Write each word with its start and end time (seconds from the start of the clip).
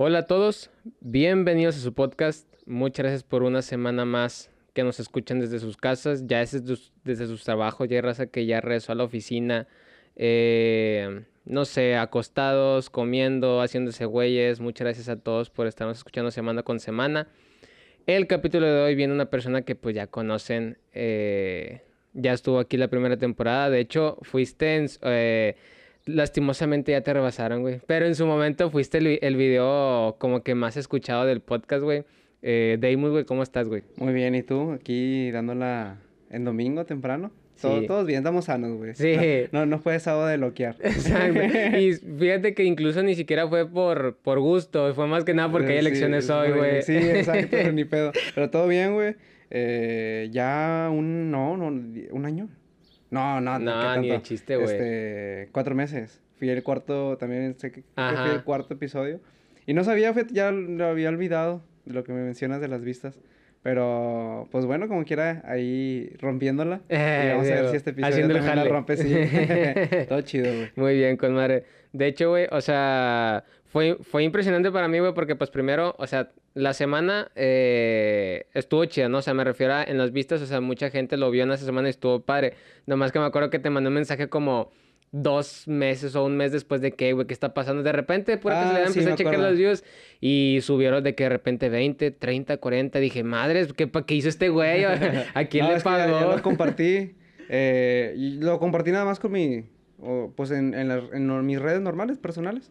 Hola 0.00 0.20
a 0.20 0.26
todos, 0.28 0.70
bienvenidos 1.00 1.76
a 1.76 1.80
su 1.80 1.92
podcast. 1.92 2.46
Muchas 2.66 3.02
gracias 3.02 3.24
por 3.24 3.42
una 3.42 3.62
semana 3.62 4.04
más 4.04 4.48
que 4.72 4.84
nos 4.84 5.00
escuchan 5.00 5.40
desde 5.40 5.58
sus 5.58 5.76
casas, 5.76 6.24
ya 6.28 6.40
es 6.40 6.62
desde 7.02 7.26
sus 7.26 7.42
trabajos, 7.42 7.88
ya 7.88 7.96
hay 7.96 8.02
raza 8.02 8.28
que 8.28 8.46
ya 8.46 8.60
regresó 8.60 8.92
a 8.92 8.94
la 8.94 9.02
oficina, 9.02 9.66
eh, 10.14 11.24
no 11.44 11.64
sé, 11.64 11.96
acostados, 11.96 12.90
comiendo, 12.90 13.60
haciéndose 13.60 14.04
güeyes. 14.04 14.60
Muchas 14.60 14.84
gracias 14.84 15.08
a 15.08 15.18
todos 15.18 15.50
por 15.50 15.66
estarnos 15.66 15.98
escuchando 15.98 16.30
semana 16.30 16.62
con 16.62 16.78
semana. 16.78 17.26
El 18.06 18.28
capítulo 18.28 18.68
de 18.68 18.80
hoy 18.80 18.94
viene 18.94 19.12
una 19.12 19.30
persona 19.30 19.62
que 19.62 19.74
pues 19.74 19.96
ya 19.96 20.06
conocen, 20.06 20.78
eh, 20.92 21.82
ya 22.12 22.34
estuvo 22.34 22.60
aquí 22.60 22.76
la 22.76 22.86
primera 22.86 23.16
temporada, 23.16 23.68
de 23.68 23.80
hecho 23.80 24.16
fuiste 24.22 24.76
en... 24.76 24.86
Eh, 25.02 25.56
lastimosamente 26.08 26.92
ya 26.92 27.02
te 27.02 27.12
rebasaron, 27.12 27.62
güey. 27.62 27.80
Pero 27.86 28.06
en 28.06 28.14
su 28.14 28.26
momento 28.26 28.70
fuiste 28.70 28.98
el, 28.98 29.18
el 29.22 29.36
video 29.36 30.16
como 30.18 30.42
que 30.42 30.54
más 30.54 30.76
escuchado 30.76 31.24
del 31.26 31.40
podcast, 31.40 31.82
güey. 31.82 32.04
Eh, 32.42 32.78
güey, 32.80 33.24
¿cómo 33.24 33.42
estás, 33.42 33.68
güey? 33.68 33.82
Muy 33.96 34.12
bien, 34.12 34.34
¿y 34.34 34.42
tú? 34.42 34.72
Aquí 34.72 35.30
dándola 35.30 35.98
en 36.30 36.44
domingo 36.44 36.84
temprano. 36.84 37.30
Todos 37.60 38.06
bien, 38.06 38.18
estamos 38.18 38.44
sanos, 38.44 38.76
güey. 38.76 38.94
Sí. 38.94 39.16
No, 39.50 39.66
no, 39.66 39.80
fue 39.80 39.98
sábado 39.98 40.28
de 40.28 40.38
loquear. 40.38 40.76
Exacto. 40.82 41.40
y 41.78 41.92
fíjate 41.94 42.54
que 42.54 42.62
incluso 42.62 43.02
ni 43.02 43.16
siquiera 43.16 43.48
fue 43.48 43.68
por, 43.68 44.16
por 44.22 44.38
gusto, 44.38 44.94
fue 44.94 45.08
más 45.08 45.24
que 45.24 45.34
nada 45.34 45.50
porque 45.50 45.72
hay 45.72 45.78
elecciones 45.78 46.30
hoy, 46.30 46.52
güey. 46.52 46.82
Sí, 46.82 46.96
exacto, 46.96 47.56
ni 47.72 47.84
pedo. 47.84 48.12
Pero 48.34 48.50
todo 48.50 48.68
bien, 48.68 48.94
güey. 48.94 49.16
Eh, 49.50 50.28
ya 50.30 50.88
un, 50.92 51.32
no, 51.32 51.56
no, 51.56 51.66
un 51.66 52.24
año. 52.24 52.48
No, 53.10 53.40
no, 53.40 53.58
no. 53.58 53.96
ni 53.96 54.10
de 54.10 54.22
chiste, 54.22 54.56
güey. 54.56 54.70
Este, 54.70 55.48
cuatro 55.52 55.74
meses. 55.74 56.20
Fui 56.38 56.48
el 56.50 56.62
cuarto, 56.62 57.16
también 57.16 57.58
sé 57.58 57.72
que, 57.72 57.82
fui 57.94 58.30
el 58.30 58.44
cuarto 58.44 58.74
episodio. 58.74 59.20
Y 59.66 59.74
no 59.74 59.84
sabía, 59.84 60.14
ya 60.30 60.50
lo 60.50 60.86
había 60.86 61.08
olvidado 61.08 61.62
de 61.84 61.94
lo 61.94 62.04
que 62.04 62.12
me 62.12 62.22
mencionas 62.22 62.60
de 62.60 62.68
las 62.68 62.84
vistas. 62.84 63.18
Pero, 63.62 64.48
pues 64.52 64.66
bueno, 64.66 64.86
como 64.88 65.04
quiera, 65.04 65.42
ahí 65.44 66.12
rompiéndola. 66.20 66.80
y 66.88 67.28
vamos 67.28 67.50
a 67.50 67.54
ver 67.54 67.70
si 67.70 67.76
este 67.76 67.90
episodio 67.90 68.28
también 68.28 68.56
la 68.56 68.64
rompe, 68.64 68.96
sí. 68.96 69.14
Todo 70.08 70.20
chido, 70.22 70.46
güey. 70.46 70.70
Muy 70.76 70.96
bien, 70.96 71.16
con 71.16 71.34
madre. 71.34 71.64
De 71.92 72.06
hecho, 72.06 72.30
güey, 72.30 72.46
o 72.50 72.60
sea, 72.60 73.44
fue, 73.68 73.98
fue 74.00 74.24
impresionante 74.24 74.70
para 74.70 74.88
mí, 74.88 74.98
güey, 74.98 75.12
porque 75.14 75.36
pues 75.36 75.50
primero, 75.50 75.94
o 75.98 76.06
sea, 76.06 76.30
la 76.54 76.72
semana 76.72 77.30
eh, 77.36 78.46
estuvo 78.54 78.84
chida, 78.86 79.08
¿no? 79.08 79.18
O 79.18 79.22
sea, 79.22 79.34
me 79.34 79.44
refiero 79.44 79.74
a 79.74 79.84
en 79.84 79.98
las 79.98 80.12
vistas, 80.12 80.40
o 80.42 80.46
sea, 80.46 80.60
mucha 80.60 80.90
gente 80.90 81.16
lo 81.16 81.30
vio 81.30 81.44
en 81.44 81.52
esa 81.52 81.66
semana 81.66 81.88
y 81.88 81.90
estuvo 81.90 82.20
padre. 82.20 82.54
Nomás 82.86 83.12
que 83.12 83.18
me 83.18 83.26
acuerdo 83.26 83.50
que 83.50 83.58
te 83.58 83.70
mandé 83.70 83.88
un 83.88 83.94
mensaje 83.94 84.28
como 84.28 84.70
dos 85.10 85.66
meses 85.68 86.14
o 86.16 86.24
un 86.24 86.36
mes 86.36 86.52
después 86.52 86.80
de 86.80 86.92
que, 86.92 87.12
güey, 87.12 87.26
¿qué 87.26 87.34
está 87.34 87.54
pasando? 87.54 87.82
De 87.82 87.92
repente, 87.92 88.36
pura 88.38 88.60
ah, 88.60 88.84
que 88.84 88.92
se 88.92 89.02
le 89.02 89.12
a 89.12 89.16
checar 89.16 89.38
los 89.38 89.56
views 89.56 89.84
y 90.20 90.58
subieron 90.62 91.02
de 91.02 91.14
que 91.14 91.24
de 91.24 91.30
repente 91.30 91.68
20, 91.68 92.10
30, 92.10 92.56
40. 92.56 92.98
Dije, 92.98 93.22
madres, 93.22 93.72
¿qué, 93.74 93.90
qué 93.90 94.14
hizo 94.14 94.28
este 94.28 94.48
güey? 94.48 94.84
¿A 94.84 95.44
quién 95.44 95.68
le 95.68 95.80
pagó? 95.80 96.20
yo 96.20 96.36
lo 96.36 96.42
compartí. 96.42 97.14
Eh, 97.50 98.14
y 98.16 98.38
lo 98.40 98.58
compartí 98.58 98.92
nada 98.92 99.06
más 99.06 99.18
con 99.18 99.32
mi, 99.32 99.64
pues 100.36 100.50
en, 100.50 100.74
en, 100.74 100.90
en, 100.90 101.46
mis 101.46 101.60
redes 101.60 101.80
normales, 101.80 102.18
personales. 102.18 102.70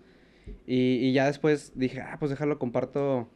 Y, 0.65 0.95
y 0.95 1.13
ya 1.13 1.25
después 1.27 1.73
dije, 1.75 2.01
ah, 2.01 2.17
pues 2.19 2.31
déjalo, 2.31 2.59
comparto 2.59 3.29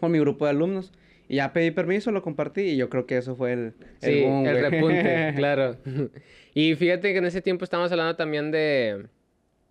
con 0.00 0.12
mi 0.12 0.18
grupo 0.18 0.44
de 0.44 0.50
alumnos. 0.50 0.92
Y 1.28 1.36
ya 1.36 1.52
pedí 1.52 1.70
permiso, 1.70 2.10
lo 2.10 2.22
compartí 2.22 2.62
y 2.62 2.76
yo 2.76 2.88
creo 2.88 3.06
que 3.06 3.18
eso 3.18 3.36
fue 3.36 3.52
el, 3.52 3.74
el, 4.00 4.46
el 4.46 4.60
repunte, 4.62 5.32
claro. 5.36 5.76
Y 6.54 6.74
fíjate 6.74 7.12
que 7.12 7.18
en 7.18 7.26
ese 7.26 7.42
tiempo 7.42 7.64
estábamos 7.64 7.92
hablando 7.92 8.16
también 8.16 8.50
de, 8.50 9.06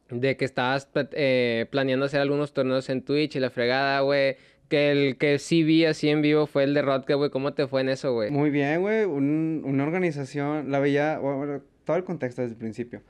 de 0.10 0.38
que 0.38 0.46
estabas 0.46 0.88
eh, 1.14 1.66
planeando 1.72 2.06
hacer 2.06 2.22
algunos 2.22 2.54
torneos 2.54 2.90
en 2.90 3.02
Twitch 3.02 3.36
y 3.36 3.40
la 3.40 3.50
fregada, 3.50 4.02
güey. 4.02 4.38
Que 4.70 4.92
el 4.92 5.18
que 5.18 5.40
sí 5.40 5.64
vi 5.64 5.86
así 5.86 6.10
en 6.10 6.22
vivo 6.22 6.46
fue 6.46 6.64
el 6.64 6.74
de 6.74 6.82
Rodka, 6.82 7.16
güey. 7.16 7.30
¿Cómo 7.32 7.54
te 7.54 7.68
fue 7.68 7.82
en 7.82 7.90
eso, 7.90 8.14
güey? 8.14 8.30
Muy 8.30 8.50
bien, 8.50 8.82
güey. 8.82 9.06
una 9.06 9.84
organización, 9.84 10.72
la 10.72 10.80
veía, 10.80 11.18
bueno, 11.20 11.62
todo 11.86 11.98
el 11.98 12.04
contexto 12.04 12.42
desde 12.42 12.54
el 12.54 12.60
principio. 12.60 13.02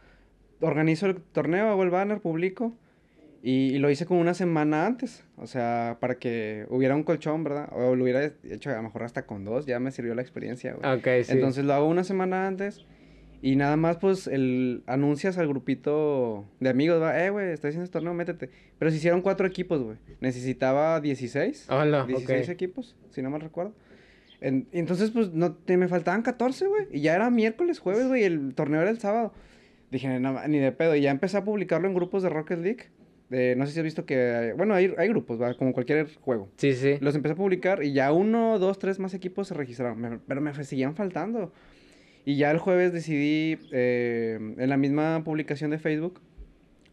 Organizo 0.61 1.07
el 1.07 1.15
torneo, 1.15 1.67
hago 1.69 1.83
el 1.83 1.89
banner, 1.89 2.21
publico. 2.21 2.77
Y, 3.43 3.77
lo 3.77 3.89
hice 3.89 4.05
como 4.05 4.19
una 4.19 4.33
semana 4.33 4.85
antes, 4.85 5.23
o 5.37 5.47
sea, 5.47 5.97
para 5.99 6.15
que 6.15 6.65
hubiera 6.69 6.95
un 6.95 7.03
colchón, 7.03 7.43
¿verdad? 7.43 7.69
O 7.71 7.95
lo 7.95 8.03
hubiera 8.03 8.31
hecho 8.43 8.71
a 8.71 8.75
lo 8.75 8.83
mejor 8.83 9.03
hasta 9.03 9.25
con 9.25 9.45
dos, 9.45 9.65
ya 9.65 9.79
me 9.79 9.91
sirvió 9.91 10.15
la 10.15 10.21
experiencia, 10.21 10.73
güey. 10.73 10.97
Ok, 10.97 11.25
sí. 11.25 11.31
Entonces 11.31 11.63
lo 11.63 11.73
hago 11.73 11.87
una 11.87 12.03
semana 12.03 12.47
antes 12.47 12.85
y 13.41 13.55
nada 13.55 13.77
más, 13.77 13.97
pues, 13.97 14.27
el, 14.27 14.83
anuncias 14.87 15.37
al 15.37 15.47
grupito 15.47 16.45
de 16.59 16.69
amigos, 16.69 17.01
va, 17.01 17.23
eh, 17.23 17.29
güey, 17.29 17.51
estoy 17.51 17.69
haciendo 17.69 17.83
este 17.83 17.93
torneo, 17.93 18.13
métete. 18.13 18.49
Pero 18.79 18.89
se 18.89 18.97
hicieron 18.97 19.21
cuatro 19.21 19.45
equipos, 19.45 19.81
güey. 19.81 19.97
Necesitaba 20.21 20.99
16. 20.99 21.67
Hola, 21.69 22.05
16 22.05 22.49
equipos, 22.49 22.95
si 23.11 23.21
no 23.21 23.29
mal 23.29 23.41
recuerdo. 23.41 23.73
entonces, 24.41 25.11
pues, 25.11 25.33
no, 25.33 25.53
te, 25.53 25.77
me 25.77 25.87
faltaban 25.87 26.23
14, 26.23 26.65
güey. 26.67 26.87
Y 26.91 27.01
ya 27.01 27.13
era 27.13 27.29
miércoles, 27.29 27.79
jueves, 27.79 28.07
güey, 28.07 28.21
y 28.23 28.25
el 28.25 28.55
torneo 28.55 28.81
era 28.81 28.89
el 28.89 28.99
sábado. 28.99 29.33
Dije, 29.91 30.19
no, 30.19 30.45
ni 30.47 30.57
de 30.57 30.71
pedo. 30.71 30.95
Y 30.95 31.01
ya 31.01 31.11
empecé 31.11 31.37
a 31.37 31.43
publicarlo 31.43 31.87
en 31.87 31.93
grupos 31.93 32.23
de 32.23 32.29
Rocket 32.29 32.59
League. 32.59 32.85
No 33.29 33.65
sé 33.65 33.73
si 33.73 33.79
has 33.79 33.83
visto 33.83 34.05
que, 34.05 34.53
bueno, 34.55 34.73
hay, 34.73 34.93
hay 34.97 35.07
grupos, 35.09 35.41
¿va? 35.41 35.53
como 35.55 35.73
cualquier 35.73 36.13
juego. 36.15 36.49
Sí, 36.57 36.73
sí. 36.73 36.97
Los 37.01 37.15
empecé 37.15 37.33
a 37.33 37.35
publicar 37.35 37.83
y 37.83 37.91
ya 37.93 38.11
uno, 38.11 38.57
dos, 38.59 38.79
tres 38.79 38.99
más 38.99 39.13
equipos 39.13 39.49
se 39.49 39.53
registraron. 39.53 40.21
pero 40.27 40.41
me 40.41 40.53
seguían 40.63 40.95
faltando. 40.95 41.51
Y 42.25 42.35
ya 42.35 42.51
el 42.51 42.57
jueves 42.57 42.91
decidí, 42.91 43.57
eh, 43.71 44.37
en 44.57 44.69
la 44.69 44.77
misma 44.77 45.23
publicación 45.23 45.71
de 45.71 45.79
Facebook, 45.79 46.19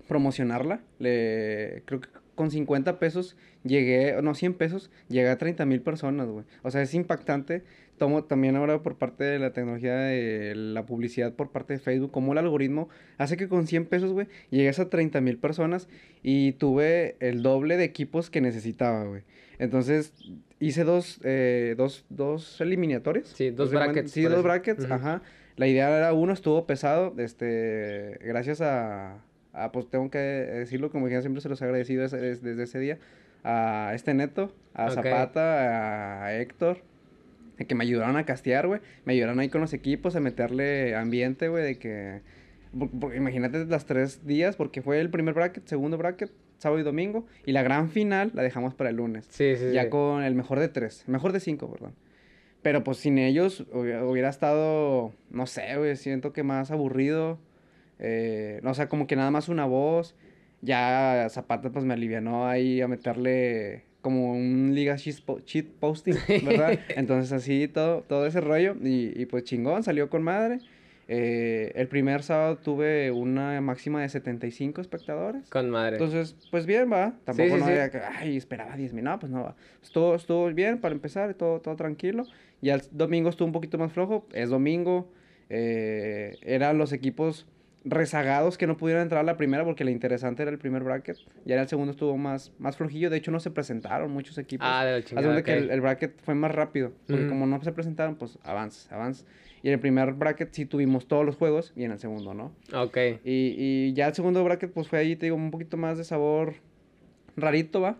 promocionarla. 0.07 0.81
Le, 0.99 1.83
creo 1.87 2.01
que 2.01 2.09
con 2.35 2.51
50 2.51 2.99
pesos 2.99 3.37
llegué, 3.65 4.21
no, 4.23 4.35
100 4.35 4.55
pesos, 4.55 4.91
llegué 5.09 5.29
a 5.29 5.39
30 5.39 5.65
mil 5.67 5.81
personas, 5.81 6.29
güey. 6.29 6.45
O 6.63 6.71
sea, 6.71 6.83
es 6.83 6.95
impactante. 6.95 7.63
Tomo 7.99 8.25
también 8.25 8.57
ahora 8.57 8.83
por 8.83 8.97
parte 8.97 9.23
de 9.23 9.39
la 9.39 9.53
tecnología 9.53 9.95
de 9.95 10.55
la 10.57 10.85
publicidad 10.85 11.33
por 11.33 11.51
parte 11.51 11.75
de 11.75 11.79
Facebook, 11.79 12.11
como 12.11 12.33
el 12.33 12.39
algoritmo 12.39 12.89
hace 13.19 13.37
que 13.37 13.49
con 13.49 13.69
100 13.69 13.87
pesos, 13.87 14.13
güey, 14.13 14.27
llegues 14.51 14.81
a 14.81 14.91
30 14.91 15.21
mil 15.21 15.39
personas 15.39 15.89
y 16.23 16.53
tuve 16.53 17.17
el 17.21 17.43
doble 17.43 17.77
de 17.77 17.85
equipos 17.85 18.31
que 18.31 18.41
necesitaba, 18.41 19.05
güey. 19.05 19.23
Entonces, 19.59 20.13
hice 20.59 20.83
dos, 20.83 21.21
eh, 21.23 21.75
dos, 21.77 22.05
dos 22.09 22.61
eliminatorias. 22.61 23.29
Sí, 23.29 23.51
dos 23.51 23.71
brackets. 23.71 24.11
Sí, 24.11 24.23
dos 24.23 24.43
brackets, 24.43 24.91
ajá. 24.91 25.23
La 25.57 25.69
idea 25.69 25.97
era 25.97 26.13
uno, 26.13 26.33
estuvo 26.33 26.67
pesado, 26.67 27.15
este, 27.19 28.19
gracias 28.25 28.61
a, 28.61 29.23
a 29.55 29.73
pues 29.73 29.89
tengo 29.89 30.11
que 30.11 30.19
decirlo, 30.19 30.91
como 30.91 31.09
ya 31.09 31.21
siempre 31.21 31.41
se 31.41 31.49
los 31.49 31.61
he 31.63 31.65
agradecido 31.65 32.03
desde, 32.03 32.63
ese 32.63 32.79
día, 32.79 32.99
a 33.43 33.93
este 33.95 34.15
Neto, 34.15 34.53
a 34.75 34.91
Zapata, 34.91 36.25
a 36.25 36.35
Héctor, 36.37 36.79
que 37.67 37.75
me 37.75 37.85
ayudaron 37.85 38.17
a 38.17 38.25
castear, 38.25 38.67
güey, 38.67 38.81
me 39.05 39.13
ayudaron 39.13 39.39
ahí 39.39 39.49
con 39.49 39.61
los 39.61 39.73
equipos, 39.73 40.17
a 40.17 40.21
meterle 40.21 40.97
ambiente, 40.97 41.49
güey, 41.49 41.65
de 41.65 41.79
que, 41.79 42.21
imagínate 43.17 43.65
las 43.67 43.87
tres 43.87 44.27
días, 44.27 44.57
porque 44.57 44.83
fue 44.83 45.01
el 45.01 45.11
primer 45.11 45.35
bracket, 45.35 45.67
segundo 45.67 45.97
bracket, 45.97 46.31
sábado 46.59 46.81
y 46.81 46.83
domingo. 46.83 47.27
Y 47.47 47.53
la 47.53 47.63
gran 47.63 47.91
final 47.91 48.33
la 48.35 48.43
dejamos 48.43 48.75
para 48.75 48.91
el 48.91 48.97
lunes. 48.97 49.27
Sí, 49.31 49.55
sí, 49.57 49.73
Ya 49.73 49.91
con 49.91 50.23
el 50.23 50.35
mejor 50.35 50.59
de 50.59 50.69
tres. 50.69 51.05
Mejor 51.07 51.33
de 51.33 51.41
cinco, 51.41 51.71
perdón. 51.71 51.95
Pero 52.63 52.83
pues 52.83 52.99
sin 52.99 53.19
ellos 53.19 53.67
hubiera, 53.73 54.31
estado, 54.31 55.13
no 55.31 55.47
sé, 55.47 55.77
güey, 55.77 55.97
siento 55.97 56.33
que 56.33 56.43
más 56.43 56.71
aburrido. 56.71 57.39
Eh, 58.07 58.61
o 58.63 58.75
sea, 58.75 58.89
como 58.89 59.07
que 59.07 59.17
nada 59.17 59.31
más 59.31 59.49
una 59.49 59.65
voz. 59.65 60.15
Ya 60.61 61.27
Zapata 61.31 61.71
pues 61.71 61.85
me 61.85 61.95
alivianó 61.95 62.47
ahí 62.47 62.81
a 62.81 62.89
meterle 62.89 63.85
como 64.01 64.33
un 64.33 64.73
liga 64.75 64.97
cheat 64.97 65.67
posting, 65.81 66.15
¿verdad? 66.45 66.79
Entonces 66.91 67.33
así 67.33 67.69
todo, 67.69 68.03
todo 68.03 68.27
ese 68.27 68.41
rollo. 68.41 68.77
Y, 68.83 69.19
y 69.21 69.27
pues 69.27 69.45
chingón, 69.45 69.83
salió 69.83 70.11
con 70.11 70.23
madre. 70.23 70.61
Eh, 71.07 71.73
el 71.75 71.89
primer 71.89 72.23
sábado 72.23 72.57
tuve 72.57 73.11
una 73.11 73.61
máxima 73.61 74.03
de 74.03 74.09
75 74.09 74.81
espectadores. 74.81 75.49
Con 75.49 75.71
madre. 75.71 75.97
Entonces, 75.97 76.37
pues 76.51 76.67
bien, 76.67 76.91
va. 76.93 77.15
Tampoco 77.25 77.57
no 77.57 77.65
había 77.65 77.91
que, 77.91 77.99
ay, 77.99 78.37
esperaba 78.37 78.77
10 78.77 78.93
mil. 78.93 79.05
No, 79.05 79.19
pues 79.19 79.31
no 79.31 79.43
va. 79.43 79.57
Estuvo, 79.83 80.15
estuvo 80.15 80.47
bien 80.53 80.79
para 80.79 80.95
empezar, 80.95 81.33
todo, 81.35 81.61
todo 81.61 81.77
tranquilo. 81.77 82.25
Y 82.63 82.71
el 82.71 82.83
domingo 82.91 83.29
estuvo 83.29 83.47
un 83.47 83.53
poquito 83.53 83.79
más 83.79 83.93
flojo. 83.93 84.27
Es 84.33 84.51
domingo. 84.51 85.11
Eh, 85.51 86.37
eran 86.43 86.79
los 86.79 86.93
equipos 86.93 87.47
rezagados 87.85 88.57
que 88.57 88.67
no 88.67 88.77
pudieron 88.77 89.03
entrar 89.03 89.21
a 89.21 89.25
la 89.25 89.37
primera 89.37 89.65
porque 89.65 89.85
la 89.85 89.91
interesante 89.91 90.43
era 90.43 90.51
el 90.51 90.59
primer 90.59 90.83
bracket. 90.83 91.19
Ya 91.45 91.61
el 91.61 91.69
segundo 91.69 91.93
estuvo 91.93 92.17
más, 92.17 92.53
más 92.59 92.77
flojillo. 92.77 93.11
De 93.11 93.19
hecho, 93.19 93.31
no 93.31 93.41
se 93.41 93.51
presentaron 93.51 94.11
muchos 94.11 94.39
equipos. 94.39 94.67
Ah, 94.69 94.85
de 94.85 95.03
la 95.23 95.43
que 95.43 95.53
el, 95.59 95.81
bracket 95.81 96.19
fue 96.23 96.35
más 96.35 96.53
rápido. 96.53 96.93
Porque 97.07 97.29
como 97.29 97.47
no 97.47 97.63
se 97.63 97.73
presentaron, 97.73 98.17
pues 98.17 98.39
avance, 98.43 98.93
avance. 98.93 99.25
Y 99.63 99.69
en 99.69 99.75
el 99.75 99.81
primer 99.81 100.13
bracket 100.13 100.53
sí 100.53 100.67
tuvimos 100.67 101.07
todos 101.07 101.25
los 101.25 101.37
juegos 101.37 101.73
y 101.77 101.85
en 101.85 101.93
el 101.93 101.99
segundo, 101.99 102.35
¿no? 102.35 102.53
Ok. 102.75 102.97
Y, 103.25 103.55
y 103.57 103.93
ya 103.95 104.09
el 104.09 104.15
segundo 104.15 104.43
bracket, 104.45 104.73
pues 104.73 104.89
fue 104.89 104.99
ahí, 104.99 105.17
te 105.17 105.27
digo, 105.27 105.37
un 105.37 105.51
poquito 105.51 105.77
más 105.77 105.97
de 105.99 106.05
sabor 106.05 106.55
rarito, 107.37 107.81
¿va? 107.81 107.97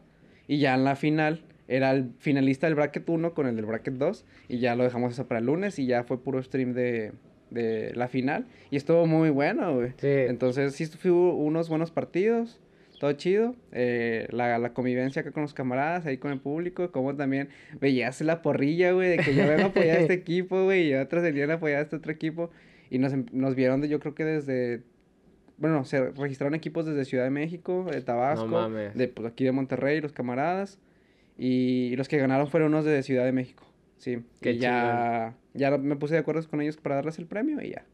Y 0.47 0.59
ya 0.59 0.75
en 0.75 0.85
la 0.85 0.97
final 0.97 1.43
era 1.69 1.91
el 1.93 2.11
finalista 2.19 2.67
del 2.67 2.75
bracket 2.75 3.09
1 3.09 3.35
con 3.35 3.47
el 3.47 3.57
del 3.57 3.65
bracket 3.65 3.95
2 3.95 4.25
y 4.49 4.59
ya 4.59 4.77
lo 4.77 4.85
dejamos 4.85 5.13
eso 5.13 5.27
para 5.27 5.41
el 5.41 5.47
lunes 5.47 5.79
y 5.79 5.87
ya 5.87 6.05
fue 6.05 6.23
puro 6.23 6.43
stream 6.43 6.75
de, 6.75 7.13
de 7.55 7.93
la 7.95 8.09
final 8.09 8.47
y 8.71 8.77
estuvo 8.77 9.07
muy 9.07 9.31
bueno, 9.31 9.77
güey. 9.77 9.93
Sí. 9.97 10.09
Entonces 10.09 10.75
sí 10.75 10.85
hubo 11.09 11.35
unos 11.37 11.69
buenos 11.69 11.91
partidos 11.91 12.61
todo 12.99 13.13
chido. 13.13 13.55
Eh, 13.73 14.27
la, 14.31 14.59
la, 14.59 14.73
convivencia 14.73 15.23
acá 15.23 15.33
con 15.33 15.43
los 15.43 15.55
camaradas, 15.55 16.07
ahí 16.07 16.19
con 16.19 16.33
el 16.33 16.41
público, 16.41 16.91
como 16.91 17.15
también 17.15 17.49
veías 17.81 18.21
la 18.21 18.43
porrilla, 18.43 18.93
güey, 18.93 19.11
de 19.11 19.19
que 19.19 19.35
yo 19.35 19.47
vengo 19.47 19.65
a 19.65 19.67
apoyar 19.67 19.99
a 19.99 20.01
este 20.01 20.15
equipo, 20.15 20.65
güey, 20.65 20.89
y 20.89 20.95
otros 20.95 21.23
venían 21.23 21.51
a 21.51 21.55
apoyar 21.55 21.81
a 21.81 21.83
este 21.83 21.97
otro 21.97 22.13
equipo. 22.13 22.51
Y 22.91 22.99
nos, 22.99 23.13
em, 23.13 23.27
nos 23.33 23.55
vieron, 23.55 23.81
de, 23.81 23.89
yo 23.89 24.01
creo 24.01 24.15
que 24.15 24.25
desde 24.25 24.83
bueno, 25.57 25.85
se 25.85 26.11
registraron 26.11 26.55
equipos 26.55 26.85
desde 26.85 27.05
Ciudad 27.05 27.25
de 27.25 27.31
México, 27.31 27.87
de 27.91 28.01
Tabasco, 28.01 28.71
de 28.71 29.09
pues, 29.09 29.27
aquí 29.29 29.45
de 29.45 29.53
Monterrey, 29.53 30.01
los 30.01 30.13
camaradas. 30.13 30.81
Y 31.37 31.95
los 31.97 32.09
que 32.09 32.19
ganaron 32.19 32.49
fueron 32.49 32.73
unos 32.73 32.85
de 32.85 33.03
Ciudad 33.03 33.25
de 33.25 33.33
México. 33.33 33.65
Sí. 34.05 34.23
Que 34.43 34.59
ya, 34.59 35.35
ya 35.55 35.79
me 35.79 35.97
puse 35.97 36.13
de 36.13 36.21
acuerdo 36.21 36.47
con 36.47 36.61
ellos 36.61 36.77
para 36.77 36.97
darles 36.97 37.19
el 37.19 37.25
premio 37.25 37.63
y 37.63 37.71
ya. 37.71 37.87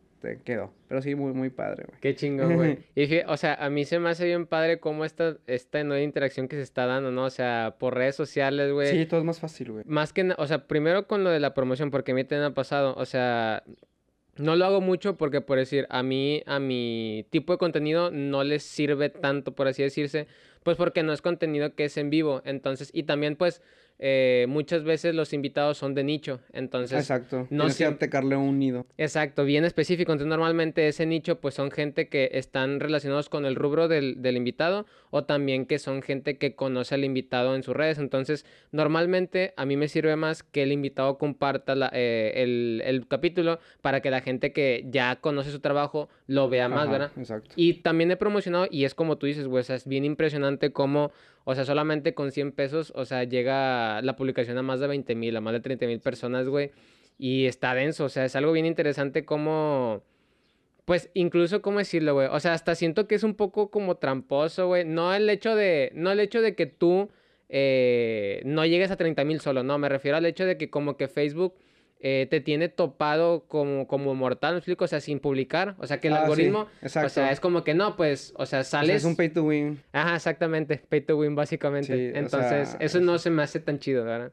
Quedó. 0.45 0.73
Pero 0.89 1.01
sí, 1.01 1.15
muy, 1.15 1.33
muy 1.33 1.51
padre, 1.51 1.85
güey. 1.87 2.01
Qué 2.01 2.17
chingón, 2.17 2.57
güey. 2.57 2.79
y 2.97 3.21
o 3.21 3.37
sea, 3.37 3.55
a 3.55 3.71
mí 3.71 3.85
se 3.85 4.01
me 4.01 4.11
hace 4.11 4.27
bien 4.27 4.47
padre 4.47 4.81
cómo 4.81 5.05
esta, 5.05 5.37
esta 5.47 5.83
nueva 5.85 6.03
interacción 6.03 6.49
que 6.49 6.57
se 6.57 6.62
está 6.62 6.85
dando, 6.85 7.12
¿no? 7.12 7.25
O 7.25 7.31
sea, 7.31 7.77
por 7.79 7.95
redes 7.95 8.17
sociales, 8.17 8.73
güey. 8.73 8.89
Sí, 8.89 9.07
todo 9.07 9.21
es 9.21 9.27
más 9.27 9.39
fácil, 9.39 9.71
güey. 9.71 9.85
Más 9.87 10.12
que, 10.12 10.35
o 10.37 10.47
sea, 10.49 10.67
primero 10.67 11.07
con 11.07 11.23
lo 11.23 11.31
de 11.31 11.39
la 11.39 11.55
promoción, 11.55 11.93
porque 11.93 12.11
a 12.11 12.15
mí 12.17 12.25
te 12.25 12.37
ha 12.37 12.51
pasado, 12.51 12.95
o 12.97 13.06
sea, 13.06 13.63
no 14.37 14.56
lo 14.56 14.65
hago 14.65 14.81
mucho 14.81 15.17
porque, 15.17 15.41
por 15.41 15.59
decir, 15.59 15.87
a 15.91 16.03
mí, 16.03 16.43
a 16.45 16.59
mi 16.59 17.25
tipo 17.31 17.53
de 17.53 17.59
contenido 17.59 18.11
no 18.11 18.43
les 18.43 18.65
sirve 18.65 19.11
tanto, 19.11 19.55
por 19.55 19.69
así 19.69 19.83
decirse, 19.85 20.27
pues 20.65 20.77
porque 20.77 21.03
no 21.05 21.13
es 21.13 21.23
contenido 21.23 21.75
que 21.77 21.85
es 21.85 21.97
en 21.97 22.11
vivo. 22.11 22.43
Entonces, 22.45 22.91
y 22.93 23.05
también, 23.05 23.37
pues, 23.37 23.63
eh, 24.02 24.47
muchas 24.49 24.82
veces 24.82 25.14
los 25.14 25.35
invitados 25.35 25.76
son 25.76 25.94
de 25.94 26.02
nicho, 26.02 26.41
entonces... 26.55 26.99
Exacto, 26.99 27.47
no 27.50 27.67
Tienes 27.67 27.99
que 27.99 28.17
un 28.17 28.58
nido. 28.58 28.87
Exacto, 28.97 29.44
bien 29.44 29.67
específico, 29.67 30.11
entonces 30.12 30.31
normalmente 30.31 30.88
ese 30.88 31.05
nicho 31.05 31.38
pues 31.38 31.52
son 31.52 31.70
gente 31.70 32.08
que 32.08 32.31
están 32.32 32.81
relacionados 32.81 33.29
con 33.29 33.44
el 33.44 33.56
rubro 33.56 33.88
del, 33.88 34.23
del, 34.23 34.38
invitado 34.38 34.87
o 35.11 35.25
también 35.25 35.67
que 35.67 35.79
son 35.79 36.00
gente 36.00 36.38
que 36.38 36.55
conoce 36.55 36.94
al 36.94 37.05
invitado 37.05 37.55
en 37.55 37.62
sus 37.62 37.76
redes, 37.76 37.99
entonces 37.99 38.47
normalmente 38.73 39.52
a 39.58 39.67
mí 39.67 39.76
me 39.76 39.87
sirve 39.87 40.17
más 40.17 40.43
que 40.43 40.62
el 40.62 40.73
invitado 40.73 41.19
comparta 41.19 41.75
la, 41.75 41.91
eh, 41.93 42.32
el, 42.37 42.82
el, 42.87 43.06
capítulo 43.06 43.58
para 43.82 44.00
que 44.00 44.11
la 44.11 44.23
gente 44.23 44.55
que 44.55 44.87
ya 44.88 45.17
conoce 45.17 45.50
su 45.50 45.61
trabajo 45.61 46.08
lo 46.26 46.49
vea 46.49 46.70
más, 46.70 46.88
¿verdad? 46.88 47.12
Exacto. 47.19 47.50
Y 47.55 47.75
también 47.75 48.11
he 48.11 48.17
promocionado 48.17 48.67
y 48.70 48.85
es 48.85 48.94
como 48.94 49.19
tú 49.19 49.26
dices, 49.26 49.46
güey, 49.46 49.62
es 49.69 49.87
bien 49.87 50.06
impresionante 50.06 50.73
cómo 50.73 51.12
o 51.45 51.55
sea, 51.55 51.65
solamente 51.65 52.15
con 52.15 52.33
100 52.33 52.53
pesos, 52.53 52.93
o 52.95 53.05
sea, 53.05 53.25
llega 53.25 54.03
la 54.03 54.17
publicación 54.17 54.59
a 54.59 54.63
más 54.63 54.81
de 54.81 54.87
20 54.87 55.15
mil, 55.15 55.37
a 55.37 55.41
más 55.41 55.53
de 55.53 55.61
30 55.61 55.87
mil 55.87 56.01
personas, 56.01 56.49
güey. 56.49 56.71
Y 57.19 57.47
está 57.47 57.75
denso, 57.75 58.05
o 58.05 58.09
sea, 58.09 58.25
es 58.25 58.37
algo 58.37 58.53
bien 58.53 58.67
interesante 58.67 59.25
como... 59.25 60.03
Pues 60.85 61.11
incluso, 61.15 61.63
¿cómo 61.63 61.79
decirlo, 61.79 62.15
güey? 62.15 62.29
O 62.33 62.41
sea, 62.41 62.53
hasta 62.53 62.75
siento 62.75 63.07
que 63.07 63.15
es 63.15 63.23
un 63.23 63.35
poco 63.35 63.71
como 63.71 63.97
tramposo, 63.99 64.67
güey. 64.67 64.85
No 64.85 65.15
el 65.15 65.29
hecho 65.31 65.55
de, 65.55 65.93
no 65.95 66.11
el 66.11 66.19
hecho 66.21 66.41
de 66.41 66.57
que 66.57 66.67
tú 66.67 67.11
eh, 67.49 68.43
no 68.45 68.65
llegues 68.65 68.91
a 68.91 68.97
30 68.97 69.25
mil 69.25 69.41
solo, 69.41 69.63
no, 69.63 69.77
me 69.79 69.89
refiero 69.89 70.17
al 70.17 70.27
hecho 70.27 70.47
de 70.47 70.57
que 70.57 70.71
como 70.71 70.97
que 70.97 71.09
Facebook 71.09 71.55
eh, 72.02 72.26
te 72.31 72.41
tiene 72.41 72.70
topado 72.70 73.44
como, 73.47 73.87
como 73.87 74.14
mortal, 74.14 74.55
¿me 74.55 74.58
explico? 74.58 74.87
O 74.87 74.88
sea, 74.88 75.00
sin 75.00 75.20
publicar. 75.20 75.75
O 75.79 75.87
sea, 75.87 76.00
que 76.00 76.08
el 76.08 76.14
ah, 76.14 76.23
algoritmo. 76.23 76.67
o 76.82 76.88
sea, 77.08 77.31
es 77.31 77.41
como 77.41 77.62
que 77.62 77.75
no, 77.75 77.94
pues, 77.94 78.32
o 78.37 78.47
sea, 78.47 78.64
sales. 78.64 78.97
es 78.97 79.05
un 79.05 79.17
pay 79.17 79.29
to 79.29 79.44
win. 79.44 79.82
Ajá, 79.93 80.17
exactamente. 80.17 80.81
Pay 80.88 81.02
to 81.02 81.19
win, 81.19 81.35
básicamente. 81.35 82.19
Entonces, 82.19 82.75
eso 82.81 83.00
no 83.00 83.19
se 83.19 83.29
me 83.29 83.43
hace 83.43 83.61
tan 83.61 83.79
chido, 83.79 84.05
¿verdad? 84.05 84.32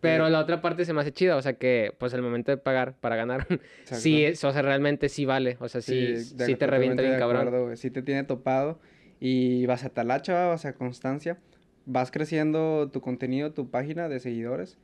Pero 0.00 0.28
la 0.30 0.40
otra 0.40 0.60
parte 0.60 0.84
se 0.84 0.92
me 0.92 1.00
hace 1.00 1.12
chida, 1.12 1.36
o 1.36 1.42
sea 1.42 1.54
que, 1.54 1.94
pues, 1.98 2.12
el 2.14 2.22
momento 2.22 2.50
de 2.50 2.58
pagar 2.58 2.94
para 3.00 3.16
ganar, 3.16 3.46
sí, 3.84 4.26
o 4.26 4.34
sea, 4.34 4.62
realmente 4.62 5.08
sí 5.08 5.24
vale. 5.26 5.56
O 5.60 5.68
sea, 5.68 5.82
sí, 5.82 6.16
sí, 6.16 6.56
te 6.56 6.66
revienta 6.66 7.02
bien, 7.02 7.18
cabrón. 7.18 7.76
sí 7.76 7.90
te 7.90 8.02
tiene 8.02 8.24
topado. 8.24 8.80
Y 9.20 9.66
vas 9.66 9.84
a 9.84 9.90
talacha, 9.90 10.48
vas 10.48 10.64
a 10.64 10.74
constancia. 10.74 11.38
Vas 11.86 12.10
creciendo 12.10 12.90
tu 12.90 13.02
contenido, 13.02 13.52
tu 13.52 13.70
página 13.70 14.08
de 14.08 14.20
seguidores. 14.20 14.78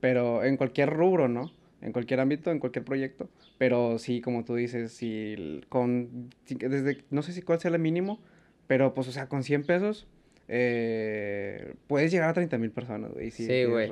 Pero 0.00 0.44
en 0.44 0.56
cualquier 0.56 0.90
rubro, 0.90 1.28
¿no? 1.28 1.50
En 1.82 1.92
cualquier 1.92 2.20
ámbito, 2.20 2.50
en 2.50 2.58
cualquier 2.58 2.84
proyecto, 2.84 3.28
pero 3.58 3.98
sí, 3.98 4.20
como 4.20 4.44
tú 4.44 4.54
dices, 4.54 4.92
si 4.92 5.62
con, 5.68 6.30
desde, 6.48 7.04
no 7.10 7.22
sé 7.22 7.32
si 7.32 7.42
cuál 7.42 7.60
sea 7.60 7.70
el 7.70 7.78
mínimo, 7.78 8.20
pero 8.66 8.94
pues, 8.94 9.08
o 9.08 9.12
sea, 9.12 9.28
con 9.28 9.42
100 9.42 9.64
pesos, 9.64 10.06
eh, 10.48 11.74
puedes 11.86 12.10
llegar 12.10 12.28
a 12.28 12.32
30 12.34 12.58
mil 12.58 12.70
personas, 12.70 13.12
güey. 13.12 13.30
Sí, 13.30 13.64
güey. 13.64 13.90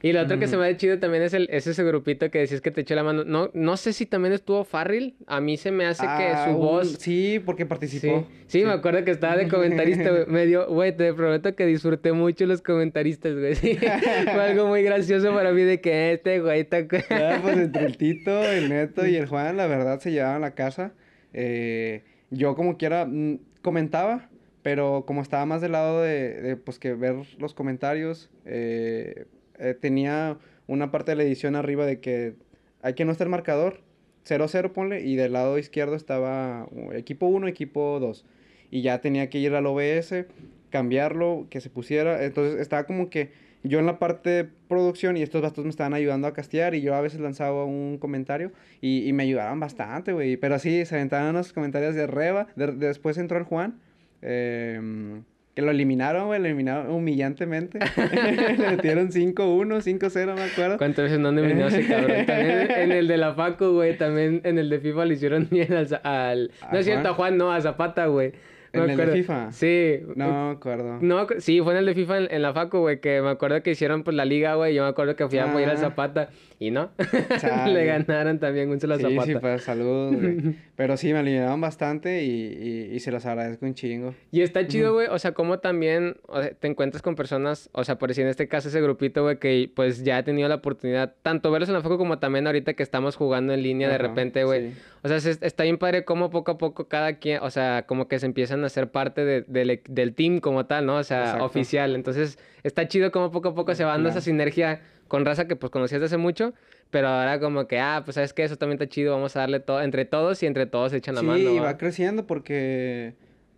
Y 0.00 0.12
lo 0.12 0.22
otro 0.22 0.38
que 0.38 0.46
se 0.46 0.56
me 0.56 0.66
ha 0.66 0.76
chido 0.76 0.98
también 0.98 1.24
es, 1.24 1.34
el, 1.34 1.48
es 1.50 1.66
ese 1.66 1.82
grupito 1.82 2.30
que 2.30 2.38
decías 2.38 2.60
que 2.60 2.70
te 2.70 2.82
echó 2.82 2.94
la 2.94 3.02
mano. 3.02 3.24
No, 3.24 3.50
no 3.52 3.76
sé 3.76 3.92
si 3.92 4.06
también 4.06 4.32
estuvo 4.32 4.64
Farrell. 4.64 5.16
A 5.26 5.40
mí 5.40 5.56
se 5.56 5.70
me 5.70 5.86
hace 5.86 6.04
que 6.04 6.28
ah, 6.28 6.46
su 6.48 6.56
voz. 6.56 6.92
Sí, 6.98 7.42
porque 7.44 7.66
participó. 7.66 8.26
Sí. 8.46 8.64
me 8.64 8.72
acuerdo 8.72 9.04
que 9.04 9.10
estaba 9.10 9.36
de 9.36 9.48
comentarista, 9.48 10.10
güey. 10.10 10.26
Me 10.38 10.46
dio, 10.46 10.68
güey, 10.68 10.96
te 10.96 11.12
prometo 11.14 11.54
que 11.54 11.66
disfruté 11.66 12.12
mucho 12.12 12.46
los 12.46 12.62
comentaristas, 12.62 13.34
güey. 13.34 13.54
Fue 13.76 14.40
algo 14.40 14.68
muy 14.68 14.82
gracioso 14.82 15.34
para 15.34 15.52
mí 15.52 15.62
de 15.62 15.80
que 15.80 16.12
este 16.12 16.40
güey 16.40 16.60
está. 16.60 16.80
ya, 16.80 17.40
pues 17.42 17.58
entre 17.58 17.86
el 17.86 17.96
Tito, 17.98 18.44
el 18.44 18.68
Neto 18.68 19.06
y 19.06 19.16
el 19.16 19.26
Juan, 19.26 19.56
la 19.56 19.66
verdad 19.66 19.98
se 20.00 20.12
llevaban 20.12 20.42
la 20.42 20.54
casa. 20.54 20.92
Eh, 21.32 22.04
yo, 22.30 22.54
como 22.54 22.76
quiera, 22.78 23.04
mm, 23.04 23.40
comentaba 23.62 24.28
pero 24.68 25.04
como 25.06 25.22
estaba 25.22 25.46
más 25.46 25.62
del 25.62 25.72
lado 25.72 26.02
de, 26.02 26.58
pues, 26.62 26.78
que 26.78 26.92
ver 26.92 27.16
los 27.38 27.54
comentarios, 27.54 28.28
eh, 28.44 29.24
eh, 29.58 29.72
tenía 29.72 30.36
una 30.66 30.90
parte 30.90 31.12
de 31.12 31.16
la 31.16 31.22
edición 31.22 31.56
arriba 31.56 31.86
de 31.86 32.00
que 32.00 32.34
hay 32.82 32.92
que 32.92 33.06
no 33.06 33.12
estar 33.12 33.30
marcador, 33.30 33.80
0-0 34.26 34.70
ponle, 34.72 35.00
y 35.00 35.16
del 35.16 35.32
lado 35.32 35.56
izquierdo 35.56 35.96
estaba 35.96 36.68
equipo 36.92 37.28
1, 37.28 37.48
equipo 37.48 37.98
2. 37.98 38.26
Y 38.70 38.82
ya 38.82 39.00
tenía 39.00 39.30
que 39.30 39.38
ir 39.38 39.54
al 39.54 39.64
OBS, 39.64 40.26
cambiarlo, 40.68 41.46
que 41.48 41.62
se 41.62 41.70
pusiera. 41.70 42.22
Entonces 42.22 42.60
estaba 42.60 42.84
como 42.84 43.08
que 43.08 43.30
yo 43.62 43.78
en 43.78 43.86
la 43.86 43.98
parte 43.98 44.28
de 44.28 44.44
producción 44.68 45.16
y 45.16 45.22
estos 45.22 45.40
bastos 45.40 45.64
me 45.64 45.70
estaban 45.70 45.94
ayudando 45.94 46.28
a 46.28 46.34
castear 46.34 46.74
y 46.74 46.82
yo 46.82 46.94
a 46.94 47.00
veces 47.00 47.20
lanzaba 47.20 47.64
un 47.64 47.96
comentario 47.96 48.52
y, 48.82 49.08
y 49.08 49.14
me 49.14 49.22
ayudaban 49.22 49.60
bastante, 49.60 50.12
güey. 50.12 50.36
Pero 50.36 50.58
sí, 50.58 50.84
se 50.84 50.94
aventaban 50.94 51.30
unos 51.30 51.54
comentarios 51.54 51.94
de 51.94 52.06
reba. 52.06 52.48
después 52.54 53.16
entró 53.16 53.38
el 53.38 53.44
Juan 53.44 53.80
Em, 54.22 55.22
que 55.54 55.62
lo 55.62 55.72
eliminaron, 55.72 56.26
güey, 56.26 56.38
lo 56.38 56.46
eliminaron 56.46 56.90
humillantemente. 56.90 57.78
le 58.58 58.70
metieron 58.70 59.10
5-1, 59.10 59.34
5-0, 59.34 60.34
me 60.34 60.42
acuerdo. 60.42 60.78
¿Cuántas 60.78 61.04
veces 61.04 61.18
no 61.18 61.30
han 61.30 61.38
eliminado 61.38 61.68
ese 61.68 61.86
cabrón? 61.86 62.12
También 62.26 62.70
en 62.70 62.92
el 62.92 63.08
de 63.08 63.16
la 63.16 63.34
Facu, 63.34 63.72
güey, 63.72 63.98
también 63.98 64.40
en 64.44 64.58
el 64.58 64.70
de 64.70 64.78
FIFA 64.78 65.04
le 65.06 65.14
hicieron 65.14 65.48
bien 65.50 65.74
al... 66.04 66.52
No 66.70 66.78
es 66.78 66.84
cierto, 66.84 67.08
a 67.08 67.14
Juan, 67.14 67.36
no, 67.36 67.52
a 67.52 67.60
Zapata, 67.60 68.06
güey. 68.06 68.32
¿En 68.72 68.90
el 68.90 68.96
de 68.96 69.06
FIFA? 69.08 69.52
Sí. 69.52 70.00
No 70.14 70.46
me 70.46 70.52
acuerdo. 70.52 70.98
No, 71.00 71.26
sí, 71.38 71.60
fue 71.60 71.72
en 71.72 71.78
el 71.78 71.86
de 71.86 71.94
FIFA 71.94 72.18
en, 72.18 72.42
la 72.42 72.52
Facu, 72.52 72.78
güey, 72.78 73.00
que 73.00 73.20
me 73.22 73.30
acuerdo 73.30 73.62
que 73.62 73.70
hicieron 73.70 74.04
pues 74.04 74.16
la 74.16 74.24
liga, 74.24 74.54
güey. 74.54 74.74
Yo 74.74 74.82
me 74.82 74.88
acuerdo 74.88 75.16
que 75.16 75.26
fui 75.28 75.38
a 75.38 75.44
apoyar 75.48 75.70
al 75.70 75.76
ah. 75.76 75.80
Zapata 75.80 76.28
y 76.58 76.70
no. 76.70 76.90
Le 77.66 77.84
ganaron 77.84 78.38
también 78.38 78.68
un 78.70 78.80
solo 78.80 78.98
Zapata. 78.98 79.24
Sí, 79.24 79.32
sí, 79.32 79.38
pues 79.40 79.62
saludos, 79.62 80.16
güey. 80.16 80.56
Pero 80.76 80.96
sí, 80.96 81.12
me 81.12 81.20
aliviaron 81.20 81.60
bastante 81.60 82.22
y, 82.24 82.90
y, 82.92 83.00
se 83.00 83.10
los 83.10 83.24
agradezco 83.26 83.66
un 83.66 83.74
chingo. 83.74 84.14
Y 84.30 84.42
está 84.42 84.66
chido, 84.66 84.92
güey, 84.92 85.08
o 85.08 85.18
sea, 85.18 85.32
como 85.32 85.58
también 85.58 86.16
te 86.60 86.68
encuentras 86.68 87.02
con 87.02 87.16
personas, 87.16 87.70
o 87.72 87.84
sea, 87.84 87.98
por 87.98 88.10
decir 88.10 88.24
en 88.24 88.30
este 88.30 88.48
caso 88.48 88.68
ese 88.68 88.80
grupito, 88.80 89.22
güey, 89.22 89.38
que 89.38 89.70
pues 89.74 90.04
ya 90.04 90.18
he 90.18 90.22
tenido 90.22 90.48
la 90.48 90.56
oportunidad, 90.56 91.14
tanto 91.22 91.50
verlos 91.50 91.68
en 91.68 91.74
la 91.74 91.80
Facu 91.80 91.98
como 91.98 92.18
también 92.18 92.46
ahorita 92.46 92.74
que 92.74 92.82
estamos 92.82 93.16
jugando 93.16 93.52
en 93.52 93.62
línea 93.62 93.88
de 93.88 93.98
repente, 93.98 94.44
güey. 94.44 94.72
O 95.10 95.20
sea, 95.20 95.32
está 95.40 95.64
bien 95.64 95.78
padre 95.78 96.04
cómo 96.04 96.30
poco 96.30 96.52
a 96.52 96.58
poco 96.58 96.88
cada 96.88 97.14
quien, 97.14 97.40
o 97.42 97.50
sea, 97.50 97.84
como 97.86 98.08
que 98.08 98.18
se 98.18 98.26
empiezan 98.26 98.62
a 98.64 98.66
hacer 98.66 98.90
parte 98.90 99.24
de 99.24 99.44
e, 99.46 99.82
del, 99.88 100.14
team 100.14 100.40
como 100.40 100.66
tal, 100.66 100.86
¿no? 100.86 100.96
O 100.96 101.04
sea, 101.04 101.38
oficial. 101.42 101.94
Entonces, 101.94 102.38
está 102.62 102.88
chido 102.88 103.10
como 103.12 103.30
poco 103.30 103.50
a 103.50 103.54
poco 103.54 103.74
se 103.74 103.84
va 103.84 103.92
dando 103.92 104.08
esa 104.08 104.20
sinergia 104.20 104.80
con 105.08 105.24
raza 105.24 105.48
que 105.48 105.56
pues 105.56 105.70
conocías 105.70 106.00
desde 106.00 106.16
hace 106.16 106.22
mucho, 106.22 106.54
pero 106.90 107.08
ahora 107.08 107.40
como 107.40 107.66
que, 107.66 107.80
ah, 107.80 108.02
pues 108.04 108.14
sabes 108.16 108.32
que 108.32 108.44
eso 108.44 108.56
también 108.56 108.80
está 108.80 108.88
chido, 108.88 109.14
vamos 109.14 109.36
a 109.36 109.40
darle 109.40 109.60
todo, 109.60 109.82
entre 109.82 110.04
todos 110.04 110.42
y 110.42 110.46
entre 110.46 110.66
todos 110.66 110.92
se 110.92 110.98
echan 110.98 111.14
la 111.14 111.22
mano. 111.22 111.38
Sí, 111.38 111.56
y 111.56 111.58
va 111.58 111.76
creciendo 111.78 112.26
porque 112.26 113.14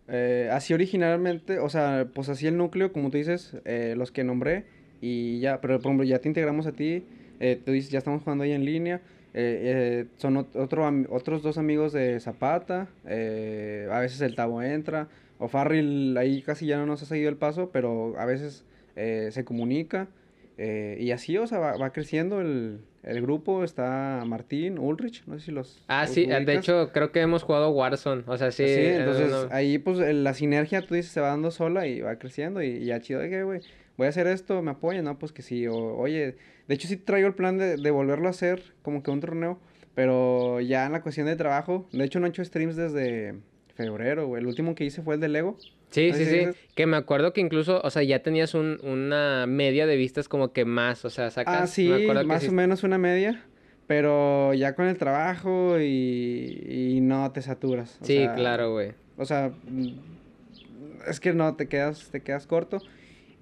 eh, 0.07 0.49
así 0.51 0.73
originalmente, 0.73 1.59
o 1.59 1.69
sea, 1.69 2.07
pues 2.13 2.29
así 2.29 2.47
el 2.47 2.57
núcleo, 2.57 2.91
como 2.91 3.11
tú 3.11 3.17
dices, 3.17 3.55
eh, 3.65 3.95
los 3.97 4.11
que 4.11 4.23
nombré, 4.23 4.65
y 5.01 5.39
ya, 5.39 5.61
pero 5.61 5.79
por 5.79 5.87
ejemplo, 5.87 6.05
ya 6.05 6.19
te 6.19 6.27
integramos 6.27 6.67
a 6.67 6.71
ti, 6.71 7.05
eh, 7.39 7.59
tú 7.63 7.71
dices, 7.71 7.91
ya 7.91 7.99
estamos 7.99 8.23
jugando 8.23 8.43
ahí 8.43 8.51
en 8.51 8.65
línea, 8.65 9.01
son 10.17 10.37
otro, 10.37 10.89
otros 11.09 11.41
dos 11.41 11.57
amigos 11.57 11.93
de 11.93 12.19
Zapata, 12.19 12.87
a 13.05 13.99
veces 13.99 14.21
el 14.21 14.35
Tabo 14.35 14.61
entra, 14.61 15.07
o 15.41 15.47
Farrell 15.47 16.15
ahí 16.17 16.43
casi 16.43 16.67
ya 16.67 16.77
no 16.77 16.85
nos 16.85 17.01
ha 17.01 17.05
seguido 17.05 17.29
el 17.29 17.35
paso, 17.35 17.71
pero 17.71 18.13
a 18.19 18.25
veces 18.25 18.63
eh, 18.95 19.29
se 19.31 19.43
comunica. 19.43 20.07
Eh, 20.57 20.97
y 20.99 21.09
así, 21.11 21.35
o 21.37 21.47
sea, 21.47 21.57
va, 21.57 21.91
creciendo 21.91 22.41
el, 22.41 22.81
grupo. 23.03 23.63
Está 23.63 24.23
Martín, 24.27 24.77
Ulrich, 24.77 25.23
no 25.25 25.39
sé 25.39 25.45
si 25.45 25.51
los. 25.51 25.83
Ah, 25.87 26.05
sí, 26.05 26.27
de 26.27 26.53
hecho, 26.53 26.91
creo 26.93 27.11
que 27.11 27.21
hemos 27.21 27.41
jugado 27.41 27.71
Warzone. 27.71 28.23
O 28.27 28.37
sea, 28.37 28.51
sí. 28.51 28.67
Sí, 28.67 28.81
entonces 28.81 29.33
ahí, 29.49 29.79
pues 29.79 29.97
la 29.97 30.35
sinergia, 30.35 30.85
tú 30.85 30.93
dices, 30.93 31.11
se 31.11 31.21
va 31.21 31.29
dando 31.29 31.49
sola 31.49 31.87
y 31.87 32.01
va 32.01 32.17
creciendo. 32.17 32.61
Y, 32.61 32.85
ya 32.85 33.01
chido, 33.01 33.21
de 33.21 33.43
güey, 33.43 33.61
voy 34.01 34.07
a 34.07 34.09
hacer 34.09 34.25
esto, 34.25 34.63
me 34.63 34.71
apoyan, 34.71 35.05
¿no? 35.05 35.19
Pues 35.19 35.31
que 35.31 35.43
sí. 35.43 35.67
oye, 35.67 36.35
de 36.67 36.73
hecho, 36.73 36.87
sí 36.87 36.97
traigo 36.97 37.27
el 37.27 37.35
plan 37.35 37.59
de, 37.59 37.77
de 37.77 37.91
volverlo 37.91 38.25
a 38.25 38.31
hacer, 38.31 38.73
como 38.81 39.03
que 39.03 39.11
un 39.11 39.19
torneo. 39.19 39.59
Pero 39.93 40.59
ya 40.59 40.87
en 40.87 40.93
la 40.93 41.03
cuestión 41.03 41.27
de 41.27 41.35
trabajo, 41.35 41.87
de 41.91 42.03
hecho, 42.03 42.19
no 42.19 42.25
he 42.25 42.29
hecho 42.29 42.43
streams 42.43 42.75
desde 42.75 43.35
febrero, 43.75 44.25
güey. 44.25 44.41
El 44.41 44.47
último 44.47 44.73
que 44.73 44.85
hice 44.85 45.03
fue 45.03 45.15
el 45.15 45.21
de 45.21 45.27
Lego. 45.27 45.55
Sí, 45.91 46.13
sí, 46.13 46.25
sí. 46.25 46.47
Que 46.73 46.87
me 46.87 46.97
acuerdo 46.97 47.31
que 47.31 47.41
incluso, 47.41 47.79
o 47.83 47.89
sea, 47.91 48.01
ya 48.01 48.23
tenías 48.23 48.55
un, 48.55 48.79
una 48.81 49.45
media 49.45 49.85
de 49.85 49.97
vistas 49.97 50.27
como 50.27 50.51
que 50.51 50.65
más, 50.65 51.05
o 51.05 51.11
sea, 51.11 51.29
sacas... 51.29 51.61
Ah, 51.61 51.67
sí, 51.67 51.87
más 52.25 52.47
o 52.47 52.51
menos 52.51 52.83
una 52.83 52.97
media. 52.97 53.45
Pero 53.85 54.55
ya 54.55 54.73
con 54.73 54.87
el 54.87 54.97
trabajo 54.97 55.79
y, 55.79 56.95
y 56.95 57.01
no 57.01 57.31
te 57.33 57.43
saturas. 57.43 57.99
sí, 58.01 58.25
claro, 58.35 58.71
güey. 58.71 58.93
O 59.17 59.25
sea, 59.25 59.51
es 61.07 61.19
que 61.19 61.33
no, 61.33 61.55
te 61.55 61.67
quedas, 61.67 62.09
te 62.09 62.21
quedas 62.21 62.47
corto. 62.47 62.81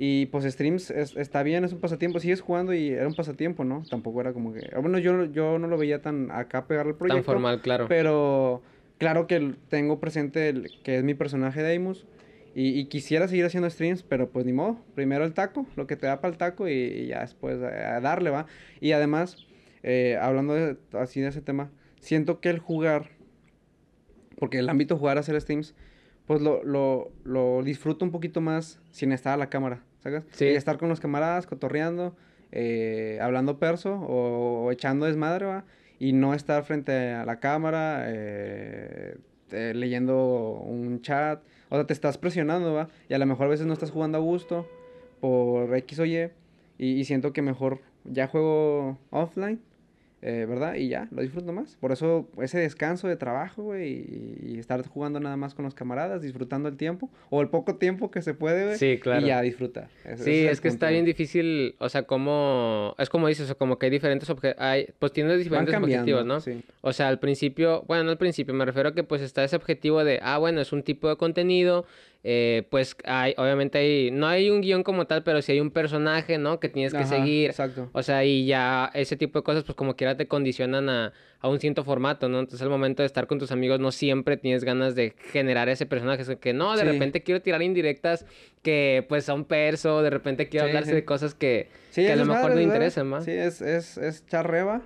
Y 0.01 0.27
pues 0.27 0.45
streams 0.45 0.91
está 0.91 1.43
bien, 1.43 1.65
es 1.65 1.73
un 1.73 1.81
pasatiempo. 1.81 2.21
Sigues 2.21 2.39
jugando 2.39 2.73
y 2.73 2.87
era 2.87 3.05
un 3.05 3.15
pasatiempo, 3.15 3.65
¿no? 3.65 3.83
Tampoco 3.89 4.21
era 4.21 4.31
como 4.31 4.53
que... 4.53 4.65
Bueno, 4.79 4.97
yo, 4.97 5.25
yo 5.25 5.59
no 5.59 5.67
lo 5.67 5.77
veía 5.77 6.01
tan 6.01 6.31
acá 6.31 6.67
pegar 6.67 6.87
el 6.87 6.95
proyecto. 6.95 7.17
Tan 7.17 7.25
formal, 7.25 7.61
claro. 7.61 7.87
Pero 7.89 8.61
claro 8.97 9.27
que 9.27 9.55
tengo 9.67 9.99
presente 9.99 10.53
que 10.85 10.95
es 10.95 11.03
mi 11.03 11.15
personaje 11.15 11.61
de 11.61 11.75
Amos. 11.75 12.07
Y, 12.55 12.85
quisiera 12.85 13.27
seguir 13.27 13.43
haciendo 13.43 13.69
streams, 13.69 14.03
pero 14.03 14.29
pues 14.29 14.45
ni 14.45 14.53
modo. 14.53 14.79
Primero 14.95 15.25
el 15.25 15.33
taco, 15.33 15.65
lo 15.75 15.85
que 15.85 15.97
te 15.97 16.07
da 16.07 16.21
para 16.21 16.31
el 16.31 16.37
taco 16.37 16.69
y, 16.69 17.07
ya 17.07 17.19
después 17.19 17.61
a, 17.61 17.99
darle, 17.99 18.29
¿va? 18.29 18.45
Y 18.79 18.93
además, 18.93 19.45
eh, 19.83 20.17
hablando 20.21 20.77
así 20.93 21.19
de 21.19 21.27
ese 21.27 21.41
tema, 21.41 21.71
siento 21.99 22.39
que 22.39 22.49
el 22.49 22.59
jugar, 22.59 23.09
porque 24.37 24.59
el 24.59 24.69
ámbito 24.69 24.97
jugar 24.97 25.17
a 25.17 25.19
hacer 25.19 25.39
streams, 25.41 25.75
pues 26.25 26.41
lo, 26.41 26.63
lo, 26.63 27.11
lo 27.25 27.63
disfruto 27.63 28.05
un 28.05 28.11
poquito 28.11 28.39
más 28.39 28.79
sin 28.91 29.11
estar 29.11 29.33
a 29.33 29.37
la 29.37 29.49
cámara, 29.49 29.83
Y 30.39 30.45
estar 30.45 30.77
con 30.77 30.89
los 30.89 30.99
camaradas, 30.99 31.47
cotorreando, 31.47 32.15
eh, 32.51 33.19
hablando 33.21 33.59
perso 33.59 33.93
o, 33.95 34.71
echando 34.71 35.05
desmadre, 35.05 35.45
¿va? 35.45 35.65
Y 35.99 36.13
no 36.13 36.33
estar 36.33 36.63
frente 36.63 37.11
a 37.11 37.25
la 37.25 37.39
cámara, 37.39 38.05
eh, 38.07 39.17
leyendo 39.51 40.61
un 40.63 41.01
chat 41.01 41.41
o 41.69 41.75
sea, 41.75 41.85
te 41.85 41.93
estás 41.93 42.17
presionando, 42.17 42.73
¿va? 42.73 42.89
Y 43.07 43.13
a 43.13 43.19
lo 43.19 43.25
mejor 43.25 43.45
a 43.45 43.49
veces 43.49 43.67
no 43.67 43.73
estás 43.73 43.91
jugando 43.91 44.17
a 44.17 44.21
gusto 44.21 44.67
por 45.21 45.75
X 45.75 45.99
o 45.99 46.05
Y. 46.05 46.31
Y, 46.77 47.03
siento 47.05 47.31
que 47.33 47.41
mejor 47.41 47.81
ya 48.05 48.27
juego 48.27 48.97
offline 49.11 49.61
eh, 50.21 50.45
¿verdad? 50.47 50.75
Y 50.75 50.89
ya, 50.89 51.07
lo 51.11 51.21
disfruto 51.21 51.53
más. 51.53 51.77
Por 51.77 51.91
eso 51.91 52.27
ese 52.41 52.59
descanso 52.59 53.07
de 53.07 53.15
trabajo, 53.15 53.63
güey, 53.63 54.05
y, 54.43 54.59
estar 54.59 54.85
jugando 54.87 55.19
nada 55.19 55.37
más 55.37 55.53
con 55.53 55.63
los 55.63 55.73
camaradas, 55.73 56.21
disfrutando 56.21 56.67
el 56.67 56.75
tiempo, 56.75 57.09
o 57.29 57.41
el 57.41 57.47
poco 57.47 57.75
tiempo 57.75 58.11
que 58.11 58.21
se 58.21 58.33
puede, 58.33 58.65
güey. 58.65 58.77
Sí, 58.77 58.99
claro. 58.99 59.25
Y 59.25 59.29
ya 59.29 59.41
disfruta. 59.41 59.89
sí, 60.17 60.45
es, 60.45 60.59
que 60.59 60.67
está 60.67 60.89
bien 60.89 61.05
difícil, 61.05 61.75
o 61.79 61.87
sea, 61.87 62.03
como, 62.03 62.95
es 62.97 63.09
como 63.09 63.27
dices, 63.27 63.49
o 63.49 63.57
como 63.57 63.79
que 63.79 63.85
hay 63.85 63.91
diferentes 63.91 64.29
objetivos, 64.29 64.65
pues 64.99 65.13
tienes 65.13 65.37
diferentes 65.39 65.75
objetivos, 65.75 66.25
¿no? 66.25 66.41
Sí. 66.41 66.61
O 66.81 66.91
sea, 66.91 67.07
al 67.07 67.19
principio, 67.19 67.83
bueno, 67.87 68.03
no 68.03 68.11
al 68.11 68.17
principio, 68.17 68.53
me 68.53 68.65
refiero 68.65 68.89
a 68.89 68.93
que 68.93 69.03
pues 69.03 69.21
está 69.21 69.43
ese 69.43 69.55
objetivo 69.55 70.03
de, 70.03 70.19
ah, 70.21 70.37
bueno, 70.37 70.59
es 70.59 70.73
un 70.73 70.83
tipo 70.83 71.07
de 71.07 71.15
contenido, 71.15 71.85
eh, 72.23 72.67
pues 72.69 72.97
hay, 73.05 73.33
obviamente 73.37 73.77
hay, 73.77 74.11
no 74.11 74.27
hay 74.27 74.49
un 74.49 74.59
guion 74.59 74.83
como 74.83 75.07
tal, 75.07 75.23
pero 75.23 75.41
sí 75.41 75.53
hay 75.53 75.61
un 75.61 75.71
personaje, 75.71 76.37
¿no? 76.37 76.59
Que 76.59 76.67
tienes 76.67 76.93
que 76.93 77.05
seguir. 77.05 77.49
Exacto. 77.49 77.89
O 77.93 78.03
sea, 78.03 78.25
y 78.25 78.45
ya 78.45 78.91
ese 78.93 79.15
tipo 79.15 79.39
de 79.39 79.43
cosas, 79.43 79.63
pues 79.63 79.75
como 79.75 79.95
quiera 79.95 80.17
te 80.17 80.27
condicionan 80.27 80.89
a, 80.89 81.13
a 81.39 81.47
un 81.47 81.61
cierto 81.61 81.85
formato, 81.85 82.27
¿no? 82.27 82.39
Entonces 82.39 82.61
al 82.61 82.69
momento 82.69 83.03
de 83.03 83.07
estar 83.07 83.27
con 83.27 83.39
tus 83.39 83.53
amigos 83.53 83.79
no 83.79 83.91
siempre 83.91 84.35
tienes 84.35 84.65
ganas 84.65 84.95
de 84.95 85.13
generar 85.31 85.69
ese 85.69 85.85
personaje, 85.85 86.21
es 86.23 86.35
que 86.39 86.51
no, 86.51 86.75
de 86.75 86.83
repente 86.83 87.23
quiero 87.23 87.41
tirar 87.41 87.61
indirectas 87.61 88.25
que 88.61 89.05
pues 89.07 89.23
son 89.23 89.45
perso, 89.45 90.01
de 90.01 90.09
repente 90.09 90.49
quiero 90.49 90.67
hablarse 90.67 90.93
de 90.93 91.05
cosas 91.05 91.33
que, 91.35 91.69
que 91.95 92.11
a 92.11 92.17
lo 92.17 92.25
mejor 92.25 92.53
no 92.53 92.59
interesan 92.59 93.07
más. 93.07 93.23
Sí, 93.23 93.31
es, 93.31 93.61
es, 93.61 93.97
es 93.97 94.25
charreba, 94.27 94.81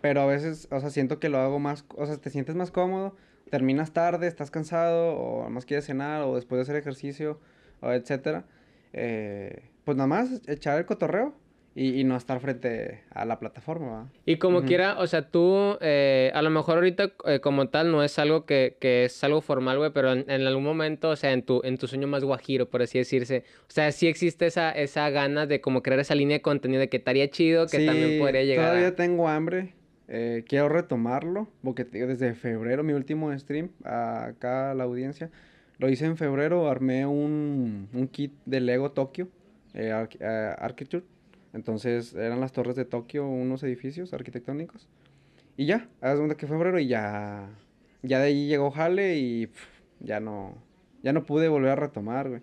pero 0.00 0.22
a 0.22 0.26
veces, 0.26 0.68
o 0.70 0.80
sea, 0.80 0.88
siento 0.88 1.20
que 1.20 1.28
lo 1.28 1.36
hago 1.36 1.58
más, 1.58 1.84
o 1.96 2.06
sea, 2.06 2.16
te 2.16 2.30
sientes 2.30 2.54
más 2.54 2.70
cómodo 2.70 3.14
terminas 3.52 3.92
tarde, 3.92 4.28
estás 4.28 4.50
cansado, 4.50 5.12
o 5.12 5.50
más 5.50 5.66
quieres 5.66 5.84
cenar, 5.84 6.22
o 6.22 6.36
después 6.36 6.56
de 6.56 6.62
hacer 6.62 6.76
ejercicio, 6.76 7.38
o 7.82 7.92
etcétera, 7.92 8.46
eh, 8.94 9.64
pues 9.84 9.94
nada 9.98 10.06
más 10.06 10.40
echar 10.48 10.78
el 10.78 10.86
cotorreo 10.86 11.34
y, 11.74 12.02
no 12.04 12.16
estar 12.16 12.40
frente 12.40 13.02
a 13.10 13.26
la 13.26 13.38
plataforma. 13.38 14.10
Y 14.24 14.36
como 14.36 14.62
quiera, 14.62 14.98
o 14.98 15.06
sea, 15.06 15.28
tú, 15.28 15.76
eh, 15.82 16.30
a 16.32 16.40
lo 16.40 16.48
mejor 16.48 16.76
ahorita 16.76 17.12
eh, 17.26 17.40
como 17.40 17.68
tal 17.68 17.92
no 17.92 18.02
es 18.02 18.18
algo 18.18 18.46
que, 18.46 18.78
que 18.80 19.04
es 19.04 19.22
algo 19.22 19.42
formal, 19.42 19.76
güey, 19.76 19.90
pero 19.92 20.12
en, 20.12 20.30
algún 20.30 20.64
momento, 20.64 21.10
o 21.10 21.16
sea, 21.16 21.32
en 21.32 21.42
tu, 21.42 21.60
en 21.62 21.76
tu 21.76 21.88
sueño 21.88 22.06
más 22.06 22.24
guajiro, 22.24 22.70
por 22.70 22.80
así 22.80 22.96
decirse, 22.96 23.44
o 23.68 23.70
sea, 23.70 23.92
sí 23.92 24.06
existe 24.08 24.46
esa, 24.46 24.70
esa 24.70 25.10
gana 25.10 25.44
de 25.44 25.60
como 25.60 25.82
crear 25.82 26.00
esa 26.00 26.14
línea 26.14 26.38
de 26.38 26.42
contenido 26.42 26.80
de 26.80 26.88
que 26.88 26.96
estaría 26.96 27.28
chido, 27.28 27.66
que 27.66 27.84
también 27.84 28.18
podría 28.18 28.44
llegar 28.44 28.68
todavía 28.68 28.96
tengo 28.96 29.28
hambre, 29.28 29.74
eh, 30.08 30.44
quiero 30.48 30.68
retomarlo, 30.68 31.48
porque 31.62 31.84
desde 31.84 32.34
febrero, 32.34 32.82
mi 32.82 32.92
último 32.92 33.36
stream, 33.38 33.70
acá 33.84 34.74
la 34.74 34.84
audiencia, 34.84 35.30
lo 35.78 35.88
hice 35.88 36.06
en 36.06 36.16
febrero, 36.16 36.68
armé 36.68 37.06
un, 37.06 37.88
un 37.92 38.08
kit 38.08 38.32
de 38.46 38.60
Lego 38.60 38.92
Tokio, 38.92 39.28
eh, 39.74 40.06
eh, 40.20 40.54
Architecture. 40.58 41.04
Entonces 41.52 42.14
eran 42.14 42.40
las 42.40 42.52
torres 42.52 42.76
de 42.76 42.84
Tokio, 42.84 43.26
unos 43.26 43.62
edificios 43.62 44.12
arquitectónicos. 44.14 44.88
Y 45.56 45.66
ya, 45.66 45.88
haz 46.00 46.14
segunda 46.14 46.36
que 46.36 46.46
febrero 46.46 46.78
y 46.78 46.86
ya, 46.86 47.50
ya 48.02 48.20
de 48.20 48.26
ahí 48.26 48.46
llegó 48.48 48.70
Jale 48.70 49.16
y 49.18 49.50
ya 50.00 50.20
no, 50.20 50.54
ya 51.02 51.12
no 51.12 51.24
pude 51.24 51.48
volver 51.48 51.72
a 51.72 51.76
retomar, 51.76 52.28
güey. 52.28 52.42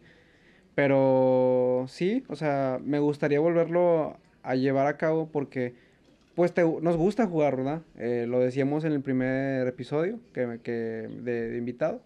Pero 0.75 1.85
sí, 1.87 2.23
o 2.29 2.35
sea, 2.35 2.79
me 2.83 2.99
gustaría 2.99 3.39
volverlo 3.39 4.17
a 4.43 4.55
llevar 4.55 4.87
a 4.87 4.97
cabo 4.97 5.29
porque 5.31 5.73
pues 6.39 6.53
nos 6.81 6.95
gusta 6.95 7.27
jugar, 7.27 7.57
¿verdad? 7.57 7.81
Eh, 7.97 8.25
lo 8.25 8.39
decíamos 8.39 8.85
en 8.85 8.93
el 8.93 9.01
primer 9.01 9.67
episodio 9.67 10.21
que, 10.31 10.61
que 10.63 10.71
de, 10.71 11.57
invitado, 11.57 12.01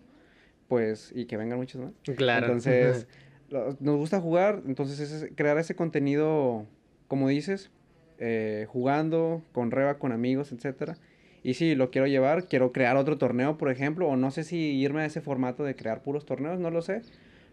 pues, 0.67 1.11
y 1.13 1.25
que 1.25 1.37
vengan 1.37 1.59
muchos 1.59 1.79
más. 1.79 1.93
Claro. 2.15 2.47
Entonces, 2.47 3.05
nos 3.79 3.95
gusta 3.95 4.19
jugar, 4.19 4.63
entonces 4.65 4.99
es 4.99 5.29
crear 5.35 5.59
ese 5.59 5.75
contenido, 5.75 6.65
como 7.07 7.27
dices, 7.27 7.69
eh, 8.17 8.65
jugando, 8.69 9.43
con 9.51 9.69
reba, 9.69 9.99
con 9.99 10.11
amigos, 10.11 10.51
etcétera. 10.51 10.97
Y 11.43 11.53
si 11.53 11.75
lo 11.75 11.91
quiero 11.91 12.07
llevar, 12.07 12.47
quiero 12.47 12.71
crear 12.71 12.97
otro 12.97 13.19
torneo, 13.19 13.59
por 13.59 13.69
ejemplo, 13.69 14.07
o 14.07 14.15
no 14.15 14.31
sé 14.31 14.43
si 14.43 14.57
irme 14.57 15.03
a 15.03 15.05
ese 15.05 15.21
formato 15.21 15.63
de 15.63 15.75
crear 15.75 16.01
puros 16.01 16.25
torneos, 16.25 16.59
no 16.59 16.71
lo 16.71 16.81
sé, 16.81 17.03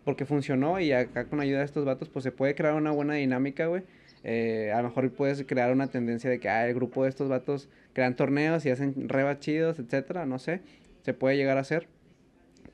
porque 0.03 0.25
funcionó 0.25 0.81
y 0.81 0.93
acá 0.93 1.27
con 1.27 1.41
ayuda 1.41 1.59
de 1.59 1.67
estos 1.67 1.85
vatos, 1.85 2.09
pues 2.09 2.23
se 2.23 2.33
puede 2.33 2.55
crear 2.55 2.73
una 2.73 2.91
buena 2.91 3.13
dinámica, 3.17 3.67
güey 3.67 3.83
eh, 4.23 4.73
a 4.75 4.83
lo 4.83 4.89
mejor 4.89 5.11
puedes 5.12 5.43
crear 5.45 5.73
una 5.73 5.89
tendencia 5.89 6.29
de 6.29 6.41
que 6.41 6.49
ah, 6.49 6.67
el 6.67 6.75
grupo 6.75 7.05
de 7.05 7.09
estos 7.09 7.29
vatos 7.29 7.69
crean 7.93 8.17
torneos 8.17 8.67
y 8.67 8.71
hacen 8.71 9.09
rebas 9.09 9.41
chidos, 9.41 9.79
etcétera, 9.79 10.27
no 10.27 10.39
sé, 10.39 10.61
se 11.03 11.15
puede 11.15 11.37
llegar 11.37 11.57
a 11.57 11.61
hacer. 11.61 11.89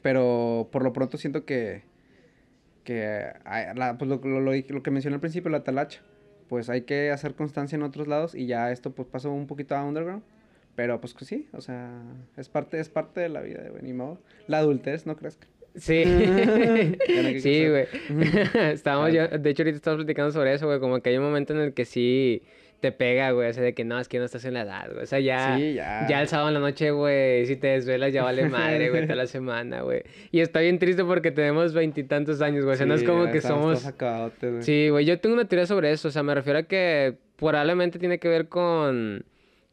Pero 0.02 0.68
por 0.72 0.82
lo 0.82 0.92
pronto 0.92 1.18
siento 1.18 1.44
que, 1.44 1.82
que 2.84 3.32
pues 3.98 4.08
lo, 4.08 4.40
lo, 4.40 4.82
que 4.82 4.90
mencioné 4.90 5.14
al 5.14 5.20
principio, 5.20 5.50
la 5.50 5.64
talacha, 5.64 6.00
pues 6.48 6.68
hay 6.70 6.82
que 6.82 7.10
hacer 7.10 7.34
constancia 7.34 7.76
en 7.76 7.82
otros 7.82 8.06
lados 8.06 8.34
y 8.34 8.46
ya 8.46 8.70
esto 8.70 8.92
pues 8.92 9.08
pasó 9.08 9.32
un 9.32 9.46
poquito 9.46 9.74
a 9.74 9.84
underground. 9.84 10.22
Pero 10.76 11.00
pues 11.00 11.14
que 11.14 11.24
sí, 11.24 11.48
o 11.52 11.62
sea, 11.62 12.02
es 12.36 12.50
parte, 12.50 12.78
es 12.78 12.90
parte 12.90 13.22
de 13.22 13.30
la 13.30 13.40
vida, 13.40 13.62
de 13.62 13.82
ni 13.82 13.94
modo. 13.94 14.18
La 14.46 14.58
adultez, 14.58 15.06
¿no 15.06 15.16
crees? 15.16 15.38
Sí. 15.76 16.04
sí, 17.40 17.68
güey. 17.68 17.86
Estábamos, 18.72 19.12
yo, 19.12 19.28
de 19.28 19.50
hecho, 19.50 19.62
ahorita 19.62 19.76
estamos 19.76 19.98
platicando 19.98 20.32
sobre 20.32 20.54
eso, 20.54 20.66
güey. 20.66 20.80
Como 20.80 21.00
que 21.00 21.10
hay 21.10 21.16
un 21.18 21.24
momento 21.24 21.52
en 21.52 21.60
el 21.60 21.74
que 21.74 21.84
sí 21.84 22.42
te 22.80 22.92
pega, 22.92 23.30
güey. 23.32 23.50
O 23.50 23.52
sea, 23.52 23.62
de 23.62 23.74
que 23.74 23.84
no, 23.84 23.98
es 23.98 24.08
que 24.08 24.18
no 24.18 24.24
estás 24.24 24.44
en 24.44 24.54
la 24.54 24.62
edad, 24.62 24.90
güey. 24.90 25.02
O 25.02 25.06
sea, 25.06 25.20
ya, 25.20 25.58
ya. 25.58 26.06
ya 26.08 26.22
el 26.22 26.28
sábado 26.28 26.48
en 26.48 26.54
la 26.54 26.60
noche, 26.60 26.90
güey, 26.90 27.46
si 27.46 27.56
te 27.56 27.68
desvelas 27.68 28.12
ya 28.12 28.22
vale 28.22 28.48
madre, 28.48 28.90
güey, 28.90 29.02
toda 29.02 29.16
la 29.16 29.26
semana, 29.26 29.82
güey. 29.82 30.02
Y 30.30 30.40
está 30.40 30.60
bien 30.60 30.78
triste 30.78 31.04
porque 31.04 31.30
tenemos 31.30 31.74
veintitantos 31.74 32.40
años, 32.40 32.64
güey. 32.64 32.74
O 32.74 32.76
sea, 32.76 32.86
no 32.86 32.94
es 32.94 33.04
como 33.04 33.30
que 33.30 33.40
somos... 33.40 33.86
sí, 34.60 34.88
güey. 34.88 35.04
Yo 35.04 35.20
tengo 35.20 35.34
una 35.34 35.46
teoría 35.46 35.66
sobre 35.66 35.92
eso. 35.92 36.08
O 36.08 36.10
sea, 36.10 36.22
me 36.22 36.34
refiero 36.34 36.60
a 36.60 36.62
que 36.62 37.16
probablemente 37.36 37.98
tiene 37.98 38.18
que 38.18 38.28
ver 38.28 38.48
con 38.48 39.24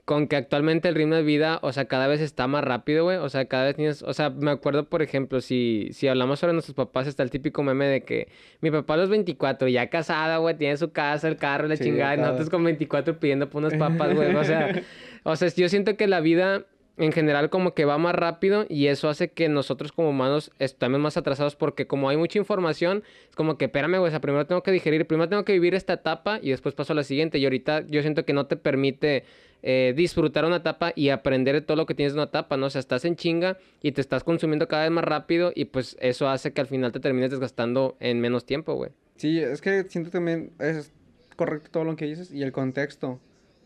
con 0.06 0.28
que 0.28 0.36
actualmente 0.36 0.90
el 0.90 0.96
ritmo 0.96 1.16
de 1.16 1.24
vida, 1.24 1.60
o 1.62 1.72
sea, 1.72 1.86
cada 1.86 2.08
vez 2.08 2.20
está 2.20 2.46
más 2.48 2.64
rápido, 2.64 3.06
güey. 3.06 3.18
O 3.18 3.30
sea, 3.30 3.46
cada 3.46 3.66
vez 3.66 3.76
tienes, 3.76 4.04
o 4.04 4.14
sea, 4.14 4.30
me 4.30 4.52
acuerdo, 4.52 4.90
por 4.90 5.02
ejemplo, 5.02 5.40
si, 5.40 5.90
si 5.94 6.10
hablamos 6.10 6.40
sobre 6.40 6.54
nuestros 6.54 6.76
papás, 6.76 7.08
está 7.08 7.24
el 7.24 7.30
típico 7.30 7.64
meme 7.64 7.88
de 7.88 8.04
que 8.04 8.28
mi 8.60 8.70
papá 8.70 8.96
a 8.96 8.98
los 8.98 9.10
24, 9.10 9.70
ya 9.70 9.90
casada, 9.90 10.38
güey, 10.38 10.58
tiene 10.58 10.76
su 10.76 10.92
casa, 10.92 11.30
el 11.30 11.38
carro, 11.38 11.68
la 11.68 11.78
chingada, 11.78 12.16
y 12.16 12.18
nosotros 12.18 12.50
con 12.50 12.64
24 12.66 13.18
pidiendo 13.20 13.50
por 13.50 13.64
unas 13.64 13.76
papas, 13.76 14.14
güey. 14.14 14.36
O 14.36 14.44
sea, 14.44 14.82
o 15.24 15.36
sea, 15.38 15.48
yo 15.48 15.70
siento 15.70 15.96
que 15.96 16.08
la 16.08 16.20
vida 16.20 16.66
en 16.98 17.12
general 17.12 17.50
como 17.50 17.74
que 17.74 17.86
va 17.86 17.98
más 17.98 18.14
rápido 18.14 18.66
y 18.70 18.88
eso 18.88 19.10
hace 19.10 19.32
que 19.32 19.50
nosotros 19.50 19.92
como 19.92 20.10
humanos 20.10 20.52
estemos 20.60 21.00
más 21.00 21.18
atrasados 21.18 21.56
porque 21.56 21.88
como 21.88 22.10
hay 22.10 22.18
mucha 22.18 22.38
información, 22.38 23.04
es 23.30 23.36
como 23.36 23.58
que 23.58 23.66
espérame, 23.66 23.98
güey, 23.98 24.08
o 24.08 24.12
sea, 24.12 24.22
primero 24.22 24.46
tengo 24.46 24.62
que 24.62 24.72
digerir, 24.72 25.08
primero 25.08 25.28
tengo 25.28 25.44
que 25.44 25.54
vivir 25.54 25.74
esta 25.74 25.94
etapa 25.94 26.40
y 26.42 26.52
después 26.52 26.76
paso 26.76 26.94
a 26.94 26.96
la 26.96 27.04
siguiente 27.04 27.40
y 27.40 27.46
ahorita 27.46 27.86
yo 27.88 28.02
siento 28.02 28.26
que 28.26 28.34
no 28.34 28.46
te 28.46 28.58
permite 28.58 29.24
eh, 29.64 29.94
disfrutar 29.96 30.46
una 30.46 30.58
etapa 30.58 30.94
y 30.96 31.10
aprender 31.10 31.56
de 31.56 31.62
todo 31.62 31.78
lo 31.78 31.86
que 31.86 31.96
tienes 31.96 32.14
en 32.14 32.20
una 32.20 32.28
etapa, 32.28 32.58
¿no? 32.58 32.68
O 32.68 32.70
sea, 32.70 32.80
estás 32.80 33.06
en 33.06 33.16
chinga 33.16 33.58
y 33.82 33.94
te 33.94 34.02
estás 34.02 34.24
consumiendo 34.24 34.68
cada 34.68 34.84
vez 34.84 34.92
más 34.92 35.06
rápido 35.06 35.52
y 35.56 35.66
pues 35.66 35.98
eso 36.00 36.28
hace 36.28 36.54
que 36.54 36.62
al 36.62 36.68
final 36.68 36.92
te 36.92 37.00
termines 37.00 37.32
desgastando 37.32 37.98
en 38.00 38.20
menos 38.20 38.46
tiempo, 38.46 38.76
güey. 38.76 38.92
Sí, 39.16 39.40
es 39.40 39.62
que 39.62 39.84
siento 39.86 40.12
también, 40.12 40.52
es 40.60 40.92
correcto 41.38 41.70
todo 41.72 41.86
lo 41.86 41.96
que 41.96 42.06
dices 42.06 42.32
y 42.32 42.44
el 42.44 42.52
contexto 42.52 43.20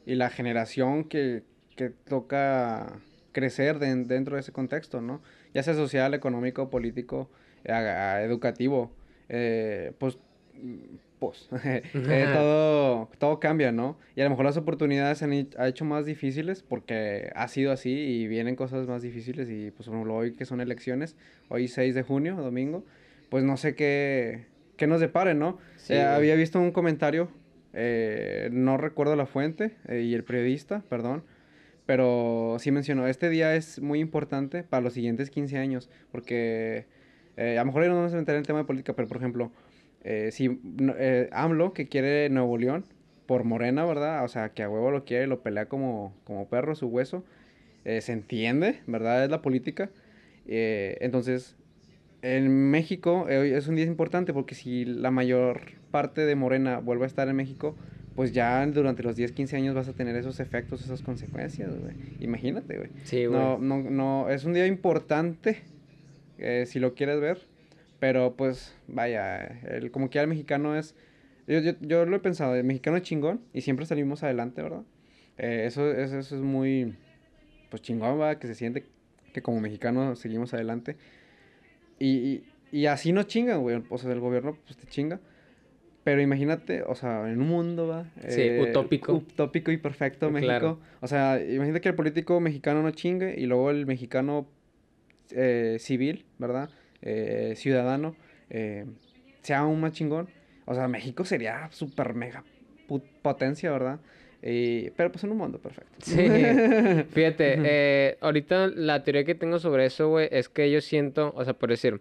y 0.05 0.15
la 0.15 0.29
generación 0.29 1.03
que, 1.03 1.43
que 1.75 1.89
toca 1.89 3.01
crecer 3.38 3.77
dentro 3.77 4.34
de 4.36 4.39
ese 4.39 4.51
contexto, 4.51 5.00
¿no? 5.00 5.22
Ya 5.53 5.62
sea 5.62 5.75
social, 5.75 6.15
económico, 6.15 6.72
político, 6.72 7.29
educativo, 7.63 8.91
eh, 9.29 9.91
pues, 10.00 10.17
pues, 11.20 11.48
eh, 11.63 11.84
todo, 12.34 13.10
todo 13.20 13.39
cambia, 13.39 13.72
¿no? 13.72 13.96
Y 14.15 14.22
a 14.22 14.24
lo 14.24 14.32
mejor 14.32 14.46
las 14.46 14.58
oportunidades 14.58 15.20
se 15.20 15.25
han 15.25 15.34
hecho 15.34 15.86
más 15.86 16.08
difíciles 16.08 16.63
porque 16.63 17.32
ha 17.36 17.48
sido 17.48 17.72
así 17.72 17.91
y 17.91 18.27
vienen 18.27 18.56
cosas 18.56 18.88
más 18.88 19.03
difíciles 19.03 19.51
y 19.51 19.70
pues 19.70 19.88
hoy 19.88 20.34
que 20.34 20.46
son 20.46 20.60
elecciones, 20.60 21.15
hoy 21.50 21.67
6 21.67 21.94
de 21.94 22.01
junio, 22.01 22.38
domingo, 22.38 22.86
pues 23.29 23.44
no 23.44 23.56
sé 23.56 23.75
qué, 23.75 24.46
qué 24.77 24.88
nos 24.88 25.00
depare, 25.00 25.36
¿no? 25.36 25.60
Eh, 25.89 26.01
había 26.01 26.34
visto 26.34 26.60
un 26.60 26.72
comentario, 26.72 27.29
no 28.50 28.77
recuerdo 28.77 29.15
la 29.15 29.27
fuente 29.27 29.75
y 29.88 30.15
el 30.15 30.24
periodista, 30.24 30.82
perdón, 30.89 31.22
pero 31.88 32.58
sí 32.60 32.70
mencionó, 32.70 33.08
este 33.08 33.29
día 33.29 33.56
es 33.56 33.82
muy 33.82 34.00
importante 34.01 34.62
para 34.62 34.84
los 34.84 34.94
siguientes 34.94 35.32
15 35.32 35.58
años, 35.58 35.89
porque 36.12 36.86
eh, 37.38 37.58
a 37.58 37.62
lo 37.62 37.67
mejor 37.67 37.88
no 37.88 37.96
vamos 37.96 38.13
a 38.13 38.17
meter 38.17 38.36
en 38.36 38.39
el 38.39 38.46
tema 38.46 38.60
de 38.60 38.65
política, 38.65 38.94
pero 38.94 39.08
por 39.08 39.17
ejemplo, 39.17 39.51
eh, 40.03 40.29
si 40.34 40.60
eh, 40.98 41.29
AMLO, 41.32 41.72
que 41.72 41.88
quiere 41.88 42.29
Nuevo 42.29 42.58
León, 42.58 42.84
por 43.25 43.46
Morena, 43.46 43.86
¿verdad? 43.86 44.25
O 44.25 44.27
sea, 44.27 44.50
que 44.50 44.63
a 44.63 44.70
huevo 44.70 44.91
lo 44.91 45.06
quiere 45.06 45.27
lo 45.27 45.41
pelea 45.41 45.67
como, 45.67 46.13
como 46.25 46.48
perro 46.50 46.75
su 46.75 46.88
hueso, 46.88 47.24
se 47.86 48.12
entiende, 48.12 48.82
¿verdad? 48.86 49.24
Es 49.24 49.32
la 49.32 49.41
política. 49.41 49.89
entonces, 50.46 51.56
en 52.22 52.70
México 52.70 53.29
es 53.29 53.67
un 53.70 53.75
día 53.77 53.86
importante 53.86 54.34
porque 54.34 54.56
si 54.56 54.84
la 54.84 55.10
mayor 55.10 55.62
parte 55.89 56.25
de 56.25 56.36
Morena 56.36 56.79
vuelve 56.79 57.06
a 57.06 57.08
estar 57.08 57.29
en 57.29 57.38
México, 57.38 57.77
pues 58.18 58.34
ya 58.34 58.66
durante 58.66 59.04
los 59.04 59.16
10, 59.16 59.32
15 59.32 59.58
años 59.58 59.76
vas 59.76 59.88
a 59.88 59.94
tener 59.94 60.16
esos 60.16 60.40
efectos, 60.40 60.84
esas 60.84 61.04
consecuencias, 61.04 61.70
güey. 61.70 61.94
Imagínate, 62.20 62.76
güey. 62.76 62.90
Sí, 63.04 63.28
güey. 63.28 63.40
No, 63.40 63.60
no, 63.60 63.78
no, 63.78 64.28
es 64.32 64.44
un 64.44 64.54
día 64.54 64.66
importante, 64.66 65.60
eh, 66.40 66.66
si 66.66 66.80
lo 66.80 66.96
quieres 66.96 67.22
ver, 67.22 67.44
pero 68.00 68.36
pues, 68.36 68.74
vaya, 68.88 69.46
el, 69.70 69.92
como 69.92 70.10
que 70.10 70.18
el 70.18 70.26
mexicano 70.26 70.76
es, 70.76 70.96
yo, 71.46 71.60
yo, 71.60 71.74
yo, 71.80 72.08
lo 72.08 72.18
he 72.18 72.20
pensado, 72.20 72.56
el 72.56 72.64
mexicano 72.64 72.98
es 72.98 73.04
chingón 73.04 73.40
y 73.54 73.62
siempre 73.62 73.86
salimos 73.86 74.24
adelante, 74.24 74.64
¿verdad? 74.64 74.82
Eh, 75.38 75.66
eso, 75.68 75.92
eso, 75.92 76.18
es 76.18 76.32
muy, 76.34 76.96
pues 77.70 77.84
chingón, 77.84 78.18
¿verdad? 78.18 78.40
Que 78.40 78.48
se 78.48 78.56
siente 78.56 78.84
que 79.32 79.44
como 79.44 79.62
mexicano 79.62 80.16
seguimos 80.16 80.56
adelante. 80.56 80.96
Y, 82.00 82.08
y, 82.08 82.44
y 82.72 82.86
así 82.88 83.12
nos 83.12 83.28
chingan, 83.28 83.62
güey. 83.62 83.84
O 83.92 83.98
sea, 84.00 84.12
el 84.12 84.20
gobierno 84.20 84.58
pues 84.66 84.76
te 84.76 84.88
chinga. 84.88 85.20
Pero 86.08 86.22
imagínate, 86.22 86.84
o 86.84 86.96
sea, 86.96 87.30
en 87.30 87.42
un 87.42 87.50
mundo, 87.50 87.86
¿va? 87.90 88.06
Sí, 88.30 88.40
eh, 88.40 88.62
utópico. 88.62 89.12
Utópico 89.12 89.74
y 89.74 89.78
perfecto 89.78 90.32
México. 90.32 90.80
O 91.02 91.08
sea, 91.08 91.38
imagínate 91.38 91.82
que 91.82 91.90
el 91.90 91.96
político 91.96 92.40
mexicano 92.40 92.82
no 92.82 92.92
chingue 92.92 93.36
y 93.38 93.46
luego 93.46 93.72
el 93.72 93.86
mexicano 93.86 94.48
eh, 95.32 95.76
civil, 95.82 96.24
¿verdad? 96.38 96.70
Eh, 97.02 97.56
ciudadano, 97.58 98.16
sea 99.42 99.60
aún 99.60 99.82
más 99.82 99.92
chingón. 99.92 100.30
O 100.64 100.74
sea, 100.76 100.88
México 100.88 101.26
sería 101.26 101.68
súper 101.74 102.14
mega 102.14 102.46
potencia, 103.22 103.70
¿verdad? 103.70 104.00
pero 104.40 105.12
pues 105.12 105.26
en 105.26 105.32
un 105.32 105.40
mundo 105.40 105.60
perfecto. 105.60 105.92
Sí, 106.00 106.26
fíjate, 107.10 108.16
ahorita 108.22 108.68
la 108.68 109.04
teoría 109.04 109.26
que 109.26 109.36
tengo 109.36 109.60
sobre 109.60 109.88
eso, 109.88 110.08
güey, 110.08 110.30
es 110.32 110.48
que 110.48 110.72
yo 110.72 110.80
siento, 110.80 111.34
o 111.36 111.44
sea, 111.44 111.56
por 111.56 111.70
decir, 111.70 112.00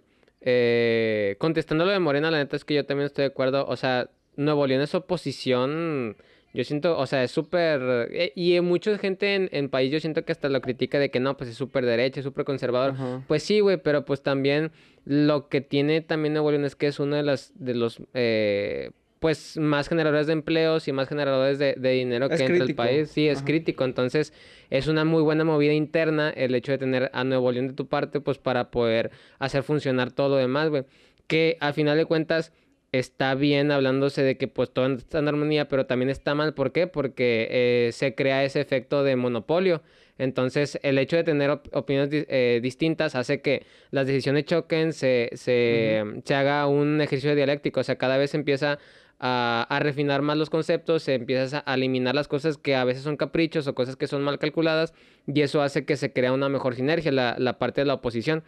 eh, 0.48 1.34
contestando 1.38 1.84
lo 1.84 1.90
de 1.90 1.98
Morena, 1.98 2.30
la 2.30 2.38
neta 2.38 2.54
es 2.54 2.64
que 2.64 2.74
yo 2.74 2.86
también 2.86 3.06
estoy 3.06 3.22
de 3.24 3.30
acuerdo. 3.30 3.66
O 3.66 3.74
sea, 3.74 4.10
Nuevo 4.36 4.64
León 4.66 4.80
es 4.80 4.94
oposición. 4.94 6.16
Yo 6.54 6.62
siento, 6.62 6.96
o 6.96 7.06
sea, 7.06 7.24
es 7.24 7.32
súper. 7.32 8.08
Eh, 8.12 8.32
y 8.36 8.58
mucha 8.60 8.96
gente 8.96 9.34
en, 9.34 9.48
en 9.50 9.68
país, 9.68 9.90
yo 9.90 9.98
siento 9.98 10.24
que 10.24 10.30
hasta 10.30 10.48
lo 10.48 10.60
critica 10.60 11.00
de 11.00 11.10
que 11.10 11.18
no, 11.18 11.36
pues 11.36 11.50
es 11.50 11.56
súper 11.56 11.84
derecha, 11.84 12.20
es 12.20 12.24
súper 12.24 12.44
conservador. 12.44 12.94
Pues 13.26 13.42
sí, 13.42 13.58
güey, 13.58 13.76
pero 13.76 14.04
pues 14.04 14.22
también 14.22 14.70
lo 15.04 15.48
que 15.48 15.60
tiene 15.60 16.00
también 16.00 16.34
Nuevo 16.34 16.52
León 16.52 16.64
es 16.64 16.76
que 16.76 16.86
es 16.86 17.00
uno 17.00 17.16
de, 17.16 17.24
las, 17.24 17.52
de 17.56 17.74
los. 17.74 18.00
Eh, 18.14 18.92
pues 19.18 19.56
más 19.56 19.88
generadores 19.88 20.26
de 20.26 20.34
empleos 20.34 20.88
y 20.88 20.92
más 20.92 21.08
generadores 21.08 21.58
de, 21.58 21.74
dinero 21.74 22.28
que 22.28 22.44
entra 22.44 22.64
el 22.64 22.74
país. 22.74 23.10
Sí, 23.10 23.28
es 23.28 23.42
crítico. 23.42 23.84
Entonces, 23.84 24.32
es 24.70 24.88
una 24.88 25.04
muy 25.04 25.22
buena 25.22 25.44
movida 25.44 25.72
interna 25.72 26.30
el 26.30 26.54
hecho 26.54 26.72
de 26.72 26.78
tener 26.78 27.10
a 27.12 27.24
Nuevo 27.24 27.50
León 27.50 27.68
de 27.68 27.74
tu 27.74 27.86
parte, 27.86 28.20
pues 28.20 28.38
para 28.38 28.70
poder 28.70 29.10
hacer 29.38 29.62
funcionar 29.62 30.12
todo 30.12 30.30
lo 30.30 30.36
demás, 30.36 30.68
güey. 30.68 30.84
Que 31.26 31.56
al 31.60 31.74
final 31.74 31.96
de 31.96 32.04
cuentas 32.04 32.52
está 32.92 33.34
bien 33.34 33.70
hablándose 33.70 34.22
de 34.22 34.36
que 34.36 34.48
pues 34.48 34.70
todo 34.70 34.86
está 34.86 35.18
en 35.18 35.28
armonía, 35.28 35.68
pero 35.68 35.86
también 35.86 36.10
está 36.10 36.34
mal. 36.34 36.54
¿Por 36.54 36.72
qué? 36.72 36.86
Porque 36.86 37.48
eh, 37.50 37.92
se 37.92 38.14
crea 38.14 38.44
ese 38.44 38.60
efecto 38.60 39.02
de 39.02 39.16
monopolio. 39.16 39.82
Entonces, 40.18 40.78
el 40.82 40.98
hecho 40.98 41.16
de 41.16 41.24
tener 41.24 41.50
opiniones 41.50 42.10
eh, 42.12 42.60
distintas 42.62 43.14
hace 43.14 43.42
que 43.42 43.66
las 43.90 44.06
decisiones 44.06 44.46
choquen, 44.46 44.92
se, 44.92 45.30
se, 45.34 46.02
se, 46.24 46.34
haga 46.34 46.66
un 46.66 47.00
ejercicio 47.00 47.34
dialéctico. 47.34 47.80
O 47.80 47.84
sea, 47.84 47.96
cada 47.96 48.16
vez 48.16 48.34
empieza 48.34 48.78
a, 49.18 49.78
refinar 49.80 50.22
más 50.22 50.36
los 50.36 50.50
conceptos, 50.50 51.08
empiezas 51.08 51.62
a, 51.64 51.74
eliminar 51.74 52.14
las 52.14 52.28
cosas 52.28 52.58
que 52.58 52.74
a 52.74 52.84
veces 52.84 53.02
son 53.02 53.16
caprichos 53.16 53.66
o 53.66 53.74
cosas 53.74 53.96
que 53.96 54.06
son 54.06 54.22
mal 54.22 54.38
calculadas 54.38 54.94
y 55.26 55.40
eso 55.40 55.62
hace 55.62 55.84
que 55.84 55.96
se 55.96 56.12
crea 56.12 56.32
una 56.32 56.48
mejor 56.48 56.74
sinergia, 56.74 57.12
la, 57.12 57.36
la 57.38 57.58
parte 57.58 57.80
de 57.80 57.86
la 57.86 57.94
oposición. 57.94 58.44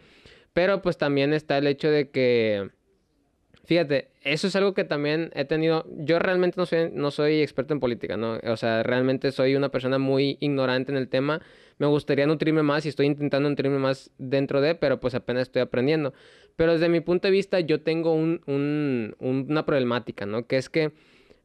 Pero 0.53 0.81
pues 0.81 0.97
también 0.97 1.33
está 1.33 1.57
el 1.57 1.67
hecho 1.67 1.89
de 1.89 2.09
que, 2.09 2.69
fíjate, 3.65 4.09
eso 4.23 4.47
es 4.47 4.55
algo 4.55 4.73
que 4.73 4.83
también 4.83 5.31
he 5.35 5.45
tenido, 5.45 5.85
yo 5.97 6.19
realmente 6.19 6.55
no 6.57 6.65
soy, 6.65 6.89
no 6.91 7.11
soy 7.11 7.41
experto 7.41 7.73
en 7.73 7.79
política, 7.79 8.17
¿no? 8.17 8.39
O 8.43 8.57
sea, 8.57 8.83
realmente 8.83 9.31
soy 9.31 9.55
una 9.55 9.69
persona 9.69 9.97
muy 9.97 10.37
ignorante 10.39 10.91
en 10.91 10.97
el 10.97 11.07
tema 11.07 11.41
me 11.79 11.87
gustaría 11.87 12.27
nutrirme 12.27 12.61
más 12.61 12.85
y 12.85 12.89
estoy 12.89 13.07
intentando 13.07 13.49
nutrirme 13.49 13.79
más 13.79 14.11
dentro 14.17 14.61
de, 14.61 14.75
pero 14.75 14.99
pues 14.99 15.15
apenas 15.15 15.43
estoy 15.43 15.61
aprendiendo. 15.61 16.13
Pero 16.57 16.73
desde 16.73 16.89
mi 16.89 16.99
punto 16.99 17.27
de 17.27 17.31
vista 17.31 17.61
yo 17.61 17.81
tengo 17.81 18.13
un, 18.13 18.41
un, 18.47 19.15
una 19.19 19.65
problemática, 19.65 20.25
¿no? 20.25 20.45
Que 20.45 20.57
es 20.57 20.69
que 20.69 20.91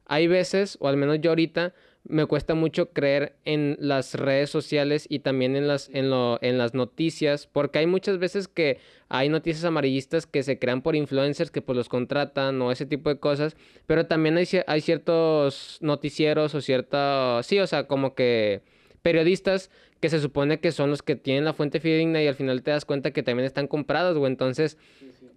hay 0.05 0.27
veces, 0.27 0.77
o 0.81 0.89
al 0.89 0.97
menos 0.97 1.21
yo 1.21 1.31
ahorita, 1.31 1.73
me 2.07 2.25
cuesta 2.25 2.53
mucho 2.53 2.91
creer 2.91 3.35
en 3.45 3.77
las 3.79 4.13
redes 4.13 4.49
sociales 4.49 5.07
y 5.09 5.19
también 5.19 5.55
en 5.55 5.67
las, 5.67 5.89
en, 5.93 6.09
lo, 6.09 6.37
en 6.41 6.57
las 6.57 6.73
noticias, 6.73 7.47
porque 7.47 7.79
hay 7.79 7.87
muchas 7.87 8.19
veces 8.19 8.47
que 8.47 8.79
hay 9.09 9.29
noticias 9.29 9.65
amarillistas 9.65 10.27
que 10.27 10.43
se 10.43 10.59
crean 10.59 10.81
por 10.81 10.95
influencers 10.95 11.51
que 11.51 11.61
pues 11.61 11.75
los 11.75 11.89
contratan 11.89 12.61
o 12.61 12.71
ese 12.71 12.85
tipo 12.85 13.09
de 13.09 13.19
cosas, 13.19 13.55
pero 13.87 14.05
también 14.05 14.37
hay, 14.37 14.47
hay 14.67 14.81
ciertos 14.81 15.77
noticieros 15.81 16.53
o 16.55 16.61
ciertos, 16.61 17.45
sí, 17.45 17.59
o 17.59 17.67
sea, 17.67 17.87
como 17.87 18.13
que 18.13 18.61
periodistas 19.01 19.69
que 19.99 20.09
se 20.09 20.19
supone 20.19 20.59
que 20.59 20.71
son 20.71 20.89
los 20.89 21.01
que 21.01 21.15
tienen 21.15 21.45
la 21.45 21.53
fuente 21.53 21.79
fidedigna 21.79 22.21
y 22.21 22.27
al 22.27 22.35
final 22.35 22.61
te 22.61 22.71
das 22.71 22.85
cuenta 22.85 23.11
que 23.11 23.23
también 23.23 23.45
están 23.45 23.67
comprados, 23.67 24.17
güey. 24.17 24.31
Entonces, 24.31 24.77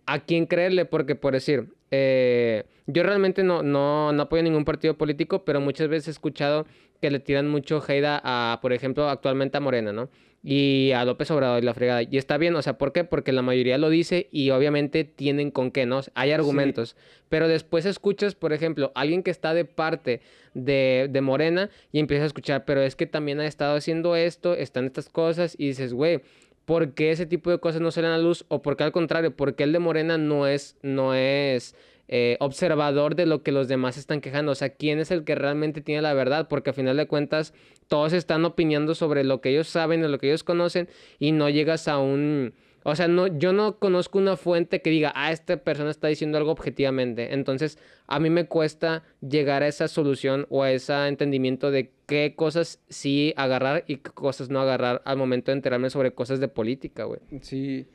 ¿a 0.09 0.21
quién 0.21 0.47
creerle? 0.47 0.87
Porque, 0.87 1.15
por 1.15 1.35
decir, 1.35 1.69
eh, 1.91 2.65
yo 2.87 3.03
realmente 3.03 3.45
no, 3.45 3.63
no, 3.63 4.11
no 4.13 4.23
apoyo 4.23 4.43
ningún 4.43 4.65
partido 4.65 4.97
político, 4.97 5.45
pero 5.45 5.61
muchas 5.61 5.89
veces 5.89 6.09
he 6.09 6.11
escuchado 6.13 6.67
que 7.01 7.11
le 7.11 7.21
tiran 7.21 7.49
mucho 7.49 7.83
hate 7.87 8.07
a, 8.07 8.59
por 8.63 8.73
ejemplo, 8.73 9.09
actualmente 9.09 9.59
a 9.59 9.61
Morena, 9.61 9.93
¿no? 9.93 10.09
Y 10.43 10.93
a 10.93 11.05
López 11.05 11.31
Obrador 11.31 11.63
y 11.63 11.67
la 11.67 11.75
fregada. 11.75 12.03
Y 12.03 12.17
está 12.17 12.39
bien, 12.39 12.57
o 12.57 12.63
sea, 12.63 12.79
¿por 12.79 12.93
qué? 12.93 13.05
Porque 13.05 13.33
la 13.33 13.43
mayoría 13.43 13.77
lo 13.77 13.91
dice 13.91 14.29
y 14.33 14.49
obviamente 14.51 15.05
tienen 15.05 15.51
con 15.51 15.71
qué, 15.71 15.85
¿no? 15.85 16.01
Hay 16.15 16.33
argumentos. 16.33 16.97
Pero 17.29 17.47
después 17.47 17.85
escuchas, 17.85 18.35
por 18.35 18.55
ejemplo, 18.55 18.91
alguien 18.95 19.23
que 19.23 19.31
está 19.31 19.53
de 19.53 19.67
parte 19.67 20.23
de, 20.55 21.09
de 21.11 21.21
Morena 21.21 21.69
y 21.93 21.99
empiezas 21.99 22.23
a 22.25 22.27
escuchar, 22.29 22.65
pero 22.65 22.81
es 22.81 22.97
que 22.97 23.07
también 23.07 23.41
ha 23.41 23.47
estado 23.47 23.77
haciendo 23.77 24.17
esto, 24.17 24.55
están 24.55 24.87
estas 24.87 25.11
cosas 25.11 25.55
y 25.59 25.67
dices, 25.67 25.93
güey, 25.93 26.23
¿por 26.69 26.93
qué 26.93 27.13
ese 27.13 27.25
tipo 27.25 27.51
de 27.51 27.59
cosas 27.61 27.81
no 27.81 27.91
salen 27.91 28.11
a 28.11 28.19
luz? 28.19 28.45
O 28.49 28.61
por 28.61 28.77
qué 28.77 28.85
al 28.85 28.93
contrario, 28.93 29.35
porque 29.35 29.65
el 29.65 29.73
de 29.73 29.79
Morena 29.79 30.19
no 30.19 30.47
es, 30.47 30.77
no 30.83 31.15
es 31.15 31.75
eh, 32.09 32.37
observador 32.41 33.15
de 33.15 33.25
lo 33.25 33.43
que 33.43 33.53
los 33.53 33.69
demás 33.69 33.97
están 33.97 34.21
quejando. 34.21 34.53
O 34.53 34.55
sea, 34.55 34.69
quién 34.69 34.99
es 34.99 35.11
el 35.11 35.25
que 35.25 35.35
realmente 35.35 35.81
tiene 35.81 36.03
la 36.03 36.13
verdad, 36.13 36.47
porque 36.47 36.69
a 36.69 36.75
final 36.75 36.99
de 36.99 37.07
cuentas 37.07 37.55
todos 37.87 38.13
están 38.13 38.45
opinando 38.45 38.95
sobre 38.95 39.25
lo 39.25 39.41
que 39.41 39.49
ellos 39.49 39.67
saben, 39.67 40.05
o 40.05 40.09
lo 40.09 40.19
que 40.19 40.27
ellos 40.27 40.45
conocen, 40.45 40.91
y 41.19 41.33
no 41.33 41.49
llegas 41.49 41.89
a 41.89 41.97
un... 41.97 42.53
O 42.85 42.95
sea, 42.97 43.09
no, 43.09 43.27
yo 43.27 43.53
no 43.53 43.79
conozco 43.79 44.19
una 44.19 44.37
fuente 44.37 44.81
que 44.81 44.91
diga, 44.91 45.13
ah, 45.15 45.33
esta 45.33 45.57
persona 45.59 45.91
está 45.91 46.09
diciendo 46.09 46.39
algo 46.39 46.53
objetivamente. 46.53 47.35
Entonces, 47.35 47.79
a 48.07 48.19
mí 48.21 48.31
me 48.31 48.47
cuesta 48.47 49.03
llegar 49.21 49.63
a 49.63 49.69
esa 49.69 49.89
solución 49.89 50.47
o 50.49 50.63
a 50.63 50.73
ese 50.73 51.09
entendimiento 51.09 51.71
de 51.71 51.91
qué 52.07 52.35
cosas 52.37 52.81
sí 52.89 53.35
agarrar 53.37 53.85
y 53.87 53.97
qué 53.97 54.11
cosas 54.11 54.49
no 54.49 54.61
agarrar 54.61 55.03
al 55.05 55.17
momento 55.17 55.51
de 55.51 55.57
enterarme 55.57 55.91
sobre 55.91 56.13
cosas 56.13 56.41
de 56.41 56.49
política, 56.49 57.05
güey. 57.05 57.21
Sí. 57.43 57.87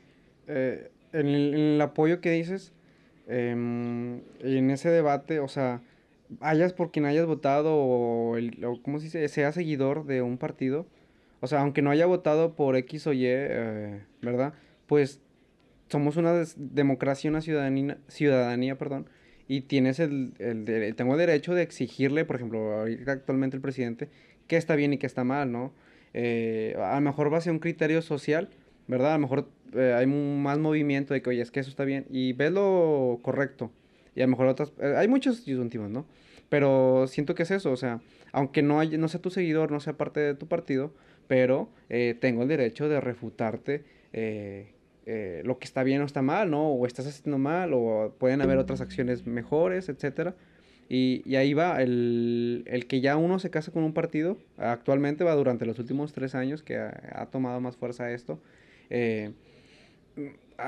Eh, 0.47 0.91
en 1.13 1.27
el 1.27 1.81
apoyo 1.81 2.21
que 2.21 2.31
dices, 2.31 2.73
Em, 3.27 4.21
en 4.41 4.69
ese 4.69 4.89
debate, 4.89 5.39
o 5.39 5.47
sea, 5.47 5.81
hayas 6.41 6.73
por 6.73 6.91
quien 6.91 7.05
hayas 7.05 7.25
votado 7.25 7.75
o, 7.75 8.37
el, 8.37 8.57
¿cómo 8.83 8.99
se 8.99 9.05
dice? 9.05 9.27
Sea 9.29 9.51
seguidor 9.51 10.05
de 10.05 10.21
un 10.21 10.37
partido, 10.37 10.85
o 11.39 11.47
sea, 11.47 11.61
aunque 11.61 11.81
no 11.81 11.89
haya 11.89 12.05
votado 12.05 12.53
por 12.55 12.75
X 12.75 13.07
o 13.07 13.13
Y, 13.13 13.25
eh, 13.25 14.01
¿verdad? 14.21 14.53
Pues 14.87 15.21
somos 15.89 16.17
una 16.17 16.43
democracia, 16.55 17.29
una 17.29 17.41
ciudadanía, 17.41 17.97
ciudadanía, 18.07 18.77
perdón, 18.77 19.09
y 19.47 19.61
tienes 19.61 19.99
el, 19.99 20.33
tengo 20.95 21.13
el 21.13 21.19
derecho 21.19 21.53
de 21.53 21.61
exigirle, 21.61 22.25
por 22.25 22.37
ejemplo, 22.37 22.85
actualmente 23.07 23.55
el 23.57 23.61
presidente, 23.61 24.09
qué 24.47 24.57
está 24.57 24.75
bien 24.75 24.93
y 24.93 24.97
qué 24.97 25.05
está 25.05 25.23
mal, 25.23 25.51
¿no? 25.51 25.73
eh, 26.13 26.75
a 26.77 26.95
lo 26.95 27.01
mejor 27.01 27.33
va 27.33 27.37
a 27.37 27.41
ser 27.41 27.51
un 27.51 27.59
criterio 27.59 28.01
social, 28.01 28.49
¿verdad? 28.87 29.11
A 29.11 29.17
lo 29.17 29.19
mejor 29.19 29.49
eh, 29.73 29.93
hay 29.97 30.05
más 30.05 30.59
movimiento 30.59 31.13
de 31.13 31.21
que, 31.21 31.31
oye, 31.31 31.41
es 31.41 31.51
que 31.51 31.59
eso 31.59 31.69
está 31.69 31.85
bien, 31.85 32.05
y 32.09 32.33
ves 32.33 32.51
lo 32.51 33.19
correcto, 33.21 33.71
y 34.15 34.21
a 34.21 34.25
lo 34.25 34.31
mejor 34.31 34.47
otras, 34.47 34.71
eh, 34.79 34.93
hay 34.95 35.07
muchos 35.07 35.45
disyuntivos, 35.45 35.89
¿no? 35.89 36.05
Pero 36.49 37.07
siento 37.07 37.33
que 37.33 37.43
es 37.43 37.51
eso, 37.51 37.71
o 37.71 37.77
sea, 37.77 38.01
aunque 38.31 38.61
no, 38.61 38.79
hay, 38.79 38.97
no 38.97 39.07
sea 39.07 39.21
tu 39.21 39.31
seguidor, 39.31 39.71
no 39.71 39.79
sea 39.79 39.97
parte 39.97 40.19
de 40.19 40.35
tu 40.35 40.47
partido, 40.47 40.93
pero 41.27 41.69
tengo 42.19 42.43
el 42.43 42.49
derecho 42.49 42.89
de 42.89 42.99
refutarte 42.99 43.85
lo 44.13 45.59
que 45.59 45.65
está 45.65 45.83
bien 45.83 46.01
o 46.01 46.05
está 46.05 46.21
mal, 46.21 46.49
¿no? 46.51 46.69
O 46.69 46.85
estás 46.85 47.07
haciendo 47.07 47.37
mal, 47.37 47.73
o 47.73 48.15
pueden 48.17 48.41
haber 48.41 48.57
otras 48.57 48.81
acciones 48.81 49.25
mejores, 49.25 49.89
etcétera. 49.89 50.35
Y, 50.89 51.35
ahí 51.35 51.53
va, 51.53 51.81
el, 51.81 52.63
el, 52.67 52.85
que 52.85 53.01
ya 53.01 53.17
uno 53.17 53.39
se 53.39 53.49
casa 53.49 53.71
con 53.71 53.83
un 53.83 53.93
partido, 53.93 54.37
actualmente 54.57 55.23
va 55.23 55.33
durante 55.33 55.65
los 55.65 55.79
últimos 55.79 56.13
tres 56.13 56.35
años 56.35 56.61
que 56.61 56.77
ha, 56.77 57.27
tomado 57.31 57.59
más 57.61 57.77
fuerza 57.77 58.11
esto. 58.11 58.39
Eh, 58.89 59.31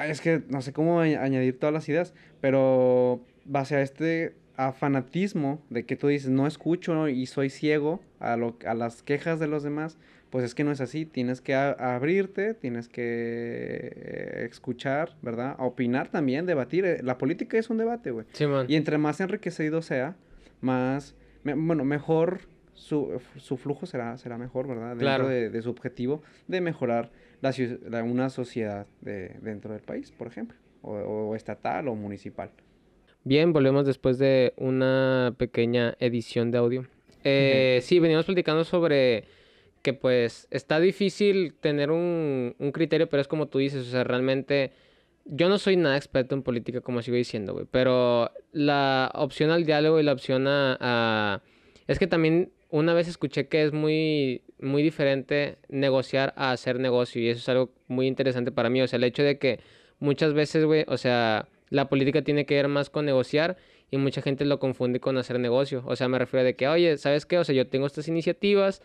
es 0.08 0.22
que 0.22 0.42
no 0.50 0.62
sé 0.62 0.74
cómo 0.74 1.00
añadir 1.00 1.60
todas 1.60 1.74
las 1.74 1.88
ideas, 1.90 2.14
pero 2.42 3.22
base 3.46 3.76
a 3.76 3.82
este 3.82 4.34
a 4.58 4.72
fanatismo 4.72 5.62
de 5.70 5.86
que 5.86 5.98
tú 5.98 6.08
dices 6.08 6.30
no 6.30 6.48
escucho 6.48 7.10
y 7.10 7.26
soy 7.26 7.50
ciego 7.50 8.00
a, 8.20 8.38
lo, 8.38 8.56
a 8.66 8.74
las 8.74 9.04
quejas 9.04 9.40
de 9.40 9.48
los 9.48 9.64
demás, 9.64 9.98
pues 10.30 10.44
es 10.44 10.56
que 10.56 10.64
no 10.64 10.72
es 10.72 10.82
así, 10.82 11.06
tienes 11.06 11.42
que 11.42 11.56
abrirte, 11.56 12.54
tienes 12.54 12.90
que 12.90 13.94
eh, 13.96 14.48
escuchar, 14.50 15.16
¿verdad? 15.22 15.56
opinar 15.60 16.10
también, 16.10 16.46
debatir. 16.46 16.86
Eh, 16.86 17.00
la 17.04 17.18
política 17.18 17.58
es 17.58 17.70
un 17.70 17.78
debate, 17.78 18.12
güey. 18.12 18.26
Sí, 18.34 18.46
man. 18.46 18.66
Y 18.70 18.76
entre 18.76 18.98
más 18.98 19.20
enriquecido 19.22 19.82
sea, 19.82 20.16
más, 20.62 21.16
bueno, 21.44 21.86
mejor 21.86 22.42
su, 22.74 23.22
su, 23.38 23.58
flujo 23.58 23.86
será, 23.86 24.18
será 24.18 24.38
mejor, 24.38 24.68
¿verdad? 24.68 24.90
Dentro 24.90 25.06
claro. 25.06 25.28
de, 25.28 25.62
su 25.62 25.70
objetivo 25.70 26.22
de 26.48 26.62
mejorar 26.62 27.12
la, 27.42 28.04
una 28.04 28.30
sociedad 28.30 28.86
de, 29.02 29.38
dentro 29.42 29.72
del 29.72 29.82
país, 29.82 30.12
por 30.12 30.28
ejemplo, 30.28 30.58
o, 30.82 31.36
estatal 31.36 31.88
o 31.88 31.96
municipal. 31.96 32.52
Bien, 33.24 33.54
volvemos 33.54 33.86
después 33.86 34.18
de 34.18 34.54
una 34.58 35.34
pequeña 35.38 35.96
edición 36.00 36.52
de 36.52 36.58
audio. 36.58 36.86
Eh, 37.24 37.80
sí, 37.82 38.00
veníamos 38.00 38.26
platicando 38.26 38.64
sobre 38.64 39.24
que 39.86 39.94
pues 39.94 40.48
está 40.50 40.80
difícil 40.80 41.54
tener 41.54 41.92
un, 41.92 42.56
un, 42.58 42.72
criterio, 42.72 43.08
pero 43.08 43.22
es 43.22 43.28
como 43.28 43.50
tú 43.50 43.60
dices, 43.60 43.88
o 43.88 43.92
sea, 43.92 44.04
realmente 44.04 44.72
yo 45.26 45.48
no 45.48 45.60
soy 45.60 45.78
nada 45.78 45.96
experto 45.96 46.34
en 46.34 46.42
política, 46.42 46.82
como 46.82 47.04
sigo 47.04 47.18
diciendo, 47.18 47.54
güey, 47.54 47.68
pero 47.70 48.32
la 48.52 49.12
opción 49.14 49.52
al 49.52 49.64
diálogo 49.64 50.00
y 50.00 50.04
la 50.04 50.14
opción 50.14 50.46
a, 50.48 51.44
Es 51.86 52.00
que 52.00 52.08
también 52.08 52.52
una 52.72 52.96
vez 52.96 53.08
escuché 53.08 53.48
que 53.48 53.64
es 53.64 53.74
muy, 53.74 54.42
muy 54.60 54.82
diferente 54.82 55.60
negociar 55.70 56.34
a 56.36 56.50
hacer 56.50 56.80
negocio 56.80 57.22
y 57.22 57.30
eso 57.30 57.42
es 57.42 57.50
algo 57.50 57.72
muy 57.88 58.08
interesante 58.08 58.52
para 58.52 58.72
mí, 58.72 58.82
o 58.82 58.88
sea, 58.88 58.98
el 58.98 59.04
hecho 59.04 59.22
de 59.22 59.38
que 59.38 59.60
muchas 60.00 60.34
veces, 60.34 60.66
güey, 60.66 60.84
o 60.88 60.98
sea, 60.98 61.48
la 61.70 61.90
política 61.90 62.24
tiene 62.24 62.48
que 62.48 62.56
ver 62.56 62.70
más 62.70 62.90
con 62.90 63.06
negociar 63.06 63.56
y 63.92 63.98
mucha 63.98 64.24
gente 64.24 64.46
lo 64.46 64.58
confunde 64.58 65.00
con 65.00 65.16
hacer 65.20 65.40
negocio, 65.40 65.84
o 65.86 65.96
sea, 65.96 66.08
me 66.08 66.18
refiero 66.18 66.44
de 66.44 66.56
que, 66.56 66.68
oye, 66.68 66.98
¿sabes 66.98 67.28
qué? 67.28 67.38
O 67.38 67.44
sea, 67.44 67.54
yo 67.54 67.68
tengo 67.68 67.86
estas 67.86 68.08
iniciativas, 68.08 68.82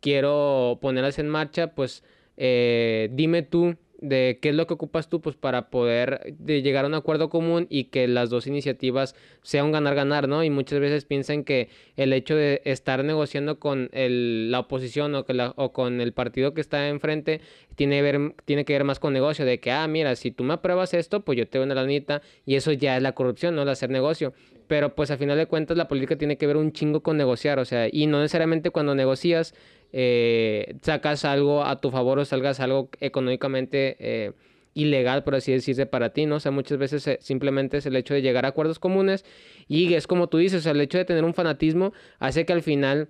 quiero 0.00 0.78
ponerlas 0.80 1.18
en 1.18 1.28
marcha, 1.28 1.74
pues 1.74 2.02
eh, 2.36 3.08
dime 3.12 3.42
tú 3.42 3.76
de 4.00 4.38
qué 4.40 4.50
es 4.50 4.54
lo 4.54 4.66
que 4.66 4.74
ocupas 4.74 5.08
tú 5.08 5.20
pues 5.20 5.36
para 5.36 5.70
poder 5.70 6.34
de 6.38 6.62
llegar 6.62 6.84
a 6.84 6.88
un 6.88 6.94
acuerdo 6.94 7.30
común 7.30 7.66
y 7.70 7.84
que 7.84 8.06
las 8.08 8.30
dos 8.30 8.46
iniciativas 8.46 9.14
sean 9.42 9.72
ganar-ganar, 9.72 10.28
¿no? 10.28 10.44
Y 10.44 10.50
muchas 10.50 10.80
veces 10.80 11.04
piensan 11.04 11.44
que 11.44 11.68
el 11.96 12.12
hecho 12.12 12.36
de 12.36 12.62
estar 12.64 13.04
negociando 13.04 13.58
con 13.58 13.88
el, 13.92 14.50
la 14.50 14.60
oposición 14.60 15.14
o, 15.14 15.24
que 15.24 15.34
la, 15.34 15.54
o 15.56 15.72
con 15.72 16.00
el 16.00 16.12
partido 16.12 16.54
que 16.54 16.60
está 16.60 16.88
enfrente 16.88 17.40
tiene, 17.74 18.02
ver, 18.02 18.34
que 18.44 18.64
ver 18.64 18.84
más 18.84 18.98
con 18.98 19.12
negocio, 19.12 19.44
de 19.44 19.60
que, 19.60 19.70
ah, 19.70 19.86
mira, 19.86 20.14
si 20.16 20.30
tú 20.30 20.44
me 20.44 20.54
apruebas 20.54 20.94
esto, 20.94 21.20
pues 21.20 21.38
yo 21.38 21.48
te 21.48 21.58
doy 21.58 21.66
una 21.66 21.74
lanita 21.74 22.22
y 22.44 22.56
eso 22.56 22.72
ya 22.72 22.96
es 22.96 23.02
la 23.02 23.12
corrupción, 23.12 23.54
¿no? 23.54 23.62
El 23.62 23.68
hacer 23.68 23.90
negocio. 23.90 24.34
Pero 24.66 24.94
pues 24.94 25.10
a 25.10 25.16
final 25.16 25.38
de 25.38 25.46
cuentas 25.46 25.76
la 25.76 25.88
política 25.88 26.16
tiene 26.16 26.36
que 26.38 26.46
ver 26.46 26.56
un 26.56 26.72
chingo 26.72 27.02
con 27.02 27.16
negociar, 27.16 27.58
o 27.58 27.64
sea, 27.64 27.88
y 27.90 28.06
no 28.06 28.20
necesariamente 28.20 28.70
cuando 28.70 28.94
negocias 28.94 29.54
eh, 29.92 30.74
sacas 30.82 31.24
algo 31.24 31.64
a 31.64 31.80
tu 31.80 31.90
favor 31.90 32.18
o 32.18 32.24
salgas 32.24 32.60
algo 32.60 32.90
económicamente 33.00 33.96
eh, 34.00 34.32
ilegal, 34.74 35.24
por 35.24 35.34
así 35.34 35.52
decirse, 35.52 35.86
para 35.86 36.10
ti, 36.10 36.26
¿no? 36.26 36.36
O 36.36 36.40
sea, 36.40 36.52
muchas 36.52 36.78
veces 36.78 37.06
eh, 37.06 37.18
simplemente 37.20 37.78
es 37.78 37.86
el 37.86 37.96
hecho 37.96 38.12
de 38.12 38.22
llegar 38.22 38.44
a 38.44 38.48
acuerdos 38.48 38.78
comunes 38.78 39.24
y 39.68 39.94
es 39.94 40.06
como 40.06 40.28
tú 40.28 40.38
dices, 40.38 40.66
el 40.66 40.80
hecho 40.80 40.98
de 40.98 41.04
tener 41.04 41.24
un 41.24 41.34
fanatismo 41.34 41.92
hace 42.18 42.44
que 42.44 42.52
al 42.52 42.62
final 42.62 43.08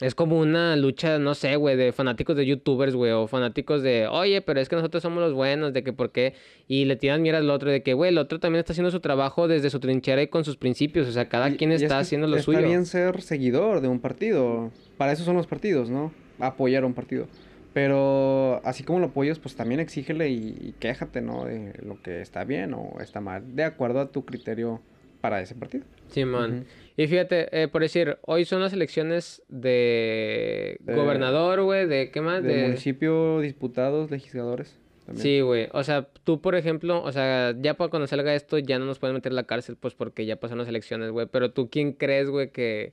es 0.00 0.14
como 0.14 0.38
una 0.38 0.76
lucha, 0.76 1.18
no 1.18 1.34
sé, 1.34 1.56
güey, 1.56 1.76
de 1.76 1.92
fanáticos 1.92 2.36
de 2.36 2.44
youtubers, 2.44 2.94
güey, 2.94 3.12
o 3.12 3.26
fanáticos 3.26 3.82
de, 3.82 4.06
oye, 4.06 4.42
pero 4.42 4.60
es 4.60 4.68
que 4.68 4.76
nosotros 4.76 5.02
somos 5.02 5.20
los 5.22 5.32
buenos, 5.32 5.72
de 5.72 5.82
que 5.82 5.92
por 5.92 6.12
qué, 6.12 6.34
y 6.68 6.84
le 6.84 6.96
tiran 6.96 7.22
mierda 7.22 7.38
al 7.38 7.48
otro, 7.48 7.70
de 7.70 7.82
que, 7.82 7.94
güey, 7.94 8.10
el 8.10 8.18
otro 8.18 8.38
también 8.38 8.60
está 8.60 8.72
haciendo 8.72 8.90
su 8.90 9.00
trabajo 9.00 9.48
desde 9.48 9.70
su 9.70 9.80
trinchera 9.80 10.22
y 10.22 10.28
con 10.28 10.44
sus 10.44 10.56
principios, 10.56 11.08
o 11.08 11.12
sea, 11.12 11.28
cada 11.28 11.50
quien 11.56 11.72
está 11.72 11.98
haciendo 11.98 12.26
lo 12.26 12.38
suyo. 12.40 12.58
Está 12.58 12.68
bien 12.68 12.84
ser 12.84 13.22
seguidor 13.22 13.80
de 13.80 13.88
un 13.88 14.00
partido, 14.00 14.70
para 14.98 15.12
eso 15.12 15.24
son 15.24 15.36
los 15.36 15.46
partidos, 15.46 15.88
¿no? 15.88 16.12
Apoyar 16.38 16.82
a 16.82 16.86
un 16.86 16.94
partido. 16.94 17.26
Pero 17.72 18.60
así 18.64 18.84
como 18.84 19.00
lo 19.00 19.06
apoyas, 19.06 19.38
pues 19.38 19.54
también 19.54 19.80
exígele 19.80 20.30
y, 20.30 20.56
y 20.60 20.74
quéjate, 20.78 21.20
¿no? 21.20 21.44
De 21.44 21.74
lo 21.82 22.00
que 22.02 22.22
está 22.22 22.44
bien 22.44 22.72
o 22.74 22.94
está 23.00 23.20
mal, 23.20 23.54
de 23.54 23.64
acuerdo 23.64 24.00
a 24.00 24.10
tu 24.10 24.24
criterio 24.24 24.80
para 25.20 25.40
ese 25.40 25.54
partido. 25.54 25.84
Sí, 26.08 26.24
man. 26.24 26.66
Y 26.96 27.06
fíjate, 27.08 27.62
eh, 27.62 27.68
por 27.68 27.82
decir, 27.82 28.18
hoy 28.22 28.46
son 28.46 28.62
las 28.62 28.72
elecciones 28.72 29.42
de 29.48 30.78
gobernador, 30.80 31.62
güey, 31.62 31.86
de 31.86 32.10
qué 32.10 32.22
más? 32.22 32.42
De, 32.42 32.62
municipio, 32.62 33.40
diputados, 33.40 34.10
legisladores. 34.10 34.78
Sí, 35.14 35.40
güey. 35.40 35.68
O 35.72 35.84
sea, 35.84 36.08
tú, 36.24 36.40
por 36.40 36.56
ejemplo, 36.56 37.02
o 37.02 37.12
sea, 37.12 37.54
ya 37.60 37.74
para 37.74 37.90
cuando 37.90 38.06
salga 38.06 38.34
esto, 38.34 38.58
ya 38.58 38.78
no 38.78 38.86
nos 38.86 38.98
pueden 38.98 39.14
meter 39.14 39.32
a 39.32 39.36
la 39.36 39.44
cárcel, 39.44 39.76
pues 39.76 39.94
porque 39.94 40.26
ya 40.26 40.36
pasaron 40.36 40.60
las 40.60 40.68
elecciones, 40.68 41.10
güey. 41.10 41.26
Pero 41.30 41.52
tú, 41.52 41.68
¿quién 41.70 41.92
crees, 41.92 42.28
güey, 42.28 42.50
que, 42.50 42.92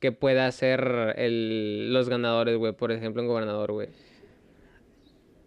que 0.00 0.10
pueda 0.10 0.50
ser 0.50 1.14
el, 1.16 1.92
los 1.92 2.08
ganadores, 2.08 2.56
güey? 2.56 2.72
Por 2.72 2.90
ejemplo, 2.90 3.22
en 3.22 3.28
gobernador, 3.28 3.72
güey. 3.72 3.88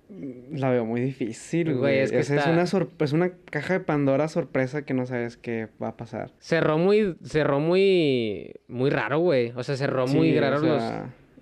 La 0.10 0.70
veo 0.70 0.86
muy 0.86 1.02
difícil, 1.02 1.76
güey. 1.76 2.00
Es, 2.00 2.12
que 2.12 2.20
es, 2.20 2.30
una 2.30 2.64
es 2.64 3.14
una 3.14 3.32
caja 3.50 3.74
de 3.74 3.80
Pandora 3.82 4.28
sorpresa 4.30 4.84
que 4.84 4.94
no 4.94 5.06
sabes 5.06 5.36
qué 5.36 5.68
va 5.82 5.90
a 5.90 5.98
pasar. 5.98 6.32
Cerró 6.40 6.78
muy, 6.78 7.18
cerró 7.24 7.60
muy, 7.60 8.54
muy 8.68 8.90
raro, 8.90 9.20
güey. 9.20 9.52
O 9.56 9.64
sea, 9.64 9.76
cerró 9.76 10.08
muy 10.08 10.38
raro 10.40 10.60
los... 10.60 10.84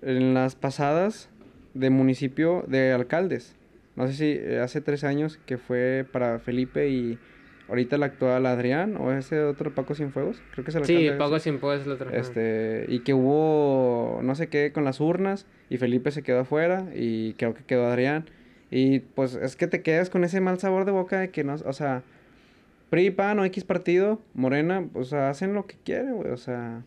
En 0.02 0.34
las 0.34 0.56
pasadas 0.56 1.30
de 1.74 1.90
municipio 1.90 2.64
de 2.66 2.92
alcaldes. 2.92 3.56
No 3.94 4.06
sé 4.06 4.12
si 4.12 4.24
eh, 4.32 4.60
hace 4.60 4.80
tres 4.80 5.04
años 5.04 5.38
que 5.46 5.58
fue 5.58 6.04
para 6.10 6.38
Felipe 6.38 6.88
y 6.88 7.18
ahorita 7.68 7.96
el 7.96 8.02
actual 8.02 8.46
Adrián 8.46 8.96
o 8.98 9.12
ese 9.12 9.42
otro 9.42 9.74
Paco 9.74 9.94
Cienfuegos. 9.94 10.42
Creo 10.52 10.64
que 10.64 10.70
es 10.70 10.76
el 10.76 10.84
Sí, 10.84 11.10
Paco 11.18 11.38
Cienfuegos 11.38 11.80
es 11.80 11.86
el 11.86 11.92
otro. 11.92 12.10
Este, 12.10 12.84
y 12.88 13.00
que 13.00 13.14
hubo 13.14 14.20
no 14.22 14.34
sé 14.34 14.48
qué 14.48 14.72
con 14.72 14.84
las 14.84 15.00
urnas 15.00 15.46
y 15.70 15.78
Felipe 15.78 16.10
se 16.10 16.22
quedó 16.22 16.40
afuera 16.40 16.86
y 16.94 17.34
creo 17.34 17.54
que 17.54 17.64
quedó 17.64 17.86
Adrián. 17.86 18.26
Y 18.70 19.00
pues 19.00 19.34
es 19.34 19.56
que 19.56 19.66
te 19.66 19.82
quedas 19.82 20.10
con 20.10 20.24
ese 20.24 20.40
mal 20.40 20.58
sabor 20.58 20.84
de 20.84 20.92
boca 20.92 21.20
de 21.20 21.30
que 21.30 21.44
no, 21.44 21.54
o 21.54 21.72
sea, 21.72 22.02
PRI, 22.90 23.10
PAN 23.10 23.38
o 23.38 23.44
X 23.44 23.64
partido, 23.64 24.20
Morena, 24.34 24.88
o 24.94 25.04
sea, 25.04 25.30
hacen 25.30 25.54
lo 25.54 25.66
que 25.66 25.76
quieren, 25.84 26.16
güey, 26.16 26.30
o 26.30 26.36
sea. 26.36 26.82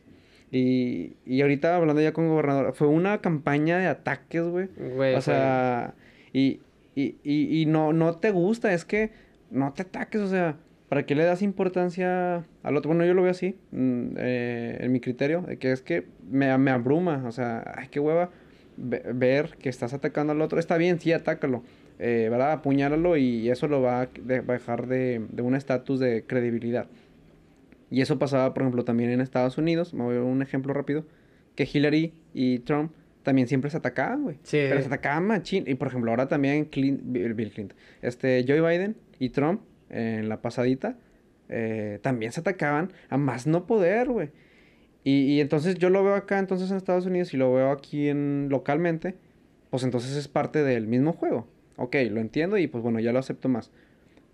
Y, 0.52 1.14
y 1.26 1.42
ahorita 1.42 1.76
hablando 1.76 2.02
ya 2.02 2.12
con 2.12 2.28
gobernador, 2.28 2.74
fue 2.74 2.88
una 2.88 3.20
campaña 3.20 3.78
de 3.78 3.88
ataques, 3.88 4.44
güey. 4.44 4.68
o 5.16 5.22
sea, 5.22 5.94
y, 6.34 6.60
y, 6.96 7.16
y, 7.24 7.62
y, 7.62 7.66
no, 7.66 7.94
no 7.94 8.16
te 8.16 8.32
gusta, 8.32 8.74
es 8.74 8.84
que 8.84 9.12
no 9.52 9.74
te 9.74 9.84
ataques, 9.84 10.22
o 10.22 10.28
sea, 10.28 10.58
¿para 10.90 11.06
qué 11.06 11.14
le 11.14 11.24
das 11.24 11.44
importancia 11.44 12.46
al 12.64 12.78
otro? 12.78 12.90
Bueno, 12.90 13.06
yo 13.06 13.14
lo 13.14 13.22
veo 13.22 13.32
así, 13.32 13.56
mm, 13.72 14.16
eh, 14.18 14.78
en 14.82 14.92
mi 14.92 15.00
criterio, 15.00 15.42
de 15.42 15.58
que 15.58 15.72
es 15.72 15.82
que 15.82 16.06
me, 16.30 16.58
me 16.58 16.72
abruma, 16.72 17.24
o 17.28 17.32
sea, 17.32 17.64
ay, 17.78 17.88
qué 17.90 18.00
hueva 18.00 18.32
ver 18.80 19.56
que 19.60 19.70
estás 19.70 19.94
atacando 19.94 20.34
al 20.34 20.42
otro, 20.42 20.60
está 20.60 20.78
bien, 20.78 21.00
sí, 21.00 21.12
atácalo, 21.12 21.64
eh, 22.00 22.28
¿verdad? 22.32 22.54
Apuñálalo 22.54 23.18
y 23.18 23.50
eso 23.50 23.68
lo 23.68 23.82
va 23.82 24.02
a 24.02 24.08
dejar 24.08 24.88
de, 24.88 25.26
de 25.30 25.42
un 25.42 25.56
estatus 25.56 26.00
de 26.00 26.24
credibilidad. 26.26 26.88
Y 27.92 28.02
eso 28.02 28.20
pasaba, 28.20 28.54
por 28.54 28.64
ejemplo, 28.64 28.84
también 28.86 29.10
en 29.10 29.22
Estados 29.22 29.58
Unidos. 29.58 29.94
Me 29.94 30.04
voy 30.04 30.18
a 30.18 30.22
un 30.22 30.42
ejemplo 30.42 30.74
rápido. 30.74 31.06
Que 31.56 31.68
Hillary 31.72 32.14
y 32.34 32.60
Trump 32.60 32.92
también 33.24 33.48
siempre 33.48 33.70
se 33.72 33.78
atacaban, 33.78 34.24
güey. 34.24 34.38
Sí. 34.44 34.58
Pero 34.70 34.80
se 34.80 34.88
atacaban 34.88 35.26
machín. 35.26 35.64
Y, 35.68 35.76
por 35.76 35.88
ejemplo, 35.88 36.12
ahora 36.12 36.28
también 36.28 36.70
Bill 36.72 37.52
Clinton. 37.52 37.74
Este, 38.02 38.46
Joe 38.48 38.62
Biden 38.62 38.96
y 39.20 39.30
Trump, 39.30 39.62
en 39.90 40.30
la 40.30 40.42
pasadita, 40.42 40.98
eh, 41.50 42.00
también 42.02 42.32
se 42.32 42.42
atacaban 42.42 42.94
a 43.10 43.18
más 43.18 43.48
no 43.48 43.66
poder, 43.66 44.08
güey. 44.08 44.30
Y, 45.04 45.40
entonces 45.40 45.76
yo 45.76 45.90
lo 45.90 46.04
veo 46.04 46.14
acá 46.14 46.40
entonces 46.40 46.70
en 46.70 46.78
Estados 46.78 47.06
Unidos 47.06 47.34
y 47.34 47.38
lo 47.38 47.54
veo 47.54 47.72
aquí 47.72 48.10
en 48.10 48.48
localmente, 48.50 49.16
pues 49.70 49.84
entonces 49.84 50.16
es 50.16 50.28
parte 50.28 50.64
del 50.64 50.88
mismo 50.88 51.14
juego. 51.14 51.48
Ok, 51.78 51.96
lo 52.12 52.20
entiendo 52.20 52.58
y 52.58 52.68
pues 52.68 52.84
bueno, 52.84 53.00
ya 53.00 53.12
lo 53.12 53.20
acepto 53.20 53.50
más. 53.50 53.72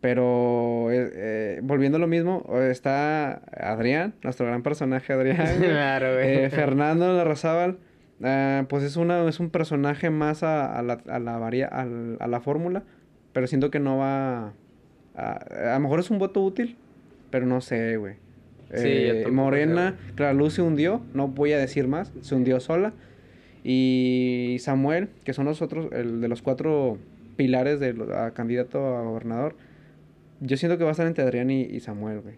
Pero 0.01 0.91
eh, 0.91 1.11
eh, 1.13 1.59
volviendo 1.63 1.97
a 1.97 2.01
lo 2.01 2.07
mismo, 2.07 2.45
está 2.59 3.41
Adrián, 3.53 4.15
nuestro 4.23 4.45
gran 4.47 4.63
personaje 4.63 5.13
Adrián. 5.13 5.57
claro, 5.59 6.15
güey. 6.15 6.45
Eh, 6.45 6.49
Fernando 6.49 7.13
Larrazábal, 7.13 7.77
Ah, 8.23 8.65
pues 8.69 8.83
es, 8.83 8.95
una, 8.95 9.27
es 9.27 9.39
un 9.39 9.49
personaje 9.49 10.09
más 10.09 10.43
a, 10.43 10.77
a 10.77 10.81
la, 10.81 11.01
a 11.07 11.19
la, 11.19 11.37
varia, 11.37 11.67
a, 11.71 11.81
a 12.19 12.27
la 12.27 12.39
fórmula, 12.39 12.83
pero 13.33 13.47
siento 13.47 13.71
que 13.71 13.79
no 13.79 13.97
va... 13.97 14.53
A, 15.15 15.31
a 15.33 15.73
lo 15.75 15.79
mejor 15.81 15.99
es 15.99 16.09
un 16.09 16.19
voto 16.19 16.41
útil, 16.41 16.77
pero 17.29 17.45
no 17.45 17.61
sé, 17.61 17.97
güey. 17.97 18.15
Eh, 18.71 19.27
Morena, 19.31 19.97
Clara 20.15 20.33
Luz 20.33 20.53
se 20.53 20.61
hundió, 20.61 21.01
no 21.13 21.27
voy 21.27 21.53
a 21.53 21.57
decir 21.57 21.87
más, 21.87 22.11
se 22.21 22.35
hundió 22.35 22.59
sola. 22.59 22.93
Y 23.63 24.57
Samuel, 24.59 25.09
que 25.23 25.33
son 25.33 25.45
los 25.45 25.61
otros, 25.61 25.91
el 25.91 26.21
de 26.21 26.27
los 26.27 26.41
cuatro 26.41 26.97
pilares 27.35 27.79
de 27.79 27.95
a 28.15 28.31
candidato 28.31 28.95
a 28.95 29.01
gobernador, 29.01 29.55
yo 30.39 30.57
siento 30.57 30.77
que 30.77 30.83
va 30.83 30.91
a 30.91 30.91
estar 30.91 31.07
entre 31.07 31.23
Adrián 31.23 31.49
y, 31.49 31.61
y 31.61 31.79
Samuel, 31.79 32.21
güey. 32.21 32.35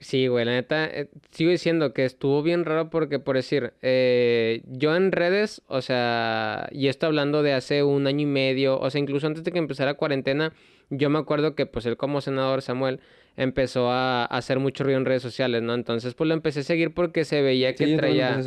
Sí, 0.00 0.26
güey, 0.28 0.44
la 0.44 0.52
neta, 0.52 0.86
eh, 0.86 1.08
sigo 1.30 1.50
diciendo 1.50 1.92
que 1.92 2.04
estuvo 2.04 2.42
bien 2.42 2.64
raro 2.64 2.90
porque, 2.90 3.18
por 3.18 3.36
decir, 3.36 3.72
eh, 3.82 4.62
yo 4.66 4.94
en 4.96 5.12
redes, 5.12 5.62
o 5.66 5.80
sea, 5.82 6.68
y 6.72 6.88
esto 6.88 7.06
hablando 7.06 7.42
de 7.42 7.54
hace 7.54 7.82
un 7.82 8.06
año 8.06 8.22
y 8.22 8.26
medio, 8.26 8.78
o 8.78 8.90
sea, 8.90 9.00
incluso 9.00 9.26
antes 9.26 9.44
de 9.44 9.52
que 9.52 9.58
empezara 9.58 9.94
cuarentena, 9.94 10.52
yo 10.90 11.10
me 11.10 11.18
acuerdo 11.18 11.54
que, 11.54 11.66
pues, 11.66 11.86
él 11.86 11.96
como 11.96 12.20
senador, 12.20 12.62
Samuel, 12.62 13.00
empezó 13.36 13.90
a, 13.90 14.22
a 14.22 14.26
hacer 14.26 14.58
mucho 14.58 14.84
ruido 14.84 14.98
en 14.98 15.04
redes 15.04 15.22
sociales, 15.22 15.62
¿no? 15.62 15.74
Entonces, 15.74 16.14
pues, 16.14 16.28
lo 16.28 16.34
empecé 16.34 16.60
a 16.60 16.62
seguir 16.64 16.92
porque 16.94 17.24
se 17.24 17.42
veía 17.42 17.74
que 17.74 17.86
Sí, 17.86 17.96
traía 17.96 18.42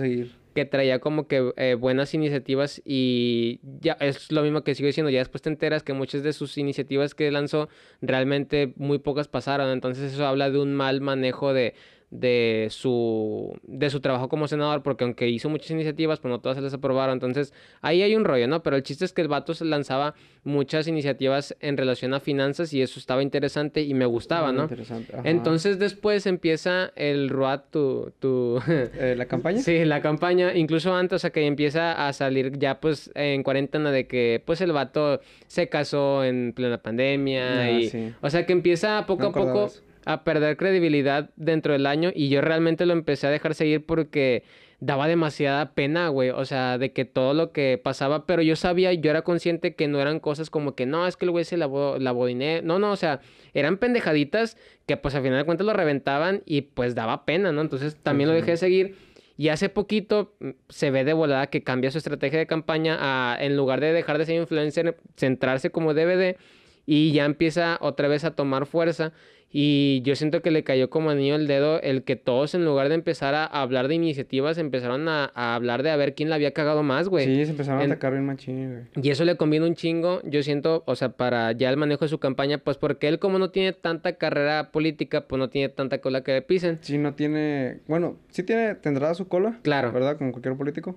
que 0.53 0.65
traía 0.65 0.99
como 0.99 1.27
que 1.27 1.53
eh, 1.55 1.75
buenas 1.75 2.13
iniciativas 2.13 2.81
y 2.83 3.61
ya 3.79 3.93
es 4.01 4.31
lo 4.33 4.43
mismo 4.43 4.63
que 4.63 4.75
sigo 4.75 4.87
diciendo, 4.87 5.09
ya 5.09 5.19
después 5.19 5.41
te 5.41 5.49
enteras 5.49 5.81
que 5.81 5.93
muchas 5.93 6.23
de 6.23 6.33
sus 6.33 6.57
iniciativas 6.57 7.15
que 7.15 7.31
lanzó 7.31 7.69
realmente 8.01 8.73
muy 8.75 8.99
pocas 8.99 9.29
pasaron, 9.29 9.69
entonces 9.69 10.11
eso 10.13 10.25
habla 10.27 10.49
de 10.49 10.59
un 10.59 10.73
mal 10.73 10.99
manejo 10.99 11.53
de, 11.53 11.73
de 12.11 12.67
su 12.69 13.57
de 13.63 13.89
su 13.89 14.01
trabajo 14.01 14.27
como 14.27 14.47
senador, 14.47 14.83
porque 14.83 15.05
aunque 15.05 15.29
hizo 15.29 15.49
muchas 15.49 15.71
iniciativas, 15.71 16.19
pues 16.19 16.29
no 16.29 16.39
todas 16.41 16.57
se 16.57 16.61
les 16.61 16.73
aprobaron, 16.73 17.13
entonces 17.13 17.53
ahí 17.81 18.01
hay 18.01 18.15
un 18.15 18.25
rollo, 18.25 18.47
¿no? 18.49 18.61
Pero 18.63 18.75
el 18.75 18.83
chiste 18.83 19.05
es 19.05 19.13
que 19.13 19.21
el 19.21 19.29
vato 19.29 19.53
se 19.53 19.63
lanzaba 19.63 20.13
muchas 20.43 20.87
iniciativas 20.87 21.55
en 21.61 21.77
relación 21.77 22.13
a 22.13 22.19
finanzas 22.19 22.73
y 22.73 22.81
eso 22.81 22.99
estaba 22.99 23.23
interesante 23.23 23.81
y 23.81 23.93
me 23.93 24.05
gustaba, 24.05 24.51
¿no? 24.51 24.63
Interesante. 24.63 25.15
ajá. 25.15 25.29
Entonces 25.29 25.79
después 25.79 26.25
empieza 26.25 26.91
el 26.97 27.29
RUAT, 27.29 27.71
tu, 27.71 28.11
tu, 28.19 28.59
Eh, 28.67 29.15
¿La 29.17 29.25
campaña? 29.27 29.59
Sí, 29.61 29.85
la 29.85 30.01
campaña, 30.01 30.53
incluso 30.55 30.93
antes, 30.93 31.15
o 31.15 31.19
sea, 31.19 31.29
que 31.29 31.45
empieza 31.45 32.07
a 32.07 32.11
salir 32.13 32.57
ya 32.59 32.79
pues 32.81 33.09
en 33.15 33.41
cuarentena 33.43 33.89
de 33.91 34.07
que 34.07 34.43
pues 34.45 34.59
el 34.61 34.73
vato 34.73 35.21
se 35.47 35.69
casó 35.69 36.23
en 36.25 36.51
plena 36.53 36.77
pandemia 36.81 37.61
Ah, 37.61 37.71
y 37.71 37.89
sí. 37.89 38.13
o 38.21 38.29
sea 38.29 38.45
que 38.45 38.51
empieza 38.53 39.05
poco 39.07 39.23
No 39.23 39.29
a 39.29 39.33
poco 39.33 39.65
eso. 39.67 39.81
A 40.05 40.23
perder 40.23 40.57
credibilidad 40.57 41.29
dentro 41.35 41.73
del 41.73 41.85
año 41.85 42.11
y 42.13 42.29
yo 42.29 42.41
realmente 42.41 42.85
lo 42.85 42.93
empecé 42.93 43.27
a 43.27 43.29
dejar 43.29 43.55
seguir 43.55 43.85
porque 43.85 44.43
daba 44.81 45.07
demasiada 45.07 45.73
pena, 45.73 46.07
güey, 46.07 46.31
o 46.31 46.43
sea, 46.43 46.79
de 46.79 46.91
que 46.91 47.05
todo 47.05 47.35
lo 47.35 47.51
que 47.51 47.79
pasaba, 47.81 48.25
pero 48.25 48.41
yo 48.41 48.55
sabía, 48.55 48.91
yo 48.93 49.11
era 49.11 49.21
consciente 49.21 49.75
que 49.75 49.87
no 49.87 50.01
eran 50.01 50.19
cosas 50.19 50.49
como 50.49 50.73
que 50.73 50.87
no, 50.87 51.05
es 51.05 51.17
que 51.17 51.25
el 51.25 51.31
güey 51.31 51.45
se 51.45 51.55
lavó, 51.55 51.99
lavó 51.99 52.25
dinero, 52.25 52.65
no, 52.65 52.79
no, 52.79 52.91
o 52.91 52.95
sea, 52.95 53.21
eran 53.53 53.77
pendejaditas 53.77 54.57
que 54.87 54.97
pues 54.97 55.13
al 55.13 55.21
final 55.21 55.37
de 55.37 55.45
cuentas 55.45 55.67
lo 55.67 55.73
reventaban 55.73 56.41
y 56.47 56.61
pues 56.61 56.95
daba 56.95 57.25
pena, 57.25 57.51
¿no? 57.51 57.61
Entonces 57.61 57.95
también 58.01 58.29
lo 58.29 58.35
dejé 58.35 58.51
de 58.51 58.57
seguir. 58.57 58.95
Y 59.37 59.49
hace 59.49 59.69
poquito 59.69 60.33
mm, 60.39 60.49
se 60.69 60.91
ve 60.91 61.03
de 61.03 61.13
volada 61.13 61.47
que 61.47 61.63
cambia 61.63 61.91
su 61.91 61.99
estrategia 61.99 62.39
de 62.39 62.47
campaña 62.47 62.97
a, 62.99 63.37
en 63.39 63.55
lugar 63.55 63.81
de 63.81 63.93
dejar 63.93 64.17
de 64.17 64.25
ser 64.25 64.35
influencer, 64.35 64.97
centrarse 65.15 65.69
como 65.69 65.93
DVD 65.93 66.37
y 66.85 67.11
ya 67.11 67.25
empieza 67.25 67.77
otra 67.81 68.07
vez 68.07 68.23
a 68.23 68.35
tomar 68.35 68.65
fuerza. 68.65 69.13
Y 69.53 70.01
yo 70.03 70.15
siento 70.15 70.41
que 70.41 70.49
le 70.49 70.63
cayó 70.63 70.89
como 70.89 71.09
anillo 71.09 71.35
el 71.35 71.45
dedo 71.45 71.81
el 71.81 72.03
que 72.03 72.15
todos 72.15 72.55
en 72.55 72.63
lugar 72.63 72.87
de 72.87 72.95
empezar 72.95 73.35
a 73.35 73.43
hablar 73.45 73.89
de 73.89 73.95
iniciativas, 73.95 74.57
empezaron 74.57 75.09
a, 75.09 75.29
a 75.35 75.55
hablar 75.55 75.83
de 75.83 75.89
a 75.91 75.97
ver 75.97 76.15
quién 76.15 76.29
la 76.29 76.35
había 76.35 76.51
cagado 76.53 76.83
más, 76.83 77.09
güey. 77.09 77.25
Sí, 77.25 77.43
se 77.45 77.51
empezaron 77.51 77.81
En- 77.81 77.91
a 77.91 77.93
atacar 77.95 78.13
bien 78.13 78.25
machín, 78.25 78.71
güey. 78.71 79.05
Y 79.05 79.09
eso 79.09 79.25
le 79.25 79.35
conviene 79.35 79.67
un 79.67 79.75
chingo, 79.75 80.21
yo 80.23 80.41
siento, 80.41 80.83
o 80.85 80.95
sea, 80.95 81.09
para 81.09 81.51
ya 81.51 81.69
el 81.69 81.75
manejo 81.75 82.05
de 82.05 82.09
su 82.09 82.19
campaña, 82.19 82.59
pues 82.59 82.77
porque 82.77 83.09
él 83.09 83.19
como 83.19 83.39
no 83.39 83.49
tiene 83.51 83.73
tanta 83.73 84.13
carrera 84.13 84.71
política, 84.71 85.27
pues 85.27 85.37
no 85.37 85.49
tiene 85.49 85.67
tanta 85.67 85.99
cola 85.99 86.23
que 86.23 86.31
le 86.31 86.41
pisen. 86.41 86.79
Sí, 86.81 86.97
no 86.97 87.13
tiene... 87.15 87.79
Bueno, 87.87 88.15
sí 88.29 88.43
tiene... 88.43 88.75
Tendrá 88.75 89.13
su 89.15 89.27
cola. 89.27 89.59
Claro. 89.63 89.91
¿Verdad? 89.91 90.17
Como 90.17 90.31
cualquier 90.31 90.55
político. 90.55 90.95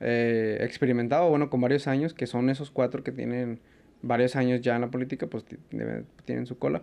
Eh, 0.00 0.56
experimentado, 0.62 1.28
bueno, 1.28 1.50
con 1.50 1.60
varios 1.60 1.86
años, 1.86 2.14
que 2.14 2.26
son 2.26 2.48
esos 2.48 2.70
cuatro 2.70 3.04
que 3.04 3.12
tienen 3.12 3.60
varios 4.00 4.36
años 4.36 4.62
ya 4.62 4.74
en 4.74 4.80
la 4.80 4.90
política, 4.90 5.26
pues 5.26 5.44
tienen 6.24 6.46
su 6.46 6.58
cola. 6.58 6.80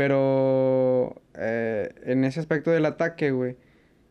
Pero 0.00 1.20
eh, 1.38 1.90
en 2.06 2.24
ese 2.24 2.40
aspecto 2.40 2.70
del 2.70 2.86
ataque, 2.86 3.32
güey, 3.32 3.56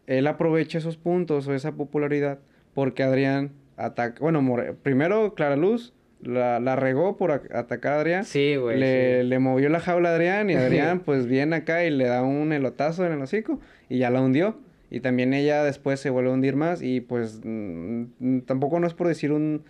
él 0.06 0.28
aprovecha 0.28 0.78
esos 0.78 0.98
puntos 0.98 1.48
o 1.48 1.56
esa 1.56 1.72
popularidad 1.72 2.38
porque 2.76 3.02
Adrián 3.02 3.54
ataca... 3.76 4.20
Bueno, 4.22 4.44
More- 4.44 4.74
primero 4.74 5.34
Clara 5.34 5.56
Luz 5.56 5.96
la, 6.22 6.60
la 6.60 6.76
regó 6.76 7.18
por 7.18 7.32
atacar 7.32 7.94
a 7.94 8.00
Adrián. 8.02 8.24
Sí, 8.24 8.56
güey. 8.56 8.80
le, 8.80 9.22
sí. 9.24 9.28
le 9.30 9.40
movió 9.40 9.68
la 9.70 9.80
jaula 9.80 10.10
a 10.12 10.14
Adrián 10.14 10.52
y 10.52 10.54
Adrián 10.54 11.00
pues 11.06 11.26
viene 11.26 11.56
acá 11.56 11.84
y 11.84 11.90
le 11.90 12.06
da 12.06 12.22
un 12.22 12.54
elotazo 12.54 13.04
en 13.08 13.14
el 13.14 13.22
hocico 13.24 13.60
y 13.90 13.98
ya 13.98 14.12
la 14.12 14.22
hundió. 14.22 14.60
Y 14.92 15.00
también 15.00 15.34
ella 15.34 15.64
después 15.64 16.00
se 16.00 16.12
vuelve 16.12 16.30
a 16.30 16.34
hundir 16.34 16.56
más 16.56 16.84
y 16.84 17.02
pues 17.02 17.42
mm, 17.44 18.04
mm, 18.20 18.42
tampoco 18.42 18.80
no 18.80 18.86
es 18.86 18.94
por 18.94 19.08
decir 19.08 19.32
un, 19.32 19.64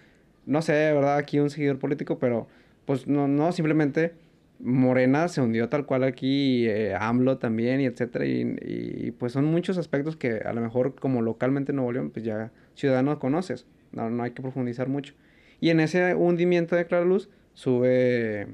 no 0.46 0.62
sé, 0.62 0.74
¿verdad? 0.74 1.16
Aquí 1.16 1.40
un 1.40 1.50
seguidor 1.50 1.80
político, 1.80 2.20
pero 2.20 2.48
pues 2.84 3.08
no, 3.08 3.30
no, 3.30 3.54
simplemente 3.54 4.14
Morena 4.60 5.28
se 5.30 5.42
hundió 5.42 5.70
tal 5.70 5.86
cual 5.86 6.04
aquí, 6.04 6.68
eh, 6.68 6.94
AMLO 7.00 7.38
también 7.38 7.82
y 7.82 7.86
etcétera. 7.86 8.26
Y, 8.26 8.58
y, 8.62 9.12
pues 9.12 9.34
son 9.34 9.46
muchos 9.46 9.78
aspectos 9.78 10.16
que 10.16 10.40
a 10.40 10.54
lo 10.54 10.62
mejor 10.62 10.96
como 10.96 11.22
localmente 11.22 11.72
en 11.72 11.78
Nuevo 11.78 11.92
León 11.92 12.12
pues 12.12 12.26
ya 12.26 12.52
ciudadano 12.76 13.20
conoces, 13.20 13.66
no, 13.92 14.10
no 14.10 14.24
hay 14.24 14.32
que 14.32 14.42
profundizar 14.42 14.90
mucho. 14.90 15.14
Y 15.62 15.70
en 15.70 15.80
ese 15.80 16.16
hundimiento 16.16 16.76
de 16.76 16.86
Clara 16.86 17.06
Luz 17.06 17.30
sube 17.54 18.48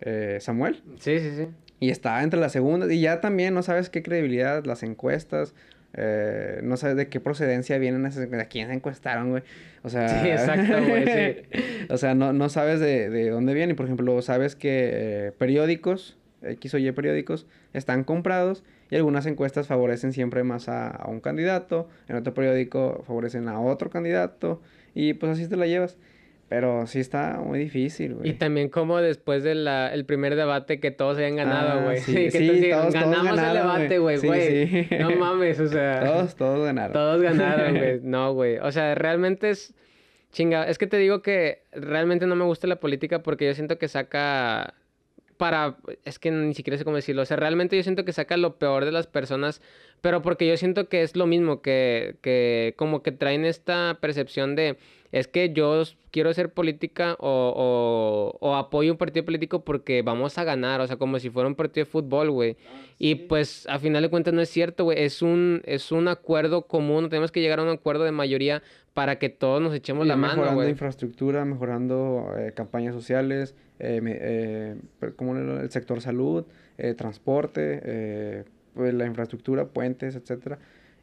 eh, 0.00 0.38
Samuel. 0.40 0.82
Sí, 0.98 1.18
sí, 1.20 1.30
sí. 1.36 1.48
Y 1.80 1.90
está 1.90 2.22
entre 2.22 2.38
las 2.38 2.52
segundas. 2.52 2.90
Y 2.90 3.00
ya 3.00 3.20
también 3.20 3.54
no 3.54 3.62
sabes 3.62 3.90
qué 3.90 4.02
credibilidad, 4.02 4.64
las 4.64 4.82
encuestas. 4.82 5.54
Eh, 5.94 6.60
no 6.62 6.76
sabes 6.76 6.96
de 6.96 7.08
qué 7.08 7.20
procedencia 7.20 7.78
vienen 7.78 8.06
esas 8.06 8.24
encuestas. 8.24 8.46
¿A 8.46 8.48
quién 8.48 8.68
se 8.68 8.74
encuestaron, 8.74 9.30
güey? 9.30 9.42
O 9.82 9.88
sea... 9.88 10.22
Sí, 10.22 10.28
exacto, 10.28 10.86
güey, 10.86 11.04
sí. 11.06 11.86
o 11.90 11.96
sea, 11.98 12.14
no, 12.14 12.32
no 12.32 12.48
sabes 12.48 12.80
de, 12.80 13.10
de 13.10 13.30
dónde 13.30 13.54
vienen. 13.54 13.76
Por 13.76 13.86
ejemplo, 13.86 14.20
sabes 14.22 14.56
que 14.56 14.90
eh, 14.92 15.32
periódicos, 15.38 16.16
X 16.42 16.74
o 16.74 16.78
Y 16.78 16.90
periódicos, 16.92 17.46
están 17.72 18.04
comprados. 18.04 18.64
Y 18.90 18.96
algunas 18.96 19.26
encuestas 19.26 19.66
favorecen 19.66 20.12
siempre 20.12 20.44
más 20.44 20.68
a, 20.68 20.88
a 20.88 21.08
un 21.08 21.20
candidato. 21.20 21.88
En 22.08 22.16
otro 22.16 22.34
periódico 22.34 23.02
favorecen 23.06 23.48
a 23.48 23.60
otro 23.60 23.90
candidato. 23.90 24.60
Y 24.94 25.14
pues 25.14 25.32
así 25.32 25.48
te 25.48 25.56
la 25.56 25.66
llevas. 25.66 25.96
Pero 26.54 26.86
sí 26.86 27.00
está 27.00 27.40
muy 27.42 27.58
difícil, 27.58 28.12
güey. 28.16 28.28
Y 28.28 28.32
también 28.34 28.68
como 28.68 28.98
después 29.00 29.42
del 29.42 29.66
el 29.66 30.04
primer 30.04 30.36
debate 30.36 30.80
que 30.80 30.90
todos 30.90 31.16
habían 31.16 31.36
ganado, 31.36 31.80
Ah, 31.80 31.82
güey. 31.84 31.96
sí, 32.00 32.12
que 32.30 32.30
sí, 32.30 32.68
todos 32.70 32.92
todos- 32.92 32.94
ganamos 32.94 33.24
ganaron, 33.24 33.48
el 33.56 33.56
debate, 33.62 33.98
güey. 33.98 34.18
güey, 34.18 34.20
Sí, 34.20 34.26
güey. 34.70 34.84
sí. 34.84 34.96
No 35.00 35.10
mames, 35.16 35.60
o 35.60 35.66
sea. 35.68 36.00
Todos, 36.04 36.36
todos 36.36 36.66
ganaron. 36.66 36.92
Todos 36.92 37.22
ganaron, 37.22 37.74
güey. 37.78 38.00
No, 38.02 38.34
güey. 38.34 38.58
O 38.58 38.70
sea, 38.70 38.94
realmente 38.94 39.48
es 39.48 39.72
chinga. 40.30 40.64
Es 40.68 40.76
que 40.76 40.86
te 40.86 40.98
digo 40.98 41.22
que 41.22 41.62
realmente 41.72 42.26
no 42.26 42.36
me 42.36 42.44
gusta 42.44 42.66
la 42.66 42.76
política 42.76 43.22
porque 43.22 43.46
yo 43.46 43.54
siento 43.54 43.78
que 43.78 43.88
saca 43.88 44.74
para 45.42 45.76
es 46.04 46.20
que 46.20 46.30
ni 46.30 46.54
siquiera 46.54 46.78
sé 46.78 46.84
cómo 46.84 46.94
decirlo. 46.94 47.22
O 47.22 47.24
sea, 47.24 47.36
realmente 47.36 47.76
yo 47.76 47.82
siento 47.82 48.04
que 48.04 48.12
saca 48.12 48.36
lo 48.36 48.58
peor 48.60 48.84
de 48.84 48.92
las 48.92 49.08
personas, 49.08 49.60
pero 50.00 50.22
porque 50.22 50.46
yo 50.46 50.56
siento 50.56 50.88
que 50.88 51.02
es 51.02 51.16
lo 51.16 51.26
mismo 51.26 51.62
que 51.62 52.14
que 52.22 52.74
como 52.76 53.02
que 53.02 53.10
traen 53.10 53.44
esta 53.44 53.98
percepción 54.00 54.54
de 54.54 54.76
es 55.10 55.26
que 55.26 55.52
yo 55.52 55.82
quiero 56.12 56.32
ser 56.32 56.52
política 56.52 57.16
o, 57.18 57.52
o, 58.40 58.48
o 58.48 58.54
apoyo 58.54 58.92
un 58.92 58.98
partido 58.98 59.24
político 59.26 59.64
porque 59.64 60.00
vamos 60.02 60.38
a 60.38 60.44
ganar, 60.44 60.80
o 60.80 60.86
sea, 60.86 60.96
como 60.96 61.18
si 61.18 61.28
fuera 61.28 61.48
un 61.48 61.56
partido 61.56 61.84
de 61.84 61.90
fútbol, 61.90 62.30
güey. 62.30 62.56
Y 62.98 63.16
pues 63.16 63.66
a 63.68 63.78
final 63.80 64.02
de 64.02 64.10
cuentas 64.10 64.32
no 64.32 64.40
es 64.40 64.48
cierto, 64.48 64.84
güey, 64.84 65.02
es 65.02 65.20
un, 65.22 65.60
es 65.66 65.90
un 65.92 66.06
acuerdo 66.08 66.62
común, 66.68 67.08
tenemos 67.10 67.32
que 67.32 67.40
llegar 67.40 67.58
a 67.58 67.64
un 67.64 67.68
acuerdo 67.70 68.04
de 68.04 68.12
mayoría 68.12 68.62
para 68.94 69.18
que 69.18 69.28
todos 69.28 69.60
nos 69.60 69.74
echemos 69.74 70.04
Sí, 70.04 70.08
la 70.08 70.16
mano, 70.16 70.34
mejorando 70.34 70.56
güey. 70.60 70.70
infraestructura, 70.70 71.44
mejorando 71.44 72.28
eh, 72.38 72.52
campañas 72.54 72.94
sociales, 72.94 73.54
eh, 73.82 74.00
eh, 74.04 74.76
pero 74.98 75.16
¿cómo 75.16 75.36
era? 75.36 75.60
el 75.60 75.70
sector 75.70 76.00
salud, 76.00 76.44
eh, 76.78 76.94
transporte, 76.94 77.80
eh, 77.84 78.44
pues, 78.74 78.94
la 78.94 79.06
infraestructura, 79.06 79.66
puentes, 79.66 80.14
etcétera, 80.14 80.58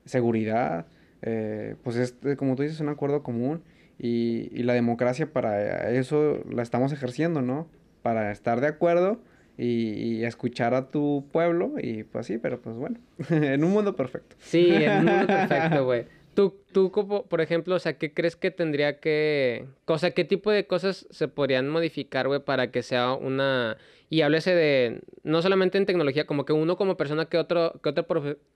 seguridad, 0.05 0.87
eh, 1.21 1.75
pues 1.83 1.97
es, 1.97 2.15
como 2.37 2.55
tú 2.55 2.63
dices, 2.63 2.79
un 2.79 2.89
acuerdo 2.89 3.21
común 3.21 3.61
y, 3.99 4.49
y 4.57 4.63
la 4.63 4.73
democracia 4.73 5.31
para 5.31 5.91
eso 5.91 6.39
la 6.49 6.63
estamos 6.63 6.93
ejerciendo, 6.93 7.41
¿no? 7.41 7.67
Para 8.01 8.31
estar 8.31 8.61
de 8.61 8.67
acuerdo 8.67 9.19
y, 9.57 9.91
y 9.91 10.23
escuchar 10.23 10.73
a 10.73 10.89
tu 10.89 11.25
pueblo 11.33 11.73
y 11.77 12.03
pues 12.03 12.27
sí, 12.27 12.37
pero 12.37 12.61
pues 12.61 12.77
bueno, 12.77 12.97
en 13.29 13.63
un 13.63 13.71
mundo 13.71 13.95
perfecto. 13.95 14.37
Sí, 14.39 14.69
en 14.71 14.99
un 14.99 15.05
mundo 15.05 15.27
perfecto, 15.27 15.85
güey. 15.85 16.05
Tú, 16.33 16.55
tú, 16.71 16.91
como, 16.91 17.25
por 17.25 17.41
ejemplo, 17.41 17.75
o 17.75 17.79
sea, 17.79 17.97
¿qué 17.97 18.13
crees 18.13 18.35
que 18.35 18.51
tendría 18.51 18.99
que... 18.99 19.65
O 19.85 19.97
sea, 19.97 20.11
¿qué 20.11 20.23
tipo 20.23 20.51
de 20.51 20.67
cosas 20.67 21.07
se 21.09 21.27
podrían 21.27 21.67
modificar, 21.69 22.27
güey, 22.27 22.39
para 22.39 22.71
que 22.71 22.83
sea 22.83 23.13
una... 23.13 23.77
Y 24.09 24.21
háblese 24.21 24.55
de... 24.55 25.01
No 25.23 25.41
solamente 25.41 25.77
en 25.77 25.85
tecnología, 25.85 26.25
como 26.25 26.45
que 26.45 26.53
uno 26.53 26.77
como 26.77 26.97
persona, 26.97 27.25
¿qué, 27.25 27.37
otro, 27.37 27.79
qué 27.83 27.89
otra 27.89 28.05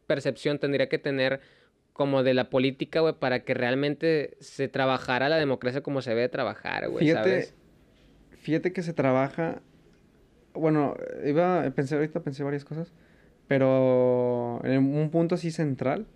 percepción 0.08 0.60
tendría 0.60 0.88
que 0.88 0.98
tener 0.98 1.42
como 1.94 2.24
de 2.24 2.34
la 2.34 2.50
política, 2.50 3.02
güey, 3.02 3.14
para 3.14 3.44
que 3.44 3.54
realmente 3.54 4.36
se 4.40 4.68
trabajara 4.68 5.30
la 5.30 5.38
democracia 5.38 5.82
como 5.82 6.02
se 6.02 6.12
debe 6.12 6.28
trabajar, 6.28 6.90
güey, 6.90 7.06
Fíjate, 7.06 7.30
¿sabes? 7.30 7.56
fíjate 8.40 8.74
que 8.74 8.82
se 8.82 8.94
trabaja. 8.94 9.62
Bueno, 10.54 10.96
iba, 11.26 11.70
pensé 11.76 11.96
ahorita, 11.96 12.22
pensé 12.22 12.44
varias 12.44 12.66
cosas. 12.66 12.94
Pero 13.48 14.62
en 14.64 14.96
un 14.96 15.10
punto 15.10 15.36
así 15.36 15.52
central, 15.52 16.08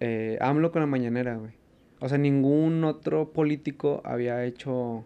eh, 0.00 0.38
AMLO 0.40 0.72
con 0.72 0.80
la 0.80 0.86
mañanera, 0.86 1.36
güey. 1.36 1.52
O 2.00 2.08
sea, 2.08 2.18
ningún 2.18 2.84
otro 2.84 3.32
político 3.32 4.02
había 4.04 4.44
hecho 4.44 5.04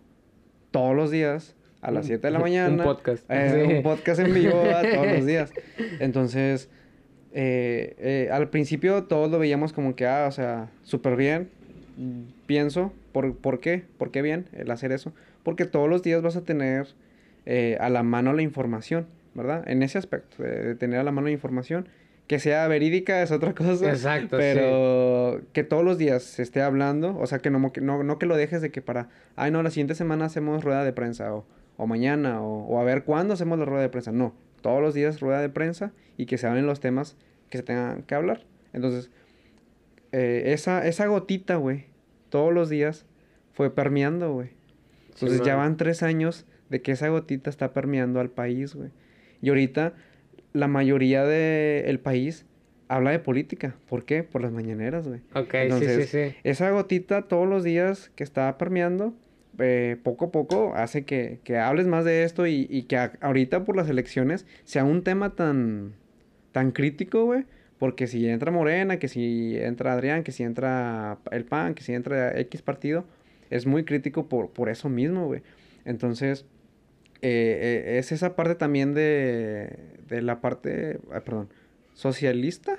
todos 0.71 0.95
los 0.97 1.11
días 1.11 1.55
a 1.83 1.91
las 1.91 2.07
7 2.07 2.27
de 2.27 2.31
la 2.33 2.39
mañana. 2.47 2.69
Un 2.77 2.83
podcast. 2.83 3.25
eh, 3.31 3.65
Sí. 3.69 3.75
Un 3.77 3.83
podcast 3.83 4.21
en 4.21 4.35
vivo 4.35 4.63
todos 4.95 5.07
los 5.07 5.27
días. 5.27 5.53
Entonces, 6.01 6.69
eh, 7.33 7.95
eh, 7.99 8.29
al 8.33 8.49
principio 8.51 9.05
todos 9.05 9.31
lo 9.31 9.39
veíamos 9.39 9.73
como 9.73 9.95
que, 9.95 10.07
ah, 10.07 10.27
o 10.29 10.33
sea, 10.33 10.69
súper 10.83 11.17
bien. 11.17 11.49
Pienso, 12.47 12.93
¿por, 13.13 13.37
¿por 13.37 13.61
qué? 13.61 13.85
¿Por 13.99 14.11
qué 14.11 14.23
bien 14.23 14.47
el 14.53 14.71
hacer 14.71 14.91
eso? 14.93 15.13
Porque 15.43 15.65
todos 15.67 15.89
los 15.89 16.03
días 16.03 16.23
vas 16.23 16.37
a 16.37 16.43
tener 16.45 16.89
eh, 17.47 17.77
a 17.81 17.89
la 17.91 18.03
mano 18.03 18.33
la 18.33 18.43
información, 18.43 19.07
¿verdad? 19.35 19.69
En 19.69 19.83
ese 19.83 19.99
aspecto, 19.99 20.43
de, 20.43 20.63
de 20.63 20.75
tener 20.75 20.99
a 20.99 21.03
la 21.05 21.13
mano 21.13 21.27
la 21.29 21.33
información. 21.33 21.89
Que 22.31 22.39
sea 22.39 22.69
verídica 22.69 23.23
es 23.23 23.33
otra 23.33 23.57
cosa. 23.57 23.91
Exacto, 23.91 24.37
Pero 24.37 25.41
que 25.53 25.65
todos 25.65 25.83
los 25.83 25.99
días 25.99 26.23
se 26.23 26.45
esté 26.45 26.63
hablando, 26.63 27.19
o 27.19 27.27
sea, 27.27 27.41
que 27.41 27.51
no, 27.51 27.73
que 27.73 27.81
no, 27.81 28.05
no 28.05 28.21
que 28.21 28.27
lo 28.27 28.37
dejes 28.37 28.63
de 28.63 28.71
que 28.71 28.81
para, 28.81 29.09
ay, 29.35 29.51
no, 29.51 29.65
la 29.65 29.71
siguiente 29.71 29.97
semana 29.97 30.27
hacemos 30.27 30.63
rueda 30.63 30.85
de 30.85 30.93
prensa, 30.93 31.35
o, 31.35 31.45
o 31.77 31.89
mañana, 31.89 32.41
o, 32.41 32.67
o 32.67 32.79
a 32.79 32.85
ver 32.85 33.03
cuándo 33.03 33.35
hacemos 33.35 33.59
la 33.59 33.65
rueda 33.65 33.83
de 33.83 33.89
prensa. 33.89 34.13
No, 34.13 34.33
todos 34.61 34.81
los 34.81 34.95
días 34.95 35.19
rueda 35.19 35.41
de 35.41 35.49
prensa 35.49 35.91
y 36.17 36.27
que 36.27 36.39
se 36.39 36.47
hablen 36.47 36.67
los 36.67 36.79
temas 36.79 37.17
que 37.49 37.59
se 37.59 37.65
tengan 37.65 38.05
que 38.05 38.15
hablar. 38.15 38.45
Entonces, 38.73 39.11
eh, 40.13 40.53
esa, 40.53 40.87
esa 40.87 41.07
gotita, 41.07 41.57
güey, 41.57 41.87
todos 42.29 42.55
los 42.55 42.69
días 42.69 43.07
fue 43.55 43.75
permeando, 43.75 44.33
güey. 44.33 44.51
Entonces 45.15 45.43
ya 45.43 45.57
van 45.57 45.77
tres 45.77 46.05
años 46.05 46.47
de 46.69 46.81
que 46.81 46.93
esa 46.93 47.09
gotita 47.09 47.51
está 47.51 47.73
permeando 47.73 48.21
al 48.21 48.31
país, 48.31 48.77
güey. 48.77 48.91
Y 49.43 49.49
ahorita 49.49 49.95
la 50.53 50.69
mayoría 50.69 51.25
del 51.25 51.99
país 52.01 52.47
habla 52.89 53.11
de 53.13 53.19
política. 53.21 53.77
¿Por 53.89 54.05
qué? 54.05 54.23
Por 54.25 54.43
las 54.43 54.53
mañaneras, 54.53 55.07
güey. 55.07 55.21
Ok, 55.35 55.55
Entonces, 55.55 56.11
sí, 56.11 56.19
sí, 56.25 56.31
sí. 56.31 56.37
Esa 56.45 56.71
gotita 56.71 57.23
todos 57.23 57.49
los 57.49 57.63
días 57.65 58.11
que 58.17 58.25
está 58.25 58.59
permeando, 58.59 59.15
eh, 59.59 59.97
poco 60.03 60.27
a 60.27 60.31
poco 60.33 60.75
hace 60.75 61.05
que, 61.05 61.39
que 61.45 61.59
hables 61.59 61.87
más 61.87 62.05
de 62.05 62.25
esto 62.25 62.47
y, 62.47 62.67
y 62.71 62.85
que 62.85 62.97
a- 62.97 63.13
ahorita 63.21 63.65
por 63.65 63.77
las 63.77 63.89
elecciones 63.89 64.47
sea 64.65 64.85
un 64.85 65.03
tema 65.05 65.35
tan, 65.37 65.93
tan 66.53 66.73
crítico, 66.73 67.25
güey. 67.27 67.45
Porque 67.79 68.07
si 68.07 68.29
entra 68.29 68.51
Morena, 68.51 68.99
que 68.99 69.09
si 69.09 69.57
entra 69.57 69.93
Adrián, 69.95 70.23
que 70.23 70.33
si 70.33 70.43
entra 70.43 71.19
el 71.31 71.45
PAN, 71.47 71.75
que 71.75 71.83
si 71.83 71.95
entra 71.95 72.39
X 72.41 72.61
partido, 72.61 73.05
es 73.49 73.65
muy 73.67 73.85
crítico 73.85 74.29
por, 74.29 74.51
por 74.51 74.69
eso 74.69 74.89
mismo, 74.91 75.27
güey. 75.27 75.41
Entonces, 75.87 76.45
eh, 77.23 77.85
eh, 77.95 77.99
es 77.99 78.13
esa 78.13 78.35
parte 78.37 78.55
también 78.55 78.95
de, 78.95 79.77
de 80.09 80.23
la 80.23 80.41
parte, 80.41 80.99
perdón, 81.25 81.49
socialista. 81.95 82.77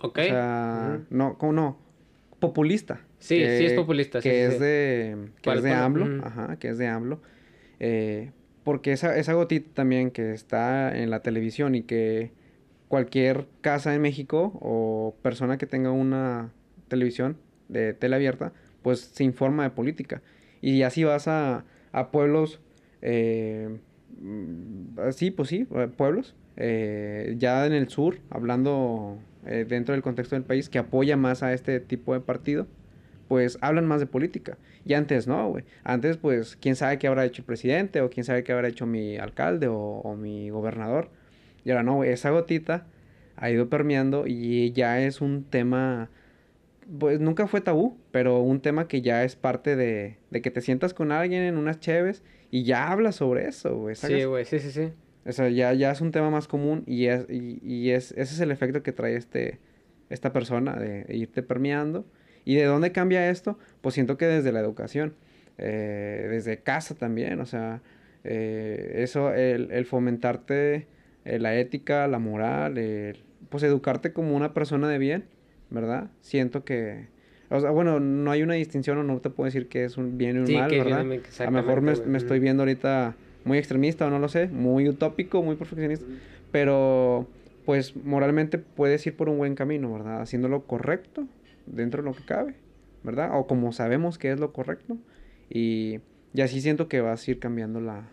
Ok. 0.00 0.18
O 0.18 0.22
sea, 0.24 1.00
no, 1.10 1.38
¿cómo 1.38 1.52
no? 1.52 1.78
Populista. 2.40 3.00
Sí, 3.18 3.38
que- 3.38 3.58
sí 3.58 3.64
es 3.66 3.72
populista, 3.74 4.20
sí, 4.20 4.28
Que 4.28 4.34
sí, 4.34 4.40
es 4.42 4.52
sí. 4.54 4.58
de, 4.60 5.16
que 5.36 5.42
¿Cuál- 5.44 5.58
es 5.58 5.64
de? 5.64 5.70
AMLO, 5.72 6.24
ajá, 6.26 6.56
que 6.58 6.68
es 6.68 6.78
de 6.78 6.86
AMLO. 6.88 7.20
Eh, 7.80 8.30
porque 8.64 8.92
esa, 8.92 9.16
esa 9.16 9.32
gotita 9.34 9.70
también 9.74 10.10
que 10.10 10.32
está 10.32 10.96
en 10.96 11.10
la 11.10 11.20
televisión 11.20 11.74
y 11.74 11.82
que 11.82 12.32
cualquier 12.88 13.46
casa 13.60 13.94
en 13.94 14.02
México 14.02 14.58
o 14.60 15.16
persona 15.22 15.58
que 15.58 15.66
tenga 15.66 15.90
una 15.90 16.50
televisión 16.88 17.36
de 17.68 17.92
tele 17.94 18.16
abierta, 18.16 18.52
pues 18.82 19.00
se 19.00 19.24
informa 19.24 19.64
de 19.64 19.70
política. 19.70 20.22
Y 20.60 20.82
así 20.82 21.02
vas 21.04 21.28
a, 21.28 21.64
a 21.92 22.10
pueblos, 22.10 22.60
eh, 23.04 23.68
mm, 24.20 25.10
sí, 25.12 25.30
pues 25.30 25.48
sí, 25.48 25.68
eh, 25.74 25.88
pueblos, 25.96 26.34
eh, 26.56 27.34
ya 27.38 27.66
en 27.66 27.72
el 27.72 27.88
sur, 27.88 28.18
hablando 28.30 29.18
eh, 29.46 29.66
dentro 29.68 29.92
del 29.92 30.02
contexto 30.02 30.36
del 30.36 30.44
país, 30.44 30.68
que 30.68 30.78
apoya 30.78 31.16
más 31.16 31.42
a 31.42 31.52
este 31.52 31.80
tipo 31.80 32.14
de 32.14 32.20
partido, 32.20 32.66
pues 33.28 33.58
hablan 33.60 33.86
más 33.86 34.00
de 34.00 34.06
política. 34.06 34.58
Y 34.84 34.94
antes 34.94 35.26
no, 35.26 35.48
güey. 35.50 35.64
Antes, 35.82 36.16
pues, 36.16 36.56
quién 36.56 36.76
sabe 36.76 36.98
qué 36.98 37.06
habrá 37.06 37.24
hecho 37.24 37.42
el 37.42 37.46
presidente 37.46 38.00
o 38.00 38.10
quién 38.10 38.24
sabe 38.24 38.44
qué 38.44 38.52
habrá 38.52 38.68
hecho 38.68 38.86
mi 38.86 39.16
alcalde 39.18 39.68
o, 39.68 39.76
o 39.76 40.16
mi 40.16 40.50
gobernador. 40.50 41.10
Y 41.64 41.70
ahora 41.70 41.82
no, 41.82 41.96
güey, 41.96 42.10
esa 42.10 42.30
gotita 42.30 42.86
ha 43.36 43.50
ido 43.50 43.68
permeando 43.68 44.26
y 44.26 44.72
ya 44.72 45.00
es 45.00 45.20
un 45.20 45.44
tema, 45.44 46.10
pues 46.98 47.20
nunca 47.20 47.46
fue 47.46 47.60
tabú, 47.60 47.96
pero 48.10 48.40
un 48.40 48.60
tema 48.60 48.88
que 48.88 49.02
ya 49.02 49.24
es 49.24 49.36
parte 49.36 49.76
de, 49.76 50.18
de 50.30 50.42
que 50.42 50.50
te 50.50 50.60
sientas 50.60 50.94
con 50.94 51.12
alguien 51.12 51.42
en 51.42 51.56
unas 51.56 51.80
cheves 51.80 52.22
y 52.54 52.62
ya 52.62 52.92
hablas 52.92 53.16
sobre 53.16 53.48
eso, 53.48 53.76
güey. 53.76 53.96
Sí, 53.96 54.22
güey, 54.22 54.44
sí, 54.44 54.60
sí, 54.60 54.70
sí. 54.70 54.92
o 55.26 55.32
sea, 55.32 55.48
ya, 55.48 55.72
ya 55.72 55.90
es 55.90 56.00
un 56.00 56.12
tema 56.12 56.30
más 56.30 56.46
común 56.46 56.84
y, 56.86 57.06
es, 57.06 57.26
y, 57.28 57.58
y 57.64 57.90
es, 57.90 58.12
ese 58.12 58.32
es 58.32 58.38
el 58.38 58.52
efecto 58.52 58.84
que 58.84 58.92
trae 58.92 59.16
este, 59.16 59.58
esta 60.08 60.32
persona 60.32 60.74
de 60.76 61.04
irte 61.08 61.42
permeando. 61.42 62.06
¿Y 62.44 62.54
de 62.54 62.66
dónde 62.66 62.92
cambia 62.92 63.28
esto? 63.28 63.58
Pues 63.80 63.96
siento 63.96 64.16
que 64.16 64.26
desde 64.26 64.52
la 64.52 64.60
educación, 64.60 65.16
eh, 65.58 66.28
desde 66.30 66.58
casa 66.58 66.94
también, 66.94 67.40
o 67.40 67.46
sea, 67.46 67.82
eh, 68.22 68.98
eso, 68.98 69.34
el, 69.34 69.72
el 69.72 69.84
fomentarte 69.84 70.86
eh, 71.24 71.40
la 71.40 71.56
ética, 71.56 72.06
la 72.06 72.20
moral, 72.20 72.78
el, 72.78 73.24
pues 73.48 73.64
educarte 73.64 74.12
como 74.12 74.36
una 74.36 74.54
persona 74.54 74.88
de 74.88 74.98
bien, 74.98 75.24
¿verdad? 75.70 76.12
Siento 76.20 76.64
que, 76.64 77.08
o 77.50 77.60
sea, 77.60 77.70
bueno, 77.70 78.00
no 78.00 78.30
hay 78.30 78.42
una 78.42 78.54
distinción 78.54 78.98
o 78.98 79.02
no 79.02 79.20
te 79.20 79.30
puedo 79.30 79.46
decir 79.46 79.68
que 79.68 79.84
es 79.84 79.96
un 79.96 80.16
bien 80.18 80.36
y 80.36 80.38
un 80.40 80.46
Sí, 80.46 80.54
mal, 80.54 80.70
que 80.70 80.78
es 80.78 80.84
¿verdad? 80.84 81.04
bien, 81.04 81.22
A 81.38 81.44
lo 81.44 81.50
mejor 81.50 81.80
me, 81.82 81.94
me 82.06 82.18
estoy 82.18 82.38
viendo 82.40 82.62
ahorita 82.62 83.14
muy 83.44 83.58
extremista 83.58 84.06
o 84.06 84.10
no 84.10 84.18
lo 84.18 84.28
sé, 84.28 84.48
muy 84.48 84.88
utópico, 84.88 85.42
muy 85.42 85.56
perfeccionista, 85.56 86.06
pero 86.50 87.26
pues 87.66 87.94
moralmente 87.96 88.58
puedes 88.58 89.06
ir 89.06 89.16
por 89.16 89.28
un 89.28 89.38
buen 89.38 89.54
camino, 89.54 89.92
¿verdad? 89.92 90.20
Haciendo 90.20 90.48
lo 90.48 90.62
correcto 90.66 91.26
dentro 91.66 92.02
de 92.02 92.08
lo 92.10 92.14
que 92.14 92.24
cabe, 92.24 92.54
¿verdad? 93.02 93.30
O 93.38 93.46
como 93.46 93.72
sabemos 93.72 94.18
que 94.18 94.30
es 94.32 94.40
lo 94.40 94.52
correcto 94.52 94.96
y, 95.50 96.00
y 96.32 96.40
así 96.40 96.60
siento 96.60 96.88
que 96.88 97.00
vas 97.00 97.26
a 97.26 97.30
ir 97.30 97.38
cambiando 97.38 97.80
la, 97.80 98.08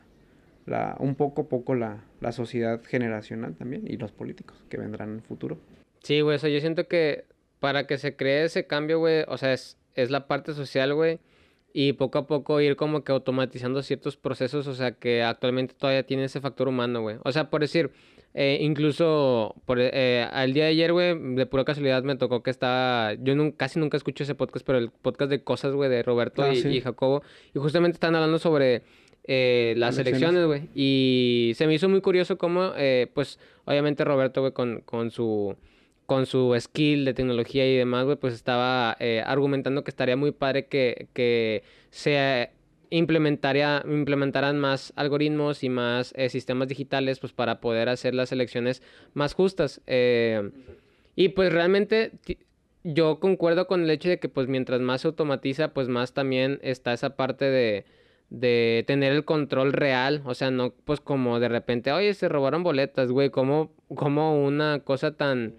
la 0.66 0.96
un 1.00 1.16
poco 1.16 1.44
a 1.44 1.46
poco 1.50 1.76
la, 1.76 2.04
la 2.20 2.32
sociedad 2.32 2.82
generacional 2.84 3.56
también 3.56 3.84
y 3.88 3.98
los 3.98 4.12
políticos 4.12 4.58
que 4.70 4.78
vendrán 4.78 5.10
en 5.10 5.16
el 5.16 5.22
futuro. 5.22 5.58
Sí, 6.04 6.22
güey, 6.22 6.36
o 6.36 6.40
sea, 6.40 6.50
yo 6.50 6.60
siento 6.60 6.88
que 6.88 7.26
para 7.62 7.88
que 7.88 7.98
se 7.98 8.18
cree 8.18 8.44
ese 8.44 8.68
cambio, 8.68 9.00
güey, 9.00 9.24
o 9.30 9.38
sea, 9.38 9.54
es, 9.54 9.78
es 9.96 10.12
la 10.12 10.28
parte 10.28 10.54
social, 10.54 10.94
güey, 10.94 11.20
y 11.74 11.94
poco 11.94 12.18
a 12.18 12.28
poco 12.28 12.60
ir 12.60 12.76
como 12.76 13.06
que 13.06 13.14
automatizando 13.14 13.82
ciertos 13.84 14.18
procesos, 14.18 14.68
o 14.68 14.74
sea, 14.74 14.92
que 14.92 15.24
actualmente 15.24 15.74
todavía 15.74 16.04
tiene 16.04 16.26
ese 16.26 16.42
factor 16.42 16.68
humano, 16.68 17.02
güey. 17.02 17.16
O 17.24 17.32
sea, 17.32 17.50
por 17.50 17.62
decir, 17.62 17.92
eh, 18.34 18.58
incluso 18.62 19.56
por, 19.66 19.78
eh, 19.80 20.28
al 20.32 20.54
día 20.54 20.66
de 20.66 20.72
ayer, 20.72 20.92
güey, 20.92 21.18
de 21.36 21.46
pura 21.46 21.64
casualidad 21.64 22.04
me 22.04 22.16
tocó 22.18 22.44
que 22.44 22.50
estaba, 22.50 23.14
yo 23.14 23.36
nun- 23.36 23.52
casi 23.56 23.80
nunca 23.80 23.96
escucho 23.96 24.24
ese 24.24 24.36
podcast, 24.36 24.66
pero 24.66 24.78
el 24.80 24.90
podcast 24.90 25.30
de 25.30 25.44
cosas, 25.44 25.74
güey, 25.74 25.90
de 25.90 26.04
Roberto 26.04 26.44
Ah, 26.44 26.52
y, 26.52 26.58
sí. 26.58 26.68
y 26.70 26.82
Jacobo, 26.82 27.22
y 27.54 27.60
justamente 27.60 27.96
están 27.96 28.16
hablando 28.16 28.40
sobre 28.40 28.82
eh, 29.26 29.76
las 29.78 29.98
Elecciones. 30.00 30.36
elecciones, 30.36 30.48
güey, 30.48 30.70
y 30.74 31.54
se 31.56 31.68
me 31.68 31.76
hizo 31.76 31.88
muy 31.88 32.02
curioso 32.02 32.38
cómo, 32.38 32.72
eh, 32.76 33.08
pues, 33.14 33.40
obviamente 33.66 34.04
Roberto, 34.04 34.42
güey, 34.42 34.52
con, 34.52 34.82
con 34.82 35.12
su 35.12 35.56
con 36.06 36.26
su 36.26 36.56
skill 36.60 37.06
de 37.06 37.14
tecnología 37.14 37.68
y 37.68 37.76
demás, 37.78 38.06
güey, 38.06 38.18
pues 38.18 38.34
estaba 38.34 38.98
eh, 39.00 39.24
argumentando 39.26 39.84
que 39.84 39.92
estaría 39.92 40.18
muy 40.18 40.32
padre 40.32 40.68
que, 40.68 41.08
que 41.14 41.64
se 41.90 42.52
implementaría, 42.90 43.84
implementaran 43.86 44.60
más 44.60 44.94
algoritmos 44.96 45.64
y 45.64 45.70
más 45.70 46.14
eh, 46.18 46.30
sistemas 46.30 46.68
digitales, 46.68 47.20
pues 47.20 47.34
para 47.34 47.62
poder 47.62 47.90
hacer 47.90 48.14
las 48.14 48.32
elecciones 48.32 48.84
más 49.14 49.34
justas. 49.34 49.82
Eh, 49.88 50.52
y 51.16 51.30
pues 51.30 51.52
realmente 51.52 52.12
yo 52.84 53.20
concuerdo 53.20 53.68
con 53.68 53.84
el 53.84 53.90
hecho 53.90 54.10
de 54.10 54.20
que 54.20 54.30
pues 54.30 54.48
mientras 54.48 54.82
más 54.82 55.02
se 55.02 55.08
automatiza, 55.08 55.74
pues 55.74 55.88
más 55.88 56.14
también 56.14 56.60
está 56.62 56.94
esa 56.94 57.16
parte 57.16 57.46
de, 57.46 57.86
de 58.30 58.84
tener 58.88 59.12
el 59.12 59.26
control 59.26 59.74
real, 59.74 60.22
o 60.26 60.34
sea, 60.34 60.52
no 60.52 60.74
pues 60.86 61.00
como 61.02 61.40
de 61.40 61.50
repente, 61.50 61.92
oye, 61.92 62.14
se 62.14 62.30
robaron 62.30 62.64
boletas, 62.64 63.12
güey, 63.12 63.30
como, 63.30 63.72
como 63.96 64.44
una 64.44 64.80
cosa 64.80 65.16
tan, 65.16 65.56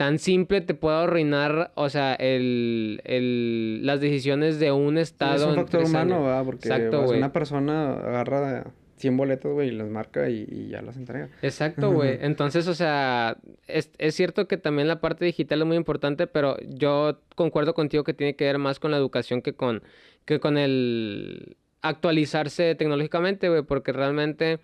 tan 0.00 0.18
simple 0.18 0.62
te 0.62 0.72
puede 0.72 0.96
arruinar, 0.96 1.72
o 1.74 1.90
sea, 1.90 2.14
el, 2.14 3.02
el, 3.04 3.84
las 3.84 4.00
decisiones 4.00 4.58
de 4.58 4.72
un 4.72 4.94
Sí, 4.96 5.02
estado. 5.02 5.34
es 5.36 5.42
un 5.42 5.56
factor 5.56 5.84
humano. 5.84 6.22
¿verdad? 6.24 6.42
Porque 6.46 6.68
Exacto, 6.68 7.04
pues, 7.04 7.18
una 7.18 7.34
persona 7.34 7.92
agarra 7.92 8.72
100 8.96 9.14
boletos, 9.18 9.52
güey, 9.52 9.68
y 9.68 9.72
las 9.72 9.90
marca 9.90 10.30
y, 10.30 10.46
y 10.50 10.68
ya 10.68 10.80
las 10.80 10.96
entrega. 10.96 11.28
Exacto, 11.42 11.92
güey. 11.92 12.16
Entonces, 12.22 12.66
o 12.66 12.74
sea, 12.74 13.36
es, 13.66 13.90
es 13.98 14.14
cierto 14.14 14.48
que 14.48 14.56
también 14.56 14.88
la 14.88 15.02
parte 15.02 15.26
digital 15.26 15.60
es 15.60 15.66
muy 15.66 15.76
importante, 15.76 16.26
pero 16.26 16.56
yo 16.66 17.20
concuerdo 17.34 17.74
contigo 17.74 18.02
que 18.02 18.14
tiene 18.14 18.36
que 18.36 18.46
ver 18.46 18.56
más 18.56 18.80
con 18.80 18.92
la 18.92 18.96
educación 18.96 19.42
que 19.42 19.52
con, 19.52 19.82
que 20.24 20.40
con 20.40 20.56
el 20.56 21.58
actualizarse 21.82 22.74
tecnológicamente, 22.74 23.50
güey, 23.50 23.64
porque 23.64 23.92
realmente 23.92 24.60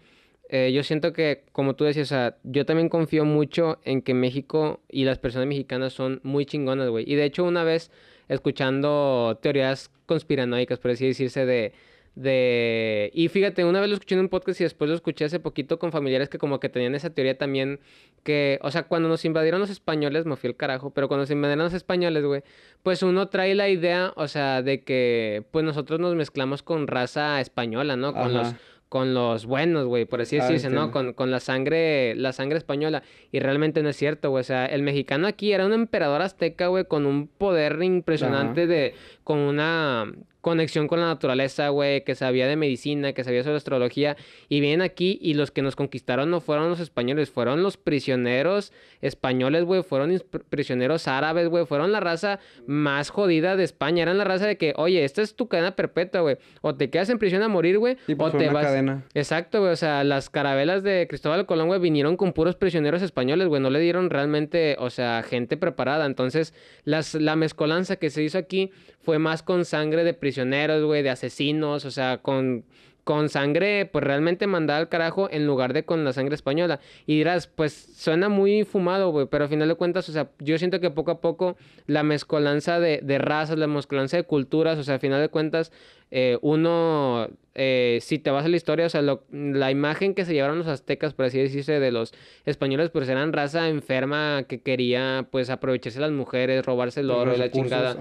eh, 0.48 0.70
yo 0.72 0.82
siento 0.82 1.12
que, 1.12 1.44
como 1.52 1.74
tú 1.74 1.84
decías, 1.84 2.06
o 2.06 2.14
sea, 2.14 2.36
yo 2.44 2.64
también 2.64 2.88
confío 2.88 3.24
mucho 3.24 3.78
en 3.84 4.02
que 4.02 4.14
México 4.14 4.80
y 4.88 5.04
las 5.04 5.18
personas 5.18 5.48
mexicanas 5.48 5.92
son 5.92 6.20
muy 6.22 6.46
chingonas, 6.46 6.88
güey. 6.88 7.04
Y 7.10 7.16
de 7.16 7.24
hecho, 7.24 7.44
una 7.44 7.64
vez 7.64 7.90
escuchando 8.28 9.38
teorías 9.42 9.90
conspiranoicas, 10.06 10.78
por 10.78 10.92
así 10.92 11.06
decirse, 11.06 11.46
de, 11.46 11.72
de... 12.14 13.10
Y 13.12 13.28
fíjate, 13.28 13.64
una 13.64 13.80
vez 13.80 13.88
lo 13.88 13.94
escuché 13.94 14.14
en 14.14 14.20
un 14.20 14.28
podcast 14.28 14.60
y 14.60 14.64
después 14.64 14.88
lo 14.88 14.94
escuché 14.94 15.24
hace 15.24 15.40
poquito 15.40 15.80
con 15.80 15.90
familiares 15.90 16.28
que 16.28 16.38
como 16.38 16.60
que 16.60 16.68
tenían 16.68 16.94
esa 16.94 17.10
teoría 17.10 17.36
también, 17.36 17.80
que, 18.22 18.60
o 18.62 18.70
sea, 18.70 18.84
cuando 18.84 19.08
nos 19.08 19.24
invadieron 19.24 19.60
los 19.60 19.70
españoles, 19.70 20.26
me 20.26 20.36
fui 20.36 20.48
el 20.48 20.56
carajo, 20.56 20.90
pero 20.90 21.08
cuando 21.08 21.26
se 21.26 21.32
invadieron 21.32 21.64
los 21.64 21.74
españoles, 21.74 22.24
güey, 22.24 22.42
pues 22.84 23.02
uno 23.02 23.28
trae 23.28 23.56
la 23.56 23.68
idea, 23.68 24.12
o 24.14 24.28
sea, 24.28 24.62
de 24.62 24.82
que, 24.82 25.44
pues 25.50 25.64
nosotros 25.64 25.98
nos 25.98 26.14
mezclamos 26.14 26.62
con 26.62 26.86
raza 26.86 27.40
española, 27.40 27.96
¿no? 27.96 28.14
Con 28.14 28.32
los 28.32 28.54
con 28.88 29.14
los 29.14 29.46
buenos, 29.46 29.86
güey, 29.86 30.04
por 30.04 30.20
así 30.20 30.38
ah, 30.38 30.44
decirse, 30.44 30.70
¿no? 30.70 30.92
Con, 30.92 31.12
con, 31.12 31.30
la 31.30 31.40
sangre, 31.40 32.14
la 32.14 32.32
sangre 32.32 32.58
española. 32.58 33.02
Y 33.32 33.40
realmente 33.40 33.82
no 33.82 33.88
es 33.88 33.96
cierto, 33.96 34.30
güey. 34.30 34.42
O 34.42 34.44
sea, 34.44 34.66
el 34.66 34.82
mexicano 34.82 35.26
aquí 35.26 35.52
era 35.52 35.66
un 35.66 35.72
emperador 35.72 36.22
azteca, 36.22 36.68
güey, 36.68 36.84
con 36.84 37.04
un 37.04 37.26
poder 37.26 37.82
impresionante 37.82 38.66
de, 38.66 38.94
con 39.26 39.38
una, 39.38 40.06
conexión 40.46 40.86
con 40.86 41.00
la 41.00 41.06
naturaleza, 41.06 41.70
güey, 41.70 42.04
que 42.04 42.14
sabía 42.14 42.46
de 42.46 42.54
medicina, 42.54 43.12
que 43.14 43.24
sabía 43.24 43.42
sobre 43.42 43.56
astrología, 43.56 44.16
y 44.48 44.60
vienen 44.60 44.80
aquí 44.80 45.18
y 45.20 45.34
los 45.34 45.50
que 45.50 45.60
nos 45.60 45.74
conquistaron 45.74 46.30
no 46.30 46.40
fueron 46.40 46.70
los 46.70 46.78
españoles, 46.78 47.30
fueron 47.30 47.64
los 47.64 47.76
prisioneros 47.76 48.72
españoles, 49.00 49.64
güey, 49.64 49.82
fueron 49.82 50.16
prisioneros 50.48 51.08
árabes, 51.08 51.48
güey, 51.48 51.66
fueron 51.66 51.90
la 51.90 51.98
raza 51.98 52.38
más 52.64 53.10
jodida 53.10 53.56
de 53.56 53.64
España, 53.64 54.04
eran 54.04 54.18
la 54.18 54.24
raza 54.24 54.46
de 54.46 54.56
que, 54.56 54.72
oye, 54.76 55.02
esta 55.02 55.20
es 55.20 55.34
tu 55.34 55.48
cadena 55.48 55.74
perpetua, 55.74 56.20
güey, 56.20 56.36
o 56.60 56.76
te 56.76 56.90
quedas 56.90 57.10
en 57.10 57.18
prisión 57.18 57.42
a 57.42 57.48
morir, 57.48 57.80
güey, 57.80 57.96
pues 58.16 58.32
o 58.34 58.38
te 58.38 58.48
vas... 58.48 58.66
Cadena. 58.66 59.02
Exacto, 59.14 59.58
güey, 59.58 59.72
o 59.72 59.76
sea, 59.76 60.04
las 60.04 60.30
carabelas 60.30 60.84
de 60.84 61.08
Cristóbal 61.08 61.44
Colón, 61.46 61.66
güey, 61.66 61.80
vinieron 61.80 62.16
con 62.16 62.32
puros 62.32 62.54
prisioneros 62.54 63.02
españoles, 63.02 63.48
güey, 63.48 63.60
no 63.60 63.70
le 63.70 63.80
dieron 63.80 64.10
realmente, 64.10 64.76
o 64.78 64.90
sea, 64.90 65.24
gente 65.24 65.56
preparada, 65.56 66.06
entonces 66.06 66.54
las, 66.84 67.14
la 67.14 67.34
mezcolanza 67.34 67.96
que 67.96 68.10
se 68.10 68.22
hizo 68.22 68.38
aquí 68.38 68.70
fue 69.06 69.20
más 69.20 69.44
con 69.44 69.64
sangre 69.64 70.02
de 70.02 70.14
prisioneros, 70.14 70.82
güey, 70.82 71.04
de 71.04 71.10
asesinos, 71.10 71.84
o 71.84 71.92
sea, 71.92 72.18
con, 72.18 72.64
con 73.06 73.28
sangre, 73.28 73.86
pues 73.86 74.02
realmente 74.02 74.48
mandada 74.48 74.80
al 74.80 74.88
carajo 74.88 75.28
en 75.30 75.46
lugar 75.46 75.72
de 75.72 75.84
con 75.84 76.02
la 76.04 76.12
sangre 76.12 76.34
española. 76.34 76.80
Y 77.06 77.18
dirás, 77.18 77.46
pues 77.46 77.72
suena 77.72 78.28
muy 78.28 78.64
fumado, 78.64 79.10
güey, 79.12 79.26
pero 79.30 79.44
al 79.44 79.48
final 79.48 79.68
de 79.68 79.76
cuentas, 79.76 80.08
o 80.08 80.12
sea, 80.12 80.30
yo 80.40 80.58
siento 80.58 80.80
que 80.80 80.90
poco 80.90 81.12
a 81.12 81.20
poco 81.20 81.56
la 81.86 82.02
mezcolanza 82.02 82.80
de, 82.80 82.98
de 83.04 83.18
razas, 83.18 83.58
la 83.58 83.68
mezcolanza 83.68 84.16
de 84.16 84.24
culturas, 84.24 84.76
o 84.76 84.82
sea, 84.82 84.94
al 84.94 85.00
final 85.00 85.20
de 85.20 85.28
cuentas, 85.28 85.70
eh, 86.10 86.36
uno, 86.42 87.28
eh, 87.54 88.00
si 88.02 88.18
te 88.18 88.30
vas 88.30 88.44
a 88.44 88.48
la 88.48 88.56
historia, 88.56 88.86
o 88.86 88.88
sea, 88.88 89.02
la 89.02 89.70
imagen 89.70 90.12
que 90.12 90.24
se 90.24 90.34
llevaron 90.34 90.58
los 90.58 90.66
aztecas, 90.66 91.14
por 91.14 91.26
así 91.26 91.38
decirse, 91.38 91.78
de 91.78 91.92
los 91.92 92.12
españoles, 92.44 92.90
pues 92.90 93.08
eran 93.08 93.32
raza 93.32 93.68
enferma 93.68 94.46
que 94.48 94.62
quería, 94.62 95.28
pues, 95.30 95.48
aprovecharse 95.48 96.00
las 96.00 96.10
mujeres, 96.10 96.66
robarse 96.66 97.02
el 97.02 97.12
oro 97.12 97.36
y 97.36 97.38
la 97.38 97.52
chingada. 97.52 97.96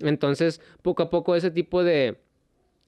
Entonces, 0.00 0.62
poco 0.80 1.02
a 1.02 1.10
poco 1.10 1.36
ese 1.36 1.50
tipo 1.50 1.84
de 1.84 2.16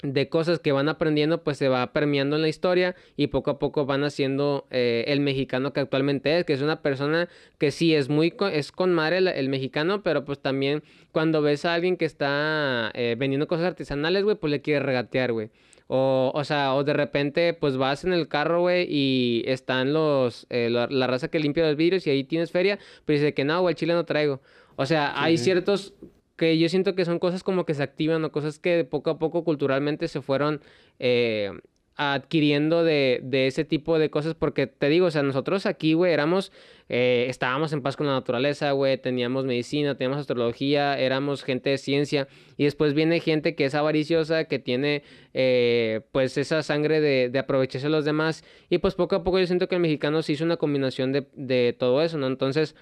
de 0.03 0.29
cosas 0.29 0.61
que 0.61 0.73
van 0.73 0.89
aprendiendo, 0.89 1.43
pues 1.43 1.59
se 1.59 1.69
va 1.69 1.93
permeando 1.93 2.37
en 2.37 2.43
la 2.43 2.49
historia 2.49 2.95
y 3.17 3.29
poco 3.29 3.51
a 3.51 3.59
poco 3.59 3.85
van 3.85 4.05
haciendo 4.05 4.67
eh, 4.71 5.05
el 5.09 5.21
mexicano 5.21 5.73
que 5.73 5.81
actualmente 5.81 6.39
es, 6.39 6.45
que 6.45 6.53
es 6.53 6.63
una 6.63 6.83
persona 6.83 7.29
que 7.59 7.73
sí 7.73 7.95
es 7.95 8.09
muy, 8.09 8.35
es 8.53 8.71
con 8.71 8.95
madre 8.95 9.19
el, 9.19 9.49
mexicano, 9.49 10.03
pero 10.03 10.25
pues 10.25 10.39
también 10.39 10.85
cuando 11.11 11.43
ves 11.43 11.65
a 11.65 11.75
alguien 11.75 11.97
que 11.97 12.05
está 12.05 12.93
eh, 12.95 13.17
vendiendo 13.19 13.49
cosas 13.49 13.67
artesanales, 13.67 14.23
güey, 14.23 14.37
pues 14.37 14.51
le 14.53 14.61
quiere 14.61 14.81
regatear, 14.81 15.33
güey. 15.33 15.51
O, 15.91 16.31
o 16.35 16.45
sea, 16.45 16.75
o 16.75 16.85
de 16.85 16.93
repente, 16.93 17.55
pues 17.55 17.79
vas 17.79 18.05
en 18.05 18.13
el 18.13 18.29
carro, 18.29 18.61
güey, 18.61 18.87
y 18.91 19.43
están 19.47 19.95
los, 19.95 20.47
eh, 20.51 20.69
la, 20.71 21.07
raza 21.07 21.29
que 21.29 21.41
limpia 21.41 21.67
los 21.67 21.77
vidrios 21.77 22.07
y 22.07 22.11
ahí 22.11 22.25
tienes 22.25 22.53
feria, 22.53 22.79
pero 23.07 23.19
dice 23.19 23.33
que 23.33 23.45
no, 23.45 23.63
güey, 23.63 23.73
el 23.73 23.77
chile 23.77 23.95
no 23.95 24.05
traigo. 24.05 24.41
O 24.77 24.85
sea, 24.85 25.21
hay 25.21 25.39
ciertos 25.39 25.95
que 26.39 26.59
yo 26.59 26.71
siento 26.71 26.95
que 26.95 27.05
son 27.05 27.19
cosas 27.19 27.43
como 27.43 27.67
que 27.67 27.75
se 27.75 27.83
activan 27.83 28.25
o 28.25 28.33
cosas 28.33 28.59
que 28.59 28.85
poco 28.85 29.11
a 29.11 29.19
poco 29.19 29.45
culturalmente 29.45 30.09
se 30.09 30.23
fueron 30.23 30.63
eh, 30.99 31.53
adquiriendo 32.01 32.85
de, 32.85 33.19
de, 33.25 33.49
ese 33.49 33.65
tipo 33.65 33.99
de 33.99 34.09
cosas, 34.09 34.35
porque 34.35 34.69
te 34.69 34.89
digo, 34.89 35.07
o 35.07 35.11
sea, 35.11 35.25
nosotros 35.25 35.67
aquí, 35.67 35.95
güey, 35.95 36.13
éramos, 36.13 36.53
eh, 36.89 37.27
estábamos 37.29 37.73
en 37.73 37.83
paz 37.83 37.97
con 37.97 38.07
la 38.07 38.13
naturaleza, 38.13 38.71
güey, 38.71 38.99
teníamos 38.99 39.45
medicina, 39.45 39.97
teníamos 39.97 40.21
astrología, 40.21 40.97
éramos 40.97 41.43
gente 41.43 41.71
de 41.71 41.79
ciencia, 41.79 42.29
y 42.57 42.65
después 42.65 42.95
viene 42.95 43.19
gente 43.19 43.57
que 43.57 43.65
es 43.65 43.75
avariciosa, 43.75 44.45
que 44.45 44.61
tiene, 44.61 45.03
eh, 45.35 46.03
pues, 46.13 46.39
esa 46.39 46.63
sangre 46.63 47.01
de, 47.01 47.31
de 47.31 47.39
aprovecharse 47.41 47.89
a 47.89 47.91
los 47.91 48.05
demás, 48.05 48.45
y 48.71 48.79
pues 48.79 48.95
poco 48.95 49.17
a 49.17 49.25
poco 49.25 49.41
yo 49.41 49.47
siento 49.49 49.67
que 49.67 49.75
el 49.75 49.81
mexicano 49.81 50.23
se 50.23 50.35
hizo 50.35 50.45
una 50.45 50.57
combinación 50.57 51.11
de, 51.11 51.27
de 51.35 51.75
todo 51.77 52.01
eso, 52.01 52.17
¿no? 52.17 52.29
Entonces 52.29 52.77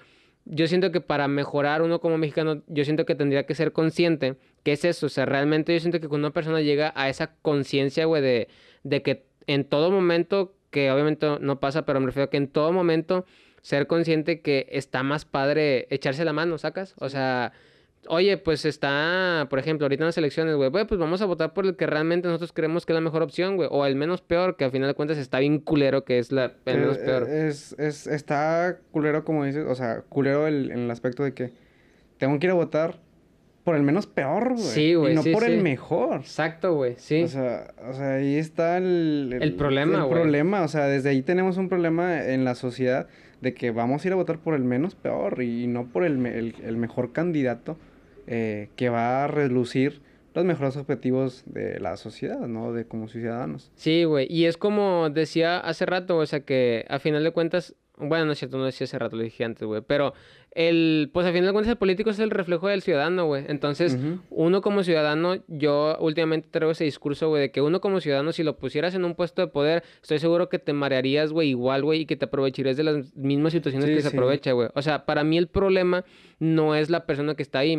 yo 0.49 0.67
siento 0.67 0.91
que 0.91 1.01
para 1.01 1.27
mejorar 1.27 1.81
uno 1.81 1.99
como 1.99 2.17
mexicano, 2.17 2.63
yo 2.67 2.85
siento 2.85 3.05
que 3.05 3.15
tendría 3.15 3.45
que 3.45 3.55
ser 3.55 3.73
consciente 3.73 4.37
que 4.63 4.73
es 4.73 4.85
eso. 4.85 5.07
O 5.07 5.09
sea, 5.09 5.25
realmente 5.25 5.73
yo 5.73 5.79
siento 5.79 5.99
que 5.99 6.07
cuando 6.07 6.27
una 6.27 6.33
persona 6.33 6.61
llega 6.61 6.93
a 6.95 7.09
esa 7.09 7.35
conciencia, 7.41 8.05
güey, 8.05 8.21
de, 8.21 8.47
de 8.83 9.01
que 9.01 9.25
en 9.47 9.65
todo 9.65 9.91
momento, 9.91 10.55
que 10.71 10.91
obviamente 10.91 11.27
no 11.39 11.59
pasa, 11.59 11.85
pero 11.85 11.99
me 11.99 12.07
refiero 12.07 12.25
a 12.25 12.29
que 12.29 12.37
en 12.37 12.47
todo 12.47 12.71
momento 12.71 13.25
ser 13.61 13.87
consciente 13.87 14.41
que 14.41 14.67
está 14.71 15.03
más 15.03 15.25
padre 15.25 15.87
echarse 15.89 16.23
la 16.23 16.33
mano, 16.33 16.57
¿sacas? 16.57 16.95
O 16.99 17.09
sea, 17.09 17.51
oye, 18.09 18.37
pues 18.37 18.65
está, 18.65 19.47
por 19.49 19.59
ejemplo, 19.59 19.85
ahorita 19.85 20.03
en 20.03 20.07
las 20.07 20.17
elecciones, 20.17 20.55
güey, 20.55 20.69
pues 20.69 20.99
vamos 20.99 21.21
a 21.21 21.25
votar 21.25 21.53
por 21.53 21.65
el 21.65 21.75
que 21.75 21.85
realmente 21.85 22.27
nosotros 22.27 22.51
creemos 22.53 22.85
que 22.85 22.93
es 22.93 22.95
la 22.95 23.01
mejor 23.01 23.21
opción, 23.21 23.55
güey, 23.55 23.67
o 23.71 23.85
el 23.85 23.95
menos 23.95 24.21
peor, 24.21 24.55
que 24.55 24.65
al 24.65 24.71
final 24.71 24.87
de 24.87 24.93
cuentas 24.93 25.17
está 25.17 25.39
bien 25.39 25.59
culero, 25.59 26.03
que 26.03 26.19
es 26.19 26.31
la, 26.31 26.53
el 26.65 26.79
menos 26.79 26.97
peor. 26.97 27.29
Es, 27.29 27.73
es, 27.79 28.07
está 28.07 28.79
culero, 28.91 29.23
como 29.23 29.45
dices, 29.45 29.65
o 29.67 29.75
sea, 29.75 30.01
culero 30.09 30.47
el, 30.47 30.71
en 30.71 30.79
el 30.79 30.91
aspecto 30.91 31.23
de 31.23 31.33
que 31.33 31.51
tengo 32.17 32.39
que 32.39 32.47
ir 32.47 32.51
a 32.51 32.55
votar 32.55 32.99
por 33.63 33.75
el 33.75 33.83
menos 33.83 34.07
peor, 34.07 34.53
güey. 34.53 34.63
Sí, 34.63 34.93
güey. 34.93 35.11
Y 35.11 35.15
no 35.15 35.23
por 35.23 35.43
el 35.43 35.61
mejor. 35.61 36.21
Exacto, 36.21 36.75
güey, 36.75 36.95
sí. 36.97 37.23
O 37.23 37.27
sea, 37.27 37.73
o 37.89 37.93
sea, 37.93 38.15
ahí 38.15 38.35
está 38.35 38.77
el... 38.77 39.37
El, 39.41 39.55
problema, 39.55 40.03
güey. 40.03 40.13
El 40.13 40.21
problema, 40.21 40.61
o 40.63 40.67
sea, 40.67 40.85
desde 40.85 41.09
ahí 41.09 41.21
tenemos 41.21 41.57
un 41.57 41.67
problema 41.67 42.25
en 42.25 42.45
la 42.45 42.55
sociedad 42.55 43.07
de 43.41 43.53
que 43.53 43.71
vamos 43.71 44.03
a 44.03 44.07
ir 44.07 44.13
a 44.13 44.15
votar 44.15 44.39
por 44.39 44.53
el 44.53 44.63
menos 44.63 44.95
peor 44.95 45.41
y 45.43 45.67
no 45.67 45.87
por 45.87 46.05
el, 46.05 46.55
el 46.63 46.77
mejor 46.77 47.11
candidato 47.11 47.77
eh, 48.27 48.69
que 48.75 48.89
va 48.89 49.23
a 49.23 49.27
relucir 49.27 50.01
los 50.33 50.45
mejores 50.45 50.77
objetivos 50.77 51.43
de 51.47 51.79
la 51.79 51.97
sociedad, 51.97 52.41
¿no? 52.41 52.71
De 52.71 52.85
como 52.85 53.07
ciudadanos. 53.07 53.71
Sí, 53.75 54.03
güey. 54.03 54.27
Y 54.29 54.45
es 54.45 54.57
como 54.57 55.09
decía 55.09 55.59
hace 55.59 55.85
rato, 55.85 56.17
o 56.17 56.25
sea, 56.25 56.41
que 56.41 56.85
a 56.89 56.99
final 56.99 57.23
de 57.23 57.31
cuentas, 57.31 57.75
bueno, 57.97 58.25
no 58.25 58.33
es 58.33 58.37
cierto, 58.37 58.57
no 58.57 58.65
decía 58.65 58.85
hace 58.85 58.99
rato, 58.99 59.15
lo 59.15 59.23
dije 59.23 59.43
antes, 59.43 59.65
güey, 59.65 59.81
pero 59.81 60.13
el, 60.57 61.11
pues 61.13 61.27
a 61.27 61.31
final 61.31 61.45
de 61.45 61.51
cuentas 61.51 61.69
el 61.69 61.77
político 61.77 62.09
es 62.09 62.17
el 62.17 62.31
reflejo 62.31 62.67
del 62.67 62.81
ciudadano, 62.81 63.27
güey. 63.27 63.45
Entonces, 63.47 63.95
uno 64.31 64.61
como 64.63 64.81
ciudadano, 64.81 65.35
yo 65.47 65.95
últimamente 65.99 66.49
traigo 66.49 66.71
ese 66.71 66.83
discurso, 66.83 67.29
güey, 67.29 67.43
de 67.43 67.51
que 67.51 67.61
uno 67.61 67.79
como 67.79 68.01
ciudadano, 68.01 68.31
si 68.31 68.41
lo 68.41 68.57
pusieras 68.57 68.95
en 68.95 69.05
un 69.05 69.13
puesto 69.13 69.43
de 69.43 69.49
poder, 69.49 69.83
estoy 70.01 70.17
seguro 70.17 70.49
que 70.49 70.57
te 70.57 70.73
marearías, 70.73 71.31
güey, 71.31 71.49
igual, 71.49 71.83
güey, 71.83 72.01
y 72.01 72.05
que 72.07 72.15
te 72.15 72.25
aprovecharías 72.25 72.75
de 72.75 72.83
las 72.83 73.15
mismas 73.15 73.53
situaciones 73.53 73.87
que 73.87 74.01
se 74.01 74.07
aprovecha, 74.07 74.51
güey. 74.53 74.69
O 74.73 74.81
sea, 74.81 75.05
para 75.05 75.23
mí 75.23 75.37
el 75.37 75.45
problema 75.45 76.05
no 76.39 76.73
es 76.73 76.89
la 76.89 77.05
persona 77.05 77.35
que 77.35 77.43
está 77.43 77.59
ahí, 77.59 77.77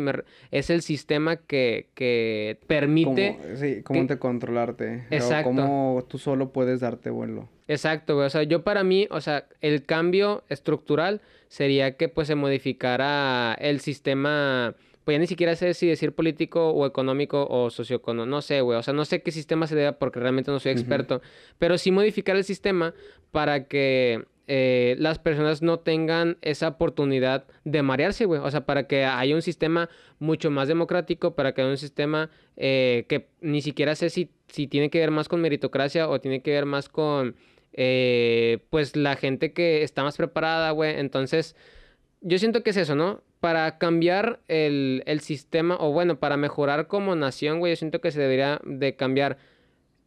es 0.51 0.69
el 0.69 0.81
sistema 0.81 1.35
que, 1.35 1.89
que 1.95 2.59
permite... 2.65 3.37
sí, 3.55 3.83
cómo 3.83 4.07
te 4.07 4.17
controlarte. 4.19 5.03
Exacto. 5.11 5.49
cómo 5.49 6.05
tú 6.07 6.17
solo 6.17 6.53
puedes 6.53 6.79
darte 6.79 7.09
vuelo. 7.09 7.49
Exacto, 7.69 8.15
güey. 8.15 8.25
O 8.25 8.29
sea, 8.31 8.41
yo 8.43 8.63
para 8.63 8.83
mí, 8.83 9.07
o 9.11 9.21
sea, 9.21 9.47
el 9.61 9.85
cambio 9.85 10.43
estructural 10.49 11.21
sería 11.49 11.97
que 11.97 12.09
pues 12.09 12.27
se 12.27 12.33
modificara 12.33 13.55
el 13.59 13.79
sistema, 13.79 14.73
pues 15.05 15.13
ya 15.13 15.19
ni 15.19 15.27
siquiera 15.27 15.55
sé 15.55 15.75
si 15.75 15.87
decir 15.87 16.13
político 16.13 16.71
o 16.71 16.87
económico 16.87 17.45
o 17.47 17.69
socioeconómico, 17.69 18.29
no 18.29 18.41
sé, 18.41 18.61
güey, 18.61 18.79
o 18.79 18.81
sea, 18.81 18.95
no 18.95 19.05
sé 19.05 19.21
qué 19.21 19.31
sistema 19.31 19.67
se 19.67 19.75
deba 19.75 19.91
porque 19.93 20.19
realmente 20.19 20.49
no 20.49 20.59
soy 20.59 20.71
experto, 20.71 21.21
pero 21.59 21.77
sí 21.77 21.91
modificar 21.91 22.35
el 22.35 22.43
sistema 22.43 22.95
para 23.31 23.67
que 23.67 24.25
eh, 24.47 24.95
las 24.97 25.19
personas 25.19 25.61
no 25.61 25.77
tengan 25.77 26.39
esa 26.41 26.69
oportunidad 26.69 27.45
de 27.65 27.83
marearse, 27.83 28.25
güey. 28.25 28.41
O 28.43 28.49
sea, 28.49 28.65
para 28.65 28.87
que 28.87 29.05
haya 29.05 29.35
un 29.35 29.43
sistema 29.43 29.91
mucho 30.17 30.49
más 30.49 30.67
democrático, 30.67 31.35
para 31.35 31.53
que 31.53 31.61
haya 31.61 31.69
un 31.69 31.77
sistema 31.77 32.31
eh, 32.57 33.05
que 33.07 33.27
ni 33.41 33.61
siquiera 33.61 33.93
sé 33.93 34.09
si, 34.09 34.31
si 34.47 34.65
tiene 34.65 34.89
que 34.89 34.97
ver 34.97 35.11
más 35.11 35.27
con 35.27 35.39
meritocracia 35.39 36.09
o 36.09 36.19
tiene 36.19 36.41
que 36.41 36.49
ver 36.49 36.65
más 36.65 36.89
con 36.89 37.35
eh, 37.73 38.65
pues 38.69 38.95
la 38.95 39.15
gente 39.15 39.53
que 39.53 39.83
está 39.83 40.03
más 40.03 40.17
preparada, 40.17 40.71
güey. 40.71 40.99
Entonces, 40.99 41.55
yo 42.21 42.37
siento 42.37 42.63
que 42.63 42.71
es 42.71 42.77
eso, 42.77 42.95
¿no? 42.95 43.23
Para 43.39 43.77
cambiar 43.77 44.41
el, 44.47 45.03
el 45.05 45.21
sistema, 45.21 45.77
o 45.79 45.91
bueno, 45.91 46.19
para 46.19 46.37
mejorar 46.37 46.87
como 46.87 47.15
nación, 47.15 47.59
güey, 47.59 47.73
yo 47.73 47.77
siento 47.77 48.01
que 48.01 48.11
se 48.11 48.19
debería 48.19 48.59
de 48.65 48.95
cambiar 48.95 49.37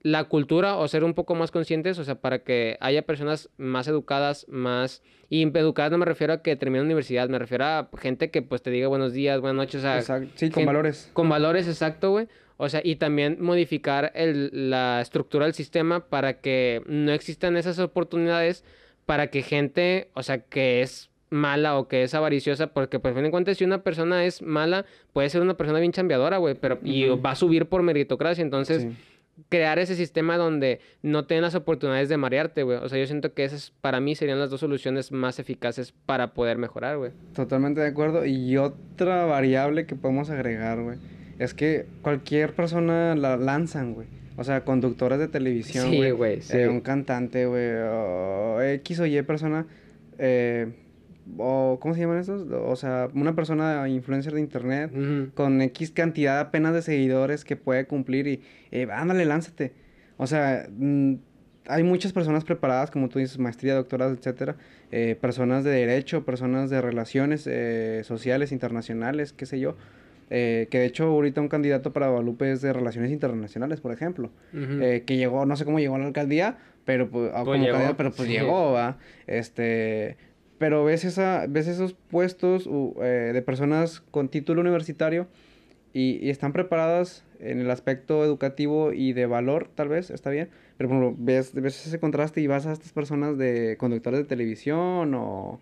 la 0.02 0.24
cultura 0.24 0.76
o 0.76 0.88
ser 0.88 1.04
un 1.04 1.14
poco 1.14 1.34
más 1.34 1.50
conscientes, 1.50 1.98
o 1.98 2.04
sea, 2.04 2.16
para 2.16 2.40
que 2.40 2.76
haya 2.80 3.02
personas 3.02 3.50
más 3.56 3.86
educadas, 3.86 4.46
más... 4.48 5.02
Y 5.28 5.42
educadas 5.42 5.92
no 5.92 5.98
me 5.98 6.04
refiero 6.04 6.32
a 6.32 6.42
que 6.42 6.56
termine 6.56 6.84
universidad, 6.84 7.28
me 7.28 7.38
refiero 7.38 7.64
a 7.64 7.88
gente 7.98 8.30
que 8.30 8.42
pues 8.42 8.62
te 8.62 8.70
diga 8.70 8.88
buenos 8.88 9.12
días, 9.12 9.40
buenas 9.40 9.56
noches, 9.56 9.84
o 9.84 10.02
sea... 10.02 10.26
Sí, 10.34 10.50
con 10.50 10.66
valores. 10.66 11.10
Con 11.12 11.28
valores, 11.28 11.68
exacto, 11.68 12.10
güey. 12.10 12.26
O 12.62 12.68
sea, 12.68 12.80
y 12.84 12.94
también 12.94 13.38
modificar 13.40 14.12
el, 14.14 14.70
la 14.70 15.00
estructura 15.00 15.46
del 15.46 15.52
sistema 15.52 16.06
para 16.06 16.34
que 16.34 16.80
no 16.86 17.10
existan 17.10 17.56
esas 17.56 17.80
oportunidades 17.80 18.62
para 19.04 19.26
que 19.26 19.42
gente, 19.42 20.10
o 20.14 20.22
sea, 20.22 20.38
que 20.38 20.80
es 20.80 21.10
mala 21.28 21.76
o 21.76 21.88
que 21.88 22.04
es 22.04 22.14
avariciosa, 22.14 22.68
porque 22.68 23.00
pues 23.00 23.14
fin 23.14 23.24
de 23.24 23.32
cuentas 23.32 23.58
si 23.58 23.64
una 23.64 23.82
persona 23.82 24.24
es 24.24 24.42
mala, 24.42 24.86
puede 25.12 25.28
ser 25.28 25.42
una 25.42 25.56
persona 25.56 25.80
bien 25.80 25.90
chambeadora, 25.90 26.36
güey, 26.36 26.54
pero 26.54 26.78
y 26.84 27.08
va 27.08 27.32
a 27.32 27.34
subir 27.34 27.66
por 27.66 27.82
meritocracia, 27.82 28.42
entonces 28.42 28.86
crear 29.48 29.80
ese 29.80 29.96
sistema 29.96 30.36
donde 30.36 30.78
no 31.02 31.24
tengan 31.24 31.42
las 31.42 31.56
oportunidades 31.56 32.08
de 32.08 32.16
marearte, 32.16 32.62
güey. 32.62 32.78
O 32.78 32.88
sea, 32.88 32.96
yo 32.96 33.06
siento 33.08 33.34
que 33.34 33.42
esas 33.42 33.72
para 33.80 33.98
mí 33.98 34.14
serían 34.14 34.38
las 34.38 34.50
dos 34.50 34.60
soluciones 34.60 35.10
más 35.10 35.40
eficaces 35.40 35.92
para 36.06 36.32
poder 36.32 36.58
mejorar, 36.58 36.98
güey. 36.98 37.10
Totalmente 37.34 37.80
de 37.80 37.88
acuerdo. 37.88 38.24
Y 38.24 38.56
otra 38.56 39.24
variable 39.24 39.84
que 39.86 39.96
podemos 39.96 40.30
agregar, 40.30 40.80
güey, 40.80 40.98
es 41.42 41.54
que 41.54 41.86
cualquier 42.02 42.54
persona 42.54 43.14
la 43.14 43.36
lanzan, 43.36 43.94
güey. 43.94 44.06
O 44.36 44.44
sea, 44.44 44.64
conductores 44.64 45.18
de 45.18 45.28
televisión, 45.28 45.90
sí, 45.90 46.10
güey. 46.10 46.40
Sí. 46.40 46.56
Eh, 46.56 46.68
un 46.68 46.80
cantante, 46.80 47.46
güey. 47.46 47.72
O 47.74 48.60
X 48.62 49.00
o 49.00 49.06
Y 49.06 49.20
persona. 49.22 49.66
Eh, 50.18 50.68
o 51.38 51.78
¿cómo 51.80 51.94
se 51.94 52.00
llaman 52.00 52.18
esos? 52.18 52.50
O 52.50 52.76
sea, 52.76 53.08
una 53.14 53.34
persona 53.34 53.88
influencer 53.88 54.32
de 54.34 54.40
internet 54.40 54.90
con 55.34 55.60
X 55.62 55.90
cantidad 55.90 56.40
apenas 56.40 56.74
de 56.74 56.82
seguidores 56.82 57.44
que 57.44 57.56
puede 57.56 57.86
cumplir 57.86 58.26
y, 58.26 58.42
eh, 58.70 58.88
ándale, 58.90 59.24
lánzate. 59.24 59.72
O 60.16 60.26
sea, 60.26 60.66
mm, 60.70 61.14
hay 61.66 61.82
muchas 61.82 62.12
personas 62.12 62.44
preparadas, 62.44 62.90
como 62.90 63.08
tú 63.08 63.18
dices, 63.18 63.38
maestría, 63.38 63.74
doctorados, 63.74 64.18
etcétera, 64.18 64.56
eh, 64.90 65.16
personas 65.20 65.64
de 65.64 65.70
derecho, 65.70 66.24
personas 66.24 66.70
de 66.70 66.80
relaciones 66.80 67.46
eh, 67.46 68.02
sociales, 68.04 68.52
internacionales, 68.52 69.32
qué 69.32 69.46
sé 69.46 69.60
yo, 69.60 69.76
eh, 70.34 70.66
que 70.70 70.78
de 70.78 70.86
hecho 70.86 71.04
ahorita 71.04 71.42
un 71.42 71.48
candidato 71.48 71.92
para 71.92 72.08
Guadalupe 72.08 72.50
es 72.50 72.62
de 72.62 72.72
relaciones 72.72 73.12
internacionales, 73.12 73.82
por 73.82 73.92
ejemplo, 73.92 74.30
eh, 74.54 75.02
que 75.04 75.18
llegó, 75.18 75.44
no 75.44 75.56
sé 75.56 75.66
cómo 75.66 75.78
llegó 75.78 75.96
a 75.96 75.98
la 75.98 76.06
alcaldía, 76.06 76.56
pero 76.86 77.10
pues, 77.10 77.30
ah, 77.34 77.42
pues 77.44 77.60
llegó, 77.60 77.78
pero 77.98 78.12
pues 78.12 78.30
llegó, 78.30 78.72
va, 78.72 78.96
este, 79.26 80.16
pero 80.56 80.86
ves, 80.86 81.04
esa, 81.04 81.44
ves 81.50 81.68
esos 81.68 81.92
puestos 81.92 82.66
eh, 83.02 83.32
de 83.34 83.42
personas 83.42 84.00
con 84.10 84.30
título 84.30 84.62
universitario 84.62 85.26
y, 85.92 86.30
están 86.30 86.54
preparadas 86.54 87.26
en 87.38 87.60
el 87.60 87.70
aspecto 87.70 88.24
educativo 88.24 88.94
y 88.94 89.12
de 89.12 89.26
valor, 89.26 89.68
tal 89.74 89.88
vez, 89.88 90.08
está 90.08 90.30
bien. 90.30 90.48
Pero 90.78 91.14
ves, 91.18 91.52
ves 91.52 91.86
ese 91.86 92.00
contraste 92.00 92.40
y 92.40 92.46
vas 92.46 92.64
a 92.64 92.72
estas 92.72 92.94
personas 92.94 93.36
de 93.36 93.76
conductores 93.78 94.20
de 94.20 94.24
televisión 94.24 95.12
o, 95.14 95.60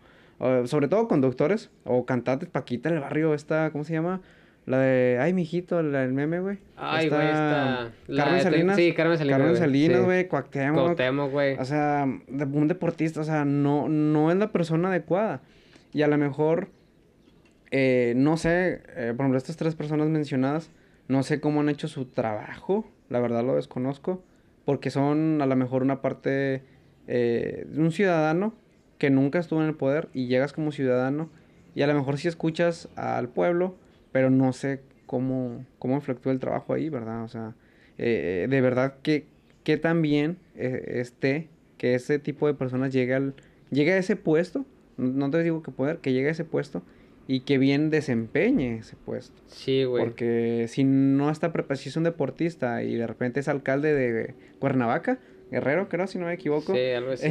sobre 0.66 0.86
todo 0.86 1.08
conductores 1.08 1.70
o 1.82 2.06
cantantes. 2.06 2.48
Paquita 2.48 2.88
en 2.88 2.94
el 2.94 3.00
barrio, 3.00 3.34
esta, 3.34 3.72
¿cómo 3.72 3.82
se 3.82 3.94
llama? 3.94 4.20
La 4.66 4.78
de, 4.78 5.18
ay, 5.20 5.32
mijito, 5.32 5.82
la 5.82 6.00
del 6.00 6.12
meme, 6.12 6.40
güey. 6.40 6.58
Ay, 6.76 7.08
güey, 7.08 7.26
está. 7.26 7.92
Carmen 8.14 8.42
Salinas. 8.42 8.76
Sí, 8.76 8.92
Carmen 8.92 9.18
Salinas. 9.18 9.38
Carmen 9.38 9.56
Salinas, 9.56 10.04
güey, 10.04 10.28
Cuauhtémoc. 10.28 10.84
Cuauhtémoc, 10.84 11.30
güey. 11.32 11.56
O 11.58 11.64
sea, 11.64 12.06
de, 12.28 12.44
un 12.44 12.68
deportista, 12.68 13.20
o 13.20 13.24
sea, 13.24 13.44
no, 13.44 13.88
no 13.88 14.30
es 14.30 14.36
la 14.36 14.52
persona 14.52 14.88
adecuada. 14.88 15.40
Y 15.92 16.02
a 16.02 16.08
lo 16.08 16.18
mejor, 16.18 16.68
eh, 17.70 18.12
no 18.16 18.36
sé, 18.36 18.82
eh, 18.96 19.12
por 19.16 19.24
ejemplo, 19.24 19.38
estas 19.38 19.56
tres 19.56 19.74
personas 19.74 20.08
mencionadas, 20.08 20.70
no 21.08 21.22
sé 21.22 21.40
cómo 21.40 21.60
han 21.60 21.68
hecho 21.68 21.88
su 21.88 22.04
trabajo, 22.04 22.88
la 23.08 23.18
verdad 23.18 23.44
lo 23.44 23.56
desconozco, 23.56 24.22
porque 24.64 24.90
son 24.90 25.40
a 25.42 25.46
lo 25.46 25.56
mejor 25.56 25.82
una 25.82 26.00
parte 26.00 26.62
eh, 27.12 27.66
un 27.76 27.90
ciudadano 27.90 28.54
que 28.98 29.10
nunca 29.10 29.40
estuvo 29.40 29.60
en 29.60 29.66
el 29.66 29.74
poder 29.74 30.08
y 30.14 30.28
llegas 30.28 30.52
como 30.52 30.70
ciudadano 30.70 31.28
y 31.74 31.82
a 31.82 31.88
lo 31.88 31.94
mejor 31.94 32.18
si 32.18 32.28
escuchas 32.28 32.88
al 32.94 33.28
pueblo 33.28 33.74
pero 34.12 34.30
no 34.30 34.52
sé 34.52 34.80
cómo, 35.06 35.64
cómo 35.78 36.00
fluctúa 36.00 36.32
el 36.32 36.40
trabajo 36.40 36.74
ahí, 36.74 36.88
¿verdad? 36.88 37.24
O 37.24 37.28
sea, 37.28 37.54
eh, 37.98 38.46
de 38.48 38.60
verdad 38.60 38.94
que, 39.02 39.26
que 39.64 39.76
tan 39.76 40.02
bien 40.02 40.38
eh, 40.56 41.00
esté 41.00 41.48
que 41.78 41.94
ese 41.94 42.18
tipo 42.18 42.46
de 42.46 42.54
personas 42.54 42.92
llegue, 42.92 43.14
al, 43.14 43.34
llegue 43.70 43.92
a 43.92 43.98
ese 43.98 44.16
puesto, 44.16 44.66
no 44.96 45.30
te 45.30 45.42
digo 45.42 45.62
que 45.62 45.70
poder, 45.70 45.98
que 45.98 46.12
llegue 46.12 46.28
a 46.28 46.32
ese 46.32 46.44
puesto 46.44 46.82
y 47.26 47.40
que 47.40 47.58
bien 47.58 47.90
desempeñe 47.90 48.78
ese 48.78 48.96
puesto. 48.96 49.40
Sí, 49.46 49.84
güey. 49.84 50.04
Porque 50.04 50.66
si 50.68 50.84
no 50.84 51.30
está 51.30 51.52
preparado, 51.52 51.80
si 51.80 51.88
es 51.88 51.96
un 51.96 52.04
deportista 52.04 52.82
y 52.82 52.96
de 52.96 53.06
repente 53.06 53.40
es 53.40 53.48
alcalde 53.48 53.94
de 53.94 54.34
Cuernavaca, 54.58 55.18
Guerrero, 55.50 55.88
creo, 55.88 56.06
si 56.06 56.18
no 56.18 56.26
me 56.26 56.34
equivoco. 56.34 56.74
Sí, 56.74 56.90
algo 56.90 57.12
así. 57.12 57.28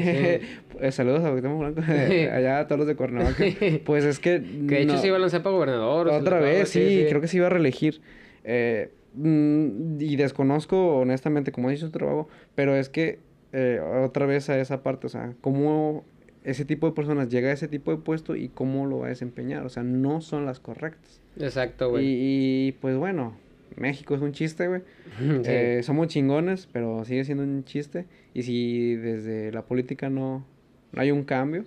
Pues, 0.78 0.96
saludos 0.96 1.24
a 1.24 1.30
Cuauhtémoc 1.30 1.60
Blanco, 1.60 1.82
allá 2.34 2.60
a 2.60 2.68
todos 2.68 2.80
los 2.80 2.88
de 2.88 2.96
Cuernavaca. 2.96 3.44
Pues 3.86 4.04
es 4.04 4.20
que... 4.20 4.42
que 4.42 4.76
de 4.76 4.82
hecho 4.82 4.98
se 4.98 5.08
iba 5.08 5.16
a 5.16 5.20
lanzar 5.20 5.42
para 5.42 5.56
gobernador. 5.56 6.10
Otra 6.10 6.40
vez, 6.40 6.70
sí, 6.70 7.06
creo 7.08 7.22
que 7.22 7.28
se 7.28 7.38
iba 7.38 7.48
a 7.48 7.50
reelegir. 7.50 8.02
Eh, 8.44 8.92
mm, 9.14 10.02
y 10.02 10.16
desconozco, 10.18 10.98
honestamente, 10.98 11.52
cómo 11.52 11.72
hizo 11.72 11.86
su 11.86 11.92
trabajo, 11.92 12.28
pero 12.56 12.76
es 12.76 12.90
que 12.90 13.20
eh, 13.54 13.80
otra 14.04 14.26
vez 14.26 14.50
a 14.50 14.60
esa 14.60 14.84
parte, 14.84 15.08
o 15.08 15.10
sea, 15.10 15.34
cómo 15.42 16.04
ese 16.44 16.66
tipo 16.66 16.88
de 16.88 16.94
personas 16.94 17.30
llega 17.30 17.50
a 17.50 17.54
ese 17.54 17.68
tipo 17.68 17.92
de 17.92 17.98
puesto 17.98 18.36
y 18.36 18.50
cómo 18.50 18.86
lo 18.86 19.00
va 19.00 19.08
a 19.08 19.10
desempeñar. 19.10 19.66
O 19.66 19.70
sea, 19.70 19.84
no 19.84 20.22
son 20.22 20.46
las 20.46 20.60
correctas. 20.60 21.22
Exacto, 21.40 21.92
güey. 21.92 22.06
y 22.06 22.72
pues 22.82 22.98
bueno, 22.98 23.36
México 23.76 24.16
es 24.16 24.22
un 24.22 24.32
chiste, 24.32 24.68
güey. 24.68 24.82
Eh, 25.46 25.82
somos 25.84 26.08
chingones, 26.08 26.68
pero 26.72 27.04
sigue 27.06 27.24
siendo 27.26 27.44
un 27.44 27.64
chiste. 27.66 28.06
Y 28.34 28.44
si 28.44 28.96
desde 28.96 29.52
la 29.52 29.64
política 29.64 30.10
no, 30.10 30.46
no 30.92 31.02
hay 31.02 31.12
un 31.12 31.24
cambio, 31.24 31.66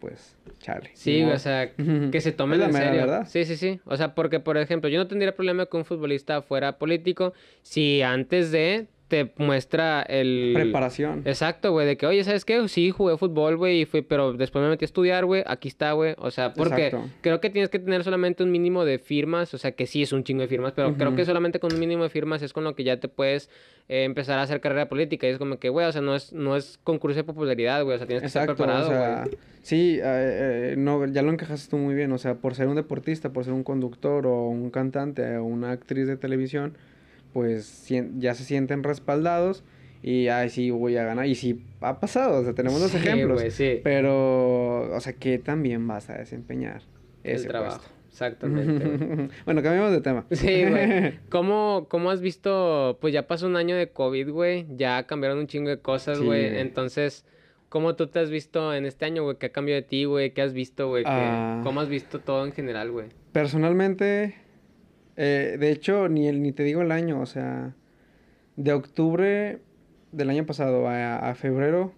pues 0.00 0.36
chale. 0.58 0.90
Sí, 0.94 1.22
o 1.22 1.38
sea, 1.38 1.72
que 2.12 2.20
se 2.20 2.32
tomen 2.32 2.60
en 2.62 2.72
serio. 2.72 3.00
¿verdad? 3.00 3.26
Sí, 3.26 3.44
sí, 3.44 3.56
sí. 3.56 3.80
O 3.84 3.96
sea, 3.96 4.14
porque, 4.14 4.40
por 4.40 4.56
ejemplo, 4.58 4.88
yo 4.88 4.98
no 4.98 5.06
tendría 5.06 5.34
problema 5.34 5.66
con 5.66 5.80
un 5.80 5.84
futbolista 5.84 6.42
fuera 6.42 6.78
político 6.78 7.32
si 7.62 8.02
antes 8.02 8.50
de 8.52 8.86
te 9.14 9.32
muestra 9.36 10.02
el... 10.02 10.50
Preparación. 10.54 11.22
Exacto, 11.24 11.70
güey, 11.70 11.86
de 11.86 11.96
que, 11.96 12.04
oye, 12.04 12.24
¿sabes 12.24 12.44
qué? 12.44 12.66
Sí, 12.66 12.90
jugué 12.90 13.16
fútbol, 13.16 13.56
güey, 13.56 13.82
y 13.82 13.84
fui, 13.84 14.02
pero 14.02 14.32
después 14.32 14.60
me 14.60 14.68
metí 14.68 14.84
a 14.84 14.86
estudiar, 14.86 15.24
güey, 15.24 15.44
aquí 15.46 15.68
está, 15.68 15.92
güey. 15.92 16.16
O 16.18 16.32
sea, 16.32 16.52
porque 16.52 16.92
creo 17.20 17.40
que 17.40 17.48
tienes 17.48 17.70
que 17.70 17.78
tener 17.78 18.02
solamente 18.02 18.42
un 18.42 18.50
mínimo 18.50 18.84
de 18.84 18.98
firmas, 18.98 19.54
o 19.54 19.58
sea, 19.58 19.70
que 19.70 19.86
sí 19.86 20.02
es 20.02 20.12
un 20.12 20.24
chingo 20.24 20.42
de 20.42 20.48
firmas, 20.48 20.72
pero 20.72 20.96
creo 20.96 21.14
que 21.14 21.24
solamente 21.24 21.60
con 21.60 21.72
un 21.72 21.78
mínimo 21.78 22.02
de 22.02 22.08
firmas 22.08 22.42
es 22.42 22.52
con 22.52 22.64
lo 22.64 22.74
que 22.74 22.82
ya 22.82 22.98
te 22.98 23.06
puedes 23.06 23.50
eh, 23.88 24.02
empezar 24.02 24.40
a 24.40 24.42
hacer 24.42 24.60
carrera 24.60 24.88
política. 24.88 25.28
Y 25.28 25.30
es 25.30 25.38
como 25.38 25.60
que, 25.60 25.68
güey, 25.68 25.86
o 25.86 25.92
sea, 25.92 26.00
no 26.00 26.16
es, 26.16 26.32
no 26.32 26.56
es 26.56 26.80
concurso 26.82 27.16
de 27.16 27.22
popularidad, 27.22 27.84
güey, 27.84 27.94
o 27.94 27.98
sea, 27.98 28.08
tienes 28.08 28.22
que 28.22 28.26
estar 28.26 28.46
preparado, 28.46 28.88
güey. 28.88 29.36
Sí, 29.62 29.98
eh, 29.98 30.02
eh, 30.02 30.74
no, 30.76 31.06
ya 31.06 31.22
lo 31.22 31.30
encajaste 31.30 31.70
tú 31.70 31.78
muy 31.78 31.94
bien, 31.94 32.10
o 32.10 32.18
sea, 32.18 32.34
por 32.34 32.56
ser 32.56 32.66
un 32.66 32.74
deportista, 32.74 33.32
por 33.32 33.44
ser 33.44 33.52
un 33.52 33.62
conductor 33.62 34.26
o 34.26 34.48
un 34.48 34.70
cantante 34.70 35.36
o 35.36 35.44
una 35.44 35.70
actriz 35.70 36.08
de 36.08 36.16
televisión, 36.16 36.76
pues 37.34 37.86
ya 38.16 38.34
se 38.34 38.44
sienten 38.44 38.82
respaldados 38.82 39.64
y 40.02 40.28
ay 40.28 40.48
sí 40.48 40.70
voy 40.70 40.96
a 40.96 41.04
ganar 41.04 41.26
y 41.26 41.34
sí 41.34 41.62
ha 41.80 42.00
pasado, 42.00 42.40
o 42.40 42.44
sea, 42.44 42.54
tenemos 42.54 42.80
los 42.80 42.94
ejemplos, 42.94 43.42
sí. 43.52 43.80
pero 43.84 44.94
o 44.94 45.00
sea, 45.00 45.12
¿qué 45.12 45.38
también 45.38 45.86
vas 45.86 46.08
a 46.08 46.14
desempeñar 46.14 46.82
ese 47.24 47.42
el 47.42 47.48
trabajo? 47.48 47.84
Exactamente. 48.08 49.28
bueno, 49.44 49.60
cambiamos 49.60 49.90
de 49.90 50.00
tema. 50.00 50.24
Sí, 50.30 50.64
güey. 50.66 51.18
¿Cómo, 51.30 51.86
¿Cómo 51.90 52.12
has 52.12 52.20
visto? 52.20 52.96
Pues 53.00 53.12
ya 53.12 53.26
pasó 53.26 53.48
un 53.48 53.56
año 53.56 53.74
de 53.74 53.90
COVID, 53.90 54.30
güey. 54.30 54.66
Ya 54.76 55.04
cambiaron 55.08 55.38
un 55.38 55.48
chingo 55.48 55.68
de 55.68 55.80
cosas, 55.80 56.20
güey. 56.20 56.60
Entonces, 56.60 57.26
¿cómo 57.70 57.96
tú 57.96 58.06
te 58.06 58.20
has 58.20 58.30
visto 58.30 58.72
en 58.72 58.86
este 58.86 59.04
año, 59.04 59.24
güey? 59.24 59.36
¿Qué 59.38 59.46
ha 59.46 59.52
cambiado 59.52 59.82
de 59.82 59.88
ti, 59.88 60.04
güey? 60.04 60.32
¿Qué 60.32 60.42
has 60.42 60.52
visto, 60.52 60.86
güey? 60.86 61.02
Ah. 61.04 61.60
¿Cómo 61.64 61.80
has 61.80 61.88
visto 61.88 62.20
todo 62.20 62.46
en 62.46 62.52
general, 62.52 62.92
güey? 62.92 63.08
Personalmente, 63.32 64.36
eh, 65.16 65.56
de 65.58 65.70
hecho, 65.70 66.08
ni, 66.08 66.28
el, 66.28 66.42
ni 66.42 66.52
te 66.52 66.64
digo 66.64 66.82
el 66.82 66.92
año, 66.92 67.20
o 67.20 67.26
sea, 67.26 67.74
de 68.56 68.72
octubre 68.72 69.60
del 70.12 70.30
año 70.30 70.46
pasado 70.46 70.88
a, 70.88 71.34
febrero 71.34 71.92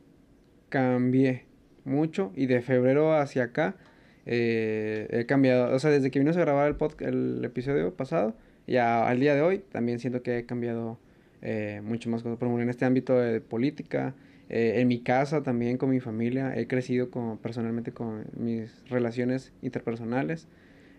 cambié 0.68 1.44
mucho 1.84 2.32
y 2.34 2.46
de 2.46 2.62
febrero 2.62 3.14
hacia 3.14 3.44
acá 3.44 3.76
eh, 4.24 5.06
he 5.10 5.26
cambiado, 5.26 5.74
o 5.74 5.78
sea, 5.78 5.90
desde 5.90 6.10
que 6.10 6.18
vino 6.18 6.30
a 6.30 6.34
grabar 6.34 6.76
el, 7.00 7.06
el 7.06 7.44
episodio 7.44 7.94
pasado 7.94 8.34
ya 8.66 9.06
al 9.06 9.20
día 9.20 9.34
de 9.34 9.42
hoy 9.42 9.58
también 9.70 9.98
siento 9.98 10.22
que 10.22 10.38
he 10.38 10.46
cambiado 10.46 10.98
eh, 11.42 11.80
mucho 11.84 12.10
más 12.10 12.22
cosas, 12.22 12.38
por 12.38 12.48
ejemplo, 12.48 12.62
en 12.62 12.70
este 12.70 12.84
ámbito 12.84 13.18
de 13.18 13.40
política, 13.40 14.14
en 14.48 14.86
mi 14.86 15.00
casa 15.00 15.42
también 15.42 15.76
con 15.76 15.90
mi 15.90 15.98
familia, 15.98 16.56
he 16.56 16.68
crecido 16.68 17.10
personalmente 17.42 17.90
con 17.90 18.26
mis 18.36 18.88
relaciones 18.88 19.52
interpersonales, 19.60 20.46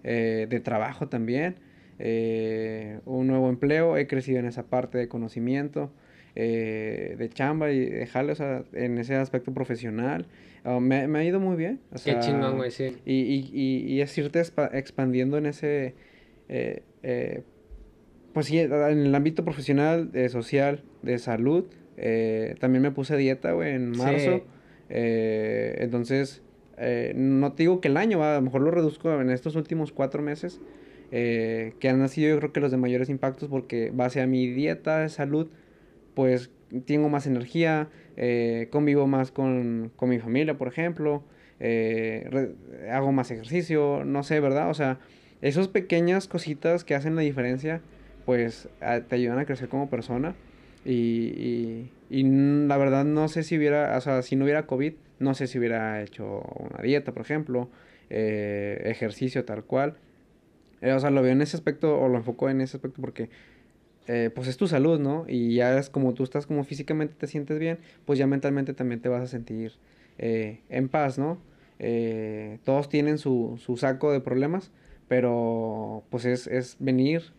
de 0.03 0.61
trabajo 0.63 1.07
también. 1.07 1.55
Eh, 1.99 2.99
un 3.05 3.27
nuevo 3.27 3.49
empleo, 3.49 3.97
he 3.97 4.07
crecido 4.07 4.39
en 4.39 4.45
esa 4.45 4.67
parte 4.67 4.97
de 4.97 5.07
conocimiento, 5.07 5.91
eh, 6.35 7.15
de 7.17 7.29
chamba 7.29 7.71
y 7.71 7.79
de 7.89 8.05
jale, 8.05 8.33
o 8.33 8.35
sea, 8.35 8.63
en 8.73 8.97
ese 8.97 9.15
aspecto 9.15 9.53
profesional. 9.53 10.27
Ah, 10.63 10.79
me, 10.79 10.97
ha 11.03 11.23
ido 11.23 11.39
muy 11.39 11.55
bien. 11.55 11.79
Qué 12.03 12.19
chingón, 12.19 12.57
güey, 12.57 12.71
sí. 12.71 12.97
Y, 13.05 13.13
y, 13.13 13.49
y, 13.51 13.93
y 13.93 14.01
es 14.01 14.15
irte 14.17 14.41
expandiendo 14.73 15.37
en 15.37 15.47
ese, 15.47 15.95
eh, 16.49 17.43
pues 18.33 18.47
sí, 18.47 18.59
en 18.59 18.71
el 18.71 19.15
ámbito 19.15 19.43
profesional, 19.43 20.11
social, 20.29 20.83
de 21.01 21.17
salud. 21.17 21.65
también 22.59 22.83
me 22.83 22.91
puse 22.91 23.17
dieta, 23.17 23.53
güey, 23.53 23.73
en 23.73 23.91
marzo. 23.91 24.43
entonces, 24.89 26.43
no 27.15 27.53
te 27.53 27.63
digo 27.63 27.81
que 27.81 27.87
el 27.87 27.97
año, 27.97 28.23
a 28.23 28.35
lo 28.35 28.41
mejor 28.43 28.61
lo 28.61 28.69
reduzco 28.69 29.19
en 29.19 29.31
estos 29.31 29.55
últimos 29.55 29.91
cuatro 29.91 30.21
meses 30.21 30.61
eh, 31.11 31.73
que 31.79 31.89
han 31.89 32.07
sido 32.09 32.29
yo 32.29 32.39
creo 32.39 32.53
que 32.53 32.59
los 32.59 32.71
de 32.71 32.77
mayores 32.77 33.09
impactos 33.09 33.49
porque 33.49 33.91
base 33.93 34.21
a 34.21 34.27
mi 34.27 34.47
dieta 34.47 34.99
de 34.99 35.09
salud, 35.09 35.49
pues 36.13 36.51
tengo 36.85 37.09
más 37.09 37.27
energía, 37.27 37.89
eh, 38.17 38.67
convivo 38.71 39.07
más 39.07 39.31
con, 39.31 39.91
con, 39.95 40.09
mi 40.09 40.19
familia, 40.19 40.57
por 40.57 40.67
ejemplo, 40.67 41.23
eh, 41.59 42.53
hago 42.91 43.11
más 43.11 43.31
ejercicio, 43.31 44.03
no 44.05 44.23
sé, 44.23 44.39
¿verdad? 44.39 44.69
O 44.69 44.73
sea, 44.73 44.99
esas 45.41 45.67
pequeñas 45.67 46.27
cositas 46.27 46.83
que 46.83 46.95
hacen 46.95 47.15
la 47.15 47.21
diferencia, 47.21 47.81
pues 48.25 48.67
te 48.79 49.15
ayudan 49.15 49.39
a 49.39 49.45
crecer 49.45 49.69
como 49.69 49.89
persona. 49.89 50.35
Y, 50.83 51.89
y, 52.09 52.23
la 52.23 52.77
verdad 52.77 53.03
no 53.03 53.27
sé 53.27 53.43
si 53.43 53.57
hubiera, 53.57 53.97
o 53.97 54.01
sea, 54.01 54.21
si 54.21 54.35
no 54.35 54.45
hubiera 54.45 54.65
COVID, 54.65 54.93
no 55.19 55.33
sé 55.33 55.47
si 55.47 55.59
hubiera 55.59 56.01
hecho 56.01 56.41
una 56.57 56.81
dieta, 56.81 57.11
por 57.11 57.23
ejemplo, 57.23 57.69
eh, 58.09 58.81
ejercicio 58.85 59.45
tal 59.45 59.63
cual. 59.63 59.97
Eh, 60.82 60.91
o 60.91 60.99
sea, 60.99 61.09
lo 61.09 61.21
veo 61.21 61.32
en 61.32 61.41
ese 61.41 61.57
aspecto 61.57 61.99
o 61.99 62.07
lo 62.07 62.17
enfoco 62.17 62.49
en 62.49 62.61
ese 62.61 62.78
aspecto 62.78 63.01
porque 63.01 63.30
eh, 64.07 64.32
pues 64.34 64.47
es 64.47 64.57
tu 64.57 64.67
salud, 64.67 64.99
¿no? 64.99 65.25
Y 65.28 65.55
ya 65.55 65.78
es 65.78 65.89
como 65.89 66.13
tú 66.13 66.23
estás 66.23 66.45
como 66.45 66.63
físicamente 66.63 67.15
te 67.17 67.28
sientes 67.28 67.59
bien, 67.59 67.80
pues 68.05 68.19
ya 68.19 68.28
mentalmente 68.28 68.73
también 68.73 69.01
te 69.01 69.09
vas 69.09 69.23
a 69.23 69.28
sentir 69.28 69.73
en 70.19 70.89
paz, 70.89 71.19
¿no? 71.19 71.38
todos 72.63 72.89
tienen 72.89 73.19
su, 73.19 73.59
su, 73.63 73.78
saco 73.78 74.11
de 74.11 74.19
problemas, 74.19 74.71
pero 75.07 76.03
pues 76.09 76.25
es, 76.25 76.47
es 76.47 76.75
venir, 76.80 77.34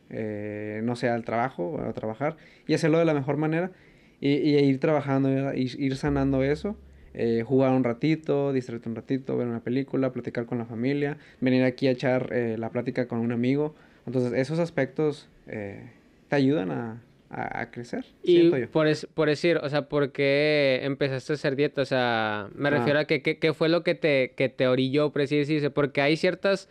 no 0.85 0.95
sé, 0.95 1.09
al 1.09 1.25
trabajo, 1.25 1.81
a 1.81 1.93
trabajar 1.93 2.37
y 2.69 2.75
hacerlo 2.75 3.01
de 3.01 3.05
la 3.05 3.15
mejor 3.15 3.37
manera 3.37 3.73
y, 4.21 4.31
y 4.35 4.57
ir 4.59 4.79
trabajando, 4.79 5.53
ir, 5.55 5.81
ir 5.81 5.97
sanando 5.97 6.45
eso 6.45 6.77
eh, 7.15 7.43
jugar 7.47 7.73
un 7.73 7.85
ratito, 7.85 8.53
distraerte 8.53 8.89
un 8.89 8.97
ratito, 8.97 9.37
ver 9.37 9.47
una 9.47 9.61
película, 9.61 10.13
platicar 10.13 10.47
con 10.47 10.59
la 10.59 10.65
familia, 10.65 11.19
venir 11.41 11.65
aquí 11.65 11.87
a 11.87 11.91
echar 11.91 12.31
eh, 12.33 12.57
la 12.59 12.71
plática 12.71 13.09
con 13.09 13.19
un 13.19 13.33
amigo. 13.33 13.75
Entonces, 14.07 14.33
esos 14.33 14.59
aspectos 14.59 15.29
eh, 15.47 15.91
te 16.29 16.37
ayudan 16.37 16.71
a, 16.71 17.03
a, 17.31 17.71
crecer. 17.71 18.05
Y 18.23 18.51
Por, 18.67 18.89
por 19.15 19.29
decir, 19.29 19.59
o 19.59 19.69
sea, 19.69 19.89
¿por 19.89 20.13
qué 20.13 20.81
empezaste 20.83 21.33
a 21.33 21.35
hacer 21.35 21.57
dieta? 21.57 21.83
O 21.83 21.87
sea, 21.87 22.49
me 22.55 22.69
ah. 22.69 22.73
refiero 22.73 22.99
a 22.99 23.05
que 23.05 23.23
qué 23.23 23.53
fue 23.53 23.69
lo 23.69 23.83
que 23.83 23.95
te, 23.95 24.33
que 24.37 24.49
te 24.49 24.67
orilló, 24.67 25.13
por 25.13 25.23
así 25.23 25.37
decirse, 25.37 25.71
porque 25.71 26.01
hay 26.01 26.17
ciertas 26.17 26.69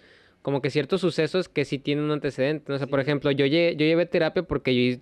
como 0.47 0.61
que 0.61 0.69
ciertos 0.69 1.01
sucesos 1.01 1.49
que 1.49 1.65
sí 1.65 1.77
tienen 1.77 2.05
un 2.05 2.11
antecedente. 2.11 2.71
O 2.71 2.77
sea, 2.77 2.88
por 2.88 3.01
ejemplo, 3.01 3.31
yo, 3.31 3.45
yo 3.45 3.71
llevé 3.71 4.05
terapia 4.05 4.43
porque 4.43 4.73
yo 4.73 4.97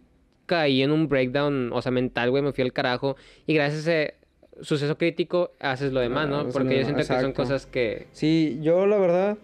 caí 0.47 0.81
en 0.81 0.91
un 0.91 1.07
breakdown, 1.07 1.71
o 1.71 1.81
sea, 1.83 1.91
mental, 1.91 2.31
güey, 2.31 2.41
me 2.41 2.51
fui 2.51 2.63
al 2.63 2.73
carajo. 2.73 3.15
Y 3.45 3.53
gracias 3.53 3.87
a, 3.87 4.13
suceso 4.61 4.97
crítico, 4.97 5.51
haces 5.59 5.91
lo 5.91 5.99
demás, 5.99 6.29
¿no? 6.29 6.39
Ah, 6.39 6.47
Porque 6.51 6.77
yo 6.77 6.83
siento 6.83 7.01
que 7.01 7.21
son 7.21 7.33
cosas 7.33 7.65
que... 7.65 8.07
Sí, 8.11 8.59
yo 8.61 8.85
la 8.85 8.97
verdad, 8.97 9.37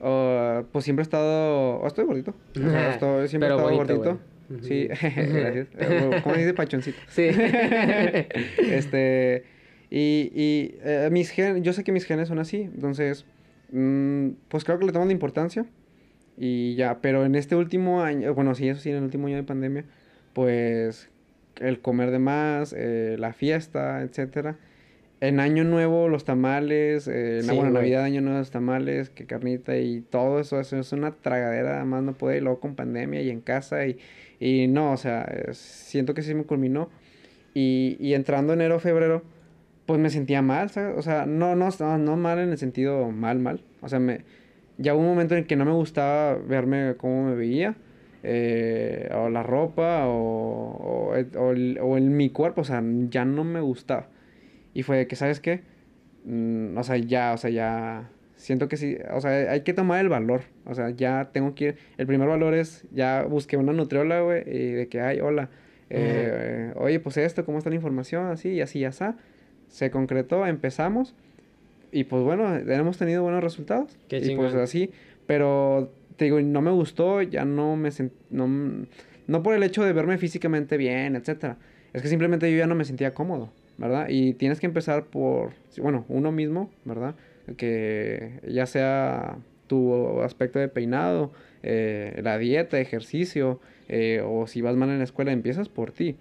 uh, 0.00 0.64
pues 0.72 0.84
siempre 0.84 1.02
he 1.02 1.04
estado... 1.04 1.80
Oh, 1.80 1.86
estoy 1.86 2.04
gordito. 2.04 2.34
estoy, 2.54 3.28
siempre 3.28 3.50
he 3.50 3.52
estado 3.52 3.74
gordito. 3.74 4.18
Sí, 4.62 4.86
gracias. 4.88 5.68
¿Cómo 6.22 6.36
dice 6.36 6.54
pachoncito? 6.54 6.98
Sí. 7.08 7.28
este... 8.58 9.44
Y, 9.88 10.32
y 10.34 10.78
eh, 10.82 11.08
mis 11.12 11.30
genes, 11.30 11.62
yo 11.62 11.72
sé 11.72 11.84
que 11.84 11.92
mis 11.92 12.04
genes 12.04 12.28
son 12.28 12.40
así, 12.40 12.62
entonces, 12.62 13.24
mm, 13.70 14.30
pues 14.48 14.64
creo 14.64 14.78
que 14.78 14.86
le 14.86 14.92
toman 14.92 15.08
de 15.08 15.14
importancia. 15.14 15.64
Y 16.36 16.74
ya, 16.74 17.00
pero 17.00 17.24
en 17.24 17.34
este 17.34 17.56
último 17.56 18.02
año, 18.02 18.34
bueno, 18.34 18.54
sí, 18.54 18.68
eso 18.68 18.80
sí, 18.80 18.90
en 18.90 18.96
el 18.96 19.04
último 19.04 19.28
año 19.28 19.36
de 19.36 19.42
pandemia, 19.44 19.84
pues 20.34 21.08
el 21.60 21.80
comer 21.80 22.10
de 22.10 22.18
más, 22.18 22.74
eh, 22.76 23.16
la 23.18 23.32
fiesta, 23.32 24.02
etcétera. 24.02 24.56
En 25.20 25.40
Año 25.40 25.64
Nuevo, 25.64 26.08
los 26.08 26.24
tamales, 26.24 27.08
eh, 27.08 27.40
en 27.40 27.46
bueno, 27.46 27.70
Navidad, 27.70 28.04
Año 28.04 28.20
Nuevo, 28.20 28.38
los 28.38 28.50
tamales, 28.50 29.08
que 29.08 29.24
carnita 29.24 29.76
y 29.78 30.02
todo 30.02 30.40
eso, 30.40 30.60
eso 30.60 30.78
es 30.78 30.92
una 30.92 31.12
tragadera, 31.12 31.82
más 31.84 32.02
no 32.02 32.12
puede, 32.12 32.38
y 32.38 32.40
luego 32.40 32.60
con 32.60 32.74
pandemia 32.74 33.22
y 33.22 33.30
en 33.30 33.40
casa, 33.40 33.86
y, 33.86 33.98
y 34.38 34.66
no, 34.68 34.92
o 34.92 34.96
sea, 34.98 35.26
siento 35.52 36.12
que 36.12 36.22
sí 36.22 36.34
me 36.34 36.44
culminó. 36.44 36.90
Y, 37.54 37.96
y 37.98 38.12
entrando 38.12 38.52
enero, 38.52 38.78
febrero, 38.78 39.22
pues 39.86 39.98
me 39.98 40.10
sentía 40.10 40.42
mal, 40.42 40.70
O 40.96 41.02
sea, 41.02 41.24
no, 41.24 41.56
no, 41.56 41.70
no, 41.78 41.98
no 41.98 42.16
mal 42.16 42.38
en 42.38 42.50
el 42.50 42.58
sentido 42.58 43.10
mal, 43.10 43.38
mal. 43.38 43.62
O 43.80 43.88
sea, 43.88 43.98
me, 43.98 44.20
ya 44.76 44.94
hubo 44.94 45.00
un 45.00 45.08
momento 45.08 45.34
en 45.36 45.46
que 45.46 45.56
no 45.56 45.64
me 45.64 45.72
gustaba 45.72 46.36
verme 46.36 46.94
cómo 46.98 47.24
me 47.24 47.34
veía 47.34 47.76
eh, 48.28 49.08
o 49.14 49.30
la 49.30 49.44
ropa 49.44 50.06
o, 50.08 51.12
o, 51.12 51.12
o, 51.12 51.96
en 51.96 52.16
mi 52.16 52.30
cuerpo, 52.30 52.62
o 52.62 52.64
sea, 52.64 52.82
ya 53.08 53.24
no 53.24 53.44
me 53.44 53.60
gustaba. 53.60 54.08
Y 54.74 54.82
fue 54.82 55.06
que, 55.06 55.14
¿sabes 55.14 55.38
qué? 55.38 55.62
Mm, 56.24 56.76
o 56.76 56.82
sea, 56.82 56.96
ya, 56.96 57.32
o 57.32 57.36
sea, 57.36 57.50
ya 57.50 58.10
siento 58.34 58.68
que 58.68 58.76
sí, 58.76 58.98
o 59.12 59.20
sea, 59.20 59.30
hay 59.52 59.60
que 59.60 59.72
tomar 59.74 60.00
el 60.00 60.08
valor, 60.08 60.42
o 60.64 60.74
sea, 60.74 60.90
ya 60.90 61.30
tengo 61.32 61.54
que 61.54 61.64
ir, 61.64 61.76
el 61.98 62.06
primer 62.08 62.28
valor 62.28 62.52
es, 62.54 62.84
ya 62.92 63.22
busqué 63.22 63.56
una 63.56 63.72
nutrióloga, 63.72 64.22
güey, 64.22 64.42
y 64.46 64.72
de 64.72 64.88
que, 64.88 65.00
ay, 65.00 65.20
hola, 65.20 65.48
eh, 65.88 66.72
oye, 66.74 66.98
pues 66.98 67.16
esto, 67.16 67.44
¿cómo 67.44 67.58
está 67.58 67.70
la 67.70 67.76
información? 67.76 68.26
Así, 68.26 68.50
y 68.50 68.60
así, 68.60 68.80
ya 68.80 68.88
está, 68.88 69.16
se 69.68 69.92
concretó, 69.92 70.44
empezamos, 70.46 71.14
y 71.92 72.04
pues 72.04 72.24
bueno, 72.24 72.56
hemos 72.56 72.98
tenido 72.98 73.22
buenos 73.22 73.42
resultados, 73.42 73.96
Qué 74.08 74.18
y 74.18 74.34
pues 74.34 74.52
así, 74.54 74.90
pero 75.26 75.92
te 76.16 76.26
digo, 76.26 76.40
no 76.40 76.62
me 76.62 76.70
gustó, 76.70 77.22
ya 77.22 77.44
no 77.44 77.76
me 77.76 77.90
sent, 77.90 78.12
no, 78.30 78.48
no 79.26 79.42
por 79.42 79.54
el 79.54 79.62
hecho 79.62 79.84
de 79.84 79.92
verme 79.92 80.18
físicamente 80.18 80.76
bien, 80.76 81.16
etcétera. 81.16 81.58
Es 81.92 82.02
que 82.02 82.08
simplemente 82.08 82.50
yo 82.50 82.58
ya 82.58 82.66
no 82.66 82.74
me 82.74 82.84
sentía 82.84 83.14
cómodo, 83.14 83.52
¿verdad? 83.78 84.08
Y 84.08 84.34
tienes 84.34 84.60
que 84.60 84.66
empezar 84.66 85.04
por, 85.06 85.52
bueno, 85.78 86.04
uno 86.08 86.32
mismo, 86.32 86.70
¿verdad? 86.84 87.14
Que 87.56 88.40
ya 88.46 88.66
sea 88.66 89.38
tu 89.66 90.20
aspecto 90.22 90.58
de 90.58 90.68
peinado, 90.68 91.32
eh, 91.62 92.20
la 92.22 92.38
dieta, 92.38 92.78
ejercicio, 92.78 93.60
eh, 93.88 94.22
o 94.24 94.46
si 94.46 94.60
vas 94.60 94.76
mal 94.76 94.90
en 94.90 94.98
la 94.98 95.04
escuela, 95.04 95.32
empiezas 95.32 95.68
por 95.68 95.92
ti. 95.92 96.16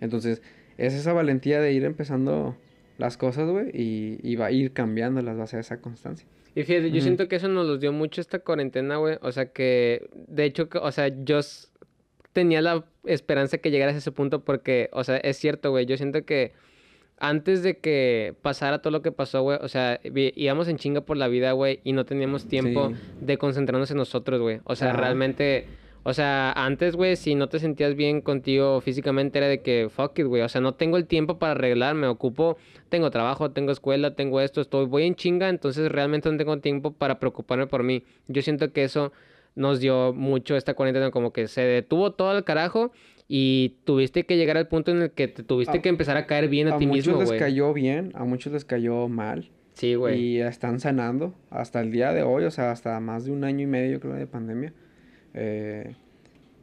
Entonces, 0.00 0.42
es 0.78 0.94
esa 0.94 1.12
valentía 1.12 1.60
de 1.60 1.72
ir 1.72 1.84
empezando 1.84 2.56
las 2.98 3.16
cosas, 3.16 3.48
güey, 3.48 3.70
y, 3.72 4.18
y 4.22 4.36
va 4.36 4.46
a 4.46 4.50
ir 4.52 4.72
cambiando 4.72 5.22
las 5.22 5.36
bases 5.36 5.54
de 5.54 5.60
esa 5.60 5.80
constancia. 5.80 6.26
Y 6.54 6.62
fíjate, 6.62 6.90
yo 6.90 7.00
siento 7.00 7.26
que 7.28 7.36
eso 7.36 7.48
nos 7.48 7.66
los 7.66 7.80
dio 7.80 7.92
mucho 7.92 8.20
esta 8.20 8.38
cuarentena, 8.38 8.96
güey. 8.96 9.18
O 9.22 9.32
sea 9.32 9.46
que, 9.46 10.08
de 10.28 10.44
hecho, 10.44 10.68
o 10.80 10.92
sea, 10.92 11.08
yo 11.08 11.40
tenía 12.32 12.62
la 12.62 12.84
esperanza 13.04 13.58
que 13.58 13.70
llegaras 13.70 13.94
a 13.94 13.98
ese 13.98 14.12
punto 14.12 14.44
porque, 14.44 14.88
o 14.92 15.02
sea, 15.02 15.16
es 15.16 15.36
cierto, 15.36 15.70
güey. 15.70 15.86
Yo 15.86 15.96
siento 15.96 16.24
que 16.24 16.52
antes 17.18 17.62
de 17.62 17.78
que 17.78 18.34
pasara 18.42 18.82
todo 18.82 18.90
lo 18.90 19.02
que 19.02 19.12
pasó, 19.12 19.42
güey, 19.42 19.58
o 19.60 19.68
sea, 19.68 20.00
íbamos 20.04 20.68
en 20.68 20.76
chinga 20.76 21.00
por 21.00 21.16
la 21.16 21.28
vida, 21.28 21.52
güey, 21.52 21.80
y 21.84 21.92
no 21.92 22.04
teníamos 22.04 22.46
tiempo 22.46 22.92
de 23.20 23.38
concentrarnos 23.38 23.90
en 23.90 23.96
nosotros, 23.96 24.40
güey. 24.40 24.60
O 24.64 24.76
sea, 24.76 24.92
realmente 24.92 25.66
o 26.06 26.12
sea, 26.12 26.52
antes, 26.52 26.96
güey, 26.96 27.16
si 27.16 27.34
no 27.34 27.48
te 27.48 27.58
sentías 27.58 27.94
bien 27.94 28.20
contigo 28.20 28.80
físicamente 28.82 29.38
era 29.38 29.48
de 29.48 29.62
que, 29.62 29.88
fuck 29.88 30.18
it, 30.18 30.26
güey. 30.26 30.42
O 30.42 30.48
sea, 30.50 30.60
no 30.60 30.74
tengo 30.74 30.98
el 30.98 31.06
tiempo 31.06 31.38
para 31.38 31.52
arreglar, 31.52 31.94
me 31.94 32.06
ocupo, 32.06 32.58
tengo 32.90 33.10
trabajo, 33.10 33.52
tengo 33.52 33.72
escuela, 33.72 34.14
tengo 34.14 34.42
esto, 34.42 34.60
estoy, 34.60 34.84
voy 34.84 35.04
en 35.04 35.14
chinga, 35.14 35.48
entonces 35.48 35.90
realmente 35.90 36.30
no 36.30 36.36
tengo 36.36 36.58
tiempo 36.58 36.92
para 36.92 37.18
preocuparme 37.18 37.66
por 37.66 37.82
mí. 37.82 38.04
Yo 38.28 38.42
siento 38.42 38.70
que 38.70 38.84
eso 38.84 39.12
nos 39.54 39.80
dio 39.80 40.12
mucho 40.12 40.56
esta 40.56 40.74
cuarentena, 40.74 41.10
como 41.10 41.32
que 41.32 41.48
se 41.48 41.62
detuvo 41.62 42.12
todo 42.12 42.36
el 42.36 42.44
carajo 42.44 42.92
y 43.26 43.78
tuviste 43.84 44.26
que 44.26 44.36
llegar 44.36 44.58
al 44.58 44.68
punto 44.68 44.90
en 44.90 45.00
el 45.00 45.10
que 45.10 45.28
te 45.28 45.42
tuviste 45.42 45.80
que 45.80 45.88
empezar 45.88 46.18
a 46.18 46.26
caer 46.26 46.48
bien 46.48 46.68
a, 46.68 46.76
ti 46.76 46.86
mismo. 46.86 47.14
A 47.14 47.16
muchos 47.16 47.30
les 47.30 47.40
cayó 47.40 47.72
bien, 47.72 48.12
a 48.14 48.24
muchos 48.24 48.52
les 48.52 48.66
cayó 48.66 49.08
mal. 49.08 49.50
Sí, 49.72 49.94
güey. 49.94 50.20
Y 50.20 50.40
están 50.40 50.80
sanando 50.80 51.34
hasta 51.48 51.80
el 51.80 51.90
día 51.90 52.12
de 52.12 52.22
hoy, 52.22 52.44
o 52.44 52.50
sea, 52.50 52.70
hasta 52.70 53.00
más 53.00 53.24
de 53.24 53.32
un 53.32 53.44
año 53.44 53.62
y 53.62 53.66
medio, 53.66 54.00
creo, 54.00 54.14
de 54.14 54.26
pandemia. 54.26 54.72
Eh, 55.34 55.94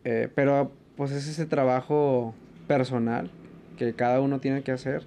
eh, 0.03 0.30
pero 0.34 0.72
pues 0.95 1.11
es 1.11 1.28
ese 1.28 1.45
trabajo 1.45 2.34
personal 2.67 3.30
que 3.78 3.93
cada 3.93 4.22
uno 4.22 4.39
tiene 4.39 4.63
que 4.63 4.72
hacer. 4.72 5.03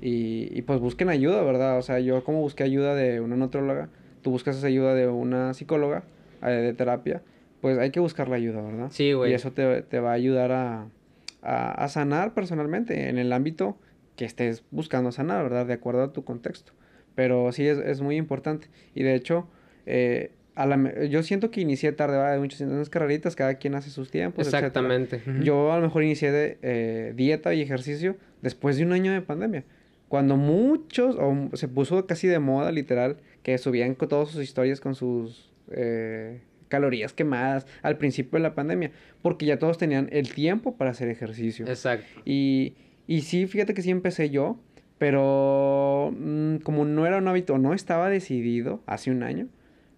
Y, 0.00 0.48
y, 0.56 0.62
pues 0.62 0.80
busquen 0.80 1.08
ayuda, 1.08 1.42
¿verdad? 1.42 1.78
O 1.78 1.82
sea, 1.82 1.98
yo 1.98 2.24
como 2.24 2.40
busqué 2.40 2.62
ayuda 2.62 2.94
de 2.94 3.20
una 3.20 3.36
nutróloga, 3.36 3.88
tú 4.20 4.30
buscas 4.30 4.56
esa 4.56 4.66
ayuda 4.66 4.94
de 4.94 5.08
una 5.08 5.54
psicóloga 5.54 6.02
eh, 6.42 6.50
de 6.50 6.74
terapia, 6.74 7.22
pues 7.62 7.78
hay 7.78 7.90
que 7.90 8.00
buscar 8.00 8.28
la 8.28 8.36
ayuda, 8.36 8.60
¿verdad? 8.60 8.88
Sí, 8.90 9.14
güey. 9.14 9.30
Y 9.30 9.34
eso 9.34 9.52
te, 9.52 9.80
te, 9.82 10.00
va 10.00 10.10
a 10.10 10.14
ayudar 10.14 10.52
a, 10.52 10.88
a, 11.40 11.72
a, 11.72 11.88
sanar 11.88 12.34
personalmente 12.34 13.08
en 13.08 13.16
el 13.16 13.32
ámbito 13.32 13.78
que 14.16 14.26
estés 14.26 14.62
buscando 14.70 15.10
sanar, 15.12 15.42
¿verdad? 15.42 15.64
De 15.64 15.72
acuerdo 15.72 16.02
a 16.02 16.12
tu 16.12 16.24
contexto. 16.24 16.72
Pero 17.14 17.50
sí 17.52 17.66
es, 17.66 17.78
es 17.78 18.02
muy 18.02 18.16
importante. 18.16 18.68
Y 18.94 19.02
de 19.02 19.14
hecho, 19.14 19.48
eh, 19.86 20.32
yo 21.10 21.22
siento 21.22 21.50
que 21.50 21.60
inicié 21.60 21.92
tarde, 21.92 22.16
¿verdad? 22.16 22.34
De 22.34 22.38
muchas 22.38 22.88
carreritas, 22.88 23.34
cada 23.34 23.54
quien 23.54 23.74
hace 23.74 23.90
sus 23.90 24.10
tiempos. 24.10 24.46
Exactamente. 24.46 25.20
Yo 25.42 25.72
a 25.72 25.76
lo 25.76 25.82
mejor 25.82 26.04
inicié 26.04 26.30
de 26.30 26.58
eh, 26.62 27.12
dieta 27.16 27.54
y 27.54 27.60
ejercicio 27.60 28.16
después 28.40 28.76
de 28.76 28.84
un 28.84 28.92
año 28.92 29.12
de 29.12 29.20
pandemia. 29.20 29.64
Cuando 30.08 30.36
muchos, 30.36 31.16
o 31.18 31.50
se 31.56 31.66
puso 31.66 32.06
casi 32.06 32.28
de 32.28 32.38
moda, 32.38 32.70
literal, 32.70 33.16
que 33.42 33.58
subían 33.58 33.94
con 33.94 34.08
todas 34.08 34.28
sus 34.28 34.42
historias 34.42 34.80
con 34.80 34.94
sus 34.94 35.50
eh, 35.72 36.40
calorías 36.68 37.12
quemadas 37.12 37.66
al 37.82 37.98
principio 37.98 38.38
de 38.38 38.44
la 38.44 38.54
pandemia. 38.54 38.92
Porque 39.22 39.46
ya 39.46 39.58
todos 39.58 39.76
tenían 39.76 40.08
el 40.12 40.32
tiempo 40.32 40.76
para 40.76 40.92
hacer 40.92 41.08
ejercicio. 41.08 41.66
Exacto. 41.66 42.06
Y, 42.24 42.74
y 43.08 43.22
sí, 43.22 43.48
fíjate 43.48 43.74
que 43.74 43.82
sí 43.82 43.90
empecé 43.90 44.30
yo, 44.30 44.60
pero 44.98 46.14
mm, 46.16 46.58
como 46.58 46.84
no 46.84 47.06
era 47.06 47.18
un 47.18 47.26
hábito, 47.26 47.58
no 47.58 47.74
estaba 47.74 48.08
decidido 48.08 48.84
hace 48.86 49.10
un 49.10 49.24
año 49.24 49.48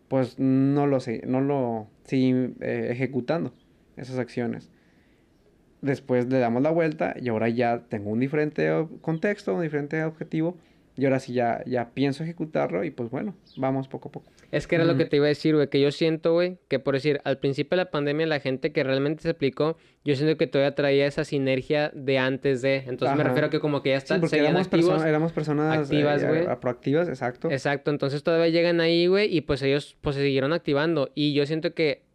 pues 0.08 0.38
no 0.38 0.86
lo 0.86 1.00
sé, 1.00 1.22
no 1.26 1.40
lo 1.40 1.88
seguí 2.04 2.54
eh, 2.60 2.88
ejecutando 2.90 3.52
esas 3.96 4.18
acciones. 4.18 4.70
Después 5.82 6.26
le 6.26 6.38
damos 6.38 6.62
la 6.62 6.70
vuelta 6.70 7.14
y 7.20 7.28
ahora 7.28 7.48
ya 7.48 7.84
tengo 7.88 8.10
un 8.10 8.20
diferente 8.20 8.70
contexto, 9.02 9.54
un 9.54 9.62
diferente 9.62 10.02
objetivo 10.04 10.56
y 10.96 11.04
ahora 11.04 11.20
sí 11.20 11.34
ya, 11.34 11.62
ya 11.66 11.90
pienso 11.92 12.24
ejecutarlo 12.24 12.82
y 12.82 12.90
pues 12.90 13.10
bueno, 13.10 13.34
vamos 13.56 13.86
poco 13.86 14.08
a 14.08 14.12
poco. 14.12 14.30
Es 14.50 14.66
que 14.66 14.76
era 14.76 14.84
lo 14.84 14.96
que 14.96 15.04
te 15.04 15.16
iba 15.16 15.26
a 15.26 15.28
decir, 15.28 15.54
güey, 15.54 15.68
que 15.68 15.80
yo 15.80 15.92
siento, 15.92 16.32
güey, 16.32 16.58
que 16.68 16.78
por 16.78 16.94
decir, 16.94 17.20
al 17.24 17.38
principio 17.38 17.76
de 17.76 17.84
la 17.84 17.90
pandemia 17.90 18.26
la 18.26 18.40
gente 18.40 18.72
que 18.72 18.82
realmente 18.82 19.22
se 19.22 19.30
aplicó, 19.30 19.76
yo 20.04 20.14
siento 20.14 20.38
que 20.38 20.46
todavía 20.46 20.74
traía 20.74 21.06
esa 21.06 21.24
sinergia 21.24 21.90
de 21.94 22.18
antes 22.18 22.62
de, 22.62 22.84
entonces 22.86 23.16
me 23.16 23.24
refiero 23.24 23.48
a 23.48 23.50
que 23.50 23.60
como 23.60 23.82
que 23.82 23.90
ya 23.90 23.96
están, 23.96 24.18
sí, 24.18 24.20
porque 24.20 24.38
éramos, 24.38 24.68
éramos 25.04 25.32
personas 25.32 25.78
activas, 25.78 26.22
eh, 26.22 26.28
güey. 26.28 26.60
proactivas, 26.60 27.08
exacto. 27.08 27.50
Exacto, 27.50 27.90
entonces 27.90 28.22
todavía 28.22 28.48
llegan 28.48 28.80
ahí, 28.80 29.06
güey, 29.06 29.36
y 29.36 29.42
pues 29.42 29.60
ellos 29.62 29.96
pues 30.00 30.16
se 30.16 30.22
siguieron 30.22 30.52
activando 30.52 31.10
y 31.14 31.34
yo 31.34 31.44
siento 31.44 31.74
que 31.74 32.05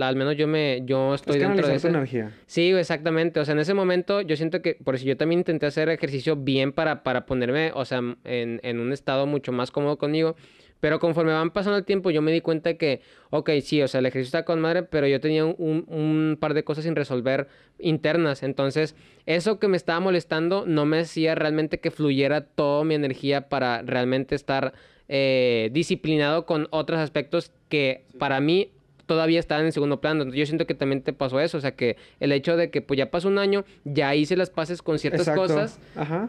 al 0.00 0.16
menos 0.16 0.36
yo 0.36 0.46
me 0.46 0.82
yo 0.84 1.14
estoy 1.14 1.36
es 1.36 1.42
que 1.42 1.48
dentro 1.48 1.66
de 1.66 1.74
esa 1.74 1.88
energía. 1.88 2.32
Sí, 2.46 2.70
exactamente, 2.70 3.40
o 3.40 3.44
sea, 3.44 3.52
en 3.52 3.60
ese 3.60 3.74
momento 3.74 4.20
yo 4.20 4.36
siento 4.36 4.62
que 4.62 4.74
por 4.82 4.98
si 4.98 5.06
yo 5.06 5.16
también 5.16 5.40
intenté 5.40 5.66
hacer 5.66 5.88
ejercicio 5.88 6.36
bien 6.36 6.72
para 6.72 7.02
para 7.02 7.26
ponerme, 7.26 7.72
o 7.74 7.84
sea, 7.84 7.98
en, 7.98 8.60
en 8.62 8.80
un 8.80 8.92
estado 8.92 9.26
mucho 9.26 9.52
más 9.52 9.70
cómodo 9.70 9.98
conmigo. 9.98 10.36
Pero 10.82 10.98
conforme 10.98 11.32
van 11.32 11.52
pasando 11.52 11.78
el 11.78 11.84
tiempo, 11.84 12.10
yo 12.10 12.22
me 12.22 12.32
di 12.32 12.40
cuenta 12.40 12.74
que, 12.74 13.02
ok, 13.30 13.50
sí, 13.62 13.80
o 13.82 13.86
sea, 13.86 14.00
el 14.00 14.06
ejercicio 14.06 14.36
está 14.36 14.44
con 14.44 14.60
madre, 14.60 14.82
pero 14.82 15.06
yo 15.06 15.20
tenía 15.20 15.44
un, 15.44 15.84
un, 15.86 16.36
par 16.40 16.54
de 16.54 16.64
cosas 16.64 16.82
sin 16.82 16.96
resolver 16.96 17.46
internas. 17.78 18.42
Entonces, 18.42 18.96
eso 19.24 19.60
que 19.60 19.68
me 19.68 19.76
estaba 19.76 20.00
molestando 20.00 20.64
no 20.66 20.84
me 20.84 20.98
hacía 20.98 21.36
realmente 21.36 21.78
que 21.78 21.92
fluyera 21.92 22.46
toda 22.46 22.82
mi 22.82 22.96
energía 22.96 23.48
para 23.48 23.82
realmente 23.82 24.34
estar 24.34 24.72
eh, 25.06 25.70
disciplinado 25.72 26.46
con 26.46 26.66
otros 26.70 26.98
aspectos 26.98 27.52
que 27.68 28.04
para 28.18 28.40
mí 28.40 28.72
todavía 29.06 29.40
estaban 29.40 29.66
en 29.66 29.72
segundo 29.72 30.00
plano. 30.00 30.32
Yo 30.32 30.46
siento 30.46 30.66
que 30.66 30.74
también 30.74 31.02
te 31.02 31.12
pasó 31.12 31.40
eso, 31.40 31.58
o 31.58 31.60
sea, 31.60 31.76
que 31.76 31.96
el 32.20 32.32
hecho 32.32 32.56
de 32.56 32.70
que 32.70 32.82
pues 32.82 32.98
ya 32.98 33.10
pasó 33.10 33.28
un 33.28 33.38
año, 33.38 33.64
ya 33.84 34.14
hice 34.14 34.36
las 34.36 34.50
pases 34.50 34.82
con 34.82 34.98
ciertas 34.98 35.28
cosas, 35.30 35.80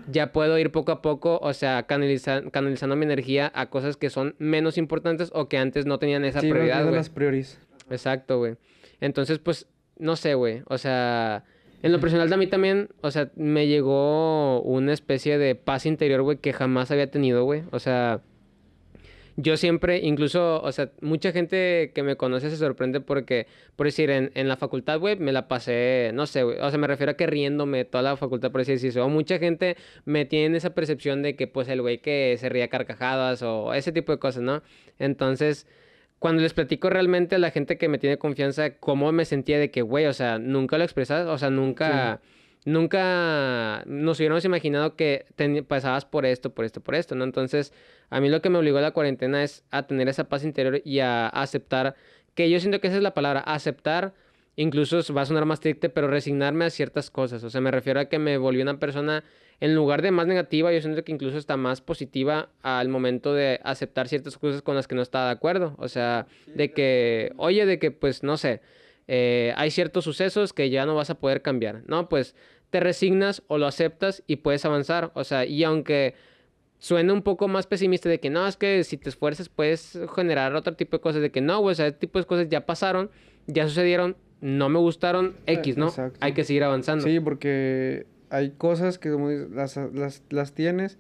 ya 0.08 0.32
puedo 0.32 0.58
ir 0.60 0.72
poco 0.72 0.92
a 0.92 1.02
poco, 1.02 1.40
o 1.42 1.54
sea, 1.54 1.84
canalizando 1.84 2.96
mi 2.96 3.06
energía 3.06 3.52
a 3.56 3.70
cosas 3.70 3.98
que 3.98 4.10
son 4.10 4.36
menos 4.40 4.78
importantes 4.78 5.30
o 5.34 5.48
que 5.48 5.58
antes 5.58 5.86
no 5.86 6.00
tenían 6.00 6.26
esa 6.26 6.40
prioridad, 6.40 6.92
las 6.92 7.10
prioris. 7.10 7.60
Exacto, 7.90 8.38
güey. 8.38 8.56
Entonces, 9.02 9.40
pues, 9.40 9.68
no 9.98 10.16
sé, 10.16 10.34
güey, 10.34 10.62
o 10.68 10.78
sea... 10.78 11.44
En 11.82 11.92
lo 11.92 12.00
personal 12.00 12.30
de 12.30 12.36
a 12.36 12.38
mí 12.38 12.48
también, 12.48 12.88
o 13.02 13.12
sea, 13.12 13.30
me 13.36 13.68
llegó 13.68 14.62
una 14.62 14.94
especie 14.94 15.38
de 15.38 15.56
paz 15.56 15.86
interior, 15.86 16.22
güey, 16.22 16.38
que 16.38 16.54
jamás 16.54 16.92
había 16.92 17.12
tenido, 17.12 17.44
güey. 17.44 17.64
O 17.72 17.80
sea, 17.80 18.22
yo 19.36 19.58
siempre, 19.58 20.00
incluso, 20.00 20.62
o 20.62 20.72
sea, 20.72 20.92
mucha 21.02 21.32
gente 21.32 21.92
que 21.96 22.04
me 22.04 22.16
conoce 22.16 22.50
se 22.50 22.58
sorprende 22.58 23.00
porque, 23.02 23.48
por 23.76 23.88
decir, 23.88 24.10
en, 24.12 24.32
en 24.36 24.48
la 24.48 24.58
facultad, 24.58 25.00
güey, 25.00 25.16
me 25.16 25.32
la 25.32 25.48
pasé, 25.48 26.12
no 26.14 26.28
sé, 26.28 26.44
güey, 26.44 26.60
o 26.60 26.70
sea, 26.70 26.78
me 26.78 26.88
refiero 26.88 27.14
a 27.14 27.16
que 27.16 27.26
riéndome 27.26 27.86
toda 27.86 28.04
la 28.04 28.18
facultad, 28.18 28.52
por 28.52 28.62
así 28.62 28.74
decirlo. 28.74 29.06
O 29.06 29.10
mucha 29.10 29.40
gente 29.40 29.76
me 30.06 30.26
tiene 30.26 30.58
esa 30.58 30.76
percepción 30.76 31.24
de 31.24 31.36
que, 31.36 31.48
pues, 31.48 31.68
el 31.68 31.82
güey 31.82 32.00
que 32.00 32.36
se 32.40 32.50
ría 32.50 32.68
carcajadas 32.68 33.42
o 33.42 33.74
ese 33.74 33.92
tipo 33.92 34.12
de 34.12 34.20
cosas, 34.20 34.44
¿no? 34.44 34.62
Entonces, 35.00 35.68
cuando 36.20 36.42
les 36.42 36.54
platico 36.54 36.90
realmente 36.90 37.36
a 37.36 37.40
la 37.40 37.52
gente 37.52 37.78
que 37.78 37.90
me 37.90 37.98
tiene 37.98 38.18
confianza, 38.18 38.78
cómo 38.78 39.12
me 39.12 39.26
sentía 39.26 39.60
de 39.60 39.72
que, 39.72 39.82
güey, 39.82 40.06
o 40.06 40.14
sea, 40.14 40.40
nunca 40.40 40.78
lo 40.78 40.84
expresas, 40.84 41.28
o 41.28 41.38
sea, 41.38 41.50
nunca 41.50 42.22
nunca 42.66 43.84
nos 43.86 44.20
hubiéramos 44.20 44.46
imaginado 44.46 44.96
que 44.96 45.26
pasabas 45.68 46.06
por 46.06 46.26
esto, 46.26 46.54
por 46.54 46.66
esto, 46.66 46.82
por 46.82 46.96
esto, 46.96 47.16
¿no? 47.16 47.24
Entonces, 47.24 47.74
a 48.10 48.20
mí 48.20 48.30
lo 48.30 48.42
que 48.42 48.50
me 48.50 48.58
obligó 48.58 48.78
a 48.78 48.82
la 48.82 48.92
cuarentena 48.92 49.44
es 49.44 49.64
a 49.72 49.88
tener 49.88 50.08
esa 50.08 50.30
paz 50.30 50.44
interior 50.44 50.82
y 50.84 51.00
a 51.00 51.28
aceptar, 51.28 51.96
que 52.36 52.50
yo 52.50 52.60
siento 52.60 52.80
que 52.80 52.88
esa 52.88 52.98
es 52.98 53.04
la 53.04 53.14
palabra, 53.14 53.42
aceptar, 53.42 54.14
incluso 54.56 55.02
va 55.14 55.22
a 55.22 55.26
sonar 55.26 55.46
más 55.46 55.60
triste, 55.60 55.90
pero 55.90 56.08
resignarme 56.08 56.66
a 56.66 56.70
ciertas 56.70 57.10
cosas. 57.10 57.44
O 57.44 57.50
sea, 57.50 57.62
me 57.62 57.72
refiero 57.72 58.00
a 58.00 58.06
que 58.06 58.20
me 58.20 58.38
volví 58.38 58.62
una 58.62 58.80
persona, 58.80 59.24
en 59.60 59.76
lugar 59.76 60.02
de 60.02 60.12
más 60.12 60.28
negativa, 60.28 60.72
yo 60.72 60.82
siento 60.82 61.04
que 61.04 61.12
incluso 61.12 61.38
está 61.38 61.58
más 61.58 61.82
positiva 61.82 62.50
al 62.62 62.90
momento 62.90 63.34
de 63.34 63.60
aceptar 63.64 64.08
ciertas 64.08 64.38
cosas 64.38 64.62
con 64.62 64.76
las 64.76 64.88
que 64.88 64.96
no 64.96 65.02
estaba 65.02 65.26
de 65.28 65.32
acuerdo. 65.32 65.76
O 65.78 65.88
sea, 65.88 66.28
de 66.48 66.72
que, 66.72 67.34
oye, 67.38 67.66
de 67.66 67.80
que, 67.80 67.92
pues, 67.92 68.24
no 68.24 68.38
sé. 68.38 68.62
Eh, 69.08 69.54
hay 69.58 69.70
ciertos 69.72 70.06
sucesos 70.06 70.54
que 70.54 70.70
ya 70.70 70.86
no 70.86 70.96
vas 70.96 71.10
a 71.10 71.20
poder 71.20 71.42
cambiar, 71.42 71.82
¿no? 71.88 72.08
Pues 72.08 72.36
te 72.74 72.80
resignas 72.80 73.44
o 73.50 73.60
lo 73.60 73.68
aceptas 73.68 74.24
y 74.26 74.38
puedes 74.38 74.66
avanzar. 74.66 75.12
O 75.14 75.24
sea, 75.24 75.46
y 75.46 75.64
aunque 75.64 76.16
suene 76.80 77.14
un 77.14 77.22
poco 77.22 77.48
más 77.48 77.68
pesimista 77.68 78.10
de 78.10 78.20
que 78.20 78.32
no, 78.32 78.48
es 78.48 78.58
que 78.58 78.84
si 78.84 78.98
te 78.98 79.10
esfuerzas 79.10 79.48
puedes 79.48 80.00
generar 80.16 80.56
otro 80.56 80.76
tipo 80.76 80.98
de 80.98 81.02
cosas, 81.02 81.22
de 81.22 81.30
que 81.30 81.40
no, 81.40 81.62
o 81.62 81.72
sea, 81.76 81.86
ese 81.86 81.98
tipo 81.98 82.18
de 82.18 82.26
cosas 82.26 82.50
ya 82.50 82.66
pasaron, 82.66 83.12
ya 83.46 83.68
sucedieron, 83.68 84.18
no 84.42 84.70
me 84.70 84.80
gustaron, 84.80 85.36
X, 85.46 85.78
¿no? 85.78 85.94
Hay 86.20 86.34
que 86.34 86.44
seguir 86.44 86.64
avanzando. 86.64 87.06
Sí, 87.06 87.20
porque 87.20 88.08
hay 88.32 88.50
cosas 88.58 88.98
que 88.98 89.12
como 89.12 89.30
las, 89.30 89.78
las, 89.94 90.24
las 90.32 90.54
tienes, 90.56 90.98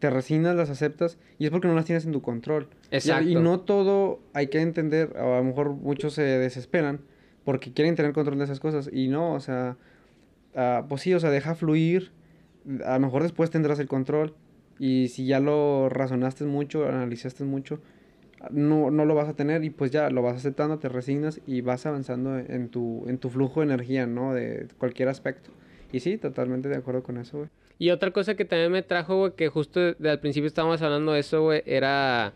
te 0.00 0.10
resignas, 0.10 0.56
las 0.56 0.70
aceptas, 0.70 1.18
y 1.38 1.44
es 1.44 1.52
porque 1.52 1.68
no 1.68 1.76
las 1.76 1.84
tienes 1.84 2.04
en 2.04 2.10
tu 2.10 2.20
control. 2.20 2.66
Exacto. 2.90 3.28
Y, 3.28 3.36
no 3.36 3.60
todo 3.60 4.18
hay 4.32 4.48
que 4.48 4.60
entender, 4.60 5.16
a 5.16 5.38
lo 5.38 5.44
mejor 5.44 5.70
muchos 5.70 6.14
se 6.14 6.22
desesperan 6.22 6.98
porque 7.44 7.72
quieren 7.72 7.94
tener 7.94 8.12
control 8.12 8.38
de 8.38 8.44
esas 8.46 8.58
cosas, 8.58 8.90
y 8.92 9.06
no, 9.06 9.34
o 9.34 9.38
sea 9.40 9.76
Ah, 10.56 10.86
pues 10.88 11.02
sí, 11.02 11.14
o 11.14 11.20
sea, 11.20 11.30
deja 11.30 11.54
fluir. 11.54 12.10
A 12.84 12.94
lo 12.94 13.00
mejor 13.00 13.22
después 13.22 13.50
tendrás 13.50 13.78
el 13.78 13.86
control. 13.86 14.34
Y 14.78 15.08
si 15.08 15.26
ya 15.26 15.38
lo 15.38 15.88
razonaste 15.88 16.44
mucho, 16.44 16.86
analizaste 16.86 17.44
mucho, 17.44 17.80
no, 18.50 18.90
no 18.90 19.04
lo 19.04 19.14
vas 19.14 19.28
a 19.28 19.34
tener 19.34 19.64
y 19.64 19.70
pues 19.70 19.90
ya 19.90 20.10
lo 20.10 20.22
vas 20.22 20.36
aceptando, 20.36 20.78
te 20.78 20.88
resignas 20.88 21.40
y 21.46 21.60
vas 21.60 21.86
avanzando 21.86 22.38
en 22.38 22.68
tu, 22.68 23.04
en 23.08 23.18
tu 23.18 23.30
flujo 23.30 23.60
de 23.60 23.66
energía, 23.66 24.06
¿no? 24.06 24.34
De 24.34 24.68
cualquier 24.78 25.08
aspecto. 25.08 25.50
Y 25.92 26.00
sí, 26.00 26.18
totalmente 26.18 26.68
de 26.68 26.76
acuerdo 26.76 27.02
con 27.02 27.16
eso, 27.18 27.38
güey. 27.38 27.50
Y 27.78 27.90
otra 27.90 28.10
cosa 28.10 28.34
que 28.34 28.44
también 28.44 28.72
me 28.72 28.82
trajo, 28.82 29.18
güey, 29.18 29.32
que 29.32 29.48
justo 29.48 29.80
al 29.80 30.20
principio 30.20 30.46
estábamos 30.46 30.80
hablando 30.82 31.12
de 31.12 31.20
eso, 31.20 31.42
güey, 31.42 31.62
era 31.66 32.32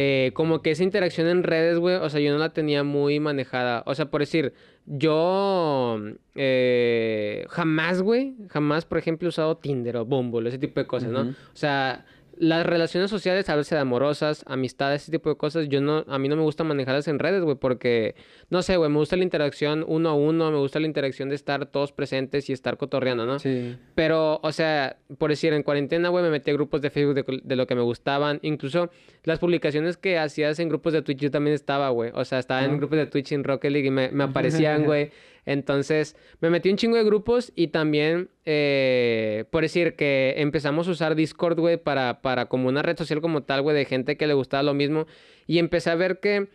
eh, 0.00 0.30
como 0.32 0.62
que 0.62 0.70
esa 0.70 0.84
interacción 0.84 1.26
en 1.26 1.42
redes, 1.42 1.76
güey, 1.80 1.96
o 1.96 2.08
sea, 2.08 2.20
yo 2.20 2.30
no 2.30 2.38
la 2.38 2.50
tenía 2.50 2.84
muy 2.84 3.18
manejada. 3.18 3.82
O 3.84 3.96
sea, 3.96 4.12
por 4.12 4.20
decir, 4.20 4.52
yo 4.86 6.00
eh, 6.36 7.44
jamás, 7.48 8.00
güey, 8.00 8.36
jamás, 8.48 8.84
por 8.84 8.98
ejemplo, 8.98 9.26
he 9.26 9.30
usado 9.30 9.56
Tinder 9.56 9.96
o 9.96 10.04
Bumble, 10.04 10.48
ese 10.48 10.58
tipo 10.58 10.78
de 10.78 10.86
cosas, 10.86 11.10
¿no? 11.10 11.22
O 11.22 11.34
sea, 11.54 12.06
las 12.40 12.64
relaciones 12.66 13.10
sociales, 13.10 13.48
a 13.48 13.56
veces 13.56 13.78
amorosas, 13.78 14.44
amistades, 14.46 15.02
ese 15.02 15.12
tipo 15.12 15.28
de 15.28 15.36
cosas, 15.36 15.68
yo 15.68 15.80
no, 15.80 16.04
a 16.08 16.18
mí 16.18 16.28
no 16.28 16.36
me 16.36 16.42
gusta 16.42 16.64
manejarlas 16.64 17.08
en 17.08 17.18
redes, 17.18 17.42
güey, 17.42 17.56
porque, 17.56 18.14
no 18.50 18.62
sé, 18.62 18.76
güey, 18.76 18.90
me 18.90 18.98
gusta 18.98 19.16
la 19.16 19.24
interacción 19.24 19.84
uno 19.86 20.10
a 20.10 20.14
uno, 20.14 20.50
me 20.50 20.58
gusta 20.58 20.80
la 20.80 20.86
interacción 20.86 21.28
de 21.28 21.34
estar 21.34 21.66
todos 21.66 21.92
presentes 21.92 22.48
y 22.48 22.52
estar 22.52 22.76
cotorreando, 22.76 23.26
¿no? 23.26 23.38
Sí. 23.38 23.76
Pero, 23.94 24.40
o 24.42 24.52
sea, 24.52 24.98
por 25.18 25.30
decir, 25.30 25.52
en 25.52 25.62
cuarentena, 25.62 26.08
güey, 26.08 26.24
me 26.24 26.30
metí 26.30 26.50
a 26.50 26.54
grupos 26.54 26.80
de 26.80 26.90
Facebook 26.90 27.42
de, 27.42 27.56
lo 27.56 27.66
que 27.66 27.74
me 27.74 27.82
gustaban, 27.82 28.38
incluso 28.42 28.90
las 29.24 29.38
publicaciones 29.38 29.96
que 29.96 30.18
hacías 30.18 30.58
en 30.58 30.68
grupos 30.68 30.92
de 30.92 31.02
Twitch, 31.02 31.18
yo 31.18 31.30
también 31.30 31.54
estaba, 31.54 31.90
güey, 31.90 32.10
o 32.14 32.24
sea, 32.24 32.38
estaba 32.38 32.64
en 32.64 32.78
grupos 32.78 32.98
de 32.98 33.06
Twitch 33.06 33.32
en 33.32 33.44
Rocket 33.44 33.70
League 33.70 33.88
y 33.88 33.90
me, 33.90 34.10
me 34.10 34.24
aparecían, 34.24 34.84
güey. 34.84 35.10
Entonces, 35.46 36.16
me 36.40 36.50
metí 36.50 36.70
un 36.70 36.76
chingo 36.76 36.96
de 36.96 37.04
grupos 37.04 37.52
y 37.54 37.68
también, 37.68 38.30
eh, 38.44 39.44
por 39.50 39.62
decir 39.62 39.96
que 39.96 40.34
empezamos 40.38 40.88
a 40.88 40.90
usar 40.90 41.14
Discord, 41.14 41.58
güey, 41.58 41.76
para, 41.76 42.20
para 42.20 42.46
como 42.46 42.68
una 42.68 42.82
red 42.82 42.96
social 42.96 43.20
como 43.20 43.42
tal, 43.42 43.62
güey, 43.62 43.76
de 43.76 43.84
gente 43.84 44.16
que 44.16 44.26
le 44.26 44.34
gustaba 44.34 44.62
lo 44.62 44.74
mismo. 44.74 45.06
Y 45.46 45.58
empecé 45.58 45.90
a 45.90 45.94
ver 45.94 46.20
que, 46.20 46.48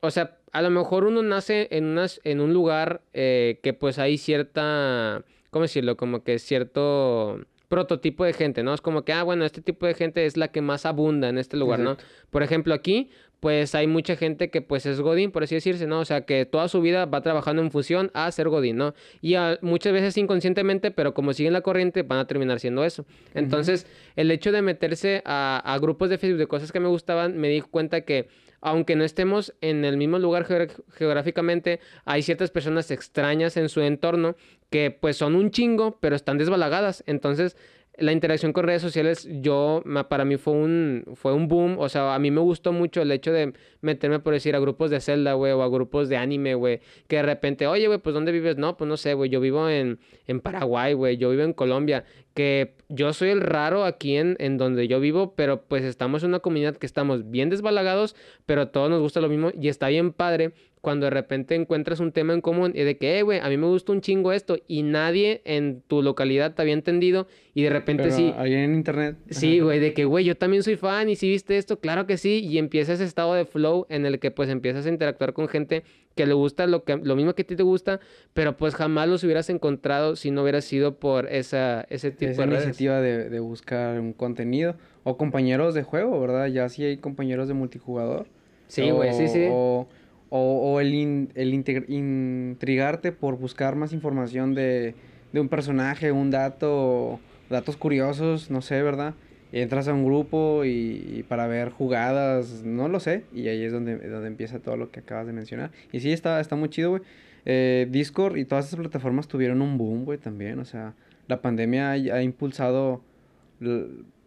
o 0.00 0.10
sea, 0.10 0.38
a 0.52 0.62
lo 0.62 0.70
mejor 0.70 1.04
uno 1.04 1.22
nace 1.22 1.68
en, 1.70 1.84
unas, 1.84 2.20
en 2.24 2.40
un 2.40 2.52
lugar 2.52 3.02
eh, 3.12 3.60
que 3.62 3.72
pues 3.72 3.98
hay 3.98 4.16
cierta, 4.18 5.24
¿cómo 5.50 5.62
decirlo? 5.62 5.96
Como 5.96 6.22
que 6.22 6.38
cierto 6.38 7.40
prototipo 7.68 8.24
de 8.24 8.32
gente, 8.32 8.62
¿no? 8.62 8.72
Es 8.74 8.80
como 8.80 9.04
que, 9.04 9.12
ah, 9.12 9.22
bueno, 9.22 9.44
este 9.44 9.60
tipo 9.60 9.86
de 9.86 9.94
gente 9.94 10.24
es 10.26 10.36
la 10.36 10.48
que 10.48 10.60
más 10.60 10.86
abunda 10.86 11.28
en 11.28 11.38
este 11.38 11.56
lugar, 11.56 11.80
¿no? 11.80 11.96
Por 12.30 12.42
ejemplo, 12.42 12.74
aquí, 12.74 13.10
pues 13.40 13.74
hay 13.74 13.86
mucha 13.86 14.16
gente 14.16 14.50
que 14.50 14.62
pues 14.62 14.86
es 14.86 15.00
Godín, 15.00 15.30
por 15.30 15.42
así 15.42 15.54
decirse, 15.54 15.86
¿no? 15.86 16.00
O 16.00 16.04
sea, 16.04 16.22
que 16.22 16.46
toda 16.46 16.68
su 16.68 16.80
vida 16.80 17.06
va 17.06 17.20
trabajando 17.20 17.62
en 17.62 17.70
función 17.70 18.10
a 18.14 18.30
ser 18.32 18.48
Godín, 18.48 18.76
¿no? 18.76 18.94
Y 19.20 19.34
muchas 19.60 19.92
veces 19.92 20.16
inconscientemente, 20.16 20.90
pero 20.90 21.14
como 21.14 21.32
siguen 21.32 21.52
la 21.52 21.60
corriente, 21.60 22.02
van 22.02 22.18
a 22.18 22.26
terminar 22.26 22.60
siendo 22.60 22.84
eso. 22.84 23.04
Entonces, 23.34 23.86
el 24.16 24.30
hecho 24.30 24.52
de 24.52 24.62
meterse 24.62 25.22
a, 25.24 25.62
a, 25.64 25.78
grupos 25.78 26.10
de 26.10 26.18
Facebook 26.18 26.38
de 26.38 26.46
cosas 26.46 26.72
que 26.72 26.80
me 26.80 26.88
gustaban, 26.88 27.36
me 27.36 27.48
di 27.48 27.60
cuenta 27.60 28.02
que 28.02 28.28
aunque 28.60 28.96
no 28.96 29.04
estemos 29.04 29.54
en 29.60 29.84
el 29.84 29.96
mismo 29.96 30.18
lugar 30.18 30.46
geográficamente, 30.90 31.80
hay 32.04 32.22
ciertas 32.22 32.50
personas 32.50 32.90
extrañas 32.90 33.56
en 33.56 33.68
su 33.68 33.80
entorno 33.80 34.34
que 34.70 34.90
pues 34.90 35.16
son 35.16 35.36
un 35.36 35.50
chingo, 35.50 35.98
pero 36.00 36.16
están 36.16 36.38
desbalagadas. 36.38 37.04
Entonces, 37.06 37.56
la 37.98 38.12
interacción 38.12 38.52
con 38.52 38.64
redes 38.64 38.82
sociales, 38.82 39.28
yo, 39.40 39.82
para 40.08 40.24
mí 40.24 40.36
fue 40.36 40.52
un, 40.52 41.04
fue 41.14 41.32
un 41.32 41.48
boom. 41.48 41.76
O 41.78 41.88
sea, 41.88 42.14
a 42.14 42.18
mí 42.18 42.30
me 42.30 42.40
gustó 42.40 42.72
mucho 42.72 43.02
el 43.02 43.10
hecho 43.10 43.32
de 43.32 43.54
meterme, 43.80 44.18
por 44.20 44.34
decir, 44.34 44.54
a 44.54 44.58
grupos 44.58 44.90
de 44.90 45.00
Zelda, 45.00 45.32
güey, 45.34 45.52
o 45.52 45.62
a 45.62 45.68
grupos 45.68 46.08
de 46.08 46.16
anime, 46.16 46.54
güey. 46.54 46.80
Que 47.08 47.16
de 47.16 47.22
repente, 47.22 47.66
oye, 47.66 47.86
güey, 47.86 47.98
pues 47.98 48.14
¿dónde 48.14 48.32
vives? 48.32 48.56
No, 48.56 48.76
pues 48.76 48.88
no 48.88 48.96
sé, 48.96 49.14
güey, 49.14 49.30
yo 49.30 49.40
vivo 49.40 49.68
en, 49.68 49.98
en 50.26 50.40
Paraguay, 50.40 50.92
güey, 50.92 51.16
yo 51.16 51.30
vivo 51.30 51.42
en 51.42 51.52
Colombia. 51.52 52.04
Que 52.34 52.74
yo 52.88 53.12
soy 53.14 53.30
el 53.30 53.40
raro 53.40 53.84
aquí 53.84 54.16
en, 54.16 54.36
en 54.40 54.58
donde 54.58 54.88
yo 54.88 55.00
vivo, 55.00 55.34
pero 55.34 55.62
pues 55.62 55.84
estamos 55.84 56.22
en 56.22 56.30
una 56.30 56.40
comunidad 56.40 56.76
que 56.76 56.86
estamos 56.86 57.30
bien 57.30 57.48
desbalagados, 57.48 58.14
pero 58.44 58.62
a 58.62 58.72
todos 58.72 58.90
nos 58.90 59.00
gusta 59.00 59.20
lo 59.20 59.28
mismo 59.28 59.50
y 59.58 59.68
está 59.68 59.88
bien 59.88 60.12
padre 60.12 60.52
cuando 60.86 61.06
de 61.06 61.10
repente 61.10 61.56
encuentras 61.56 61.98
un 61.98 62.12
tema 62.12 62.32
en 62.32 62.40
común 62.40 62.70
y 62.72 62.84
de 62.84 62.96
que, 62.96 63.18
eh, 63.18 63.22
güey, 63.24 63.40
a 63.40 63.48
mí 63.48 63.56
me 63.56 63.66
gusta 63.66 63.90
un 63.90 64.00
chingo 64.00 64.30
esto 64.30 64.56
y 64.68 64.84
nadie 64.84 65.42
en 65.44 65.82
tu 65.88 66.00
localidad 66.00 66.54
te 66.54 66.62
había 66.62 66.74
entendido 66.74 67.26
y 67.54 67.64
de 67.64 67.70
repente 67.70 68.12
sí. 68.12 68.32
Ahí 68.36 68.54
en 68.54 68.72
internet. 68.72 69.16
Sí, 69.30 69.58
güey, 69.58 69.80
de 69.80 69.92
que, 69.94 70.04
güey, 70.04 70.24
yo 70.24 70.36
también 70.36 70.62
soy 70.62 70.76
fan 70.76 71.08
y 71.08 71.16
si 71.16 71.28
viste 71.28 71.58
esto, 71.58 71.80
claro 71.80 72.06
que 72.06 72.16
sí. 72.16 72.38
Y 72.38 72.58
empieza 72.58 72.92
ese 72.92 73.02
estado 73.02 73.34
de 73.34 73.46
flow 73.46 73.86
en 73.88 74.06
el 74.06 74.20
que 74.20 74.30
pues 74.30 74.48
empiezas 74.48 74.86
a 74.86 74.88
interactuar 74.88 75.32
con 75.32 75.48
gente 75.48 75.82
que 76.14 76.24
le 76.24 76.34
gusta 76.34 76.68
lo, 76.68 76.84
que, 76.84 76.96
lo 76.98 77.16
mismo 77.16 77.34
que 77.34 77.42
a 77.42 77.46
ti 77.46 77.56
te 77.56 77.64
gusta, 77.64 77.98
pero 78.32 78.56
pues 78.56 78.76
jamás 78.76 79.08
los 79.08 79.24
hubieras 79.24 79.50
encontrado 79.50 80.14
si 80.14 80.30
no 80.30 80.42
hubiera 80.42 80.60
sido 80.60 81.00
por 81.00 81.26
esa, 81.32 81.84
ese 81.90 82.12
tipo 82.12 82.30
esa 82.30 82.46
de 82.46 82.54
iniciativa 82.54 83.00
de, 83.00 83.28
de 83.28 83.40
buscar 83.40 83.98
un 83.98 84.12
contenido. 84.12 84.76
O 85.02 85.16
compañeros 85.16 85.74
de 85.74 85.82
juego, 85.82 86.20
¿verdad? 86.20 86.46
Ya 86.46 86.68
sí 86.68 86.84
hay 86.84 86.98
compañeros 86.98 87.48
de 87.48 87.54
multijugador. 87.54 88.28
Sí, 88.68 88.90
güey, 88.90 89.12
sí, 89.14 89.26
sí. 89.26 89.48
O, 89.50 89.88
o, 90.30 90.80
el, 90.80 91.28
el 91.34 91.54
intrigarte 91.54 93.12
por 93.12 93.38
buscar 93.38 93.76
más 93.76 93.92
información 93.92 94.54
de, 94.54 94.94
de 95.32 95.40
un 95.40 95.48
personaje, 95.48 96.12
un 96.12 96.30
dato, 96.30 97.20
datos 97.48 97.76
curiosos, 97.76 98.50
no 98.50 98.62
sé, 98.62 98.82
¿verdad? 98.82 99.14
Entras 99.52 99.88
a 99.88 99.94
un 99.94 100.04
grupo 100.04 100.64
y, 100.64 101.24
para 101.28 101.46
ver 101.46 101.70
jugadas, 101.70 102.62
no 102.64 102.88
lo 102.88 103.00
sé, 103.00 103.24
y 103.32 103.48
ahí 103.48 103.62
es 103.62 103.72
donde, 103.72 103.96
donde 103.96 104.26
empieza 104.26 104.58
todo 104.58 104.76
lo 104.76 104.90
que 104.90 105.00
acabas 105.00 105.26
de 105.26 105.32
mencionar. 105.32 105.70
Y 105.92 106.00
sí, 106.00 106.12
está, 106.12 106.40
está 106.40 106.56
muy 106.56 106.68
chido, 106.68 106.90
güey. 106.90 107.02
Eh, 107.44 107.86
Discord 107.90 108.36
y 108.38 108.44
todas 108.44 108.66
esas 108.66 108.78
plataformas 108.78 109.28
tuvieron 109.28 109.62
un 109.62 109.78
boom, 109.78 110.04
güey, 110.04 110.18
también. 110.18 110.58
O 110.58 110.64
sea, 110.64 110.94
la 111.28 111.40
pandemia 111.40 111.90
ha, 111.90 111.92
ha 111.92 112.22
impulsado 112.22 113.02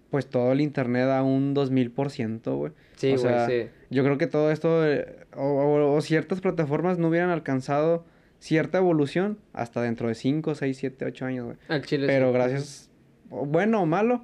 pues 0.10 0.28
todo 0.28 0.52
el 0.52 0.62
internet 0.62 1.10
a 1.10 1.24
un 1.24 1.56
2000%, 1.56 2.56
güey. 2.56 2.72
Sí, 2.96 3.16
güey, 3.16 3.36
sí. 3.48 3.70
Yo 3.90 4.04
creo 4.04 4.18
que 4.18 4.28
todo 4.28 4.52
esto, 4.52 4.86
eh, 4.86 5.26
o, 5.36 6.00
ciertas 6.02 6.42
plataformas 6.42 6.98
no 6.98 7.10
hubieran 7.10 7.30
alcanzado 7.30 8.06
cierta 8.40 8.78
evolución 8.78 9.38
hasta 9.54 9.82
dentro 9.82 10.08
de 10.08 10.16
5, 10.16 10.56
6, 10.56 10.78
7, 10.78 11.06
8 11.06 11.26
años, 11.26 11.46
güey. 11.46 11.58
Al 11.68 11.84
chile 11.84 12.08
Pero 12.08 12.32
gracias, 12.32 12.90
bueno 13.30 13.82
o 13.82 13.86
malo, 13.86 14.24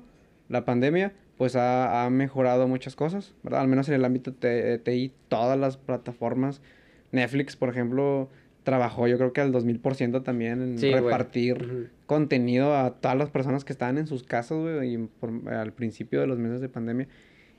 la 0.49 0.65
pandemia, 0.65 1.13
pues 1.37 1.55
ha, 1.55 2.07
mejorado 2.11 2.67
muchas 2.67 2.95
cosas, 2.95 3.33
¿verdad? 3.43 3.61
Al 3.61 3.67
menos 3.67 3.87
en 3.89 3.95
el 3.95 4.05
ámbito 4.05 4.31
de 4.31 4.79
TI, 4.79 5.11
todas 5.27 5.59
las 5.59 5.77
plataformas, 5.77 6.61
Netflix, 7.11 7.55
por 7.55 7.69
ejemplo, 7.69 8.29
trabajó 8.63 9.07
yo 9.07 9.17
creo 9.17 9.31
que 9.33 9.41
al 9.41 9.53
2000% 9.53 10.23
también 10.23 10.61
en 10.61 10.93
repartir 10.93 11.91
contenido 12.05 12.75
a 12.75 12.91
todas 12.91 13.17
las 13.17 13.29
personas 13.29 13.65
que 13.65 13.73
estaban 13.73 13.97
en 13.97 14.07
sus 14.07 14.23
casas, 14.23 14.57
güey, 14.57 14.95
y 14.95 15.09
al 15.49 15.73
principio 15.73 16.21
de 16.21 16.27
los 16.27 16.37
meses 16.37 16.61
de 16.61 16.69
pandemia. 16.69 17.07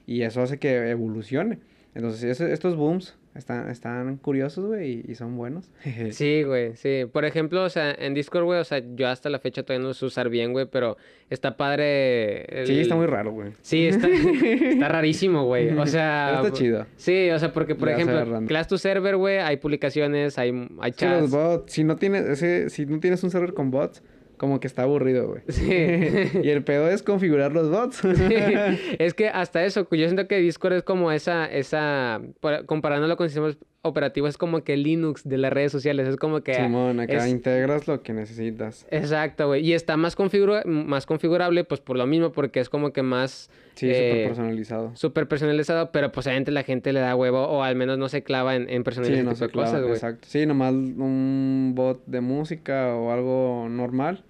Y 0.06 0.22
eso 0.22 0.42
hace 0.42 0.58
que 0.58 0.90
evolucione. 0.90 1.58
Entonces, 1.94 2.40
estos 2.40 2.76
booms 2.76 3.16
están, 3.34 3.70
están 3.70 4.18
curiosos, 4.18 4.66
güey, 4.66 5.02
y, 5.08 5.14
son 5.14 5.36
buenos. 5.36 5.70
sí, 6.10 6.42
güey, 6.42 6.76
sí. 6.76 7.06
Por 7.10 7.24
ejemplo, 7.24 7.64
o 7.64 7.70
sea, 7.70 7.90
en 7.90 8.12
Discord, 8.12 8.44
güey, 8.44 8.60
o 8.60 8.64
sea, 8.64 8.82
yo 8.94 9.08
hasta 9.08 9.30
la 9.30 9.38
fecha 9.38 9.62
todavía 9.62 9.88
no 9.88 9.94
sé 9.94 10.04
usar 10.04 10.28
bien, 10.28 10.52
güey, 10.52 10.66
pero 10.66 10.98
está 11.30 11.56
padre. 11.56 12.66
Sí, 12.66 12.80
está 12.80 12.94
muy 12.96 13.06
raro, 13.06 13.32
güey. 13.32 13.52
Sí, 13.62 13.86
está, 13.86 14.08
está 14.52 14.88
rarísimo, 14.88 15.44
güey. 15.46 15.70
O 15.70 15.86
sea. 15.86 16.42
está 16.42 16.52
chido. 16.52 16.86
Sí, 16.96 17.30
o 17.30 17.38
sea, 17.38 17.52
porque, 17.52 17.74
por 17.74 17.88
ejemplo, 17.88 18.42
Class 18.46 18.68
to 18.68 18.78
Server, 18.78 19.16
güey, 19.16 19.38
hay 19.38 19.56
publicaciones, 19.56 20.38
hay, 20.38 20.68
hay 20.80 20.92
chats. 20.92 21.22
los 21.22 21.30
bots, 21.30 21.72
si 21.72 21.82
no 21.82 21.96
tienes, 21.96 22.26
ese, 22.26 22.68
si 22.68 22.84
no 22.84 23.00
tienes 23.00 23.24
un 23.24 23.30
server 23.30 23.54
con 23.54 23.70
bots 23.70 24.02
como 24.36 24.60
que 24.60 24.66
está 24.66 24.82
aburrido, 24.82 25.28
güey. 25.28 25.42
Sí. 25.48 25.70
y 26.42 26.48
el 26.48 26.64
pedo 26.64 26.88
es 26.88 27.02
configurar 27.02 27.52
los 27.52 27.70
bots. 27.70 28.02
Es 28.98 29.14
que 29.14 29.28
hasta 29.28 29.64
eso, 29.64 29.86
yo 29.90 30.06
siento 30.06 30.26
que 30.28 30.38
Discord 30.38 30.74
es 30.74 30.82
como 30.82 31.12
esa, 31.12 31.46
esa, 31.46 32.20
comparándolo 32.66 33.16
con 33.16 33.28
sistemas 33.28 33.56
operativos, 33.86 34.30
es 34.30 34.38
como 34.38 34.62
que 34.62 34.76
Linux 34.76 35.22
de 35.24 35.38
las 35.38 35.52
redes 35.52 35.72
sociales, 35.72 36.08
es 36.08 36.16
como 36.16 36.40
que... 36.42 36.54
Simón, 36.54 37.00
acá 37.00 37.28
integras 37.28 37.88
lo 37.88 38.02
que 38.02 38.12
necesitas. 38.12 38.86
Exacto, 38.90 39.48
güey. 39.48 39.66
Y 39.66 39.72
está 39.72 39.96
más, 39.96 40.16
configura 40.16 40.62
más 40.64 41.06
configurable, 41.06 41.64
pues 41.64 41.80
por 41.80 41.96
lo 41.96 42.06
mismo, 42.06 42.32
porque 42.32 42.60
es 42.60 42.68
como 42.68 42.92
que 42.92 43.02
más... 43.02 43.50
Sí, 43.74 43.88
súper 43.88 44.16
eh, 44.16 44.26
personalizado. 44.26 44.96
Súper 44.96 45.28
personalizado, 45.28 45.92
pero 45.92 46.10
pues 46.10 46.26
obviamente 46.26 46.50
la 46.50 46.62
gente 46.62 46.92
le 46.92 47.00
da 47.00 47.14
huevo 47.14 47.42
o 47.42 47.62
al 47.62 47.76
menos 47.76 47.98
no 47.98 48.08
se 48.08 48.22
clava 48.22 48.56
en, 48.56 48.70
en 48.70 48.84
personalizar 48.84 49.20
sí, 49.20 49.24
no 49.24 49.34
se 49.34 49.48
cosas, 49.50 49.82
güey. 49.82 49.94
Exacto. 49.94 50.26
Sí, 50.28 50.46
nomás 50.46 50.72
un 50.72 51.72
bot 51.74 52.02
de 52.06 52.22
música 52.22 52.94
o 52.94 53.12
algo 53.12 53.66
normal 53.68 54.24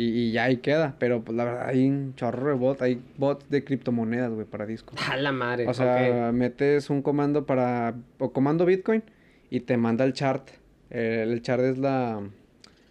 y, 0.00 0.32
ya 0.32 0.44
ahí 0.44 0.58
queda. 0.58 0.96
Pero 0.98 1.22
pues 1.22 1.36
la 1.36 1.44
verdad 1.44 1.68
hay 1.68 1.88
un 1.88 2.14
chorro 2.14 2.48
de 2.48 2.54
bots. 2.54 2.82
Hay 2.82 3.00
bots 3.16 3.48
de 3.48 3.64
criptomonedas, 3.64 4.32
güey, 4.32 4.46
para 4.46 4.66
disco. 4.66 4.94
A 5.10 5.16
la 5.16 5.32
madre. 5.32 5.66
O 5.66 5.74
sea, 5.74 6.32
metes 6.32 6.90
un 6.90 7.02
comando 7.02 7.46
para. 7.46 7.94
O 8.18 8.32
comando 8.32 8.64
Bitcoin 8.66 9.02
y 9.50 9.60
te 9.60 9.76
manda 9.76 10.04
el 10.04 10.12
chart. 10.12 10.48
el 10.90 11.42
chart 11.42 11.62
es 11.62 11.78
la, 11.78 12.20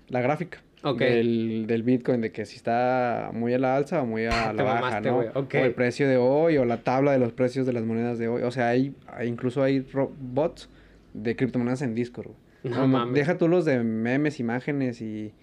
la 0.10 0.22
gráfica. 0.22 0.62
Del, 0.98 1.66
del, 1.68 1.84
Bitcoin, 1.84 2.22
de 2.22 2.32
que 2.32 2.46
si 2.46 2.56
está 2.56 3.32
muy 3.34 3.54
a 3.54 3.60
la 3.60 3.76
alza 3.76 4.02
o 4.02 4.06
muy 4.06 4.28
a 4.28 4.54
la 4.54 4.64
baja, 4.64 5.02
¿no? 5.02 5.18
O 5.18 5.48
el 5.52 5.74
precio 5.74 6.08
de 6.08 6.16
hoy, 6.16 6.56
o 6.56 6.64
la 6.64 6.78
tabla 6.78 7.12
de 7.12 7.20
los 7.20 7.34
precios 7.34 7.66
de 7.66 7.74
las 7.74 7.84
monedas 7.84 8.18
de 8.18 8.30
hoy. 8.30 8.44
O 8.44 8.52
sea, 8.52 8.70
hay, 8.70 8.96
incluso 9.26 9.62
hay 9.62 9.86
bots 10.22 10.70
de 11.14 11.36
criptomonedas 11.36 11.82
en 11.82 11.96
Discord, 11.96 12.32
No, 12.64 13.12
Deja 13.12 13.38
tú 13.38 13.50
los 13.50 13.66
de 13.66 13.84
memes, 13.84 14.40
imágenes 14.40 15.02
y, 15.02 15.34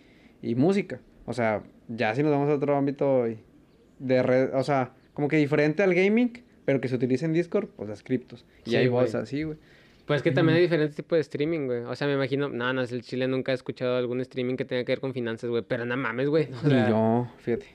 y 0.41 0.55
música. 0.55 1.01
O 1.27 1.33
sea, 1.33 1.63
ya 1.89 2.15
si 2.15 2.23
nos 2.23 2.33
vamos 2.33 2.49
a 2.49 2.55
otro 2.55 2.77
ámbito 2.77 3.25
de 3.99 4.23
red, 4.23 4.55
o 4.55 4.63
sea, 4.63 4.93
como 5.13 5.29
que 5.29 5.37
diferente 5.37 5.83
al 5.83 5.95
gaming, 5.95 6.43
pero 6.65 6.81
que 6.81 6.89
se 6.89 6.95
utiliza 6.95 7.27
en 7.27 7.33
Discord, 7.33 7.69
pues 7.77 7.89
las 7.89 8.03
criptos. 8.03 8.47
Y 8.65 8.77
hay 8.77 8.89
voz 8.89 9.15
así, 9.15 9.43
güey. 9.43 9.59
Pues 10.07 10.23
que 10.23 10.31
también 10.31 10.57
hay 10.57 10.63
diferentes 10.63 10.95
tipos 10.95 11.17
de 11.17 11.21
streaming, 11.23 11.67
güey. 11.67 11.81
O 11.81 11.95
sea, 11.97 12.07
me 12.07 12.15
imagino, 12.15 12.49
no, 12.49 12.73
no, 12.73 12.81
el 12.81 13.03
Chile 13.03 13.27
nunca 13.27 13.51
he 13.51 13.55
escuchado 13.57 13.97
algún 13.97 14.21
streaming 14.21 14.55
que 14.55 14.65
tenga 14.65 14.85
que 14.85 14.93
ver 14.93 15.01
con 15.01 15.13
finanzas, 15.13 15.51
güey. 15.51 15.65
Pero 15.67 15.85
no 15.85 15.97
mames, 15.97 16.29
güey. 16.29 16.49
O 16.65 16.69
yo, 16.69 17.29
fíjate. 17.39 17.67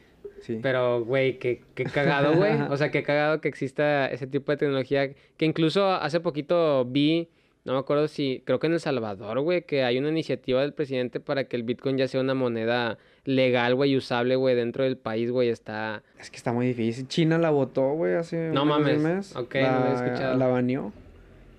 Sí. 0.41 0.59
Pero, 0.61 1.03
güey, 1.03 1.39
qué, 1.39 1.61
qué 1.75 1.83
cagado, 1.83 2.33
güey. 2.35 2.53
o 2.69 2.77
sea, 2.77 2.89
qué 2.89 3.03
cagado 3.03 3.41
que 3.41 3.49
exista 3.49 4.05
ese 4.05 4.27
tipo 4.27 4.53
de 4.53 4.57
tecnología. 4.57 5.11
Que 5.35 5.45
incluso 5.45 5.91
hace 5.91 6.21
poquito 6.21 6.85
vi 6.85 7.27
no 7.63 7.73
me 7.73 7.79
acuerdo 7.79 8.07
si, 8.07 8.41
creo 8.45 8.59
que 8.59 8.67
en 8.67 8.73
El 8.73 8.79
Salvador, 8.79 9.39
güey, 9.41 9.63
que 9.63 9.83
hay 9.83 9.97
una 9.99 10.09
iniciativa 10.09 10.61
del 10.61 10.73
presidente 10.73 11.19
para 11.19 11.43
que 11.43 11.55
el 11.55 11.63
Bitcoin 11.63 11.97
ya 11.97 12.07
sea 12.07 12.21
una 12.21 12.33
moneda 12.33 12.97
legal, 13.25 13.75
güey, 13.75 13.95
usable, 13.95 14.35
güey, 14.35 14.55
dentro 14.55 14.83
del 14.83 14.97
país, 14.97 15.31
güey, 15.31 15.49
está... 15.49 16.03
Es 16.19 16.29
que 16.29 16.37
está 16.37 16.51
muy 16.53 16.67
difícil. 16.67 17.07
China 17.07 17.37
la 17.37 17.49
votó, 17.49 17.93
güey, 17.93 18.15
hace 18.15 18.49
no 18.49 18.65
mames. 18.65 18.97
un 18.97 19.03
mes. 19.03 19.35
Ok, 19.35 19.55
la, 19.55 19.71
no 19.71 19.79
lo 19.79 19.91
he 19.91 19.93
escuchado. 20.05 20.37
La 20.37 20.47
baneó. 20.47 20.93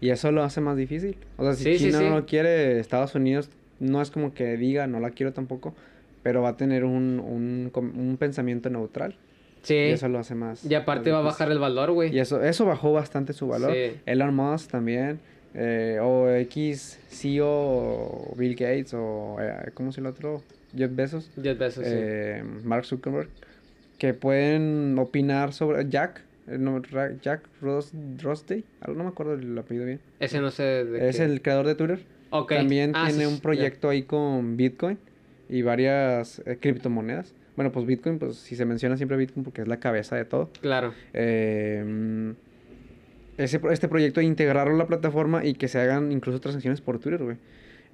Y 0.01 0.11
eso 0.11 0.33
lo 0.33 0.43
hace 0.43 0.61
más 0.61 0.77
difícil. 0.77 1.17
O 1.37 1.45
sea, 1.45 1.55
si 1.55 1.79
China 1.79 2.01
no 2.01 2.17
lo 2.17 2.27
quiere, 2.27 2.81
Estados 2.81 3.15
Unidos 3.15 3.51
no 3.79 4.03
es 4.03 4.11
como 4.11 4.35
que 4.35 4.57
diga, 4.57 4.87
no 4.87 4.99
la 5.01 5.11
quiero 5.11 5.33
tampoco, 5.33 5.75
pero 6.23 6.43
va 6.43 6.51
a 6.51 6.57
tener 6.57 6.85
un, 6.85 7.21
un, 7.21 7.71
un 7.75 8.17
pensamiento 8.17 8.69
neutral. 8.69 9.17
Sí. 9.63 9.75
Y 9.75 9.91
eso 9.91 10.09
lo 10.09 10.19
hace 10.19 10.35
más. 10.35 10.65
Y 10.65 10.75
aparte 10.75 11.13
va 11.13 11.19
a 11.19 11.23
bajar 11.23 11.53
el 11.53 11.61
valor, 11.61 11.93
güey. 11.93 12.13
Y 12.15 12.19
eso, 12.19 12.43
eso 12.43 12.67
bajó 12.67 12.93
bastante 12.93 13.33
su 13.33 13.47
valor. 13.47 13.73
Sí. 13.73 14.01
Elon 14.07 14.35
Musk 14.35 14.71
también 14.73 15.21
eh, 15.55 15.99
o 16.01 16.29
X 16.31 16.99
CEO 17.09 18.33
Bill 18.37 18.55
Gates 18.55 18.95
o 18.95 19.37
eh, 19.41 19.71
¿cómo 19.75 19.93
se 19.93 20.01
el 20.01 20.07
otro? 20.07 20.43
Jeff 20.77 20.91
Bezos. 20.95 21.31
Jeff 21.43 21.59
Bezos, 21.59 21.85
eh, 21.87 22.43
Mark 22.65 22.85
Zuckerberg 22.85 23.29
que 24.03 24.15
pueden 24.15 24.99
opinar 24.99 25.53
sobre 25.53 25.89
Jack 25.89 26.23
eh, 26.49 26.59
no, 26.59 26.83
Jack 27.23 27.43
Ross, 27.61 27.93
Rosday, 28.21 28.65
no 28.89 29.05
me 29.05 29.11
acuerdo 29.11 29.35
el 29.35 29.57
apellido 29.57 29.87
bien. 29.87 30.01
Ese 30.19 30.41
no 30.41 30.51
sé 30.51 31.09
Es 31.09 31.21
el 31.21 31.41
creador 31.41 31.69
de 31.69 31.77
Twitter. 31.77 32.01
Okay. 32.31 32.59
También 32.59 32.93
ah, 32.97 33.07
tiene 33.07 33.29
un 33.29 33.39
proyecto 33.39 33.89
ahí 33.89 34.03
con 34.03 34.57
Bitcoin 34.57 34.99
y 35.49 35.63
varias 35.63 36.43
criptomonedas. 36.59 37.33
Bueno, 37.55 37.71
pues 37.71 37.87
Bitcoin, 37.87 38.19
pues 38.19 38.39
si 38.39 38.57
se 38.57 38.65
menciona 38.65 38.97
siempre 38.97 39.17
Bitcoin 39.17 39.45
porque 39.45 39.63
es 39.63 39.69
la 39.69 39.79
cabeza 39.79 40.17
de 40.17 40.25
todo. 40.25 40.51
Claro. 40.61 40.95
Eh, 41.13 42.35
ese, 43.37 43.61
este 43.71 43.87
proyecto 43.87 44.19
de 44.19 44.27
integrarlo 44.27 44.75
a 44.75 44.79
la 44.79 44.87
plataforma 44.89 45.45
y 45.45 45.55
que 45.55 45.69
se 45.69 45.79
hagan 45.79 46.11
incluso 46.11 46.41
transacciones 46.41 46.81
por 46.81 46.99
Twitter, 46.99 47.23
güey. 47.23 47.37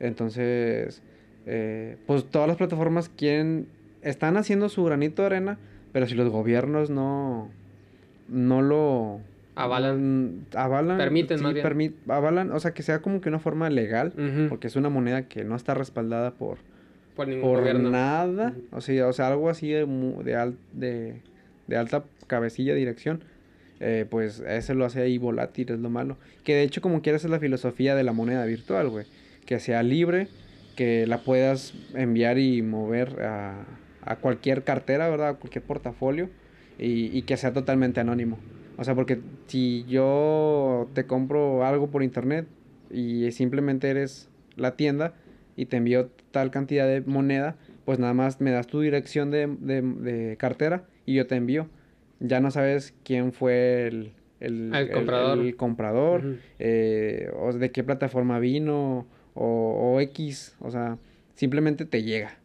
Entonces, 0.00 1.02
eh, 1.46 1.96
pues 2.06 2.24
todas 2.24 2.48
las 2.48 2.56
plataformas 2.56 3.08
quieren, 3.08 3.66
están 4.02 4.36
haciendo 4.36 4.68
su 4.68 4.84
granito 4.84 5.22
de 5.22 5.26
arena, 5.26 5.58
pero 5.92 6.06
si 6.06 6.14
los 6.14 6.28
gobiernos 6.28 6.90
no, 6.90 7.50
no 8.28 8.62
lo... 8.62 9.20
Avalan. 9.54 10.46
avalan. 10.54 10.98
Permiten, 10.98 11.42
más 11.42 11.54
avalan, 12.08 12.52
o 12.52 12.60
sea, 12.60 12.74
que 12.74 12.84
sea 12.84 13.00
como 13.00 13.20
que 13.20 13.28
una 13.28 13.40
forma 13.40 13.68
legal, 13.70 14.12
porque 14.48 14.68
es 14.68 14.76
una 14.76 14.88
moneda 14.88 15.22
que 15.22 15.42
no 15.42 15.56
está 15.56 15.74
respaldada 15.74 16.30
por, 16.30 16.58
por, 17.16 17.26
ningún 17.26 17.90
nada. 17.90 18.54
o, 18.70 18.80
sea, 18.80 19.08
o 19.08 19.12
sea, 19.12 19.26
algo 19.26 19.50
así 19.50 19.70
de, 19.70 19.84
de, 19.84 20.54
de 20.74 21.20
de 21.68 21.76
alta 21.76 22.02
cabecilla, 22.26 22.74
dirección, 22.74 23.20
eh, 23.78 24.06
pues 24.10 24.40
ese 24.40 24.74
lo 24.74 24.84
hace 24.84 25.02
ahí 25.02 25.18
volátil, 25.18 25.70
es 25.70 25.78
lo 25.78 25.90
malo. 25.90 26.16
Que 26.42 26.56
de 26.56 26.62
hecho, 26.64 26.80
como 26.80 27.00
quieras, 27.02 27.24
es 27.24 27.30
la 27.30 27.38
filosofía 27.38 27.94
de 27.94 28.02
la 28.02 28.12
moneda 28.12 28.44
virtual, 28.44 28.88
güey. 28.88 29.06
Que 29.46 29.60
sea 29.60 29.82
libre, 29.84 30.26
que 30.78 31.08
la 31.08 31.18
puedas 31.18 31.74
enviar 31.94 32.38
y 32.38 32.62
mover 32.62 33.20
a, 33.22 33.64
a 34.00 34.16
cualquier 34.16 34.62
cartera, 34.62 35.08
¿verdad? 35.08 35.30
A 35.30 35.34
cualquier 35.34 35.64
portafolio 35.64 36.28
y, 36.78 37.06
y 37.18 37.22
que 37.22 37.36
sea 37.36 37.52
totalmente 37.52 37.98
anónimo. 37.98 38.38
O 38.76 38.84
sea, 38.84 38.94
porque 38.94 39.18
si 39.48 39.84
yo 39.88 40.88
te 40.94 41.04
compro 41.04 41.64
algo 41.66 41.88
por 41.88 42.04
internet 42.04 42.46
y 42.92 43.32
simplemente 43.32 43.90
eres 43.90 44.28
la 44.54 44.76
tienda 44.76 45.14
y 45.56 45.66
te 45.66 45.78
envío 45.78 46.10
tal 46.30 46.52
cantidad 46.52 46.86
de 46.86 47.00
moneda, 47.00 47.56
pues 47.84 47.98
nada 47.98 48.14
más 48.14 48.40
me 48.40 48.52
das 48.52 48.68
tu 48.68 48.80
dirección 48.80 49.32
de, 49.32 49.48
de, 49.48 49.82
de 49.82 50.36
cartera 50.36 50.84
y 51.06 51.14
yo 51.14 51.26
te 51.26 51.34
envío. 51.34 51.66
Ya 52.20 52.38
no 52.38 52.52
sabes 52.52 52.94
quién 53.02 53.32
fue 53.32 53.88
el, 53.88 54.12
el, 54.38 54.72
El 54.76 54.92
comprador. 54.92 55.38
el 55.40 55.56
comprador, 55.56 56.20
Ujú. 56.24 56.36
eh, 56.60 57.30
o 57.36 57.52
de 57.52 57.72
qué 57.72 57.82
plataforma 57.82 58.38
vino, 58.38 59.08
o, 59.38 59.94
o 59.94 60.00
X, 60.00 60.56
o 60.60 60.70
sea, 60.70 60.98
simplemente 61.34 61.84
te 61.84 62.02
llega 62.02 62.38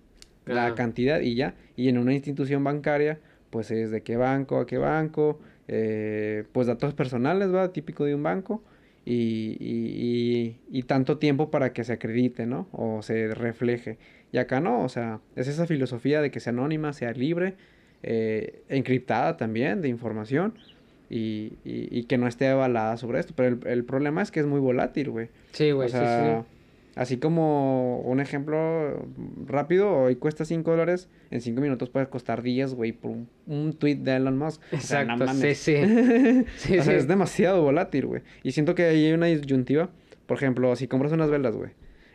la 0.45 0.75
cantidad 0.75 1.21
y 1.21 1.35
ya. 1.35 1.55
Y 1.75 1.89
en 1.89 1.97
una 1.97 2.13
institución 2.13 2.63
bancaria, 2.63 3.19
pues 3.49 3.71
es 3.71 3.91
de 3.91 4.01
qué 4.01 4.17
banco 4.17 4.59
a 4.59 4.65
qué 4.65 4.77
banco, 4.77 5.39
eh, 5.67 6.43
pues 6.51 6.67
datos 6.67 6.93
personales, 6.93 7.53
va, 7.53 7.71
típico 7.73 8.05
de 8.05 8.13
un 8.13 8.23
banco, 8.23 8.61
y, 9.05 9.57
y, 9.59 10.57
y, 10.69 10.79
y 10.79 10.83
tanto 10.83 11.17
tiempo 11.17 11.49
para 11.49 11.73
que 11.73 11.83
se 11.83 11.93
acredite, 11.93 12.45
¿no? 12.45 12.67
O 12.71 13.01
se 13.01 13.33
refleje. 13.33 13.97
Y 14.31 14.37
acá 14.37 14.59
no, 14.59 14.83
o 14.83 14.89
sea, 14.89 15.19
es 15.35 15.47
esa 15.47 15.65
filosofía 15.65 16.21
de 16.21 16.31
que 16.31 16.39
sea 16.39 16.51
anónima, 16.51 16.93
sea 16.93 17.11
libre, 17.11 17.55
eh, 18.01 18.61
encriptada 18.69 19.37
también 19.37 19.81
de 19.81 19.89
información. 19.89 20.53
Y, 21.09 21.59
y, 21.63 21.89
y 21.91 22.05
que 22.05 22.17
no 22.17 22.27
esté 22.27 22.47
avalada 22.47 22.97
sobre 22.97 23.19
esto. 23.19 23.33
Pero 23.35 23.49
el, 23.49 23.67
el 23.67 23.83
problema 23.83 24.23
es 24.23 24.31
que 24.31 24.39
es 24.39 24.47
muy 24.47 24.59
volátil, 24.59 25.11
güey. 25.11 25.29
Sí, 25.51 25.69
güey, 25.71 25.87
O 25.87 25.91
sí, 25.91 25.97
sí. 25.97 26.45
Así 26.95 27.17
como 27.17 27.99
un 28.01 28.19
ejemplo 28.19 29.07
rápido, 29.45 29.91
hoy 29.91 30.15
cuesta 30.15 30.45
5 30.45 30.69
dólares, 30.69 31.09
en 31.31 31.41
5 31.41 31.61
minutos 31.61 31.89
puede 31.89 32.07
costar 32.07 32.41
10, 32.41 32.73
güey, 32.75 32.91
por 32.91 33.11
un, 33.11 33.29
un 33.47 33.73
tweet 33.73 33.95
de 33.95 34.15
Elon 34.15 34.37
Musk. 34.37 34.61
O 34.71 34.79
sea, 34.79 35.05
no 35.05 35.15
Exacto, 35.15 35.33
sí, 35.41 35.55
sí. 35.55 35.75
Sí, 36.57 36.77
o 36.77 36.83
sea, 36.83 36.93
sí. 36.93 36.99
es 36.99 37.07
demasiado 37.07 37.61
volátil, 37.61 38.05
güey. 38.05 38.21
Y 38.43 38.51
siento 38.51 38.75
que 38.75 38.83
ahí 38.83 39.05
hay 39.05 39.13
una 39.13 39.27
disyuntiva. 39.27 39.89
Por 40.25 40.37
ejemplo, 40.37 40.75
si 40.75 40.87
compras 40.87 41.11
unas 41.11 41.29
velas, 41.29 41.55
güey, 41.55 41.71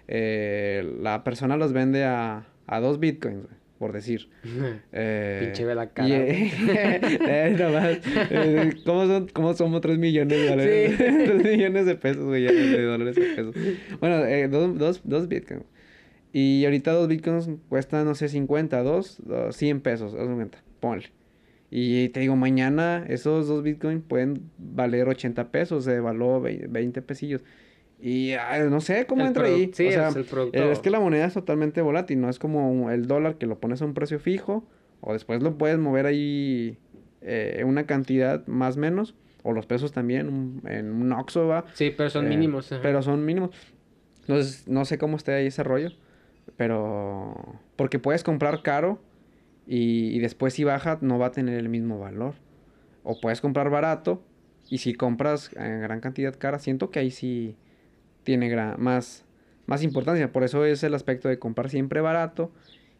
eh, 0.07 0.97
la 1.01 1.25
persona 1.25 1.57
las 1.57 1.73
vende 1.73 2.05
a, 2.05 2.47
a 2.67 2.81
2 2.81 3.01
bitcoins, 3.01 3.43
güey, 3.43 3.57
por 3.79 3.93
decir. 3.93 4.29
Eh, 4.93 5.41
Pinche 5.45 5.65
vela 5.65 5.91
cara, 5.91 6.09
eh, 6.17 6.51
eh, 6.61 7.57
nomás, 7.59 7.99
eh, 8.31 8.73
¿cómo, 8.85 9.07
son, 9.07 9.29
¿Cómo 9.29 9.55
somos 9.55 9.81
3 9.81 9.99
millones 9.99 10.39
de 10.39 10.49
dólares? 10.49 10.95
Sí. 10.99 11.05
3 11.27 11.45
millones 11.45 11.87
de 11.87 11.95
pesos, 11.95 12.25
güey, 12.25 12.43
de 12.43 12.83
dólares 12.83 13.17
a 13.17 13.21
pesos. 13.37 13.55
Bueno, 14.01 14.25
eh, 14.25 14.49
dos, 14.49 14.77
dos, 14.79 15.01
dos 15.05 15.29
bitcoins. 15.29 15.65
Y 16.33 16.65
ahorita 16.65 16.93
dos 16.93 17.09
bitcoins 17.09 17.49
cuestan, 17.69 18.05
no 18.05 18.15
sé, 18.15 18.29
50, 18.29 18.83
dos, 18.83 19.19
dos 19.25 19.57
100 19.57 19.81
pesos, 19.81 20.15
haz 20.15 20.29
de 20.29 20.35
cuenta, 20.35 20.63
ponle. 20.81 21.11
Y 21.71 22.09
te 22.11 22.21
digo, 22.21 22.35
mañana 22.37 23.05
esos 23.09 23.47
dos 23.47 23.63
bitcoins 23.63 24.03
pueden 24.07 24.51
valer 24.59 25.09
80 25.09 25.51
pesos, 25.51 25.85
se 25.85 25.93
devaluó 25.93 26.41
20 26.41 27.03
pesillos. 27.03 27.43
Y 28.01 28.33
ay, 28.33 28.69
no 28.71 28.81
sé 28.81 29.07
cómo 29.07 29.23
El 29.23 29.29
entra 29.29 29.47
ahí. 29.47 29.71
sí, 29.75 29.87
o 29.87 29.91
sea, 29.91 30.09
es 30.09 30.17
el 30.17 30.25
producto. 30.25 30.59
eh, 30.59 30.71
es 30.73 30.79
que 30.81 30.91
la 30.91 31.01
moneda 31.01 31.25
es 31.27 31.35
totalmente 31.35 31.81
volátil, 31.83 32.21
no 32.21 32.29
es 32.29 32.39
como 32.39 32.91
el 32.91 33.07
dólar 33.09 33.37
que 33.39 33.47
lo 33.47 33.59
pones 33.59 33.83
a 33.83 33.85
un 33.87 33.95
precio 33.95 34.19
fijo 34.21 34.65
o 35.01 35.13
después 35.13 35.43
lo 35.43 35.59
puedes 35.59 35.79
mover 35.79 36.07
ahí 36.07 36.79
eh, 37.21 37.63
una 37.67 37.87
cantidad 37.87 38.47
más 38.47 38.77
menos 38.77 39.15
o 39.43 39.53
los 39.53 39.67
pesos 39.67 39.91
también 39.93 40.29
un- 40.29 40.63
en 40.69 40.91
un 40.93 41.13
Oxxo 41.13 41.49
va. 41.49 41.65
Sí, 41.75 41.93
pero 41.97 42.09
son 42.11 42.27
eh, 42.27 42.29
mínimos. 42.29 42.71
ajá. 42.73 42.83
Pero 42.83 43.03
son 43.03 43.25
mínimos. 43.25 43.51
Entonces, 44.21 44.69
no 44.69 44.85
sé 44.85 44.99
cómo 44.99 45.17
esté 45.17 45.33
ahí 45.33 45.47
ese 45.47 45.63
rollo, 45.65 45.91
pero 46.57 47.35
porque 47.77 47.99
puedes 47.99 48.23
comprar 48.25 48.63
caro 48.63 49.01
y, 49.67 50.09
y 50.17 50.19
después 50.21 50.55
si 50.55 50.65
baja 50.65 50.99
no 51.01 51.19
va 51.19 51.27
a 51.27 51.33
tener 51.33 51.59
el 51.59 51.69
mismo 51.69 51.99
valor. 51.99 52.35
O 53.03 53.21
puedes 53.21 53.41
comprar 53.41 53.71
barato 53.71 54.23
y 54.69 54.79
si 54.79 54.95
compras 54.95 55.51
en 55.57 55.81
gran 55.81 56.01
cantidad 56.01 56.35
cara, 56.39 56.59
siento 56.59 56.91
que 56.91 56.99
ahí 56.99 57.11
sí 57.11 57.57
tiene 58.29 58.55
más, 58.77 59.25
más 59.65 59.83
importancia. 59.83 60.31
Por 60.33 60.45
eso 60.45 60.67
es 60.67 60.83
el 60.83 60.93
aspecto 60.93 61.29
de 61.31 61.39
comprar 61.39 61.71
siempre 61.71 62.03
barato. 62.03 62.51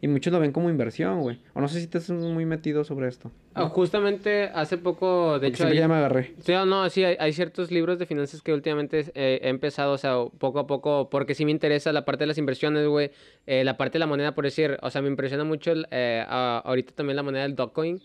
Y 0.01 0.07
muchos 0.07 0.33
lo 0.33 0.39
ven 0.39 0.51
como 0.53 0.69
inversión, 0.71 1.19
güey. 1.21 1.39
O 1.53 1.61
no 1.61 1.67
sé 1.67 1.77
si 1.77 1.83
estás 1.83 2.09
muy 2.09 2.45
metido 2.45 2.83
sobre 2.83 3.07
esto. 3.09 3.31
Ah, 3.53 3.65
justamente 3.65 4.45
hace 4.55 4.77
poco, 4.77 5.33
de 5.39 5.49
Porque 5.49 5.63
hecho, 5.63 5.67
hay- 5.67 5.77
ya 5.77 5.87
me 5.87 5.95
agarré. 5.95 6.33
Sí, 6.39 6.53
no, 6.65 6.89
sí, 6.89 7.03
hay, 7.03 7.15
hay 7.19 7.33
ciertos 7.33 7.69
libros 7.69 7.99
de 7.99 8.07
finanzas 8.07 8.41
que 8.41 8.53
últimamente 8.53 9.05
eh, 9.13 9.39
he 9.43 9.49
empezado, 9.49 9.91
o 9.93 9.97
sea, 9.99 10.15
poco 10.39 10.57
a 10.59 10.65
poco, 10.67 11.09
porque 11.11 11.35
sí 11.35 11.45
me 11.45 11.51
interesa 11.51 11.91
la 11.93 12.05
parte 12.05 12.23
de 12.23 12.27
las 12.27 12.37
inversiones, 12.39 12.87
güey, 12.87 13.11
eh, 13.45 13.63
la 13.65 13.75
parte 13.77 13.93
de 13.95 13.99
la 13.99 14.07
moneda, 14.07 14.33
por 14.33 14.45
decir, 14.45 14.77
o 14.81 14.89
sea, 14.89 15.01
me 15.03 15.09
impresiona 15.09 15.43
mucho 15.43 15.73
eh, 15.91 16.23
a- 16.25 16.63
ahorita 16.65 16.93
también 16.95 17.17
la 17.17 17.23
moneda 17.23 17.43
del 17.43 17.55
Dogecoin, 17.55 18.01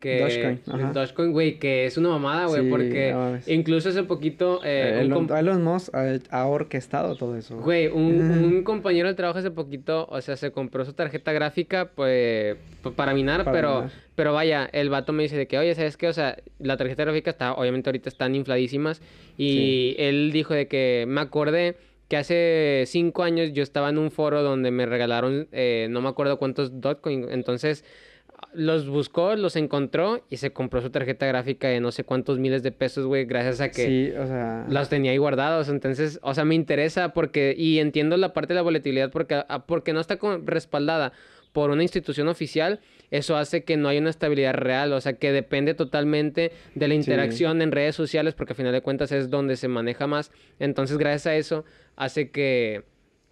que... 0.00 0.20
Dogecoin, 0.20 0.60
ajá. 0.68 0.88
el 0.88 0.92
Dogecoin, 0.94 1.32
güey, 1.32 1.58
que 1.58 1.84
es 1.86 1.96
una 1.98 2.08
mamada, 2.10 2.46
güey, 2.46 2.62
Sí, 2.64 2.70
porque 2.70 3.14
incluso 3.48 3.88
hace 3.88 4.02
poquito... 4.04 4.60
eh, 4.64 5.00
Eh, 5.02 5.12
un 5.12 5.28
Elon, 5.36 5.62
Musk 5.64 5.94
ha, 5.94 6.18
ha 6.30 6.46
orquestado 6.46 7.16
todo 7.16 7.36
eso. 7.36 7.56
Güey, 7.58 7.88
un, 7.88 8.20
un 8.20 8.62
compañero 8.62 9.08
del 9.08 9.16
trabajo 9.16 9.38
hace 9.40 9.50
poquito, 9.50 10.06
o 10.10 10.20
sea, 10.20 10.36
se 10.36 10.52
compró 10.52 10.84
su 10.84 10.92
tarjeta 10.92 11.32
gráfica, 11.32 11.90
pues, 11.94 12.56
p- 12.82 12.90
para 12.94 13.12
minar, 13.14 13.44
Para 13.44 13.56
pero, 13.56 13.74
minar. 13.76 13.90
pero 14.14 14.32
vaya, 14.32 14.68
el 14.72 14.88
vato 14.88 15.12
me 15.12 15.24
dice 15.24 15.36
de 15.36 15.46
que, 15.48 15.58
oye, 15.58 15.74
¿sabes 15.74 15.96
qué? 15.96 16.06
O 16.08 16.12
sea, 16.12 16.36
la 16.58 16.76
tarjeta 16.76 17.04
gráfica 17.04 17.30
está, 17.30 17.54
obviamente 17.54 17.90
ahorita 17.90 18.08
están 18.08 18.34
infladísimas, 18.34 19.02
y 19.36 19.94
él 19.98 20.30
dijo 20.32 20.54
de 20.54 20.68
que 20.68 21.04
me 21.08 21.20
acordé 21.20 21.76
que 22.08 22.16
hace 22.16 22.84
cinco 22.86 23.22
años 23.22 23.52
yo 23.52 23.62
estaba 23.62 23.90
en 23.90 23.98
un 23.98 24.10
foro 24.10 24.42
donde 24.42 24.70
me 24.70 24.86
regalaron, 24.86 25.46
eh, 25.52 25.88
no 25.90 26.00
me 26.00 26.08
acuerdo 26.08 26.38
cuántos 26.38 26.80
Dogecoin, 26.80 27.26
entonces 27.30 27.84
los 28.52 28.88
buscó, 28.88 29.36
los 29.36 29.56
encontró 29.56 30.24
y 30.30 30.38
se 30.38 30.52
compró 30.52 30.80
su 30.80 30.90
tarjeta 30.90 31.26
gráfica 31.26 31.68
de 31.68 31.80
no 31.80 31.92
sé 31.92 32.04
cuántos 32.04 32.38
miles 32.38 32.62
de 32.62 32.72
pesos, 32.72 33.06
güey, 33.06 33.24
gracias 33.24 33.60
a 33.60 33.70
que 33.70 33.86
Sí, 33.86 34.16
o 34.16 34.26
sea... 34.26 34.66
los 34.68 34.88
tenía 34.88 35.12
ahí 35.12 35.18
guardados, 35.18 35.68
entonces, 35.68 36.18
o 36.22 36.34
sea, 36.34 36.44
me 36.44 36.54
interesa 36.54 37.12
porque, 37.12 37.54
y 37.56 37.78
entiendo 37.78 38.16
la 38.16 38.32
parte 38.32 38.54
de 38.54 38.56
la 38.56 38.62
volatilidad 38.62 39.10
porque, 39.10 39.42
ah, 39.48 39.66
porque 39.66 39.92
no 39.92 40.00
está 40.00 40.18
respaldada 40.44 41.12
por 41.52 41.70
una 41.70 41.82
institución 41.82 42.28
oficial, 42.28 42.80
eso 43.10 43.36
hace 43.36 43.64
que 43.64 43.76
no 43.76 43.88
haya 43.88 44.00
una 44.00 44.10
estabilidad 44.10 44.54
real, 44.54 44.92
o 44.92 45.00
sea, 45.00 45.14
que 45.14 45.32
depende 45.32 45.74
totalmente 45.74 46.52
de 46.74 46.88
la 46.88 46.94
interacción 46.94 47.62
en 47.62 47.72
redes 47.72 47.96
sociales, 47.96 48.34
porque 48.34 48.52
al 48.52 48.56
final 48.56 48.72
de 48.72 48.82
cuentas 48.82 49.12
es 49.12 49.30
donde 49.30 49.56
se 49.56 49.68
maneja 49.68 50.06
más, 50.06 50.30
entonces 50.58 50.98
gracias 50.98 51.26
a 51.26 51.36
eso 51.36 51.64
hace 51.96 52.30
que, 52.30 52.84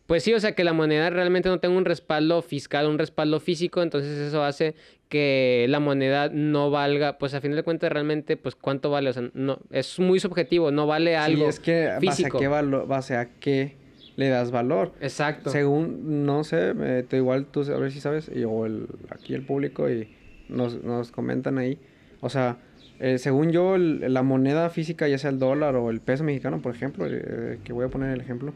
pues 0.06 0.22
sí, 0.22 0.32
o 0.34 0.40
sea, 0.40 0.52
que 0.54 0.64
la 0.64 0.72
moneda 0.72 1.10
realmente 1.10 1.48
no 1.48 1.58
tenga 1.60 1.76
un 1.76 1.84
respaldo 1.84 2.42
fiscal, 2.42 2.86
un 2.86 2.98
respaldo 2.98 3.40
físico, 3.40 3.82
entonces 3.82 4.16
eso 4.18 4.42
hace 4.44 4.74
que 5.08 5.66
la 5.68 5.80
moneda 5.80 6.28
no 6.32 6.70
valga, 6.70 7.18
pues 7.18 7.34
a 7.34 7.40
final 7.40 7.56
de 7.56 7.62
cuentas 7.62 7.90
realmente, 7.92 8.36
pues 8.36 8.54
cuánto 8.54 8.90
vale, 8.90 9.10
o 9.10 9.12
sea, 9.12 9.30
no, 9.34 9.58
es 9.70 9.98
muy 9.98 10.18
subjetivo, 10.20 10.70
no 10.70 10.86
vale 10.86 11.16
algo 11.16 11.44
Sí, 11.44 11.48
es 11.48 11.60
que 11.60 11.86
base 11.86 12.00
físico. 12.00 12.38
a 12.38 12.40
qué 12.40 12.48
base 12.48 13.16
a 13.16 13.30
qué 13.38 13.76
le 14.16 14.28
das 14.28 14.50
valor. 14.50 14.94
Exacto. 15.00 15.50
Según, 15.50 16.24
no 16.24 16.42
sé, 16.42 16.72
eh, 16.80 17.04
te 17.08 17.18
igual 17.18 17.46
tú 17.46 17.60
a 17.62 17.76
ver 17.78 17.92
si 17.92 18.00
sabes, 18.00 18.30
y, 18.34 18.44
o 18.44 18.64
el, 18.66 18.86
aquí 19.10 19.34
el 19.34 19.42
público 19.42 19.90
y 19.90 20.08
nos, 20.48 20.82
nos 20.82 21.12
comentan 21.12 21.58
ahí. 21.58 21.78
O 22.20 22.28
sea, 22.30 22.58
eh, 22.98 23.18
según 23.18 23.50
yo, 23.52 23.74
el- 23.74 24.12
la 24.14 24.22
moneda 24.22 24.70
física, 24.70 25.06
ya 25.06 25.18
sea 25.18 25.30
el 25.30 25.38
dólar 25.38 25.76
o 25.76 25.90
el 25.90 26.00
peso 26.00 26.24
mexicano, 26.24 26.62
por 26.62 26.74
ejemplo, 26.74 27.06
eh, 27.08 27.58
que 27.62 27.72
voy 27.72 27.84
a 27.84 27.88
poner 27.88 28.10
el 28.12 28.20
ejemplo, 28.20 28.54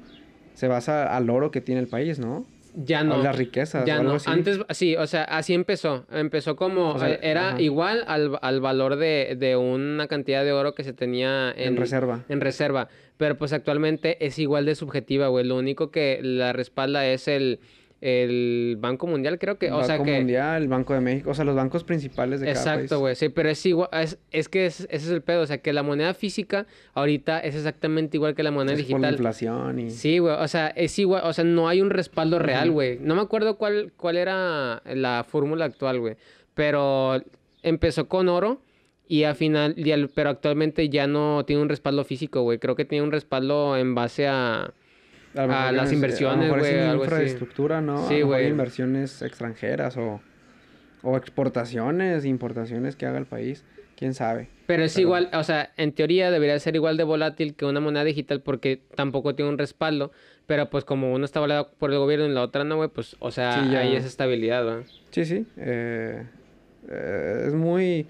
se 0.61 0.69
basa 0.69 1.17
al 1.17 1.31
oro 1.31 1.51
que 1.51 1.63
tiene 1.63 1.81
el 1.81 1.89
país, 1.89 2.19
¿no? 2.19 2.45
Ya 2.75 3.03
no. 3.03 3.17
O 3.17 3.23
las 3.23 3.35
riquezas, 3.35 3.87
Ya 3.87 3.97
o 3.97 4.01
algo 4.01 4.11
no. 4.11 4.17
así. 4.17 4.31
Antes, 4.31 4.61
sí, 4.71 4.95
o 4.95 5.07
sea, 5.07 5.25
así 5.25 5.55
empezó. 5.55 6.05
Empezó 6.13 6.55
como, 6.55 6.91
O 6.91 6.99
sea, 6.99 7.09
eh, 7.15 7.19
era 7.23 7.49
ajá. 7.53 7.61
igual 7.63 8.05
al, 8.07 8.39
al 8.43 8.61
valor 8.61 8.97
de, 8.97 9.37
de 9.39 9.57
una 9.57 10.07
cantidad 10.07 10.45
de 10.45 10.53
oro 10.53 10.75
que 10.75 10.85
se 10.85 10.93
tenía 10.93 11.51
en, 11.57 11.69
En 11.69 11.77
reserva. 11.79 12.25
En 12.29 12.43
reserva. 12.43 12.89
Pero 13.17 13.39
pues 13.39 13.55
actualmente 13.55 14.25
es 14.25 14.39
igual 14.39 14.67
de 14.67 14.75
subjetiva, 14.75 15.29
güey. 15.29 15.47
Lo 15.47 15.57
único 15.57 15.91
que 15.91 16.21
la 16.23 16.53
respalda 16.53 17.07
es 17.07 17.27
el, 17.27 17.61
el 18.01 18.77
Banco 18.81 19.07
Mundial, 19.07 19.39
creo 19.39 19.59
que, 19.59 19.69
o 19.71 19.75
Banco 19.77 19.87
sea 19.87 20.03
que... 20.03 20.17
Mundial, 20.19 20.63
el 20.63 20.69
Banco 20.69 20.95
de 20.95 21.01
México, 21.01 21.31
o 21.31 21.35
sea, 21.35 21.45
los 21.45 21.55
bancos 21.55 21.85
principales 21.85 22.41
de 22.41 22.47
cada 22.47 22.65
país. 22.65 22.67
Exacto, 22.77 23.01
güey. 23.01 23.15
Sí, 23.15 23.29
pero 23.29 23.51
es 23.51 23.67
igual, 23.67 23.89
es, 23.93 24.19
es 24.31 24.49
que 24.49 24.65
es- 24.67 24.81
ese 24.81 24.97
es 24.97 25.09
el 25.11 25.21
pedo. 25.23 25.43
O 25.43 25.47
sea, 25.47 25.59
que 25.59 25.73
la 25.73 25.83
moneda 25.83 26.15
física 26.15 26.67
ahorita 26.95 27.41
es 27.41 27.55
exactamente 27.57 28.17
igual 28.17 28.35
que 28.35 28.43
la 28.43 28.51
moneda 28.51 28.75
Es 28.79 28.85
por 28.87 29.01
la 29.01 29.09
digital. 29.09 29.15
inflación 29.15 29.79
y... 29.81 29.91
Sí, 29.91 30.19
güey, 30.19 30.35
o 30.35 30.49
sea, 30.49 30.69
es 30.69 30.99
igual, 30.99 31.23
o 31.25 31.33
sea, 31.33 31.45
no 31.45 31.69
hay 31.69 31.81
un 31.83 31.91
respaldo 31.91 32.39
real, 32.39 32.71
güey. 32.71 32.99
No 33.01 33.15
me 33.15 33.21
acuerdo 33.21 33.57
cuál, 33.59 33.93
cuál 33.97 34.17
era 34.17 34.83
la 34.87 35.25
fórmula 35.29 35.67
actual, 35.67 36.01
güey. 36.01 36.17
Pero 36.55 37.23
empezó 37.63 38.09
con 38.09 38.29
oro 38.29 38.63
y 39.09 39.25
al 39.25 39.35
final, 39.35 39.75
y 39.77 39.91
al- 39.93 40.09
pero 40.09 40.31
actualmente 40.31 40.89
ya 40.89 41.07
no 41.07 41.45
tiene 41.45 41.61
un 41.63 41.69
respaldo 41.69 42.05
físico, 42.05 42.43
güey. 42.43 42.59
Creo 42.59 42.77
que 42.77 42.85
tiene 42.85 43.05
un 43.05 43.13
respaldo 43.13 43.77
en 43.77 43.95
base 43.95 44.27
a... 44.29 44.73
A, 45.37 45.71
las 45.73 45.89
lo 45.89 45.95
inversiones, 45.95 46.49
güey, 46.51 46.79
así. 46.81 46.97
infraestructura, 46.97 47.81
¿no? 47.81 48.09
Sí, 48.09 48.23
güey. 48.23 48.49
inversiones 48.49 49.23
extranjeras 49.23 49.97
o... 49.97 50.21
O 51.03 51.17
exportaciones, 51.17 52.27
importaciones 52.27 52.95
que 52.95 53.07
haga 53.07 53.17
el 53.19 53.25
país, 53.25 53.65
quién 53.97 54.13
sabe. 54.13 54.49
Pero 54.67 54.85
es 54.85 54.99
igual, 54.99 55.31
o 55.33 55.43
sea, 55.45 55.73
en 55.79 55.93
teoría 55.93 56.31
debería 56.31 56.59
ser 56.59 56.75
igual 56.77 56.99
de 56.99 57.05
volátil 57.05 57.55
que 57.55 57.65
una 57.65 57.81
moneda 57.81 58.05
digital 58.05 58.43
porque 58.43 58.83
tampoco 58.97 59.35
tiene 59.35 59.51
un 59.51 59.57
respaldo, 59.57 60.13
pero 60.47 60.69
pues 60.69 60.85
como 60.85 61.11
uno 61.15 61.25
está 61.25 61.41
validado 61.41 61.71
por 61.79 61.91
el 61.91 61.99
gobierno 61.99 62.27
y 62.27 62.33
la 62.35 62.43
otra 62.43 62.65
no, 62.65 62.77
güey, 62.77 62.91
pues, 62.91 63.17
o 63.19 63.31
sea, 63.31 63.65
Sí, 63.65 63.75
hay 63.77 63.97
esa 63.97 64.09
estabilidad, 64.09 64.63
¿no? 64.65 64.85
Sí, 65.11 65.25
sí. 65.25 65.47
eh, 65.57 66.27
eh, 66.91 67.45
es 67.47 67.55
muy... 67.55 68.07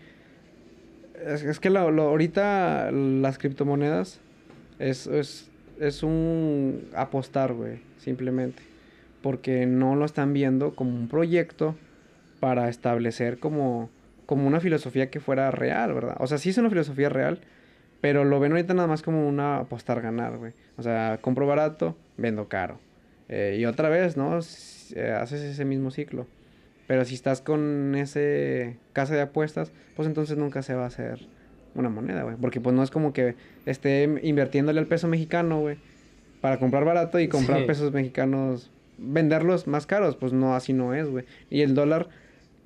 Es, 1.24 1.42
es 1.44 1.60
que 1.60 1.70
lo- 1.70 1.90
lo- 1.90 2.08
ahorita 2.08 2.90
las 2.90 3.38
criptomonedas 3.38 4.20
es, 4.78 5.06
es, 5.06 5.49
es 5.80 6.02
un 6.02 6.88
apostar, 6.94 7.54
güey, 7.54 7.80
simplemente. 7.98 8.62
Porque 9.22 9.66
no 9.66 9.96
lo 9.96 10.04
están 10.04 10.32
viendo 10.32 10.74
como 10.74 10.94
un 10.94 11.08
proyecto 11.08 11.74
para 12.38 12.68
establecer 12.68 13.38
como, 13.38 13.90
como 14.26 14.46
una 14.46 14.60
filosofía 14.60 15.10
que 15.10 15.20
fuera 15.20 15.50
real, 15.50 15.92
¿verdad? 15.92 16.16
O 16.20 16.26
sea, 16.26 16.38
sí 16.38 16.50
es 16.50 16.58
una 16.58 16.70
filosofía 16.70 17.08
real, 17.08 17.40
pero 18.00 18.24
lo 18.24 18.40
ven 18.40 18.52
ahorita 18.52 18.74
nada 18.74 18.88
más 18.88 19.02
como 19.02 19.28
una 19.28 19.58
apostar 19.58 20.00
ganar, 20.00 20.38
güey. 20.38 20.52
O 20.76 20.82
sea, 20.82 21.18
compro 21.20 21.46
barato, 21.46 21.96
vendo 22.16 22.48
caro. 22.48 22.78
Eh, 23.28 23.56
y 23.60 23.64
otra 23.64 23.88
vez, 23.88 24.16
¿no? 24.16 24.38
Eh, 24.94 25.12
haces 25.12 25.42
ese 25.42 25.64
mismo 25.64 25.90
ciclo. 25.90 26.26
Pero 26.86 27.04
si 27.04 27.14
estás 27.14 27.40
con 27.40 27.94
ese 27.94 28.76
casa 28.92 29.14
de 29.14 29.20
apuestas, 29.20 29.72
pues 29.96 30.08
entonces 30.08 30.36
nunca 30.36 30.62
se 30.62 30.74
va 30.74 30.84
a 30.84 30.88
hacer 30.88 31.28
una 31.74 31.88
moneda, 31.88 32.22
güey. 32.22 32.36
Porque 32.40 32.60
pues 32.60 32.74
no 32.74 32.82
es 32.82 32.90
como 32.90 33.12
que 33.12 33.34
esté 33.66 34.04
invirtiéndole 34.22 34.80
al 34.80 34.86
peso 34.86 35.08
mexicano, 35.08 35.60
güey, 35.60 35.76
para 36.40 36.58
comprar 36.58 36.84
barato 36.84 37.18
y 37.20 37.28
comprar 37.28 37.60
Sí. 37.60 37.66
pesos 37.66 37.92
mexicanos, 37.92 38.70
venderlos 38.98 39.66
más 39.66 39.86
caros. 39.86 40.16
Pues 40.16 40.32
no, 40.32 40.54
así 40.54 40.72
no 40.72 40.94
es, 40.94 41.08
güey. 41.08 41.24
Y 41.50 41.62
el 41.62 41.74
dólar, 41.74 42.08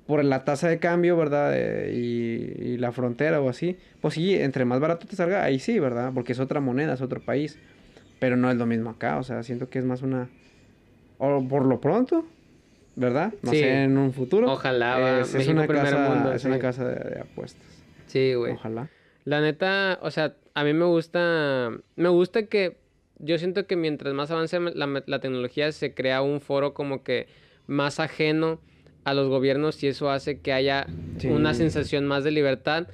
por 0.07 0.23
la 0.23 0.43
tasa 0.45 0.67
de 0.69 0.79
cambio, 0.79 1.17
¿verdad? 1.17 1.51
Eh, 1.55 1.93
y, 1.95 2.63
y 2.73 2.77
la 2.77 2.91
frontera 2.91 3.41
o 3.41 3.49
así, 3.49 3.77
pues 4.01 4.13
sí, 4.13 4.35
entre 4.35 4.63
más 4.65 4.79
barato 4.79 5.07
te 5.07 5.15
salga, 5.15 5.43
ahí 5.43 5.59
sí, 5.59 5.79
¿verdad? 5.79 6.11
Porque 6.13 6.33
es 6.33 6.39
otra 6.39 6.59
moneda, 6.59 6.93
es 6.93 7.01
otro 7.01 7.21
país. 7.21 7.57
Pero 8.19 8.37
no 8.37 8.49
es 8.49 8.57
lo 8.57 8.65
mismo 8.65 8.91
acá, 8.91 9.17
o 9.17 9.23
sea, 9.23 9.43
siento 9.43 9.69
que 9.69 9.79
es 9.79 9.85
más 9.85 10.01
una... 10.01 10.29
O 11.17 11.45
por 11.47 11.65
lo 11.65 11.81
pronto, 11.81 12.25
¿verdad? 12.95 13.33
No 13.41 13.51
Sí. 13.51 13.57
sé, 13.59 13.83
en 13.83 13.97
un 13.97 14.13
futuro. 14.13 14.51
Ojalá, 14.51 14.97
va, 14.99 15.19
Es, 15.21 15.29
es 15.29 15.35
México 15.35 15.51
una 15.53 15.67
casa, 15.67 16.09
mundo, 16.09 16.33
es 16.33 16.45
una 16.45 16.59
casa 16.59 16.87
de, 16.87 17.09
de 17.15 17.19
apuestas. 17.21 17.65
Sí, 18.07 18.33
güey. 18.35 18.53
Ojalá. 18.53 18.89
La 19.25 19.41
neta, 19.41 19.99
o 20.01 20.11
sea, 20.11 20.35
a 20.53 20.63
mí 20.63 20.73
me 20.73 20.85
gusta, 20.85 21.71
me 21.95 22.09
gusta 22.09 22.45
que 22.47 22.77
yo 23.17 23.37
siento 23.37 23.65
que 23.67 23.75
mientras 23.75 24.13
más 24.13 24.29
avance 24.31 24.59
la, 24.59 25.03
la 25.05 25.19
tecnología 25.19 25.71
se 25.71 25.93
crea 25.93 26.21
un 26.21 26.41
foro 26.41 26.73
como 26.73 27.03
que 27.03 27.27
más 27.67 27.99
ajeno 27.99 28.61
a 29.03 29.13
los 29.13 29.27
gobiernos 29.29 29.81
y 29.83 29.87
eso 29.87 30.09
hace 30.09 30.39
que 30.41 30.53
haya 30.53 30.87
Sí. 31.17 31.29
una 31.29 31.53
sensación 31.53 32.05
más 32.05 32.23
de 32.23 32.31
libertad, 32.31 32.87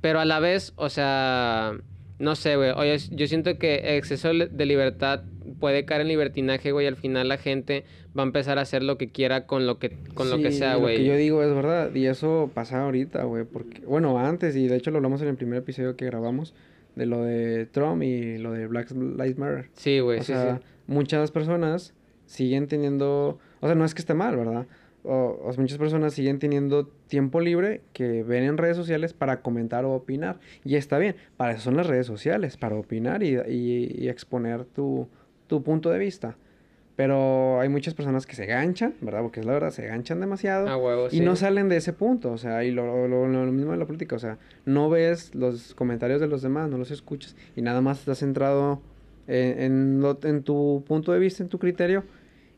pero 0.00 0.20
a 0.20 0.24
la 0.24 0.40
vez, 0.40 0.72
o 0.76 0.88
sea, 0.88 1.78
no 2.18 2.34
sé, 2.34 2.56
güey, 2.56 2.70
oye, 2.70 2.96
yo 3.10 3.26
siento 3.26 3.58
que 3.58 3.96
exceso 3.98 4.32
li- 4.32 4.48
de 4.50 4.66
libertad 4.66 5.24
puede 5.60 5.84
caer 5.84 6.02
en 6.02 6.08
libertinaje, 6.08 6.72
güey, 6.72 6.86
y 6.86 6.88
al 6.88 6.96
final 6.96 7.28
la 7.28 7.36
gente 7.38 7.84
va 8.16 8.22
a 8.22 8.26
empezar 8.26 8.58
a 8.58 8.62
hacer 8.62 8.82
lo 8.82 8.96
que 8.98 9.08
quiera 9.10 9.46
con 9.46 9.66
lo 9.66 9.78
que 9.78 9.96
con 10.14 10.30
lo 10.30 10.38
que 10.38 10.52
Sí, 10.52 10.58
sea, 10.58 10.74
Lo 10.74 10.80
güey. 10.80 10.96
que 10.98 11.04
yo 11.04 11.16
digo 11.16 11.42
es 11.42 11.54
verdad. 11.54 11.94
Y 11.94 12.06
eso 12.06 12.50
pasa 12.54 12.82
ahorita, 12.84 13.24
güey. 13.24 13.44
Porque, 13.44 13.80
bueno, 13.86 14.18
antes, 14.18 14.56
y 14.56 14.68
de 14.68 14.76
hecho 14.76 14.90
lo 14.90 14.98
hablamos 14.98 15.20
en 15.22 15.28
el 15.28 15.36
primer 15.36 15.58
episodio 15.58 15.96
que 15.96 16.06
grabamos, 16.06 16.54
de 16.96 17.06
lo 17.06 17.22
de 17.22 17.66
Trump 17.66 18.02
y 18.02 18.38
lo 18.38 18.52
de 18.52 18.66
Black 18.66 18.90
Lives 18.90 19.38
Matter. 19.38 19.68
Sí, 19.74 20.00
güey, 20.00 20.18
O 20.20 20.22
sí, 20.22 20.32
sea, 20.32 20.56
sí. 20.58 20.62
muchas 20.86 21.30
personas 21.30 21.94
siguen 22.26 22.66
teniendo, 22.68 23.38
o 23.60 23.66
sea, 23.66 23.74
no 23.74 23.84
es 23.84 23.94
que 23.94 24.00
esté 24.00 24.14
mal, 24.14 24.36
¿verdad? 24.36 24.66
O, 25.04 25.40
o 25.44 25.52
sea, 25.52 25.60
muchas 25.62 25.78
personas 25.78 26.12
siguen 26.12 26.38
teniendo 26.40 26.88
tiempo 27.06 27.40
libre 27.40 27.82
que 27.92 28.22
ven 28.24 28.42
en 28.42 28.58
redes 28.58 28.76
sociales 28.76 29.12
para 29.14 29.40
comentar 29.42 29.84
o 29.84 29.92
opinar. 29.92 30.40
Y 30.64 30.74
está 30.74 30.98
bien, 30.98 31.14
para 31.36 31.52
eso 31.52 31.62
son 31.62 31.76
las 31.76 31.86
redes 31.86 32.06
sociales, 32.06 32.56
para 32.56 32.74
opinar 32.74 33.22
y, 33.22 33.36
y- 33.48 33.94
y 33.96 34.08
exponer 34.08 34.64
tu, 34.64 35.08
tu 35.48 35.62
punto 35.64 35.90
de 35.90 35.98
vista. 35.98 36.36
Pero 36.96 37.60
hay 37.60 37.68
muchas 37.68 37.94
personas 37.94 38.26
que 38.26 38.34
se 38.34 38.44
ganchan, 38.46 38.94
¿verdad? 39.00 39.22
Porque 39.22 39.38
es 39.38 39.46
la 39.46 39.52
verdad, 39.52 39.70
se 39.70 39.86
ganchan 39.86 40.18
demasiado. 40.18 40.68
A 40.68 40.76
huevo, 40.76 41.06
Y 41.06 41.18
sí. 41.18 41.20
no 41.20 41.36
salen 41.36 41.68
de 41.68 41.76
ese 41.76 41.92
punto, 41.92 42.32
o 42.32 42.38
sea, 42.38 42.64
y 42.64 42.72
lo, 42.72 43.06
lo, 43.06 43.28
lo- 43.28 43.44
lo 43.46 43.52
mismo 43.52 43.70
de 43.70 43.78
la 43.78 43.86
política, 43.86 44.16
o 44.16 44.18
sea, 44.18 44.38
no 44.64 44.90
ves 44.90 45.32
los 45.34 45.74
comentarios 45.76 46.20
de 46.20 46.26
los 46.26 46.42
demás, 46.42 46.68
no 46.68 46.76
los 46.76 46.90
escuchas 46.90 47.36
y 47.54 47.62
nada 47.62 47.80
más 47.80 48.00
estás 48.00 48.18
centrado 48.18 48.80
en, 49.28 49.60
en, 49.60 50.00
lo- 50.00 50.18
en 50.24 50.42
tu 50.42 50.82
punto 50.88 51.12
de 51.12 51.20
vista, 51.20 51.40
en 51.44 51.48
tu 51.48 51.60
criterio 51.60 52.02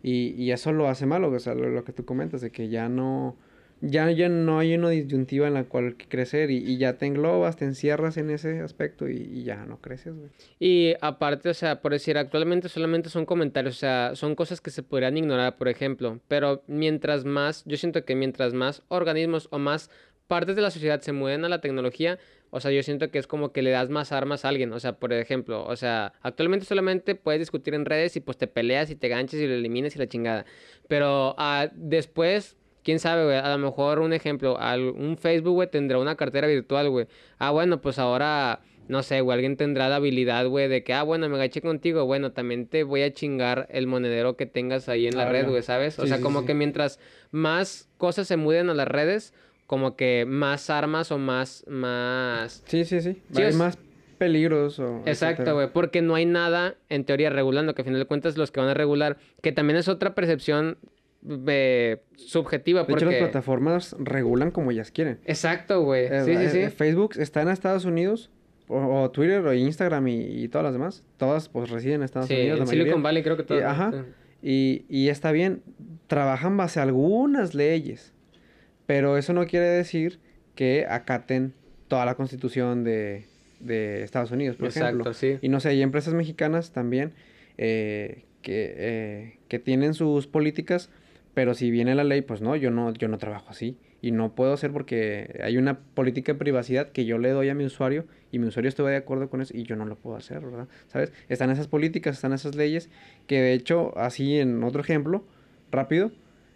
y, 0.03 0.29
y 0.43 0.53
eso 0.53 0.73
lo 0.73 0.89
hace 0.89 1.05
malo, 1.05 1.31
o 1.31 1.39
sea, 1.39 1.55
lo, 1.55 1.69
lo 1.69 1.85
que 1.85 1.93
tú 1.93 2.07
comentas, 2.07 2.41
de 2.41 2.51
que 2.51 2.71
ya 2.71 2.89
no, 2.89 3.37
ya, 3.81 4.11
ya 4.11 4.29
no 4.29 4.59
hay 4.59 4.75
una 4.75 4.91
disyuntiva 4.91 5.49
en 5.49 5.55
la 5.55 5.65
cual 5.65 5.97
crecer 5.97 6.51
y, 6.51 6.59
y 6.59 6.77
ya 6.77 6.99
te 6.99 7.07
englobas, 7.07 7.57
te 7.57 7.65
encierras 7.65 8.17
en 8.17 8.31
ese 8.31 8.61
aspecto 8.61 9.09
y, 9.09 9.17
y 9.17 9.45
ya 9.45 9.65
no 9.65 9.81
creces, 9.81 10.15
güey. 10.15 10.31
Y 10.59 10.95
aparte, 11.01 11.49
o 11.49 11.55
sea, 11.55 11.81
por 11.81 11.93
decir, 11.93 12.19
actualmente 12.19 12.69
solamente 12.69 13.09
son 13.09 13.25
comentarios, 13.27 13.77
o 13.77 13.79
sea, 13.79 14.13
son 14.15 14.35
cosas 14.35 14.61
que 14.61 14.71
se 14.71 14.83
podrían 14.83 15.17
ignorar, 15.17 15.57
por 15.57 15.69
ejemplo, 15.69 16.21
pero 16.29 16.63
mientras 16.67 17.25
más, 17.25 17.65
yo 17.65 17.77
siento 17.77 18.05
que 18.05 18.15
mientras 18.15 18.53
más 18.53 18.83
organismos 18.89 19.49
o 19.51 19.59
más 19.59 19.91
partes 20.27 20.57
de 20.57 20.63
la 20.63 20.71
sociedad 20.71 21.01
se 21.01 21.13
mueven 21.13 21.45
a 21.45 21.49
la 21.49 21.61
tecnología, 21.61 22.19
o 22.51 22.61
sea, 22.61 22.71
yo 22.71 22.83
siento 22.83 23.11
que 23.11 23.19
es 23.19 23.27
como 23.27 23.53
que 23.53 23.63
le 23.63 23.71
das 23.71 23.91
más 23.91 24.13
armas 24.13 24.45
a 24.45 24.49
alguien, 24.49 24.73
o 24.73 24.81
sea, 24.81 24.93
por 24.99 25.13
ejemplo, 25.13 25.65
o 25.65 25.77
sea, 25.77 26.13
actualmente 26.23 26.67
solamente 26.67 27.15
puedes 27.15 27.41
discutir 27.41 27.75
en 27.75 27.85
redes 27.85 28.17
y 28.17 28.21
pues 28.21 28.37
te 28.37 28.47
peleas 28.47 28.91
y 28.91 28.97
te 28.97 29.09
ganches 29.09 29.41
y 29.41 29.47
lo 29.47 29.55
eliminas 29.55 29.97
y 29.97 29.99
la 29.99 30.09
chingada, 30.09 30.45
pero 30.87 31.35
ah, 31.39 31.69
después... 31.75 32.57
Quién 32.83 32.99
sabe, 32.99 33.25
güey. 33.25 33.37
A 33.37 33.49
lo 33.51 33.59
mejor 33.59 33.99
un 34.01 34.13
ejemplo, 34.13 34.59
al- 34.59 34.91
un 34.91 35.17
Facebook, 35.19 35.53
güey, 35.55 35.71
tendrá 35.71 35.99
una 35.99 36.17
cartera 36.17 36.47
virtual, 36.47 36.89
güey. 36.91 37.07
Ah, 37.39 37.51
bueno, 37.51 37.81
pues 37.81 37.99
ahora 37.99 38.61
no 38.89 39.05
sé, 39.05 39.21
güey, 39.21 39.35
alguien 39.37 39.57
tendrá 39.57 39.89
la 39.89 39.97
habilidad, 39.97 40.47
güey, 40.49 40.67
de 40.67 40.83
que, 40.83 40.93
ah, 40.95 41.05
bueno, 41.05 41.29
me 41.29 41.37
agaché 41.37 41.61
contigo, 41.61 42.07
bueno, 42.07 42.33
también 42.33 42.67
te 42.67 42.83
voy 42.83 43.03
a 43.03 43.13
chingar 43.13 43.69
el 43.71 43.87
monedero 43.87 44.37
que 44.37 44.47
tengas 44.47 44.89
ahí 44.89 45.07
en 45.07 45.17
la 45.17 45.29
Ah, 45.29 45.31
red, 45.31 45.49
güey, 45.49 45.63
¿sabes? 45.63 45.97
O 46.01 46.07
sea, 46.09 46.17
sí, 46.17 46.23
como 46.25 46.41
sí. 46.41 46.47
que 46.47 46.55
mientras 46.55 46.99
más 47.31 47.89
cosas 47.99 48.27
se 48.27 48.37
muden 48.37 48.69
a 48.69 48.75
las 48.75 48.89
redes, 48.89 49.33
como 49.69 49.95
que 49.95 50.25
más 50.27 50.71
armas 50.71 51.13
o 51.13 51.19
más, 51.19 51.65
más... 51.69 52.65
Sí, 52.67 52.85
sí, 52.85 53.01
sí, 53.01 53.23
hay 53.37 53.45
es- 53.45 53.55
más 53.55 53.79
peligros 54.19 54.81
o... 54.81 55.03
Exacto, 55.07 55.55
güey, 55.55 55.69
porque 55.73 56.03
no 56.03 56.15
hay 56.17 56.27
nada 56.27 56.75
en 56.89 57.05
teoría 57.05 57.31
regulando, 57.31 57.75
que 57.75 57.83
a 57.83 57.85
final 57.85 58.01
de 58.01 58.07
cuentas 58.07 58.37
los 58.37 58.51
que 58.51 58.59
van 58.61 58.69
a 58.71 58.75
regular, 58.75 59.19
que 59.41 59.53
también 59.53 59.79
es 59.79 59.87
otra 59.89 60.15
percepción 60.17 60.79
eh, 61.47 62.03
subjetiva, 62.17 62.85
De 62.85 62.93
hecho, 62.93 63.05
las 63.07 63.15
porque... 63.15 63.19
plataformas 63.19 63.97
regulan 63.99 64.51
como 64.51 64.71
ellas 64.71 64.91
quieren. 64.91 65.19
Exacto, 65.25 65.83
güey, 65.83 66.07
Eh, 66.07 66.23
sí, 66.25 66.37
sí, 66.37 66.43
eh, 66.45 66.51
sí. 66.51 66.59
eh, 66.59 66.71
Facebook 66.71 67.13
está 67.19 67.43
en 67.43 67.49
Estados 67.49 67.85
Unidos, 67.85 68.31
o, 68.69 69.03
o 69.03 69.11
Twitter, 69.11 69.41
o 69.45 69.53
Instagram 69.53 70.07
y, 70.09 70.21
y 70.45 70.49
todas 70.49 70.65
las 70.65 70.73
demás. 70.73 71.05
Todas 71.17 71.49
pues 71.49 71.71
residen 71.71 71.97
en 71.97 72.03
Estados 72.05 72.29
Sí, 72.29 72.35
Unidos. 72.35 72.59
la 72.59 72.65
en 72.65 72.69
Silicon 72.69 72.87
mayoría. 72.89 73.03
Valley 73.03 73.23
creo 73.23 73.37
que 73.37 73.43
todo. 73.43 73.59
Y, 73.59 73.63
ajá. 73.63 74.05
Y, 74.43 74.85
y 74.89 75.09
está 75.09 75.33
bien, 75.33 75.63
trabajan 76.07 76.57
base 76.57 76.81
a 76.81 76.85
algunas 76.85 77.55
leyes, 77.55 78.13
pero 78.87 79.19
eso 79.19 79.33
no 79.35 79.45
quiere 79.47 79.67
decir 79.67 80.19
que 80.55 80.87
acaten 80.89 81.53
toda 81.89 82.05
la 82.07 82.15
constitución 82.15 82.83
de, 82.85 83.27
de 83.59 84.03
Estados 84.03 84.31
Unidos, 84.31 84.57
por 84.57 84.69
ejemplo. 84.69 85.01
Exacto, 85.11 85.15
sí. 85.15 85.39
Y 85.43 85.49
no 85.51 85.61
sé, 85.61 85.71
hay 85.71 85.83
empresas 85.83 86.15
mexicanas 86.15 86.73
también 86.73 87.13
eh, 87.59 88.25
que, 88.41 88.75
eh, 88.79 89.39
que 89.49 89.59
tienen 89.59 89.93
sus 89.95 90.27
políticas, 90.27 90.89
pero 91.35 91.55
si 91.55 91.71
viene 91.71 91.95
la 91.95 92.05
ley, 92.05 92.23
pues 92.23 92.41
no, 92.41 92.57
yo 92.57 92.71
no, 92.71 92.93
yo 92.93 93.09
no 93.09 93.19
trabajo 93.19 93.49
así. 93.51 93.77
Y 94.03 94.13
no 94.13 94.35
puedo 94.35 94.55
hacer 94.55 94.73
porque 94.73 95.41
hay 95.45 95.59
una 95.59 95.79
política 95.79 96.33
de 96.33 96.39
privacidad 96.39 96.91
que 96.91 97.05
yo 97.05 97.19
le 97.19 97.31
doy 97.31 97.51
a 97.51 97.55
mi 97.55 97.65
usuario 97.65 98.07
y 98.33 98.39
mi 98.39 98.47
usuario 98.47 98.71
estuvo 98.71 98.87
de 98.87 98.97
acuerdo 98.97 99.29
con 99.29 99.43
eso 99.43 99.55
y 99.57 99.65
yo 99.65 99.77
no 99.77 99.85
lo 99.85 99.97
puedo 99.97 100.17
hacer, 100.17 100.41
¿verdad? 100.41 100.69
¿Sabes? 100.89 101.13
Están 101.29 101.51
esas 101.51 101.69
políticas, 101.69 102.17
están 102.17 102.33
esas 102.33 102.55
leyes 102.55 102.89
que 103.27 103.41
de 103.41 103.53
hecho, 103.53 103.97
así 103.99 104.39
en 104.39 104.63
otro 104.65 104.81
ejemplo, 104.81 105.25
rápido, 105.71 106.13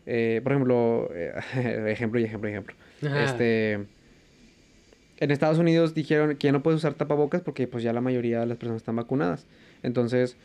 eh, 0.07 0.41
por 0.43 0.53
ejemplo, 0.53 1.11
eh, 1.15 1.35
ejemplo 1.93 2.19
y 2.19 2.25
ejemplo 2.25 2.49
y 2.49 2.53
ejemplo. 2.53 2.75
Ajá. 3.03 3.25
Este, 3.25 3.87
en 5.19 5.31
Estados 5.31 5.59
Unidos 5.59 5.95
dijeron 5.95 6.37
que 6.37 6.49
ya 6.49 6.53
no 6.53 6.63
puedes 6.63 6.79
usar 6.79 6.95
tapabocas 6.95 7.43
porque 7.43 7.67
pues 7.67 7.85
ya 7.85 7.93
la 7.93 8.01
mayoría 8.01 8.41
de 8.41 8.47
las 8.47 8.59
personas 8.59 8.83
están 8.83 8.97
vacunadas. 8.97 9.47
Entonces, 9.83 10.37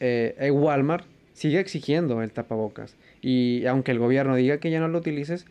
eh, 0.00 0.34
eh, 0.38 0.50
Walmart 0.50 1.04
sigue 1.32 1.60
exigiendo 1.60 2.22
el 2.22 2.32
tapabocas. 2.32 2.96
Y 3.22 3.66
aunque 3.66 3.92
el 3.92 3.98
gobierno 3.98 4.36
diga 4.36 4.58
que 4.58 4.70
ya 4.70 4.80
no 4.80 4.88
lo 4.88 4.98
utilices, 4.98 5.46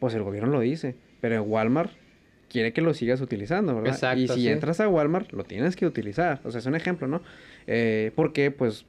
pues 0.00 0.14
el 0.14 0.22
gobierno 0.22 0.50
lo 0.50 0.60
dice. 0.60 0.94
Pero 1.20 1.36
en 1.36 1.50
Walmart 1.50 1.92
quiere 2.54 2.72
que 2.72 2.82
lo 2.82 2.94
sigas 2.94 3.20
utilizando, 3.20 3.74
¿verdad? 3.74 3.94
Exacto, 3.94 4.20
y 4.20 4.28
si 4.28 4.34
sí. 4.42 4.48
entras 4.48 4.78
a 4.78 4.88
Walmart, 4.88 5.32
lo 5.32 5.42
tienes 5.42 5.74
que 5.74 5.86
utilizar. 5.86 6.40
O 6.44 6.50
sea, 6.50 6.60
es 6.60 6.66
un 6.66 6.76
ejemplo, 6.76 7.08
¿no? 7.08 7.20
Eh, 7.66 8.12
porque 8.14 8.50
pues 8.50 8.84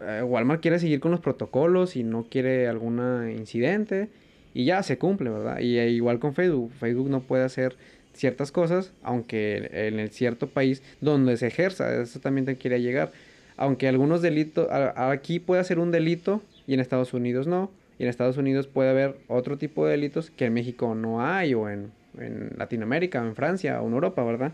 eh, 0.00 0.22
Walmart 0.22 0.62
quiere 0.62 0.78
seguir 0.78 1.00
con 1.00 1.10
los 1.10 1.20
protocolos 1.20 1.96
y 1.96 2.04
no 2.04 2.26
quiere 2.30 2.68
algún 2.68 3.00
incidente 3.36 4.08
y 4.54 4.66
ya 4.66 4.82
se 4.84 4.98
cumple, 4.98 5.30
¿verdad? 5.30 5.58
Y 5.58 5.78
eh, 5.78 5.90
igual 5.90 6.18
con 6.20 6.34
Facebook, 6.34 6.70
Facebook 6.78 7.10
no 7.10 7.22
puede 7.22 7.44
hacer 7.44 7.76
ciertas 8.12 8.52
cosas, 8.52 8.92
aunque 9.02 9.68
en 9.72 9.98
el 9.98 10.10
cierto 10.10 10.46
país 10.46 10.82
donde 11.00 11.36
se 11.38 11.48
ejerza, 11.48 12.02
eso 12.02 12.20
también 12.20 12.44
te 12.44 12.56
quiere 12.56 12.80
llegar. 12.80 13.10
Aunque 13.56 13.88
algunos 13.88 14.22
delitos, 14.22 14.68
aquí 14.70 15.40
puede 15.40 15.64
ser 15.64 15.78
un 15.78 15.90
delito 15.90 16.42
y 16.66 16.74
en 16.74 16.80
Estados 16.80 17.12
Unidos 17.14 17.46
no, 17.46 17.70
Y 17.98 18.04
en 18.04 18.08
Estados 18.08 18.36
Unidos 18.38 18.66
puede 18.66 18.90
haber 18.90 19.16
otro 19.28 19.58
tipo 19.58 19.84
de 19.84 19.92
delitos 19.92 20.30
que 20.30 20.46
en 20.46 20.54
México 20.54 20.94
no 20.94 21.24
hay, 21.24 21.54
o 21.54 21.68
en, 21.68 21.92
en 22.18 22.50
Latinoamérica, 22.56 23.22
o 23.22 23.26
en 23.26 23.34
Francia, 23.36 23.80
o 23.82 23.86
en 23.86 23.92
Europa, 23.94 24.24
¿verdad? 24.24 24.52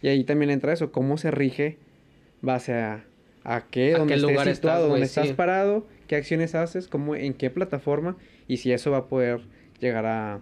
Y 0.00 0.08
ahí 0.08 0.24
también 0.24 0.50
entra 0.50 0.72
eso, 0.72 0.92
cómo 0.92 1.18
se 1.18 1.30
rige 1.30 1.76
base 2.40 2.72
a, 2.74 3.04
a 3.44 3.64
qué, 3.70 3.94
¿A 3.94 3.98
dónde 3.98 4.12
qué 4.14 4.20
estés 4.20 4.30
lugar 4.30 4.46
situado, 4.46 4.76
estás, 4.78 4.90
dónde 4.90 5.06
estás 5.06 5.28
parado, 5.36 5.86
qué 6.06 6.16
acciones 6.16 6.54
haces, 6.54 6.86
cómo, 6.86 7.14
en 7.16 7.34
qué 7.34 7.50
plataforma, 7.50 8.16
y 8.46 8.58
si 8.58 8.72
eso 8.72 8.92
va 8.92 8.98
a 8.98 9.06
poder 9.08 9.40
llegar 9.80 10.06
a, 10.06 10.34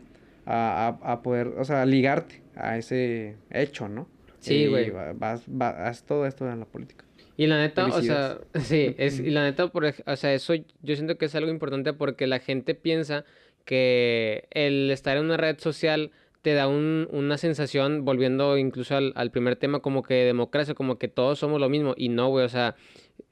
a, 0.45 0.99
a- 1.03 1.13
a 1.13 1.23
poder, 1.23 1.49
o 1.59 1.65
sea, 1.65 1.87
ligarte 1.87 2.43
a 2.55 2.77
ese 2.77 3.37
hecho, 3.51 3.89
¿no? 3.89 4.07
Sí, 4.41 4.67
güey. 4.67 4.91
va- 4.91 5.15
Vas, 5.15 5.43
va- 5.49 5.89
haz 5.89 6.05
todo 6.05 6.27
esto 6.27 6.49
en 6.51 6.61
la 6.61 6.67
política. 6.67 7.06
Y 7.37 7.47
la 7.47 7.59
neta, 7.59 7.87
o 7.87 8.01
sea, 8.03 8.39
sí, 8.61 8.95
es, 8.99 9.21
y 9.21 9.31
la 9.31 9.43
neta, 9.45 9.69
por, 9.69 9.85
o 10.07 10.17
sea, 10.17 10.33
eso 10.35 10.55
yo 10.55 10.95
siento 10.95 11.19
que 11.19 11.27
es 11.27 11.35
algo 11.35 11.51
importante 11.51 11.93
porque 11.93 12.27
la 12.27 12.39
gente 12.39 12.75
piensa 12.75 13.25
que 13.65 14.47
el 14.53 14.91
estar 14.91 15.17
en 15.17 15.25
una 15.25 15.37
red 15.37 15.59
social 15.59 16.11
te 16.43 16.55
da 16.55 16.69
un- 16.69 17.09
una 17.11 17.37
sensación, 17.39 18.05
volviendo 18.05 18.57
incluso 18.57 18.97
al, 18.97 19.13
al 19.17 19.31
primer 19.33 19.57
tema, 19.57 19.81
como 19.81 20.03
que 20.05 20.15
democracia, 20.15 20.75
como 20.75 20.97
que 20.99 21.09
todos 21.09 21.41
somos 21.41 21.61
lo 21.61 21.69
mismo. 21.69 21.95
Y 21.97 22.09
no, 22.09 22.29
güey, 22.29 22.45
o 22.45 22.49
sea, 22.49 22.77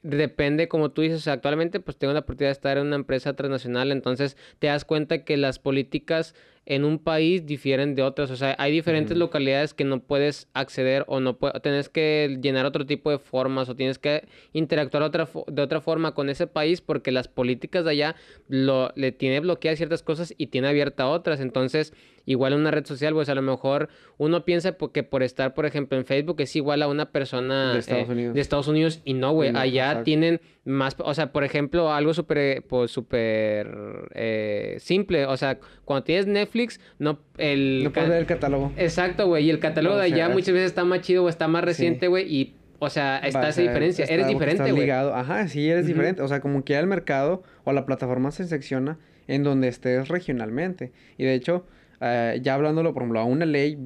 depende, 0.03 0.67
como 0.67 0.91
tú 0.91 1.01
dices, 1.01 1.19
o 1.19 1.21
sea, 1.21 1.33
actualmente 1.33 1.79
pues 1.79 1.97
tengo 1.97 2.13
la 2.13 2.19
oportunidad 2.19 2.49
de 2.49 2.53
estar 2.53 2.77
en 2.77 2.87
una 2.87 2.95
empresa 2.97 3.33
transnacional, 3.35 3.91
entonces 3.91 4.35
te 4.59 4.67
das 4.67 4.83
cuenta 4.85 5.23
que 5.23 5.37
las 5.37 5.59
políticas 5.59 6.35
en 6.65 6.83
un 6.83 6.97
país 6.97 7.45
difieren 7.45 7.93
de 7.93 8.01
otras, 8.01 8.31
o 8.31 8.35
sea, 8.35 8.55
hay 8.57 8.71
diferentes 8.71 9.15
localidades 9.15 9.73
que 9.73 9.83
no 9.83 9.99
puedes 9.99 10.47
acceder 10.53 11.05
o 11.07 11.19
no 11.19 11.37
puedes, 11.37 11.61
tienes 11.61 11.89
que 11.89 12.39
llenar 12.41 12.65
otro 12.65 12.85
tipo 12.85 13.11
de 13.11 13.19
formas 13.19 13.69
o 13.69 13.75
tienes 13.75 13.99
que 13.99 14.27
interactuar 14.51 15.03
otra, 15.03 15.27
de 15.47 15.61
otra 15.61 15.79
forma 15.79 16.13
con 16.13 16.29
ese 16.29 16.47
país 16.47 16.81
porque 16.81 17.11
las 17.11 17.27
políticas 17.27 17.85
de 17.85 17.91
allá 17.91 18.15
lo, 18.47 18.91
le 18.95 19.11
tiene 19.11 19.39
bloqueadas 19.41 19.77
ciertas 19.77 20.01
cosas 20.01 20.33
y 20.37 20.47
tiene 20.47 20.67
abierta 20.67 21.07
otras, 21.07 21.39
entonces 21.39 21.93
igual 22.25 22.53
en 22.53 22.59
una 22.59 22.71
red 22.71 22.85
social, 22.85 23.13
pues 23.13 23.29
a 23.29 23.35
lo 23.35 23.41
mejor 23.41 23.89
uno 24.17 24.45
piensa 24.45 24.75
que 24.93 25.03
por 25.03 25.23
estar, 25.23 25.53
por 25.53 25.65
ejemplo, 25.65 25.97
en 25.97 26.05
Facebook 26.05 26.37
es 26.39 26.55
igual 26.55 26.81
a 26.81 26.87
una 26.87 27.11
persona 27.11 27.73
De 27.73 27.79
Estados 27.79 28.09
eh, 28.09 28.11
Unidos. 28.11 28.33
de 28.35 28.41
Estados 28.41 28.67
Unidos 28.67 29.01
y 29.05 29.13
no, 29.13 29.33
güey, 29.33 29.51
no, 29.51 29.59
allá 29.59 29.85
exacto. 29.85 30.03
tienen 30.03 30.41
más, 30.63 30.95
o 30.99 31.13
sea, 31.13 31.31
por 31.31 31.43
ejemplo, 31.43 31.93
algo 31.93 32.13
súper, 32.13 32.37
eh, 32.37 32.61
pues 32.67 32.91
súper 32.91 33.67
eh, 34.15 34.77
simple, 34.79 35.25
o 35.25 35.37
sea, 35.37 35.59
cuando 35.83 36.03
tienes 36.03 36.27
Netflix, 36.27 36.79
no, 36.99 37.19
el... 37.37 37.83
No 37.83 37.91
puedes 37.93 38.09
ver 38.09 38.19
el 38.19 38.25
catálogo. 38.25 38.71
Exacto, 38.77 39.27
güey, 39.27 39.45
y 39.45 39.49
el 39.49 39.59
catálogo 39.59 39.97
de 39.97 40.03
allá 40.05 40.29
muchas 40.29 40.53
veces 40.53 40.67
está 40.67 40.83
más 40.83 41.01
chido 41.01 41.23
o 41.23 41.29
está 41.29 41.47
más 41.47 41.63
reciente, 41.63 42.07
güey, 42.07 42.33
y, 42.33 42.55
o 42.79 42.89
sea, 42.89 43.19
está 43.19 43.49
esa 43.49 43.61
diferencia, 43.61 44.03
está- 44.03 44.13
eres 44.15 44.27
diferente, 44.27 44.71
güey. 44.71 44.81
ligado. 44.81 45.15
Ajá, 45.15 45.47
sí, 45.47 45.69
eres 45.69 45.87
diferente. 45.87 46.21
O 46.21 46.27
sea, 46.27 46.41
como 46.41 46.63
que 46.63 46.77
el 46.77 46.87
mercado 46.87 47.43
o 47.63 47.71
la 47.71 47.85
plataforma 47.85 48.31
se 48.31 48.45
secciona 48.45 48.97
en 49.27 49.43
donde 49.43 49.67
estés 49.69 50.07
regionalmente. 50.07 50.91
Y 51.17 51.23
de 51.23 51.33
hecho, 51.35 51.65
eh, 52.01 52.39
ya 52.41 52.53
hablándolo, 52.55 52.93
por 52.93 53.03
ejemplo, 53.03 53.19
a 53.19 53.25
una 53.25 53.45
ley 53.45 53.77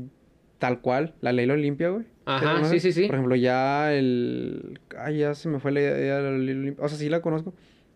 tal 0.58 0.82
cual, 0.82 1.16
la 1.22 1.32
ley 1.32 1.50
Olimpia, 1.50 1.90
güey. 1.90 2.06
Ajá, 2.26 2.64
¿Sí 2.66 2.80
sí, 2.80 2.92
sí. 2.92 3.06
Por 3.08 3.16
ejemplo, 3.16 3.36
ya 3.36 3.94
el... 3.94 4.80
Ay, 4.98 5.20
ya 5.20 5.34
se 5.34 5.50
me 5.50 5.60
fue 5.60 5.72
la 5.72 5.80
idea 5.82 6.18
de 6.18 6.32
la 6.32 6.38
ley 6.38 6.56
Olimpia. 6.56 6.84
O 6.86 6.88
sea, 6.90 6.98
sí 6.98 7.10
la 7.10 7.22
conozco. 7.22 7.54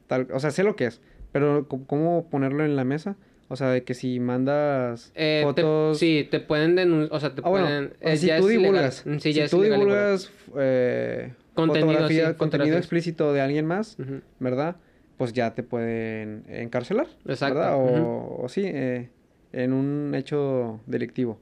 Tal... 0.08 0.28
O 0.34 0.40
sea, 0.40 0.50
sé 0.52 0.64
lo 0.64 0.76
que 0.76 0.86
es. 0.86 1.02
Pero 1.32 1.68
¿cómo 1.68 2.30
ponerlo 2.30 2.64
en 2.66 2.76
la 2.76 2.84
mesa? 2.84 3.16
O 3.50 3.56
sea, 3.56 3.70
de 3.70 3.84
que 3.84 3.94
si 3.94 4.20
mandas 4.20 5.12
Eh, 5.16 5.40
te- 5.56 5.62
fotos... 5.62 6.00
sí, 6.00 6.28
te 6.32 6.40
pueden 6.40 6.76
denunciar, 6.76 7.16
o 7.16 7.20
sea, 7.20 7.36
te 7.36 7.42
Ah, 7.44 7.50
bueno, 7.50 7.66
pueden... 7.68 7.94
eh, 8.02 8.18
si 8.18 8.28
ya 8.28 8.40
tú 8.40 8.48
divulgas, 8.48 9.06
Mm, 9.06 9.14
Sí, 9.18 9.34
si 9.34 9.34
ya 9.34 9.48
tú 9.48 9.62
divulgas 9.62 10.32
eh, 10.58 11.34
Contenido, 11.54 11.88
fotografía, 11.92 12.30
sí, 12.32 12.36
contenido 12.38 12.78
explícito 12.78 13.34
de 13.34 13.42
alguien 13.42 13.66
más. 13.68 13.98
¿verdad? 14.40 14.78
Pues 15.18 15.34
ya 15.34 15.54
te 15.54 15.62
pueden 15.62 16.46
encarcelar, 16.48 17.08
Exacto, 17.28 17.56
¿verdad? 17.60 17.76
O, 17.78 18.44
o 18.44 18.50
sí, 18.50 18.64
eh, 18.66 19.10
en 19.54 19.72
un 19.74 20.14
hecho 20.16 20.80
delictivo. 20.88 21.40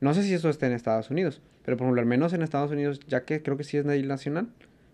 No 0.00 0.14
sé 0.14 0.22
si 0.22 0.32
eso 0.34 0.48
está 0.48 0.66
en 0.66 0.72
Estados 0.74 1.10
Unidos, 1.10 1.42
pero 1.64 1.76
por 1.76 1.86
ejemplo, 1.86 2.00
al 2.00 2.06
menos 2.06 2.32
en 2.32 2.42
Estados 2.42 2.70
Unidos, 2.70 3.00
ya 3.08 3.24
que 3.24 3.42
creo 3.42 3.56
que 3.56 3.64
sí 3.64 3.76
es 3.76 3.84
ley 3.84 4.02
nacional, 4.04 4.48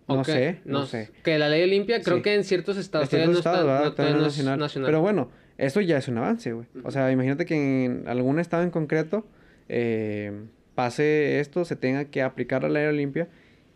no 0.08 0.24
sé, 0.24 0.60
no, 0.64 0.86
sé. 0.86 1.10
Que 1.22 1.38
la 1.38 1.48
ley 1.48 1.62
Olimpia, 1.62 2.00
creo 2.02 2.18
Sí. 2.18 2.22
que 2.22 2.34
en 2.34 2.44
ciertos 2.44 2.76
estados 2.76 3.08
todavía 3.08 3.30
no 3.32 3.38
estado, 3.38 3.56
está, 3.56 3.66
¿verdad? 3.72 3.84
no, 3.86 3.94
Todavía 3.94 4.14
no 4.16 4.20
no 4.22 4.26
es 4.26 4.32
es 4.32 4.38
nacional. 4.38 4.58
nacional. 4.60 4.86
Pero 4.88 5.00
bueno, 5.00 5.30
eso 5.58 5.80
ya 5.80 5.98
es 5.98 6.08
un 6.08 6.18
avance, 6.18 6.52
güey. 6.52 6.66
O 6.82 6.90
sea, 6.90 7.10
imagínate 7.10 7.46
que 7.46 7.84
en 7.84 8.04
algún 8.06 8.38
estado 8.38 8.62
en 8.62 8.70
concreto 8.70 9.26
eh, 9.68 10.32
pase 10.74 11.40
esto, 11.40 11.64
se 11.64 11.76
tenga 11.76 12.04
que 12.06 12.22
aplicar 12.22 12.62
la 12.62 12.68
ley 12.68 12.86
Olimpia 12.86 13.28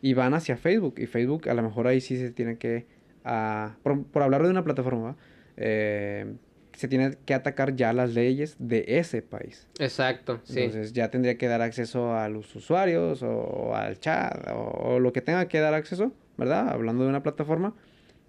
y 0.02 0.12
van 0.14 0.34
hacia 0.34 0.56
Facebook. 0.56 0.94
Y 0.98 1.06
Facebook 1.06 1.48
a 1.48 1.55
lo 1.55 1.62
mejor 1.62 1.86
ahí 1.86 2.00
sí 2.02 2.16
se 2.18 2.30
tiene 2.30 2.59
que, 2.59 2.84
ah, 3.24 3.76
por, 3.82 4.05
por 4.05 4.22
hablar 4.22 4.42
de 4.42 4.50
una 4.50 4.64
plataforma, 4.64 5.16
eh, 5.56 6.26
se 6.78 6.86
tiene 6.86 7.16
que 7.24 7.34
atacar 7.34 7.74
ya 7.74 7.92
las 7.92 8.14
leyes 8.14 8.55
de 8.60 8.84
ese 8.86 9.20
país. 9.20 9.66
Exacto, 9.80 10.40
sí. 10.44 10.60
Entonces 10.60 10.92
ya 10.92 11.10
tendría 11.10 11.36
que 11.36 11.48
dar 11.48 11.60
acceso 11.60 12.14
a 12.14 12.28
los 12.28 12.55
usuarios 12.55 13.20
o 13.24 13.74
al 13.74 13.98
chat 13.98 14.48
o, 14.52 14.94
o 14.94 15.00
lo 15.00 15.12
que 15.12 15.20
tenga 15.20 15.48
que 15.48 15.59
dar 15.59 15.74
acceso, 15.74 16.12
¿verdad? 16.36 16.68
Hablando 16.68 17.02
de 17.02 17.09
una 17.09 17.24
plataforma, 17.24 17.74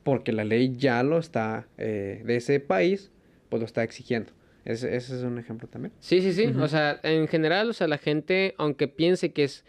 porque 0.03 0.31
la 0.31 0.45
ley 0.45 0.75
ya 0.75 1.03
lo 1.03 1.19
está, 1.19 1.67
eh, 1.77 2.23
de 2.25 2.37
ese 2.37 2.59
país, 2.59 3.11
pues 3.49 3.59
lo 3.59 3.67
está 3.67 3.83
exigiendo. 3.83 4.31
Ese, 4.65 4.95
ese 4.95 5.17
es 5.17 5.21
un 5.21 5.37
ejemplo 5.37 5.67
también. 5.67 5.93
Sí, 5.99 6.19
sí, 6.23 6.33
sí. 6.33 6.47
O 6.59 6.67
sea, 6.67 6.99
en 7.03 7.27
general, 7.27 7.69
o 7.69 7.73
sea, 7.73 7.87
la 7.87 7.99
gente, 7.99 8.55
aunque 8.57 8.87
piense 8.87 9.31
que 9.31 9.43
es. 9.43 9.63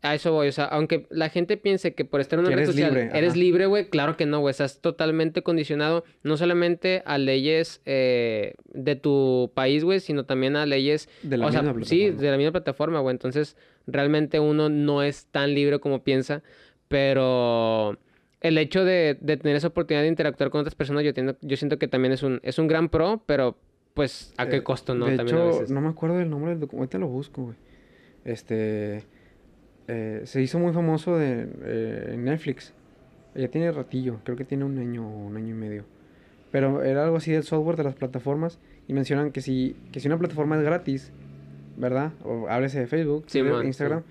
A 0.00 0.14
eso 0.14 0.30
voy, 0.32 0.46
o 0.46 0.52
sea, 0.52 0.66
aunque 0.66 1.06
la 1.10 1.28
gente 1.28 1.56
piense 1.56 1.92
que 1.92 2.04
por 2.04 2.20
estar 2.20 2.38
en 2.38 2.44
una 2.46 2.50
red 2.54 2.58
eres 2.62 2.70
social 2.70 2.94
libre, 2.94 3.10
eres 3.18 3.30
ajá. 3.30 3.38
libre, 3.40 3.66
güey, 3.66 3.90
claro 3.90 4.16
que 4.16 4.26
no, 4.26 4.38
güey. 4.38 4.52
Estás 4.52 4.80
totalmente 4.80 5.42
condicionado, 5.42 6.04
no 6.22 6.36
solamente 6.36 7.02
a 7.04 7.18
leyes 7.18 7.82
eh, 7.84 8.54
de 8.72 8.94
tu 8.94 9.50
país, 9.54 9.82
güey, 9.82 9.98
sino 9.98 10.24
también 10.24 10.54
a 10.54 10.66
leyes. 10.66 11.08
De 11.24 11.36
la 11.36 11.46
o 11.46 11.50
sea, 11.50 11.62
misma 11.62 11.84
sí, 11.84 11.96
plataforma. 11.98 12.22
de 12.22 12.30
la 12.30 12.36
misma 12.36 12.52
plataforma, 12.52 13.00
güey. 13.00 13.12
Entonces, 13.14 13.56
realmente 13.88 14.38
uno 14.38 14.68
no 14.68 15.02
es 15.02 15.26
tan 15.26 15.52
libre 15.54 15.80
como 15.80 16.04
piensa, 16.04 16.42
pero. 16.88 17.98
El 18.40 18.56
hecho 18.56 18.84
de, 18.84 19.18
de 19.20 19.36
tener 19.36 19.56
esa 19.56 19.66
oportunidad 19.66 20.02
de 20.02 20.08
interactuar 20.08 20.50
con 20.50 20.60
otras 20.60 20.76
personas, 20.76 21.02
yo, 21.02 21.08
entiendo- 21.08 21.36
yo 21.40 21.56
siento 21.56 21.76
que 21.80 21.88
también 21.88 22.12
es 22.12 22.22
un, 22.22 22.38
es 22.44 22.60
un 22.60 22.68
gran 22.68 22.88
pro, 22.88 23.20
pero 23.26 23.58
pues 23.94 24.32
a 24.36 24.46
qué 24.46 24.58
Eh, 24.58 24.62
costo, 24.62 24.94
¿no? 24.94 25.06
De 25.06 25.16
también 25.16 25.38
a 25.38 25.40
hecho, 25.40 25.48
veces. 25.58 25.70
no 25.72 25.80
me 25.80 25.88
acuerdo 25.88 26.18
del 26.18 26.30
nombre 26.30 26.50
del 26.52 26.60
documento, 26.60 26.82
ahorita 26.82 26.98
lo 26.98 27.08
busco, 27.08 27.42
güey. 27.46 27.56
Este, 28.24 29.02
eh, 29.88 30.22
se 30.24 30.40
hizo 30.42 30.58
muy 30.58 30.72
famoso 30.72 31.16
de, 31.16 31.48
eh, 31.64 32.10
en 32.14 32.24
Netflix. 32.24 32.72
Ya 33.34 33.48
tiene 33.48 33.70
ratillo, 33.72 34.20
creo 34.24 34.36
que 34.36 34.44
tiene 34.44 34.64
un 34.64 34.78
año 34.78 35.06
o 35.06 35.26
un 35.26 35.36
año 35.36 35.50
y 35.50 35.58
medio. 35.58 35.84
Pero 36.50 36.82
era 36.82 37.04
algo 37.04 37.16
así 37.16 37.32
del 37.32 37.42
software 37.42 37.76
de 37.76 37.84
las 37.84 37.94
plataformas 37.94 38.58
y 38.86 38.92
mencionan 38.92 39.32
que 39.32 39.40
si, 39.40 39.76
que 39.92 40.00
si 40.00 40.08
una 40.08 40.18
plataforma 40.18 40.56
es 40.56 40.62
gratis, 40.62 41.12
¿verdad? 41.76 42.12
O 42.24 42.48
háblese 42.48 42.80
de 42.80 42.86
Facebook, 42.86 43.24
Sí, 43.26 43.42
man, 43.42 43.60
sí. 43.60 43.66
Instagram, 43.68 44.02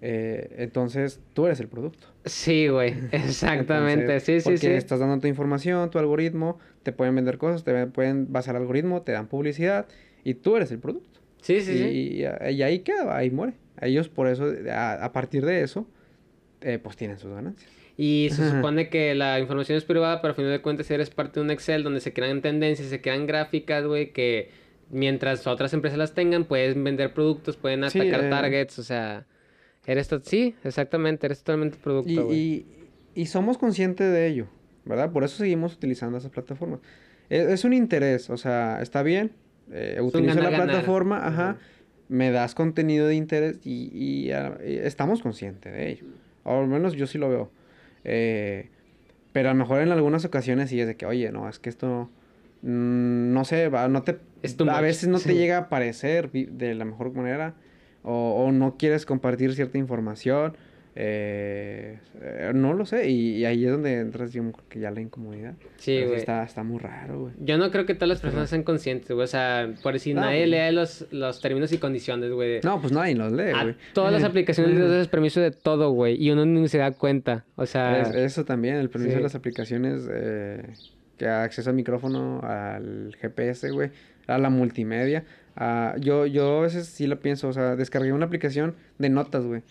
eh, 0.00 0.54
entonces 0.58 1.20
tú 1.34 1.46
eres 1.46 1.60
el 1.60 1.68
producto. 1.68 2.08
Sí, 2.24 2.68
güey, 2.68 2.94
exactamente, 3.12 4.04
Entonces, 4.04 4.24
sí, 4.24 4.40
sí, 4.40 4.44
porque 4.44 4.58
sí. 4.58 4.72
estás 4.72 5.00
dando 5.00 5.18
tu 5.20 5.28
información, 5.28 5.90
tu 5.90 5.98
algoritmo, 5.98 6.58
te 6.82 6.92
pueden 6.92 7.14
vender 7.14 7.38
cosas, 7.38 7.62
te 7.62 7.86
pueden 7.86 8.32
basar 8.32 8.56
algoritmo, 8.56 9.02
te 9.02 9.12
dan 9.12 9.28
publicidad 9.28 9.86
y 10.24 10.34
tú 10.34 10.56
eres 10.56 10.72
el 10.72 10.78
producto. 10.78 11.20
Sí, 11.42 11.60
sí, 11.60 11.76
sí. 11.76 11.84
y, 11.84 12.22
y 12.22 12.62
ahí 12.62 12.80
queda, 12.80 13.16
ahí 13.16 13.30
muere. 13.30 13.54
Ellos 13.86 14.08
por 14.08 14.28
eso, 14.28 14.46
a, 14.70 15.04
a 15.04 15.12
partir 15.12 15.44
de 15.44 15.62
eso, 15.62 15.86
eh, 16.60 16.78
pues 16.82 16.96
tienen 16.96 17.18
sus 17.18 17.32
ganancias. 17.32 17.70
Y 17.96 18.28
se 18.32 18.42
Ajá. 18.42 18.56
supone 18.56 18.88
que 18.88 19.14
la 19.14 19.38
información 19.38 19.76
es 19.76 19.84
privada, 19.84 20.20
pero 20.22 20.30
al 20.30 20.34
final 20.36 20.50
de 20.50 20.62
cuentas 20.62 20.90
eres 20.90 21.10
parte 21.10 21.40
de 21.40 21.44
un 21.44 21.50
Excel 21.50 21.82
donde 21.82 22.00
se 22.00 22.12
crean 22.12 22.40
tendencias, 22.40 22.88
se 22.88 23.00
crean 23.02 23.26
gráficas, 23.26 23.84
güey, 23.86 24.12
que 24.12 24.50
mientras 24.90 25.46
otras 25.46 25.72
empresas 25.74 25.98
las 25.98 26.14
tengan, 26.14 26.44
pueden 26.44 26.82
vender 26.84 27.12
productos, 27.12 27.56
pueden 27.56 27.88
Sí, 27.90 28.00
atacar 28.00 28.24
eh. 28.24 28.30
targets, 28.30 28.78
o 28.78 28.82
sea, 28.82 29.26
eres 29.86 30.08
sí, 30.24 30.54
exactamente, 30.64 31.26
eres 31.26 31.40
totalmente 31.40 31.76
producto, 31.82 32.26
güey. 32.26 32.38
y, 32.38 32.66
y 33.14 33.26
somos 33.26 33.58
conscientes 33.58 34.10
de 34.10 34.26
ello, 34.26 34.46
¿verdad? 34.84 35.12
Por 35.12 35.24
eso 35.24 35.36
seguimos 35.36 35.74
utilizando 35.74 36.18
esas 36.18 36.30
plataformas. 36.30 36.80
Es, 37.28 37.46
es 37.48 37.64
un 37.64 37.72
interés, 37.74 38.30
o 38.30 38.36
sea, 38.36 38.80
está 38.82 39.02
bien, 39.02 39.32
eh, 39.70 39.98
utilizo 40.00 40.40
la 40.40 40.50
plataforma, 40.50 41.18
ajá, 41.26 41.50
Ajá. 41.50 41.58
Me 42.12 42.30
das 42.30 42.54
contenido 42.54 43.06
de 43.06 43.14
interés 43.14 43.58
y, 43.64 43.90
y, 43.94 44.32
ah, 44.32 44.58
y 44.64 44.76
estamos 44.76 45.22
conscientes 45.22 45.72
de 45.72 45.90
ello. 45.90 46.04
O 46.44 46.60
al 46.60 46.68
menos 46.68 46.92
yo 46.92 47.06
sí 47.06 47.16
lo 47.16 47.30
veo. 47.30 47.50
Eh, 48.04 48.68
pero 49.32 49.48
a 49.48 49.54
lo 49.54 49.58
mejor 49.58 49.80
en 49.80 49.92
algunas 49.92 50.26
ocasiones 50.26 50.68
sí 50.68 50.78
es 50.78 50.86
de 50.86 50.96
que, 50.96 51.06
oye, 51.06 51.32
no, 51.32 51.48
es 51.48 51.58
que 51.58 51.70
esto, 51.70 52.10
mm, 52.60 53.32
no 53.32 53.44
sé, 53.46 53.68
va, 53.70 53.88
no 53.88 54.02
te, 54.02 54.18
a 54.68 54.80
veces 54.82 55.08
no 55.08 55.18
te 55.18 55.34
llega 55.34 55.56
a 55.56 55.68
parecer 55.70 56.30
de 56.30 56.74
la 56.74 56.84
mejor 56.84 57.14
manera 57.14 57.54
o, 58.02 58.44
o 58.44 58.52
no 58.52 58.76
quieres 58.76 59.06
compartir 59.06 59.54
cierta 59.54 59.78
información. 59.78 60.54
Eh, 60.94 61.98
eh, 62.20 62.52
no 62.54 62.74
lo 62.74 62.84
sé, 62.84 63.08
y, 63.08 63.36
y 63.38 63.44
ahí 63.44 63.64
es 63.64 63.70
donde 63.70 63.98
entras 64.00 64.32
yo 64.32 64.42
creo 64.52 64.64
que 64.68 64.78
ya 64.80 64.90
la 64.90 65.00
incomodidad. 65.00 65.54
Sí, 65.76 66.02
güey. 66.04 66.16
Está, 66.16 66.42
está 66.44 66.62
muy 66.62 66.78
raro, 66.78 67.20
güey. 67.20 67.34
Yo 67.40 67.56
no 67.58 67.70
creo 67.70 67.86
que 67.86 67.94
todas 67.94 68.08
las 68.10 68.20
personas 68.20 68.50
sean 68.50 68.62
conscientes, 68.62 69.10
güey, 69.10 69.24
o 69.24 69.26
sea, 69.28 69.72
por 69.82 69.98
si 69.98 70.12
No, 70.14 70.20
nadie 70.22 70.40
pues- 70.46 70.50
lee 70.50 70.74
los, 70.74 71.06
los 71.10 71.40
términos 71.40 71.72
y 71.72 71.78
condiciones, 71.78 72.30
güey. 72.30 72.60
No, 72.62 72.80
pues 72.80 72.92
nadie 72.92 73.14
los 73.14 73.32
lee, 73.32 73.52
güey. 73.52 73.74
todas 73.94 74.12
las 74.12 74.22
aplicaciones 74.24 74.74
les 74.78 74.88
das 74.90 75.08
permiso 75.08 75.40
de 75.40 75.50
todo, 75.50 75.90
güey, 75.92 76.22
y 76.22 76.30
uno 76.30 76.44
ni 76.44 76.68
se 76.68 76.78
da 76.78 76.92
cuenta, 76.92 77.44
o 77.56 77.66
sea... 77.66 78.02
Es- 78.02 78.14
eso 78.14 78.44
también, 78.44 78.76
el 78.76 78.90
permiso 78.90 79.12
sí. 79.12 79.16
de 79.16 79.22
las 79.22 79.34
aplicaciones, 79.34 80.08
eh, 80.12 80.62
que 81.16 81.26
acceso 81.28 81.70
al 81.70 81.76
micrófono, 81.76 82.40
al 82.42 83.16
GPS, 83.20 83.70
güey, 83.70 83.90
a 84.26 84.38
la 84.38 84.50
multimedia. 84.50 85.24
a- 85.56 85.94
yo, 86.00 86.26
yo 86.26 86.58
a 86.58 86.62
veces 86.62 86.86
sí 86.86 87.06
lo 87.06 87.20
pienso, 87.20 87.48
o 87.48 87.52
sea, 87.52 87.76
descargué 87.76 88.12
una 88.12 88.26
aplicación 88.26 88.74
de 88.98 89.10
notas, 89.10 89.44
güey, 89.44 89.62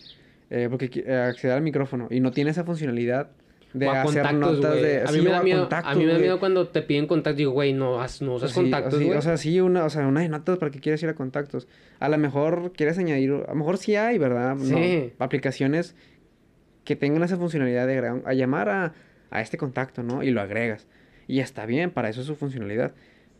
eh, 0.54 0.68
porque 0.70 0.90
eh, 1.06 1.14
acceder 1.14 1.56
al 1.56 1.62
micrófono 1.62 2.08
y 2.10 2.20
no 2.20 2.30
tiene 2.30 2.50
esa 2.50 2.62
funcionalidad 2.64 3.30
de 3.72 3.88
a 3.88 4.02
hacer 4.02 4.22
contactos, 4.22 4.56
notas 4.58 4.70
güey. 4.72 4.82
de... 4.82 5.00
A 5.00 5.04
mí 5.06 5.18
sí, 5.18 5.22
me 5.22 5.30
da 5.30 5.38
a 5.38 5.42
miedo, 5.42 5.58
a 5.60 5.62
contactos, 5.62 5.96
mí 5.96 6.04
me 6.04 6.12
da 6.12 6.18
miedo 6.18 6.38
cuando 6.38 6.68
te 6.68 6.82
piden 6.82 7.06
contactos. 7.06 7.38
Digo, 7.38 7.52
güey, 7.52 7.72
no, 7.72 7.96
no 8.20 8.34
usas 8.34 8.50
Sí, 8.50 8.54
contactos, 8.54 8.98
sí, 8.98 9.10
o 9.10 9.22
sea, 9.22 9.36
sí, 9.38 9.60
una, 9.62 9.84
o 9.86 9.88
sea, 9.90 10.06
una 10.06 10.20
de 10.20 10.28
notas 10.28 10.58
para 10.58 10.70
que 10.70 10.78
quieres 10.80 11.02
ir 11.02 11.08
a 11.08 11.14
contactos. 11.14 11.66
A 11.98 12.10
lo 12.10 12.18
mejor 12.18 12.72
quieres 12.76 12.98
añadir, 12.98 13.30
a 13.32 13.50
lo 13.50 13.54
mejor 13.54 13.78
sí 13.78 13.96
hay, 13.96 14.18
¿verdad? 14.18 14.56
No, 14.56 14.76
Sí. 14.76 15.12
aplicaciones 15.18 15.94
que 16.84 16.96
tengan 16.96 17.22
esa 17.22 17.36
funcionalidad 17.38 17.86
de 17.86 17.94
agregar- 17.94 18.22
a 18.26 18.34
llamar 18.34 18.68
a, 18.68 18.92
a 19.30 19.40
este 19.40 19.56
contacto, 19.56 20.02
¿no? 20.02 20.22
Y 20.22 20.30
lo 20.32 20.42
agregas. 20.42 20.86
Y 21.26 21.40
está 21.40 21.64
bien, 21.64 21.90
para 21.90 22.10
eso 22.10 22.20
es 22.20 22.26
su 22.26 22.34
funcionalidad. 22.36 22.92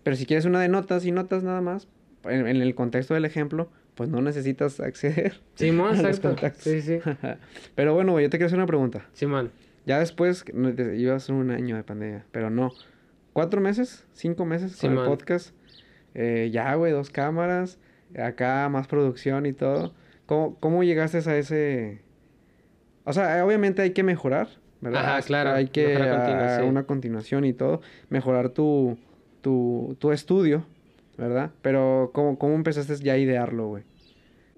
Pero 0.03 0.17
si 0.17 0.25
quieres 0.25 0.47
una 0.47 0.61
de 0.63 0.69
notas 0.69 1.05
y 1.05 1.13
notas 1.13 1.43
nada 1.43 1.61
más, 1.61 1.89
en, 2.25 2.47
en 2.47 2.63
el 2.63 2.75
contexto 2.75 3.13
del 3.15 3.25
ejemplo, 3.27 3.69
pues 3.95 4.09
no 4.09 4.21
necesitas 4.23 4.81
acceder 4.81 5.35
Simón, 5.55 5.89
a 5.89 5.91
los 5.93 6.01
exacto. 6.05 6.29
contactos. 6.31 6.63
Sí, 6.63 6.81
sí. 6.83 6.99
Pero 7.75 7.95
bueno, 7.95 8.13
güey, 8.13 8.25
yo 8.25 8.31
te 8.31 8.39
quiero 8.39 8.47
hacer 8.47 8.59
una 8.59 8.67
pregunta. 8.67 9.07
Simón. 9.13 9.51
Ya 9.85 9.99
después, 9.99 10.45
iba 10.97 11.15
a 11.17 11.21
ser 11.21 11.35
un 11.35 11.51
año 11.51 11.75
de 11.77 11.83
pandemia, 11.83 12.25
pero 12.31 12.51
no. 12.51 12.71
¿Cuatro 13.33 13.61
meses? 13.61 14.05
¿Cinco 14.13 14.45
meses 14.45 14.77
con 14.77 14.93
el 14.97 15.05
podcast? 15.05 15.57
Eh, 16.15 16.51
ya, 16.53 16.73
güey, 16.77 16.93
dos 16.93 17.11
cámaras, 17.11 17.79
acá 18.17 18.69
más 18.69 18.87
producción 18.87 19.45
y 19.45 19.53
todo. 19.53 19.93
¿Cómo, 20.27 20.57
cómo 20.61 20.85
llegaste 20.85 21.19
a 21.29 21.37
ese...? 21.37 22.01
O 23.05 23.13
sea, 23.13 23.45
obviamente 23.45 23.83
hay 23.83 23.91
que 23.91 24.05
mejorar, 24.05 24.49
¿verdad? 24.81 25.01
Ajá, 25.03 25.17
Hasta 25.17 25.27
claro, 25.27 25.51
Hay 25.51 25.67
que 25.67 25.95
continua, 25.95 26.57
a- 26.57 26.61
sí. 26.61 26.65
una 26.65 26.85
continuación 26.85 27.45
y 27.45 27.53
todo. 27.53 27.81
Mejorar 28.09 28.51
tu, 28.51 28.97
tu, 29.41 29.97
tu 29.99 30.13
estudio, 30.13 30.65
¿verdad? 31.17 31.51
Pero 31.63 32.11
¿cómo, 32.15 32.39
cómo 32.39 32.55
empezaste 32.55 32.95
ya 32.97 33.15
a 33.15 33.19
idearlo, 33.19 33.69
güey? 33.69 33.83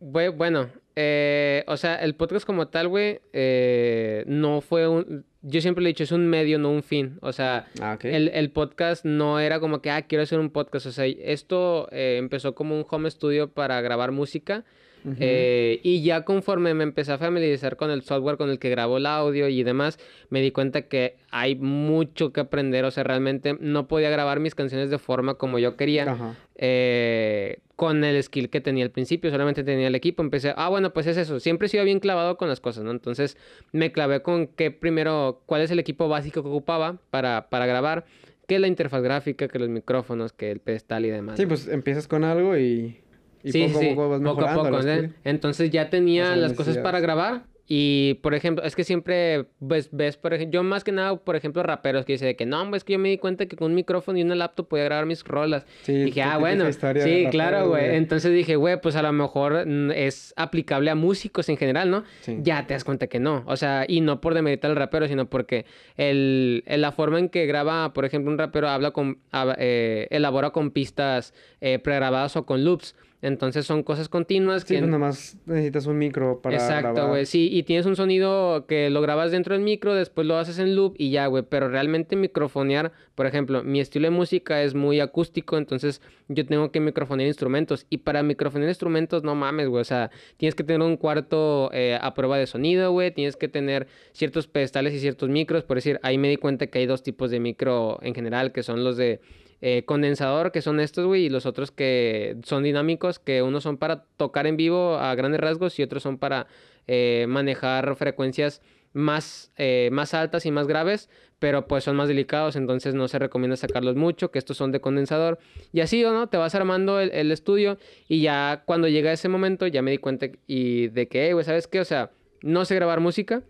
Bue- 0.01 0.35
Bueno, 0.37 0.69
eh, 0.97 1.65
o 1.67 1.77
sea, 1.77 1.97
el 1.97 2.15
podcast 2.15 2.47
como 2.47 2.69
tal, 2.69 2.89
güey, 2.89 3.21
eh, 3.33 4.25
no 4.27 4.61
fue 4.61 4.87
un... 4.89 5.25
Yo 5.43 5.61
siempre 5.61 5.83
le 5.85 5.91
he 5.91 5.93
dicho, 5.93 6.05
es 6.05 6.13
un 6.13 6.27
medio, 6.27 6.59
no 6.59 6.71
un 6.71 6.83
fin. 6.83 7.19
O 7.21 7.33
sea, 7.33 7.67
Ah, 7.81 7.99
el, 8.03 8.29
el 8.29 8.51
podcast 8.51 9.05
no 9.05 9.41
era 9.41 9.61
como 9.61 9.83
que, 9.83 9.91
ah, 9.91 10.01
quiero 10.03 10.23
hacer 10.23 10.39
un 10.39 10.49
podcast. 10.51 10.87
O 10.87 10.93
sea, 10.93 11.05
esto 11.05 11.87
eh, 11.93 12.17
empezó 12.19 12.55
como 12.55 12.75
un 12.79 12.87
home 12.89 13.11
studio 13.11 13.49
para 13.53 13.79
grabar 13.83 14.11
música. 14.11 14.65
Ujú. 15.05 15.17
Eh, 15.21 15.81
y 15.83 16.03
ya 16.03 16.25
conforme 16.25 16.73
me 16.75 16.83
empecé 16.83 17.13
a 17.13 17.19
familiarizar 17.19 17.77
con 17.77 17.91
el 17.91 18.03
software 18.03 18.37
con 18.37 18.51
el 18.51 18.59
que 18.59 18.71
grabo 18.71 18.97
el 18.97 19.07
audio 19.07 19.49
y 19.49 19.63
demás, 19.63 19.99
me 20.31 20.41
di 20.41 20.51
cuenta 20.51 20.83
que 20.83 21.17
hay 21.31 21.57
mucho 21.57 22.33
que 22.33 22.41
aprender. 22.41 22.85
O 22.85 22.91
sea, 22.91 23.05
realmente 23.05 23.57
no 23.61 23.87
podía 23.87 24.11
grabar 24.11 24.41
mis 24.41 24.55
canciones 24.55 24.91
de 24.91 24.99
forma 24.99 25.35
como 25.35 25.59
yo 25.59 25.77
quería 25.77 26.11
Ajá. 26.11 26.35
eh, 26.57 27.59
con 27.77 28.05
el 28.05 28.23
skill 28.23 28.51
que 28.51 28.61
tenía 28.61 28.85
al 28.85 28.91
principio, 28.91 29.31
solamente 29.31 29.65
tenía 29.65 29.89
el 29.89 29.95
equipo, 29.95 30.23
empecé, 30.23 30.55
ah, 30.57 30.69
bueno, 30.69 30.93
pues 30.93 31.07
es 31.07 31.17
eso, 31.17 31.41
siempre 31.41 31.67
he 31.67 31.69
sido 31.69 31.85
bien 31.85 32.01
clavado 32.01 32.37
con 32.37 32.49
las 32.49 32.61
cosas, 32.61 32.85
¿no? 32.85 32.93
Entonces 32.93 33.37
me 33.73 33.91
clavé 33.91 34.23
con 34.23 34.47
que 34.47 34.71
primero, 34.71 35.43
cuál 35.47 35.63
es 35.63 35.71
el 35.71 35.79
equipo 35.79 36.09
básico 36.09 36.43
que 36.43 36.49
ocupaba 36.49 36.99
para, 37.11 37.49
para 37.51 37.67
grabar, 37.67 38.05
que 38.47 38.59
la 38.59 38.69
interfaz 38.69 39.03
gráfica, 39.03 39.49
que 39.49 39.59
los 39.59 39.69
micrófonos, 39.69 40.33
que 40.33 40.51
el 40.51 40.61
pedestal 40.61 41.05
y 41.05 41.11
demás. 41.11 41.37
Sí, 41.37 41.43
¿no? 41.43 41.49
pues 41.49 41.67
empiezas 41.67 42.07
con 42.07 42.25
algo 42.25 42.57
y, 42.57 42.99
y 43.45 43.53
sí, 43.53 43.67
poco 43.69 43.79
sí, 43.81 43.87
poco 43.91 44.09
vas 44.09 44.21
poco 44.21 44.47
a 44.47 44.55
poco. 44.55 44.79
Entonces 45.25 45.71
ya 45.71 45.91
tenía 45.91 46.25
Esas 46.25 46.39
las 46.39 46.53
cosas 46.55 46.79
para 46.79 46.99
grabar 47.01 47.45
y, 47.67 48.21
por 48.23 48.35
ejemplo, 48.35 48.63
es 48.63 48.77
que 48.77 48.85
siempre 48.85 49.47
ves, 49.59 49.89
ves 49.91 50.19
por 50.19 50.35
ejemplo, 50.35 50.61
yo 50.61 50.63
más 50.63 50.85
que 50.85 50.93
nada, 50.93 51.17
por 51.17 51.35
ejemplo, 51.35 51.63
raperos 51.63 52.05
que 52.05 52.13
dicen 52.13 52.29
de 52.29 52.37
que 52.37 52.45
no, 52.45 52.77
es 52.77 52.85
que 52.85 52.93
yo 52.93 52.99
me 52.99 53.09
di 53.09 53.17
cuenta 53.17 53.47
que 53.47 53.57
con 53.57 53.69
un 53.71 53.75
micrófono 53.75 54.19
y 54.19 54.23
una 54.23 54.35
laptop 54.35 54.69
podía 54.69 54.85
grabar 54.85 55.07
mis 55.07 55.25
rolas. 55.25 55.65
Sí, 55.81 55.95
dije, 55.95 56.21
tu 56.23 56.29
ah, 56.29 56.37
bueno, 56.37 56.71
sí, 56.71 56.79
rapero, 56.79 57.31
claro, 57.31 57.69
güey. 57.69 57.95
Entonces 57.97 58.35
dije, 58.35 58.57
güey, 58.57 58.79
pues 58.83 58.97
a 58.97 59.03
lo 59.03 59.11
mejor 59.15 59.67
mm, 59.67 59.93
es 59.93 60.35
aplicable 60.37 60.91
a 60.91 60.95
músicos 60.95 61.49
en 61.49 61.57
general, 61.57 61.91
¿no? 61.91 62.05
Sí. 62.21 62.37
Ya 62.43 62.67
te 62.67 62.75
das 62.75 62.85
cuenta 62.85 63.07
que 63.07 63.19
no. 63.19 63.45
O 63.47 63.57
sea, 63.57 63.87
y 63.89 64.03
no 64.03 64.21
por 64.21 64.35
demeritar 64.35 64.71
al 64.71 64.77
rapero, 64.77 65.09
sino 65.09 65.31
porque 65.31 65.65
el, 65.97 66.65
el- 66.67 66.83
la 66.83 66.93
forma 66.93 67.19
en 67.19 67.31
que 67.31 67.47
graba, 67.47 67.95
por 67.95 68.05
ejemplo, 68.05 68.31
un 68.31 68.37
rapero 68.37 68.69
habla 68.69 68.91
con, 68.91 69.21
eh, 69.57 70.07
elabora 70.11 70.51
con 70.51 70.71
pistas 70.71 71.33
eh, 71.63 71.79
pregrabadas 71.79 72.37
o 72.37 72.45
con 72.45 72.63
loops. 72.63 72.95
Entonces 73.25 73.65
son 73.65 73.83
cosas 73.83 74.11
continuas 74.11 74.63
Sí, 74.63 74.75
que... 74.75 74.81
pues 74.81 74.91
nada 74.91 74.99
más 74.99 75.39
necesitas 75.47 75.87
un 75.87 75.97
micro 75.97 76.43
para 76.43 76.57
Exacto, 76.57 77.09
güey. 77.09 77.25
Sí, 77.25 77.49
y 77.51 77.63
tienes 77.63 77.87
un 77.87 77.97
sonido 77.97 78.67
que 78.67 78.91
lo 78.91 79.01
grabas 79.01 79.31
dentro 79.31 79.55
del 79.55 79.65
micro, 79.65 79.95
después 79.95 80.27
lo 80.27 80.37
haces 80.37 80.59
en 80.59 80.77
loop 80.77 80.95
y 80.99 81.11
ya, 81.11 81.27
güey. 81.27 81.43
Pero 81.49 81.71
realmente 81.71 82.17
microfonear, 82.17 82.93
por 83.15 83.27
ejemplo, 83.27 83.65
mi 83.65 83.81
estilo 83.81 84.09
de 84.09 84.11
música 84.11 84.63
es 84.63 84.75
muy 84.75 85.01
acústico, 85.01 85.57
entonces 85.57 86.03
yo 86.29 86.45
tengo 86.45 86.71
que 86.71 86.81
microfonear 86.81 87.27
instrumentos. 87.27 87.87
Y 87.89 87.99
para 87.99 88.23
microfonear 88.23 88.69
instrumentos, 88.69 89.23
no 89.23 89.35
mames, 89.35 89.69
güey. 89.69 89.81
O 89.81 89.85
sea, 89.85 90.11
tienes 90.37 90.55
que 90.55 90.63
tener 90.63 90.87
un 90.87 90.99
cuarto 90.99 91.71
eh, 91.73 91.99
a 91.99 92.13
prueba 92.13 92.37
de 92.37 92.47
sonido, 92.47 92.93
güey. 92.93 93.11
Tienes 93.11 93.37
que 93.37 93.49
tener 93.49 93.87
ciertos 94.13 94.49
pedestales 94.49 94.93
y 94.93 95.01
ciertos 95.01 95.31
micros. 95.31 95.65
Por 95.65 95.79
decir, 95.79 95.99
ahí 96.03 96.19
me 96.19 96.29
di 96.29 96.37
cuenta 96.37 96.67
que 96.67 96.79
hay 96.79 96.87
dos 96.87 97.03
tipos 97.03 97.31
de 97.31 97.41
micro 97.41 97.99
en 98.03 98.15
general, 98.15 98.53
que 98.53 98.63
son 98.63 98.85
los 98.85 98.99
de 98.99 99.21
eh, 99.67 99.83
condensador, 99.87 100.53
que 100.53 100.61
son 100.61 100.79
estos, 100.79 101.07
güey, 101.07 101.25
y 101.25 101.29
los 101.31 101.47
otros 101.47 101.71
que 101.71 102.37
son 102.45 102.65
dinámicos, 102.65 103.19
que 103.19 103.41
unos 103.41 103.63
son 103.63 103.79
para 103.79 104.05
tocar 104.19 104.47
en 104.47 104.59
vivo 104.59 104.99
a 104.99 105.15
grandes 105.15 105.41
rasgos 105.41 105.79
y 105.79 105.83
otros 105.83 106.03
son 106.03 106.19
para 106.19 106.49
eh, 106.87 107.25
manejar 107.31 107.97
frecuencias 107.97 108.61
más, 108.93 109.53
eh, 109.57 109.89
más 109.91 110.13
altas 110.13 110.45
y 110.45 110.51
más 110.51 110.67
graves, 110.67 111.09
pero 111.39 111.67
pues 111.67 111.83
son 111.83 111.97
más 111.97 112.09
delicados, 112.09 112.57
entonces 112.57 112.93
no 112.93 113.09
se 113.09 113.19
recomienda 113.19 113.57
sacarlos 113.57 113.97
mucho, 113.97 114.31
que 114.31 114.39
estos 114.39 114.59
son 114.59 114.71
de 114.71 114.83
condensador. 114.83 115.39
Y 115.73 115.81
así, 115.81 116.05
¿o 116.05 116.13
¿no? 116.13 116.29
Te 116.29 116.37
vas 116.37 116.55
armando 116.55 117.01
el, 117.01 117.33
estudio 117.33 117.79
y 118.07 118.21
ya 118.21 118.65
cuando 118.67 118.89
llega 118.89 119.13
ese 119.13 119.31
momento 119.31 119.67
ya 119.67 119.81
me 119.81 119.93
di 119.93 119.97
cuenta 119.97 120.27
y 120.47 120.89
de 120.89 121.09
que, 121.09 121.29
"Ey, 121.29 121.33
güey, 121.33 121.43
¿sabes 121.43 121.69
qué? 121.69 121.81
O 121.81 121.87
sea, 121.87 122.11
no 122.43 122.67
sé 122.67 122.75
grabar 122.75 123.01
música, 123.01 123.43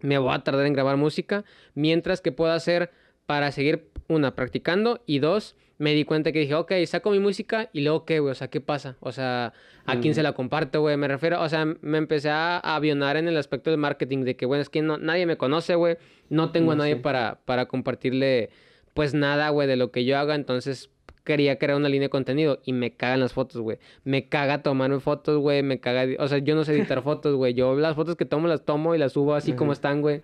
me 0.00 0.18
voy 0.18 0.34
a 0.34 0.40
tardar 0.40 0.66
en 0.66 0.74
grabar 0.74 0.98
música, 0.98 1.44
mientras 1.74 2.20
que 2.20 2.30
puedo 2.30 2.52
hacer 2.52 2.90
para 3.30 3.52
seguir, 3.52 3.84
una, 4.08 4.34
practicando, 4.34 5.04
y 5.06 5.20
dos, 5.20 5.54
me 5.78 5.94
di 5.94 6.04
cuenta 6.04 6.32
que 6.32 6.40
dije, 6.40 6.56
ok, 6.56 6.72
saco 6.84 7.12
mi 7.12 7.20
música, 7.20 7.70
y 7.72 7.82
luego, 7.82 8.04
¿qué, 8.04 8.18
güey? 8.18 8.32
O 8.32 8.34
sea, 8.34 8.48
¿qué 8.48 8.60
pasa? 8.60 8.96
O 8.98 9.12
sea, 9.12 9.52
¿a 9.86 10.00
quién 10.00 10.16
se 10.16 10.24
la 10.24 10.32
comparto, 10.32 10.80
güey? 10.80 10.96
Me 10.96 11.06
refiero, 11.06 11.40
o 11.40 11.48
sea, 11.48 11.64
me 11.64 11.98
empecé 11.98 12.28
a 12.28 12.58
avionar 12.58 13.16
en 13.16 13.28
el 13.28 13.36
aspecto 13.36 13.70
del 13.70 13.78
marketing, 13.78 14.24
de 14.24 14.34
que, 14.34 14.46
bueno, 14.46 14.62
es 14.62 14.68
que 14.68 14.82
no, 14.82 14.98
nadie 14.98 15.26
me 15.26 15.36
conoce, 15.36 15.76
güey, 15.76 15.96
no 16.28 16.50
tengo 16.50 16.72
a 16.72 16.74
No 16.74 16.82
nadie 16.82 16.96
sé. 16.96 17.00
para, 17.02 17.38
para 17.44 17.66
compartirle, 17.66 18.50
pues, 18.94 19.14
nada, 19.14 19.50
güey, 19.50 19.68
de 19.68 19.76
lo 19.76 19.92
que 19.92 20.04
yo 20.04 20.18
haga, 20.18 20.34
entonces 20.34 20.90
quería 21.22 21.56
crear 21.56 21.76
una 21.76 21.88
línea 21.88 22.06
de 22.06 22.10
contenido 22.10 22.58
y 22.64 22.72
me 22.72 22.96
cagan 22.96 23.20
las 23.20 23.32
fotos, 23.32 23.60
güey. 23.62 23.78
Me 24.02 24.28
caga 24.28 24.64
tomarme 24.64 24.98
fotos, 24.98 25.38
güey. 25.38 25.62
Me 25.62 25.78
caga. 25.78 26.04
O 26.18 26.26
sea, 26.26 26.38
yo 26.38 26.56
no 26.56 26.64
sé 26.64 26.72
editar 26.72 27.00
fotos, 27.04 27.36
güey. 27.36 27.54
Yo 27.54 27.76
las 27.76 27.94
fotos 27.94 28.16
que 28.16 28.24
tomo 28.24 28.48
las 28.48 28.64
tomo 28.64 28.96
y 28.96 28.98
las 28.98 29.12
subo 29.12 29.34
así 29.36 29.52
como 29.52 29.72
están, 29.72 30.00
güey. 30.00 30.22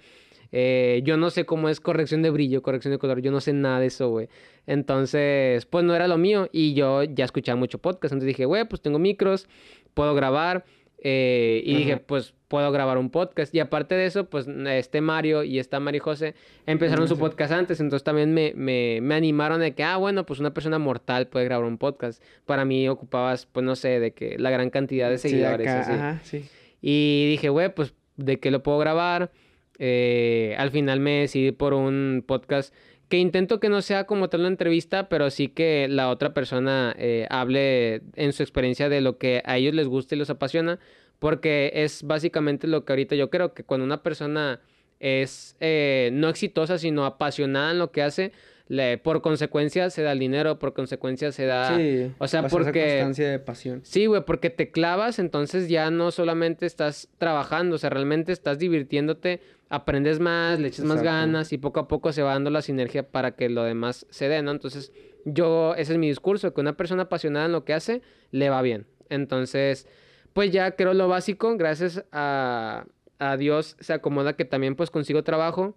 Eh, 0.53 1.01
yo 1.05 1.17
no 1.17 1.31
sé 1.31 1.45
cómo 1.47 1.69
es 1.69 1.81
corrección 1.81 2.23
de 2.23 2.31
brillo, 2.31 2.63
corrección 2.63 2.93
de 2.93 2.99
color. 2.99 3.21
Yo 3.21 3.31
no 3.31 3.41
sé 3.41 3.53
nada 3.53 3.81
de 3.81 3.87
eso, 3.87 4.09
güey. 4.11 4.29
Entonces, 4.67 5.67
pues 5.67 5.85
no 5.85 5.95
era 5.95 6.07
lo 6.09 6.19
mío. 6.19 6.49
Y 6.53 6.75
yo 6.75 7.03
ya 7.03 7.25
escuchaba 7.25 7.57
mucho 7.57 7.79
podcast. 7.79 8.13
Entonces 8.13 8.29
dije, 8.29 8.45
güey, 8.45 8.65
pues 8.69 8.81
tengo 8.83 8.99
micros, 8.99 9.49
puedo 9.95 10.15
grabar. 10.15 10.65
eh, 10.99 11.63
y 11.65 11.75
dije, 11.77 11.99
pues 11.99 12.35
puedo 12.49 12.71
grabar 12.73 12.97
un 12.99 13.11
podcast. 13.11 13.55
Y 13.55 13.61
aparte 13.61 13.95
de 13.95 14.07
eso, 14.07 14.29
pues 14.31 14.47
este 14.49 15.01
Mario 15.01 15.43
y 15.45 15.59
esta 15.59 15.79
Mari 15.79 15.99
José 15.99 16.35
empezaron 16.65 17.07
su 17.07 17.15
sí. 17.15 17.21
podcast 17.21 17.53
antes. 17.53 17.81
Entonces 17.81 18.03
también 18.05 18.33
me, 18.35 18.53
me, 18.57 19.01
me 19.03 19.15
animaron 19.15 19.61
de 19.61 19.75
que, 19.75 19.83
ah, 19.85 19.97
bueno, 19.99 20.25
pues 20.27 20.41
una 20.41 20.53
persona 20.55 20.79
mortal 20.79 21.27
puede 21.29 21.45
grabar 21.45 21.67
un 21.67 21.79
podcast. 21.79 22.23
Para 22.45 22.65
mí 22.65 22.89
ocupabas, 22.89 23.47
pues 23.47 23.65
no 23.65 23.77
sé, 23.77 24.01
de 24.01 24.13
que 24.13 24.37
la 24.39 24.51
gran 24.51 24.71
cantidad 24.71 25.11
de 25.11 25.19
Sí, 25.19 25.29
seguidores. 25.29 25.69
acá, 25.69 25.81
así. 25.81 25.93
ajá, 25.93 26.21
sí. 26.25 26.45
Y 26.81 27.27
dije, 27.31 27.49
güey, 27.51 27.73
pues, 27.75 27.95
¿de 28.17 28.39
qué 28.41 28.51
lo 28.51 28.63
puedo 28.63 28.79
grabar? 28.79 29.31
Eh, 29.79 30.55
al 30.59 30.71
final 30.71 31.01
me 31.01 31.21
decidí 31.21 31.53
por 31.53 31.75
un 31.75 32.25
podcast 32.27 32.75
que 33.09 33.19
intento 33.19 33.61
que 33.61 33.69
no 33.69 33.83
sea 33.83 34.05
como 34.05 34.29
tal 34.29 34.41
una 34.41 34.49
entrevista, 34.49 35.09
pero 35.09 35.31
sí 35.31 35.49
que 35.49 35.87
la 35.89 36.11
otra 36.11 36.35
persona 36.35 36.95
eh, 36.99 37.27
hable 37.31 38.03
en 38.15 38.33
su 38.33 38.43
experiencia 38.43 38.89
de 38.89 39.01
lo 39.01 39.19
que 39.19 39.43
a 39.45 39.59
ellos 39.59 39.75
les 39.75 39.87
gusta 39.87 40.15
y 40.15 40.19
los 40.19 40.31
apasiona, 40.31 40.79
porque 41.19 41.71
es 41.75 42.03
básicamente 42.03 42.67
lo 42.67 42.85
que 42.85 42.93
ahorita 42.93 43.15
yo 43.15 43.31
creo 43.31 43.55
que 43.55 43.65
cuando 43.65 43.87
una 43.87 44.03
persona 44.03 44.61
es 44.99 45.57
eh, 45.61 46.11
no 46.13 46.29
exitosa, 46.29 46.79
sino 46.79 47.05
apasionada 47.05 47.71
en 47.71 47.79
lo 47.79 47.93
que 47.93 48.03
hace, 48.03 48.33
le- 48.69 48.99
por 48.99 49.23
consecuencia 49.23 49.91
se 49.91 50.03
da 50.03 50.13
el 50.13 50.19
dinero, 50.19 50.59
por 50.59 50.73
consecuencia 50.75 51.31
se 51.33 51.47
da... 51.47 51.77
sí. 51.77 52.13
o 52.19 52.27
sea, 52.27 52.41
esa 52.41 52.49
porque- 52.49 52.81
constancia 52.81 53.31
de 53.31 53.39
pasión. 53.39 53.81
Sí, 53.85 54.07
güey, 54.07 54.25
porque 54.25 54.51
te 54.51 54.71
clavas, 54.71 55.19
entonces 55.19 55.69
ya 55.69 55.91
no 55.91 56.11
solamente 56.11 56.67
estás 56.67 57.09
trabajando, 57.19 57.77
o 57.77 57.79
sea, 57.79 57.91
realmente 57.91 58.33
estás 58.33 58.59
divirtiéndote, 58.59 59.41
aprendes 59.69 60.19
más, 60.21 60.59
le 60.61 60.69
echas 60.69 60.85
más 60.85 61.03
ganas 61.03 61.53
y 61.53 61.59
poco 61.59 61.81
a 61.81 61.89
poco 61.89 62.13
se 62.13 62.23
va 62.23 62.33
dando 62.33 62.51
la 62.51 62.63
sinergia 62.63 63.09
para 63.09 63.33
que 63.37 63.49
lo 63.49 63.63
demás 63.65 64.07
se 64.11 64.29
dé, 64.29 64.43
¿no? 64.43 64.51
Entonces, 64.53 64.93
yo, 65.25 65.75
ese 65.77 65.93
es 65.93 65.99
mi 65.99 66.09
discurso, 66.09 66.55
que 66.55 66.61
una 66.61 66.77
persona 66.77 67.05
apasionada 67.05 67.47
en 67.47 67.53
lo 67.53 67.65
que 67.65 67.73
hace, 67.75 68.01
le 68.31 68.49
va 68.51 68.63
bien. 68.63 68.87
Entonces, 69.11 69.89
pues 70.33 70.51
ya 70.53 70.73
creo 70.73 70.93
lo 70.95 71.09
básico, 71.09 71.57
gracias 71.57 72.05
a, 72.13 72.85
a 73.19 73.37
Dios 73.37 73.77
se 73.81 73.93
acomoda 73.93 74.35
que 74.35 74.45
también 74.45 74.77
pues 74.77 74.91
consigo 74.91 75.23
trabajo, 75.25 75.77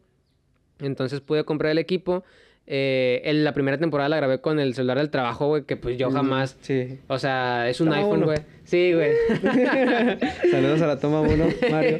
entonces 0.79 1.21
pude 1.21 1.43
comprar 1.43 1.71
el 1.71 1.77
equipo. 1.77 2.23
Eh, 2.71 3.23
en 3.25 3.43
la 3.43 3.51
primera 3.53 3.79
temporada 3.79 4.09
la 4.09 4.17
grabé 4.17 4.41
con 4.41 4.59
el 4.59 4.75
celular 4.75 4.99
del 4.99 5.09
trabajo, 5.09 5.47
güey, 5.47 5.63
que 5.63 5.75
pues 5.75 5.97
yo 5.97 6.11
jamás. 6.11 6.55
Sí. 6.61 6.99
O 7.07 7.17
sea, 7.17 7.67
es 7.67 7.81
un 7.81 7.87
Toma 7.87 7.97
iPhone, 7.97 8.21
güey. 8.25 8.37
Sí, 8.63 8.93
güey. 8.93 9.13
Saludos 10.51 10.79
a 10.83 10.85
la 10.85 10.99
toma 10.99 11.21
uno, 11.21 11.45
Mario. 11.71 11.97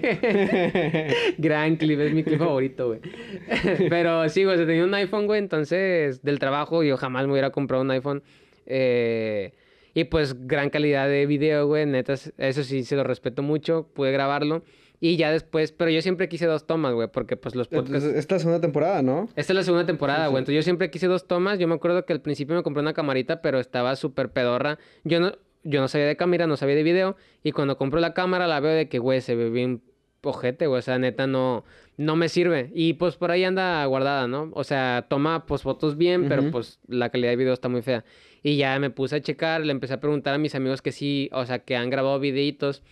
Gran 1.40 1.76
clip, 1.78 2.00
es 2.02 2.14
mi 2.14 2.24
clip 2.24 2.38
favorito, 2.38 2.86
güey. 2.86 3.00
Pero 3.90 4.30
sí, 4.30 4.44
güey, 4.44 4.54
o 4.54 4.58
sea, 4.58 4.68
tenía 4.68 4.84
un 4.84 4.94
iPhone, 4.94 5.26
güey, 5.26 5.40
entonces 5.40 6.22
del 6.22 6.38
trabajo 6.38 6.84
yo 6.84 6.98
jamás 6.98 7.26
me 7.26 7.32
hubiera 7.32 7.50
comprado 7.50 7.82
un 7.82 7.90
iPhone. 7.90 8.22
Eh, 8.68 9.54
y 9.96 10.04
pues 10.04 10.46
gran 10.46 10.70
calidad 10.70 11.10
de 11.10 11.26
video, 11.26 11.66
güey, 11.66 11.88
neta, 11.88 12.14
eso 12.14 12.64
sí 12.64 12.84
se 12.84 12.96
lo 12.96 13.04
respeto 13.04 13.42
mucho, 13.42 13.88
pude 13.96 14.12
grabarlo. 14.12 14.62
Y 15.02 15.16
ya 15.16 15.32
después, 15.32 15.72
pero 15.72 15.90
yo 15.92 16.02
siempre 16.02 16.28
quise 16.28 16.46
dos 16.46 16.68
tomas, 16.68 16.94
güey, 16.94 17.08
porque 17.08 17.38
pues 17.38 17.56
los 17.56 17.70
podcasts... 17.70 18.04
Esta 18.04 18.18
es 18.18 18.32
la 18.32 18.40
segunda 18.40 18.60
temporada, 18.62 19.02
¿no? 19.02 19.30
Esta 19.36 19.54
es 19.54 19.56
la 19.56 19.64
segunda 19.64 19.86
temporada, 19.86 20.20
Sí, 20.20 20.26
sí. 20.26 20.32
güey. 20.32 20.42
Entonces 20.42 20.56
yo 20.56 20.62
siempre 20.64 20.92
quise 20.92 21.08
dos 21.08 21.26
tomas. 21.26 21.58
Yo 21.58 21.68
me 21.70 21.76
acuerdo 21.76 22.06
que 22.06 22.12
al 22.12 22.22
principio 22.22 22.56
me 22.56 22.64
compré 22.64 22.82
una 22.82 22.94
camarita, 22.94 23.42
pero 23.42 23.60
estaba 23.60 23.96
súper 23.96 24.30
pedorra. 24.32 24.78
Yo 25.06 25.22
no, 25.22 25.32
yo 25.64 25.80
no 25.80 25.88
sabía 25.88 26.06
de 26.08 26.18
cámara, 26.18 26.48
no 26.48 26.58
sabía 26.58 26.76
de 26.76 26.84
video. 26.84 27.16
Y 27.44 27.54
cuando 27.54 27.78
compro 27.78 28.00
la 28.02 28.14
cámara 28.14 28.46
la 28.48 28.60
veo 28.60 28.74
de 28.74 28.90
que, 28.90 29.00
güey, 29.00 29.22
se 29.22 29.36
ve 29.36 29.50
bien 29.50 29.82
ojete, 30.22 30.68
güey. 30.68 30.80
O 30.80 30.82
sea, 30.82 31.00
neta, 31.00 31.28
no, 31.28 31.64
no 31.96 32.18
me 32.18 32.28
sirve. 32.28 32.70
Y 32.74 32.94
pues 32.96 33.16
por 33.16 33.32
ahí 33.32 33.46
anda 33.46 33.86
guardada, 33.86 34.28
¿no? 34.28 34.50
O 34.54 34.66
sea, 34.66 35.06
toma 35.10 35.46
pues 35.46 35.62
fotos 35.62 35.96
bien, 35.96 36.28
pero 36.28 36.52
pues 36.52 36.80
la 36.88 37.10
calidad 37.10 37.30
de 37.30 37.38
video 37.38 37.54
está 37.54 37.70
muy 37.70 37.82
fea. 37.82 38.04
Y 38.44 38.58
ya 38.58 38.78
me 38.80 38.90
puse 38.90 39.16
a 39.16 39.22
checar, 39.22 39.62
le 39.66 39.72
empecé 39.72 39.94
a 39.94 40.02
preguntar 40.02 40.34
a 40.34 40.38
mis 40.38 40.56
amigos 40.56 40.82
que 40.82 40.92
sí, 40.92 41.30
o 41.32 41.46
sea, 41.46 41.60
que 41.60 41.78
han 41.78 41.90
grabado 41.90 42.20
videitos. 42.20 42.84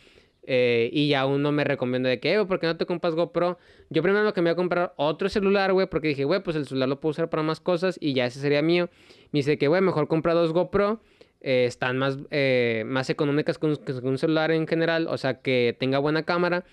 Eh, 0.48 0.90
y 0.92 1.10
ya 1.10 1.26
uno 1.28 1.52
me 1.52 1.64
recomendó 1.64 2.10
de 2.10 2.20
que, 2.20 2.36
güey, 2.38 2.48
¿por 2.48 2.60
qué 2.60 2.66
no 2.66 2.78
te 2.78 2.86
compras 2.88 3.14
GoPro? 3.14 3.60
Yo 3.92 4.02
primero 4.02 4.24
lo 4.24 4.34
que 4.34 4.42
me 4.42 4.50
iba 4.50 4.54
a 4.54 4.56
comprar 4.56 4.94
otro 4.96 5.30
celular, 5.30 5.74
güey, 5.74 5.88
porque 5.88 6.08
dije, 6.08 6.24
güey, 6.24 6.42
pues 6.42 6.56
el 6.56 6.66
celular 6.66 6.90
lo 6.90 7.00
puedo 7.00 7.12
usar 7.12 7.30
para 7.30 7.44
más 7.44 7.60
cosas 7.60 7.98
y 8.02 8.14
ya 8.14 8.26
ese 8.26 8.40
sería 8.40 8.62
mío. 8.64 8.90
Me 9.32 9.40
dice 9.40 9.58
que, 9.60 9.68
güey, 9.68 9.82
mejor 9.82 10.08
compra 10.08 10.34
dos 10.34 10.54
GoPro. 10.54 11.00
eh, 11.42 11.66
están 11.68 11.98
más, 12.00 12.18
eh, 12.32 12.84
más 12.88 13.12
económicas 13.12 13.60
que 13.60 13.68
un, 13.68 13.76
que 13.76 13.92
un 13.92 14.18
celular 14.18 14.50
en 14.52 14.66
general, 14.66 15.06
o 15.08 15.18
sea, 15.18 15.42
que 15.42 15.76
tenga 15.80 16.00
buena 16.00 16.24
cámara 16.24 16.66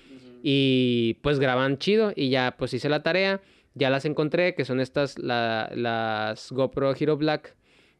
y 0.42 1.18
pues 1.22 1.38
graban 1.38 1.76
chido 1.78 2.12
y 2.16 2.30
ya 2.30 2.54
pues 2.58 2.72
hice 2.72 2.88
la 2.88 3.02
tarea, 3.02 3.42
ya 3.74 3.90
las 3.90 4.04
encontré, 4.06 4.54
que 4.54 4.64
son 4.64 4.80
estas, 4.80 5.18
la- 5.18 5.70
las 5.74 6.50
GoPro 6.50 6.94
Hero 6.98 7.16
Black 7.18 7.54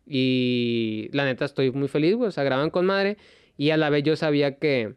y 0.07 1.09
la 1.13 1.25
neta 1.25 1.45
estoy 1.45 1.71
muy 1.71 1.89
feliz, 1.89 2.15
güey, 2.15 2.29
o 2.29 2.33
sea, 2.33 2.45
graban 2.45 2.71
con 2.71 2.87
madre 2.87 3.17
y 3.57 3.71
a 3.71 3.77
la 3.77 3.91
vez 3.91 4.03
yo 4.05 4.17
sabía 4.17 4.59
que... 4.59 4.95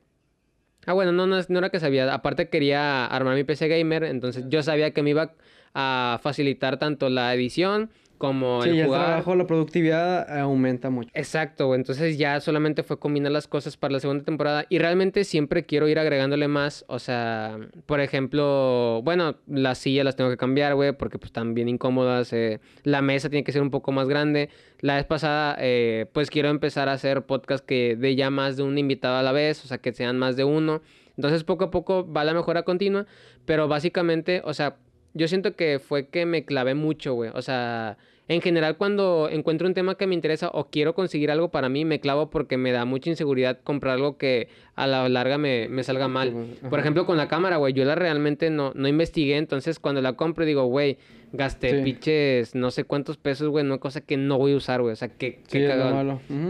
Ah, 0.88 0.94
bueno, 0.94 1.12
no, 1.12 1.28
no, 1.28 1.38
es- 1.38 1.50
no 1.50 1.60
era 1.60 1.70
que 1.70 1.80
sabía. 1.80 2.12
Aparte 2.14 2.50
quería 2.50 3.06
armar 3.06 3.36
mi 3.36 3.44
PC 3.44 3.68
gamer, 3.68 4.04
entonces 4.06 4.46
yo 4.48 4.64
sabía 4.64 4.92
que 4.92 5.04
me 5.04 5.12
iba 5.12 5.34
a 5.74 6.20
facilitar 6.24 6.80
tanto 6.80 7.10
la 7.10 7.34
edición 7.36 7.92
como 8.18 8.62
Sí, 8.64 8.70
el 8.70 8.76
y 8.76 8.80
el 8.82 8.86
jugar. 8.88 9.06
trabajo, 9.06 9.36
la 9.36 9.48
productividad 9.48 10.40
aumenta 10.40 10.90
mucho. 10.90 11.10
Exacto. 11.14 11.74
Entonces 11.76 12.18
ya 12.18 12.40
solamente 12.40 12.84
fue 12.84 13.00
combinar 13.00 13.32
las 13.32 13.48
cosas 13.48 13.78
para 13.78 13.94
la 13.94 14.00
segunda 14.00 14.24
temporada. 14.24 14.66
Y 14.70 14.80
realmente 14.80 15.24
siempre 15.24 15.66
quiero 15.66 15.88
ir 15.88 16.00
agregándole 16.00 16.48
más. 16.48 16.86
O 16.88 17.00
sea, 17.00 17.58
por 17.86 18.00
ejemplo, 18.00 19.02
bueno, 19.04 19.36
las 19.48 19.78
sillas 19.78 20.06
las 20.06 20.16
tengo 20.16 20.30
que 20.30 20.38
cambiar, 20.38 20.76
güey, 20.76 20.92
porque 20.94 21.18
pues 21.20 21.30
están 21.30 21.54
bien 21.54 21.70
incómodas. 21.70 22.34
eh, 22.34 22.60
La 22.84 23.02
mesa 23.02 23.30
tiene 23.30 23.44
que 23.44 23.52
ser 23.52 23.62
un 23.62 23.72
poco 23.72 23.92
más 23.92 24.08
grande. 24.08 24.50
La 24.82 24.96
vez 24.96 25.06
pasada, 25.06 25.56
eh, 25.60 26.06
pues 26.14 26.30
quiero 26.30 26.50
empezar 26.50 26.90
a 26.90 26.94
hacer 26.94 27.24
podcast 27.26 27.66
que 27.66 27.96
dé 27.98 28.16
ya 28.16 28.30
más 28.30 28.58
de 28.58 28.64
un 28.64 28.78
invitado 28.78 29.18
a 29.18 29.24
la 29.24 29.32
vez, 29.32 29.64
o 29.64 29.68
sea, 29.68 29.78
que 29.80 29.92
sean 29.94 30.18
más 30.18 30.36
de 30.36 30.44
uno. 30.44 30.82
Entonces 31.16 31.44
poco 31.44 31.66
a 31.66 31.72
poco 31.72 32.12
va 32.12 32.24
la 32.24 32.34
mejora 32.34 32.64
continua. 32.64 33.06
Pero 33.46 33.68
básicamente, 33.68 34.42
o 34.44 34.54
sea, 34.54 34.76
yo 35.18 35.28
siento 35.28 35.56
que 35.56 35.80
fue 35.80 36.08
que 36.08 36.26
me 36.26 36.46
clavé 36.46 36.76
mucho, 36.76 37.14
güey. 37.14 37.32
O 37.34 37.42
sea, 37.42 37.98
en 38.30 38.42
general 38.42 38.76
cuando 38.78 39.30
encuentro 39.32 39.68
un 39.68 39.74
tema 39.74 39.96
que 39.96 40.06
me 40.06 40.14
interesa 40.14 40.50
o 40.54 40.66
quiero 40.70 40.94
conseguir 40.94 41.32
algo 41.32 41.50
para 41.50 41.70
mí, 41.70 41.86
me 41.86 42.00
clavo 42.00 42.30
porque 42.30 42.58
me 42.58 42.72
da 42.72 42.84
mucha 42.86 43.10
inseguridad 43.10 43.60
comprar 43.64 43.96
algo 43.96 44.18
que 44.18 44.50
a 44.76 44.86
la 44.86 45.08
larga 45.08 45.38
me, 45.38 45.70
me 45.70 45.84
salga 45.84 46.08
mal. 46.08 46.34
Por 46.70 46.80
ejemplo, 46.80 47.06
con 47.06 47.16
la 47.18 47.28
cámara, 47.28 47.58
güey, 47.58 47.74
yo 47.74 47.86
la 47.86 47.96
realmente 47.96 48.50
no, 48.50 48.74
no 48.76 48.88
investigué, 48.88 49.38
entonces 49.38 49.80
cuando 49.80 50.02
la 50.02 50.14
compro 50.14 50.46
digo, 50.46 50.66
güey, 50.66 50.98
gasté 51.32 51.78
Sí. 51.78 51.84
pinches 51.84 52.56
no 52.56 52.70
sé 52.72 52.84
cuántos 52.84 53.18
pesos, 53.18 53.48
güey, 53.50 53.66
una 53.66 53.78
cosa 53.78 54.02
que 54.02 54.18
no 54.18 54.38
voy 54.38 54.54
a 54.54 54.58
usar, 54.58 54.82
güey. 54.82 54.94
O 54.94 54.96
sea, 54.98 55.08
que, 55.10 55.40
Sí, 55.48 55.60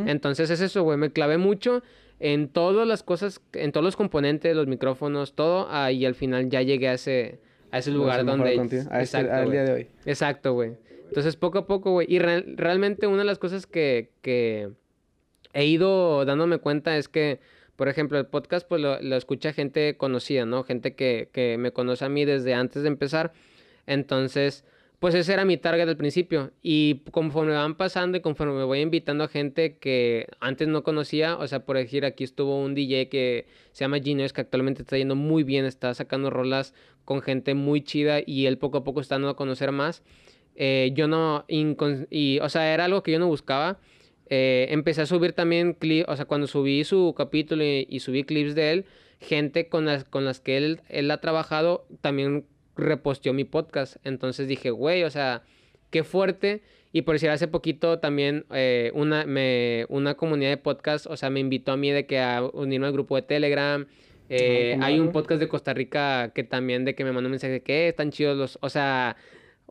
entonces 0.08 0.50
es 0.50 0.62
eso, 0.62 0.84
güey, 0.84 0.98
me 0.98 1.12
clavé 1.12 1.38
mucho 1.38 1.84
en 2.20 2.48
todas 2.48 2.88
las 2.88 3.04
cosas, 3.04 3.40
en 3.54 3.72
todos 3.72 3.84
los 3.84 3.96
componentes, 3.96 4.56
los 4.56 4.66
micrófonos, 4.68 5.34
todo, 5.34 5.68
ah, 5.70 5.92
y 5.92 6.06
al 6.06 6.16
final 6.16 6.50
ya 6.50 6.64
llegué 6.64 6.88
a 6.90 6.94
ese, 6.94 7.40
a 7.72 7.78
ese 7.80 7.92
lugar 7.92 8.26
donde... 8.26 8.50
a 8.50 8.54
este- 8.54 8.78
Exacto, 9.20 9.34
al 9.34 9.46
güey. 9.46 9.52
día 9.58 9.64
de 9.66 9.74
hoy. 9.74 9.88
Exacto, 10.06 10.54
güey. 10.54 10.72
Entonces, 11.08 11.36
poco 11.36 11.60
a 11.60 11.68
poco, 11.68 11.92
güey. 11.92 12.08
Y 12.10 12.20
real- 12.20 12.54
realmente 12.58 13.08
una 13.08 13.20
de 13.20 13.24
las 13.26 13.40
cosas 13.40 13.66
que, 13.66 14.10
que 14.22 14.70
he 15.54 15.66
ido 15.66 16.26
dándome 16.26 16.58
cuenta 16.58 16.98
es 16.98 17.08
que, 17.08 17.40
por 17.76 17.88
ejemplo, 17.88 18.18
el 18.18 18.26
podcast, 18.26 18.68
pues 18.68 18.82
lo, 18.82 19.02
lo 19.02 19.16
escucha 19.16 19.54
gente 19.54 19.96
conocida, 19.98 20.46
¿no? 20.46 20.64
Gente 20.64 20.96
que, 20.96 21.30
que 21.32 21.58
me 21.58 21.72
conoce 21.72 22.04
a 22.06 22.10
mí 22.10 22.26
desde 22.26 22.54
antes 22.54 22.82
de 22.84 22.90
empezar. 22.90 23.32
Entonces, 23.86 24.66
pues 25.00 25.14
ese 25.14 25.34
era 25.34 25.46
mi 25.46 25.58
target 25.58 25.88
al 25.88 25.98
principio. 25.98 26.52
Y 26.62 27.04
conforme 27.12 27.54
van 27.54 27.76
pasando 27.76 28.18
y 28.18 28.22
conforme 28.22 28.54
me 28.54 28.64
voy 28.64 28.80
invitando 28.80 29.24
a 29.24 29.28
gente 29.28 29.78
que 29.78 30.28
antes 30.40 30.68
no 30.68 30.84
conocía, 30.84 31.38
o 31.38 31.48
sea, 31.48 31.66
por 31.66 31.78
decir, 31.78 32.04
aquí 32.06 32.24
estuvo 32.24 32.60
un 32.60 32.74
DJ 32.74 33.10
que 33.10 33.46
se 33.74 33.84
llama 33.84 34.00
Genius, 34.00 34.34
que 34.34 34.42
actualmente 34.42 34.82
está 34.82 34.98
yendo 34.98 35.16
muy 35.16 35.44
bien, 35.44 35.66
está 35.66 35.94
sacando 35.94 36.30
rolas 36.30 36.74
con 37.06 37.22
gente 37.22 37.54
muy 37.54 37.82
chida 37.82 38.22
y 38.26 38.48
él 38.48 38.58
poco 38.58 38.80
a 38.80 38.84
poco 38.84 39.02
está 39.02 39.16
dando 39.16 39.30
a 39.30 39.36
conocer 39.36 39.72
más. 39.72 40.04
Eh, 40.56 40.92
yo 40.96 41.08
no, 41.08 41.46
y, 41.48 42.40
o 42.40 42.50
sea, 42.50 42.74
era 42.74 42.86
algo 42.86 43.04
que 43.04 43.12
yo 43.12 43.20
no 43.20 43.28
buscaba. 43.28 43.80
Eh, 44.30 44.68
empecé 44.72 45.04
a 45.04 45.06
subir 45.06 45.34
también 45.34 45.74
clips, 45.74 46.10
o 46.10 46.16
sea, 46.16 46.26
cuando 46.26 46.48
subí 46.48 46.84
su 46.84 47.14
capítulo 47.16 47.64
y, 47.64 47.88
y 47.90 48.00
subí 48.00 48.24
clips 48.24 48.56
de 48.56 48.72
él, 48.72 48.86
gente 49.20 49.70
con 49.70 49.86
las, 49.86 50.04
con 50.06 50.26
las 50.26 50.40
que 50.40 50.58
él, 50.58 50.82
él 50.90 51.10
ha 51.12 51.22
trabajado 51.22 51.86
también 52.02 52.46
reposteó 52.78 53.34
mi 53.34 53.44
podcast. 53.44 53.98
Entonces 54.04 54.48
dije, 54.48 54.70
güey, 54.72 55.04
o 55.04 55.10
sea, 55.10 55.44
qué 55.90 56.04
fuerte. 56.04 56.62
Y 56.94 57.02
por 57.04 57.16
decir, 57.16 57.30
hace 57.30 57.48
poquito 57.48 58.00
también 58.00 58.46
eh, 58.54 58.92
una, 58.94 59.26
me, 59.26 59.86
una 59.90 60.16
comunidad 60.16 60.50
de 60.52 60.58
podcast, 60.58 61.06
o 61.08 61.18
sea, 61.18 61.30
me 61.30 61.40
invitó 61.40 61.74
a 61.74 61.78
mí 61.78 61.92
de 61.92 62.06
que 62.06 62.20
a 62.20 62.42
unirme 62.44 62.88
al 62.88 62.94
grupo 62.94 63.16
de 63.16 63.22
Telegram. 63.24 63.86
Eh, 64.30 64.78
Ah, 64.82 64.88
hay 64.88 65.00
un 65.00 65.12
podcast 65.12 65.40
de 65.40 65.48
Costa 65.48 65.74
Rica 65.74 66.32
que 66.34 66.44
también 66.44 66.86
de 66.86 66.96
que 66.96 67.04
me 67.04 67.12
mandó 67.12 67.28
un 67.28 67.32
mensaje 67.32 67.54
de 67.54 67.62
que 67.62 67.86
"Eh, 67.86 67.90
están 67.90 68.12
chidos 68.12 68.36
los, 68.38 68.58
o 68.62 68.70
sea, 68.70 69.16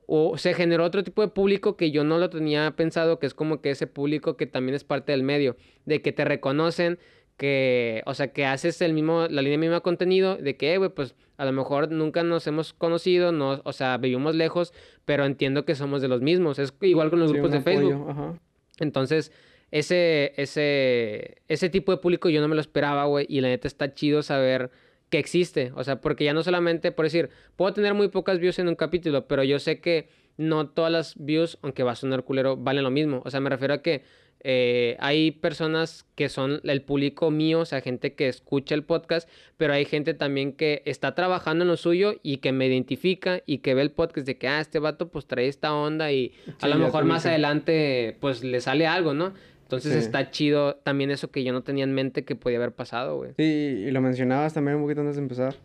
o 0.07 0.39
se 0.39 0.55
generó 0.55 0.85
otro 0.85 1.03
tipo 1.03 1.21
de 1.23 1.29
público 1.29 1.77
que 1.77 1.91
yo 1.91 2.05
no 2.05 2.19
lo 2.19 2.31
tenía 2.31 2.71
pensado, 2.77 3.19
que 3.19 3.27
es 3.27 3.35
como 3.35 3.61
que 3.61 3.71
ese 3.71 3.87
público 3.87 4.37
que 4.37 4.47
también 4.47 4.75
es 4.77 4.85
parte 4.85 5.13
del 5.13 5.23
medio, 5.25 5.57
de 5.85 6.01
que 6.01 6.13
te 6.13 6.25
reconocen, 6.25 6.99
que, 7.37 8.03
o 8.07 8.15
sea, 8.15 8.29
que 8.33 8.47
haces 8.47 8.81
el 8.81 8.93
mismo, 8.95 9.27
la 9.29 9.43
línea 9.43 9.59
misma 9.59 9.81
contenido, 9.81 10.37
de 10.37 10.57
que, 10.57 10.73
"Eh, 10.75 10.79
güey, 10.79 10.91
pues 10.91 11.15
a 11.37 11.45
lo 11.45 11.53
mejor 11.53 11.91
nunca 11.91 12.23
nos 12.23 12.47
hemos 12.47 12.73
conocido, 12.73 13.31
no, 13.33 13.61
o 13.65 13.73
sea, 13.73 13.99
vivimos 13.99 14.35
lejos, 14.35 14.73
pero 15.05 15.25
entiendo 15.27 15.65
que 15.67 15.75
somos 15.75 16.01
de 16.01 16.09
los 16.09 16.23
mismos. 16.23 16.59
Es 16.59 16.73
igual 16.81 17.11
con 17.11 17.19
los 17.21 17.31
Sí, 17.31 17.35
grupos 17.35 17.53
de 17.53 17.61
Facebook. 17.61 18.07
ajá. 18.11 18.35
Entonces, 18.79 19.33
ese, 19.71 20.33
ese, 20.37 21.39
ese 21.49 21.69
tipo 21.69 21.93
de 21.93 21.99
público 21.99 22.29
yo 22.29 22.41
no 22.41 22.49
me 22.49 22.55
lo 22.55 22.61
esperaba, 22.61 23.05
güey. 23.05 23.27
Y 23.29 23.41
la 23.41 23.49
neta 23.49 23.69
está 23.69 23.93
chido 23.95 24.23
saber 24.23 24.71
que 25.11 25.19
existe. 25.19 25.73
O 25.75 25.85
sea, 25.85 26.01
porque 26.01 26.25
ya 26.25 26.33
no 26.33 26.43
solamente, 26.43 26.93
por 26.93 27.05
decir, 27.05 27.31
puedo 27.57 27.73
tener 27.75 27.95
muy 27.95 28.09
pocas 28.09 28.39
views 28.39 28.59
en 28.59 28.69
un 28.69 28.75
capítulo, 28.77 29.27
pero 29.27 29.45
yo 29.45 29.59
sé 29.59 29.81
que 29.81 30.09
no 30.39 30.69
todas 30.69 30.93
las 30.93 31.15
views, 31.17 31.59
aunque 31.63 31.83
va 31.83 31.93
a 31.93 31.97
sonar 31.97 32.23
culero, 32.25 32.57
valen 32.57 32.85
lo 32.85 32.91
mismo. 32.91 33.23
O 33.25 33.31
sea, 33.31 33.41
me 33.41 33.51
refiero 33.51 33.75
a 33.75 33.83
que 33.83 34.03
eh, 34.49 34.97
hay 35.01 35.33
personas 35.33 36.07
que 36.15 36.29
son 36.29 36.61
el 36.63 36.81
público 36.83 37.33
mío, 37.33 37.59
o 37.61 37.65
sea, 37.65 37.81
gente 37.81 38.15
que 38.15 38.29
escucha 38.29 38.77
el 38.77 38.85
podcast, 38.85 39.29
pero 39.57 39.73
hay 39.73 39.85
gente 39.85 40.15
también 40.15 40.53
que 40.53 40.83
está 40.85 41.17
trabajando 41.17 41.65
en 41.65 41.69
lo 41.69 41.77
suyo 41.77 42.15
y 42.23 42.37
que 42.37 42.53
me 42.53 42.69
identifica 42.69 43.43
y 43.45 43.59
que 43.59 43.75
ve 43.75 43.83
el 43.83 43.91
podcast 43.91 44.25
de 44.25 44.39
que, 44.39 44.47
ah, 44.47 44.61
este 44.61 44.79
vato 44.79 45.09
pues 45.09 45.27
trae 45.27 45.49
esta 45.49 45.75
onda 45.75 46.13
y 46.13 46.33
a 46.61 46.69
lo 46.69 46.77
mejor 46.77 47.05
más 47.05 47.27
adelante 47.27 48.17
pues 48.21 48.45
le 48.45 48.61
sale 48.61 48.87
algo, 48.87 49.15
¿no? 49.15 49.35
Entonces 49.63 49.95
Sí. 49.95 49.99
está 49.99 50.31
chido 50.31 50.77
también 50.77 51.11
eso 51.11 51.33
que 51.33 51.43
yo 51.43 51.53
no 51.53 51.65
tenía 51.65 51.83
en 51.83 51.93
mente 51.93 52.25
que 52.25 52.37
podía 52.37 52.59
haber 52.59 52.71
pasado, 52.71 53.17
güey. 53.17 53.33
Sí, 53.37 53.43
y 53.43 53.91
lo 53.91 54.01
mencionabas 54.01 54.55
también 54.55 54.77
un 54.77 54.83
poquito 54.85 55.01
antes 55.01 55.17
de 55.17 55.23
empezar. 55.23 55.57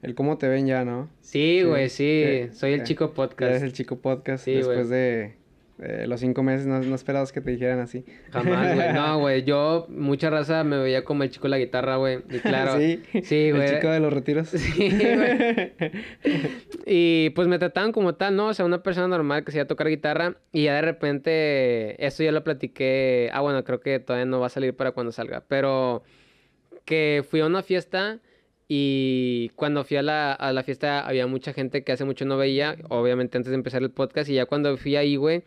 El 0.00 0.14
cómo 0.14 0.38
te 0.38 0.48
ven 0.48 0.66
ya, 0.66 0.82
¿no? 0.86 1.10
Sí, 1.20 1.62
güey, 1.62 1.90
sí. 1.90 2.24
sí, 2.50 2.56
Soy 2.56 2.72
el 2.72 2.84
chico 2.84 3.12
podcast. 3.12 3.50
eres 3.50 3.62
el 3.62 3.74
chico 3.74 3.98
podcast 4.00 4.46
después 4.46 4.88
de 4.88 5.34
eh, 5.82 6.06
los 6.06 6.20
cinco 6.20 6.42
meses. 6.42 6.66
No, 6.66 6.80
no 6.80 6.94
esperabas 6.94 7.32
que 7.32 7.40
te 7.40 7.50
dijeran 7.52 7.80
así. 7.80 8.04
Jamás, 8.30 8.74
güey. 8.74 8.92
No, 8.94 9.18
güey. 9.18 9.44
Yo, 9.44 9.86
mucha 9.88 10.30
raza 10.30 10.62
me 10.64 10.78
veía 10.78 11.04
como 11.04 11.22
el 11.22 11.30
chico 11.30 11.44
de 11.44 11.50
la 11.50 11.58
guitarra, 11.58 11.96
güey. 11.96 12.18
Y 12.30 12.38
claro. 12.40 12.78
sí, 12.78 13.02
Sí, 13.22 13.50
güey. 13.50 13.62
El 13.62 13.74
chico 13.76 13.88
de 13.88 14.00
los 14.00 14.12
retiros. 14.12 14.48
Sí, 14.60 14.90
güey. 14.90 15.72
Y 16.86 17.30
pues 17.30 17.48
me 17.48 17.58
trataban 17.58 17.92
como 17.92 18.14
tal, 18.14 18.36
¿no? 18.36 18.48
O 18.48 18.54
sea, 18.54 18.64
una 18.64 18.82
persona 18.82 19.08
normal 19.08 19.44
que 19.44 19.52
se 19.52 19.58
iba 19.58 19.64
a 19.64 19.68
tocar 19.68 19.88
guitarra 19.88 20.36
y 20.52 20.64
ya 20.64 20.74
de 20.74 20.82
repente, 20.82 22.04
esto 22.04 22.22
ya 22.22 22.32
lo 22.32 22.44
platiqué, 22.44 23.30
ah, 23.32 23.40
bueno, 23.40 23.64
creo 23.64 23.80
que 23.80 23.98
todavía 24.00 24.26
no 24.26 24.40
va 24.40 24.46
a 24.46 24.50
salir 24.50 24.74
para 24.74 24.92
cuando 24.92 25.12
salga, 25.12 25.44
pero 25.48 26.02
que 26.84 27.24
fui 27.28 27.40
a 27.40 27.46
una 27.46 27.62
fiesta 27.62 28.20
y 28.68 29.50
cuando 29.56 29.84
fui 29.84 29.96
a 29.96 30.02
la, 30.02 30.32
a 30.32 30.52
la 30.52 30.62
fiesta 30.62 31.06
había 31.06 31.26
mucha 31.26 31.52
gente 31.52 31.82
que 31.82 31.92
hace 31.92 32.04
mucho 32.04 32.24
no 32.24 32.36
veía, 32.36 32.76
obviamente 32.88 33.36
antes 33.36 33.50
de 33.50 33.56
empezar 33.56 33.82
el 33.82 33.90
podcast 33.90 34.28
y 34.30 34.34
ya 34.34 34.46
cuando 34.46 34.76
fui 34.76 34.96
ahí, 34.96 35.16
güey, 35.16 35.42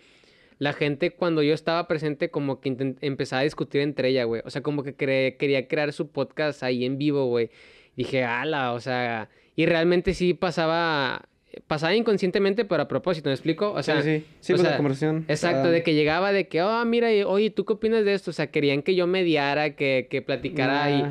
la 0.63 0.71
gente 0.71 1.11
cuando 1.11 1.43
yo 1.43 1.53
estaba 1.53 1.89
presente 1.89 2.31
como 2.31 2.61
que 2.61 2.95
empezaba 3.01 3.41
a 3.41 3.43
discutir 3.43 3.81
entre 3.81 4.07
ella, 4.09 4.23
güey. 4.23 4.41
O 4.45 4.49
sea, 4.49 4.63
como 4.63 4.81
que 4.81 4.95
quería 4.95 5.67
crear 5.67 5.91
su 5.91 6.07
podcast 6.09 6.63
ahí 6.63 6.85
en 6.85 6.97
vivo, 6.97 7.25
güey. 7.25 7.49
Dije, 7.97 8.23
ala, 8.23 8.71
o 8.71 8.79
sea, 8.79 9.29
y 9.57 9.65
realmente 9.65 10.13
sí 10.13 10.33
pasaba, 10.33 11.27
pasaba 11.67 11.95
inconscientemente, 11.95 12.65
pero 12.65 12.83
a 12.83 12.87
propósito, 12.87 13.29
¿me 13.29 13.33
explico? 13.33 13.71
O 13.71 13.83
sea, 13.83 14.01
sí, 14.01 14.19
sí, 14.19 14.25
sí 14.39 14.53
o 14.53 14.55
pues 14.57 14.67
la 14.69 14.77
conversación. 14.77 15.25
Exacto, 15.27 15.67
ah, 15.67 15.71
de 15.71 15.83
que 15.83 15.93
llegaba 15.93 16.31
de 16.31 16.47
que, 16.47 16.61
oh, 16.61 16.85
mira, 16.85 17.09
oye, 17.27 17.49
¿tú 17.49 17.65
qué 17.65 17.73
opinas 17.73 18.05
de 18.05 18.13
esto? 18.13 18.31
O 18.31 18.33
sea, 18.33 18.47
querían 18.47 18.81
que 18.81 18.95
yo 18.95 19.07
mediara, 19.07 19.75
que, 19.75 20.07
que 20.09 20.21
platicara 20.21 20.91
y, 20.91 21.05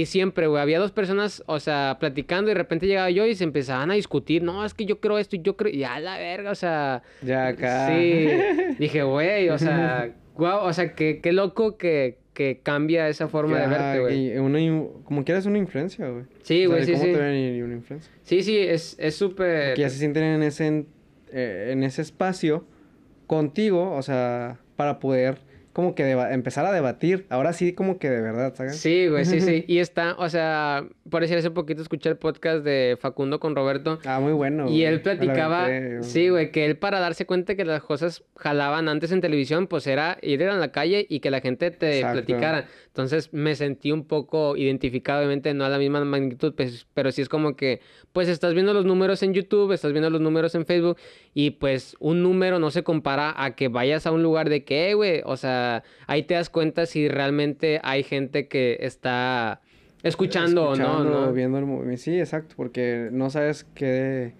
y 0.00 0.06
siempre, 0.06 0.46
güey, 0.46 0.62
había 0.62 0.78
dos 0.78 0.92
personas, 0.92 1.42
o 1.46 1.58
sea, 1.60 1.96
platicando 2.00 2.50
y 2.50 2.54
de 2.54 2.58
repente 2.58 2.86
llegaba 2.86 3.10
yo 3.10 3.26
y 3.26 3.34
se 3.34 3.44
empezaban 3.44 3.90
a 3.90 3.94
discutir, 3.94 4.42
no, 4.42 4.64
es 4.64 4.74
que 4.74 4.84
yo 4.86 5.00
creo 5.00 5.18
esto 5.18 5.36
y 5.36 5.42
yo 5.42 5.56
creo, 5.56 5.72
y 5.74 5.84
a 5.84 5.98
la 6.00 6.18
verga, 6.18 6.50
o 6.50 6.54
sea, 6.54 7.02
Ya 7.22 7.48
acá. 7.48 7.88
sí, 7.88 8.28
dije, 8.78 9.02
güey, 9.02 9.48
o 9.48 9.58
sea, 9.58 10.10
guau, 10.34 10.66
o 10.66 10.72
sea, 10.72 10.94
qué, 10.94 11.20
qué 11.22 11.32
loco 11.32 11.76
que, 11.76 12.19
que 12.40 12.60
cambia 12.62 13.06
esa 13.06 13.28
forma 13.28 13.58
de 13.58 13.66
verte, 13.66 14.00
güey. 14.00 14.38
una 14.38 14.58
como 15.04 15.26
quieras 15.26 15.44
una 15.44 15.58
influencia, 15.58 16.08
güey. 16.08 16.24
Sí, 16.42 16.64
O 16.64 16.68
sea, 16.68 16.68
güey, 16.68 16.80
de 16.80 16.86
sí, 16.86 16.92
¿Cómo 16.92 17.04
sí. 17.04 17.12
te 17.12 17.18
ven 17.18 17.36
y 17.36 17.60
una 17.60 17.74
influencia? 17.74 18.10
Sí, 18.22 18.42
sí, 18.42 18.56
es 18.56 18.96
es 18.98 19.14
súper... 19.14 19.74
Que 19.74 19.82
ya 19.82 19.90
se 19.90 19.98
sienten 19.98 20.24
en 20.24 20.42
ese, 20.42 20.66
en, 20.66 20.86
eh, 21.32 21.68
en 21.72 21.82
ese 21.82 22.00
espacio 22.00 22.64
contigo, 23.26 23.94
o 23.94 24.00
sea, 24.00 24.58
para 24.76 25.00
poder 25.00 25.36
como 25.72 25.94
que 25.94 26.10
empezar 26.10 26.66
a 26.66 26.72
debatir. 26.72 27.26
Ahora 27.28 27.52
sí, 27.52 27.72
como 27.72 27.98
que 27.98 28.10
de 28.10 28.20
verdad, 28.20 28.54
¿sabes? 28.54 28.76
Sí, 28.76 29.08
güey, 29.08 29.24
sí, 29.24 29.40
sí. 29.40 29.64
Y 29.68 29.78
está, 29.78 30.14
o 30.18 30.28
sea, 30.28 30.84
por 31.08 31.22
decir 31.22 31.38
hace 31.38 31.50
poquito 31.50 31.82
escuché 31.82 32.08
el 32.08 32.16
podcast 32.16 32.64
de 32.64 32.98
Facundo 33.00 33.38
con 33.38 33.54
Roberto. 33.54 33.98
Ah, 34.04 34.20
muy 34.20 34.32
bueno. 34.32 34.64
Y 34.64 34.70
güey. 34.70 34.84
él 34.84 35.00
platicaba, 35.02 35.66
aventé, 35.66 36.02
sí, 36.02 36.28
güey, 36.28 36.50
que 36.50 36.66
él 36.66 36.76
para 36.76 36.98
darse 37.00 37.26
cuenta 37.26 37.54
que 37.54 37.64
las 37.64 37.82
cosas 37.82 38.24
jalaban 38.36 38.88
antes 38.88 39.12
en 39.12 39.20
televisión, 39.20 39.66
pues 39.66 39.86
era 39.86 40.18
ir 40.22 40.42
a 40.44 40.56
la 40.56 40.72
calle 40.72 41.06
y 41.08 41.20
que 41.20 41.30
la 41.30 41.40
gente 41.40 41.70
te 41.70 41.98
Exacto. 41.98 42.24
platicara. 42.24 42.66
Entonces 42.90 43.32
me 43.32 43.54
sentí 43.54 43.92
un 43.92 44.04
poco 44.04 44.56
identificado, 44.56 45.20
obviamente 45.20 45.54
no 45.54 45.64
a 45.64 45.68
la 45.68 45.78
misma 45.78 46.04
magnitud, 46.04 46.52
pues, 46.56 46.88
pero 46.92 47.12
sí 47.12 47.22
es 47.22 47.28
como 47.28 47.54
que, 47.54 47.80
pues 48.12 48.28
estás 48.28 48.52
viendo 48.52 48.74
los 48.74 48.84
números 48.84 49.22
en 49.22 49.32
YouTube, 49.32 49.70
estás 49.72 49.92
viendo 49.92 50.10
los 50.10 50.20
números 50.20 50.56
en 50.56 50.66
Facebook 50.66 50.96
y 51.32 51.50
pues 51.52 51.96
un 52.00 52.22
número 52.24 52.58
no 52.58 52.72
se 52.72 52.82
compara 52.82 53.32
a 53.36 53.54
que 53.54 53.68
vayas 53.68 54.06
a 54.06 54.10
un 54.10 54.24
lugar 54.24 54.48
de 54.48 54.64
que, 54.64 54.90
"Eh, 54.90 54.94
güey, 54.94 55.22
o 55.24 55.36
sea, 55.36 55.84
ahí 56.08 56.24
te 56.24 56.34
das 56.34 56.50
cuenta 56.50 56.84
si 56.86 57.08
realmente 57.08 57.80
hay 57.84 58.02
gente 58.02 58.48
que 58.48 58.78
está 58.80 59.60
escuchando, 60.02 60.64
o 60.70 60.74
no, 60.76 61.04
¿no? 61.04 61.32
viendo 61.32 61.58
el 61.58 61.66
movi- 61.66 61.96
Sí, 61.96 62.18
exacto, 62.18 62.54
porque 62.56 63.08
no 63.12 63.30
sabes 63.30 63.64
qué... 63.74 64.32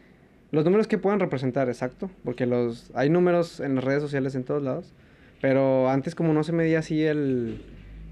Los 0.51 0.65
números 0.65 0.89
que 0.89 0.99
puedan 0.99 1.21
representar, 1.21 1.69
exacto, 1.69 2.11
porque 2.25 2.47
los 2.47 2.91
hay 2.95 3.09
números 3.11 3.61
en 3.61 3.77
las 3.77 3.85
redes 3.85 4.03
sociales 4.03 4.35
en 4.35 4.43
todos 4.43 4.63
lados, 4.65 4.93
pero 5.41 5.89
antes 5.89 6.17
como 6.17 6.33
no 6.33 6.43
se 6.43 6.51
medía 6.53 6.81
así 6.81 7.05
el... 7.05 7.63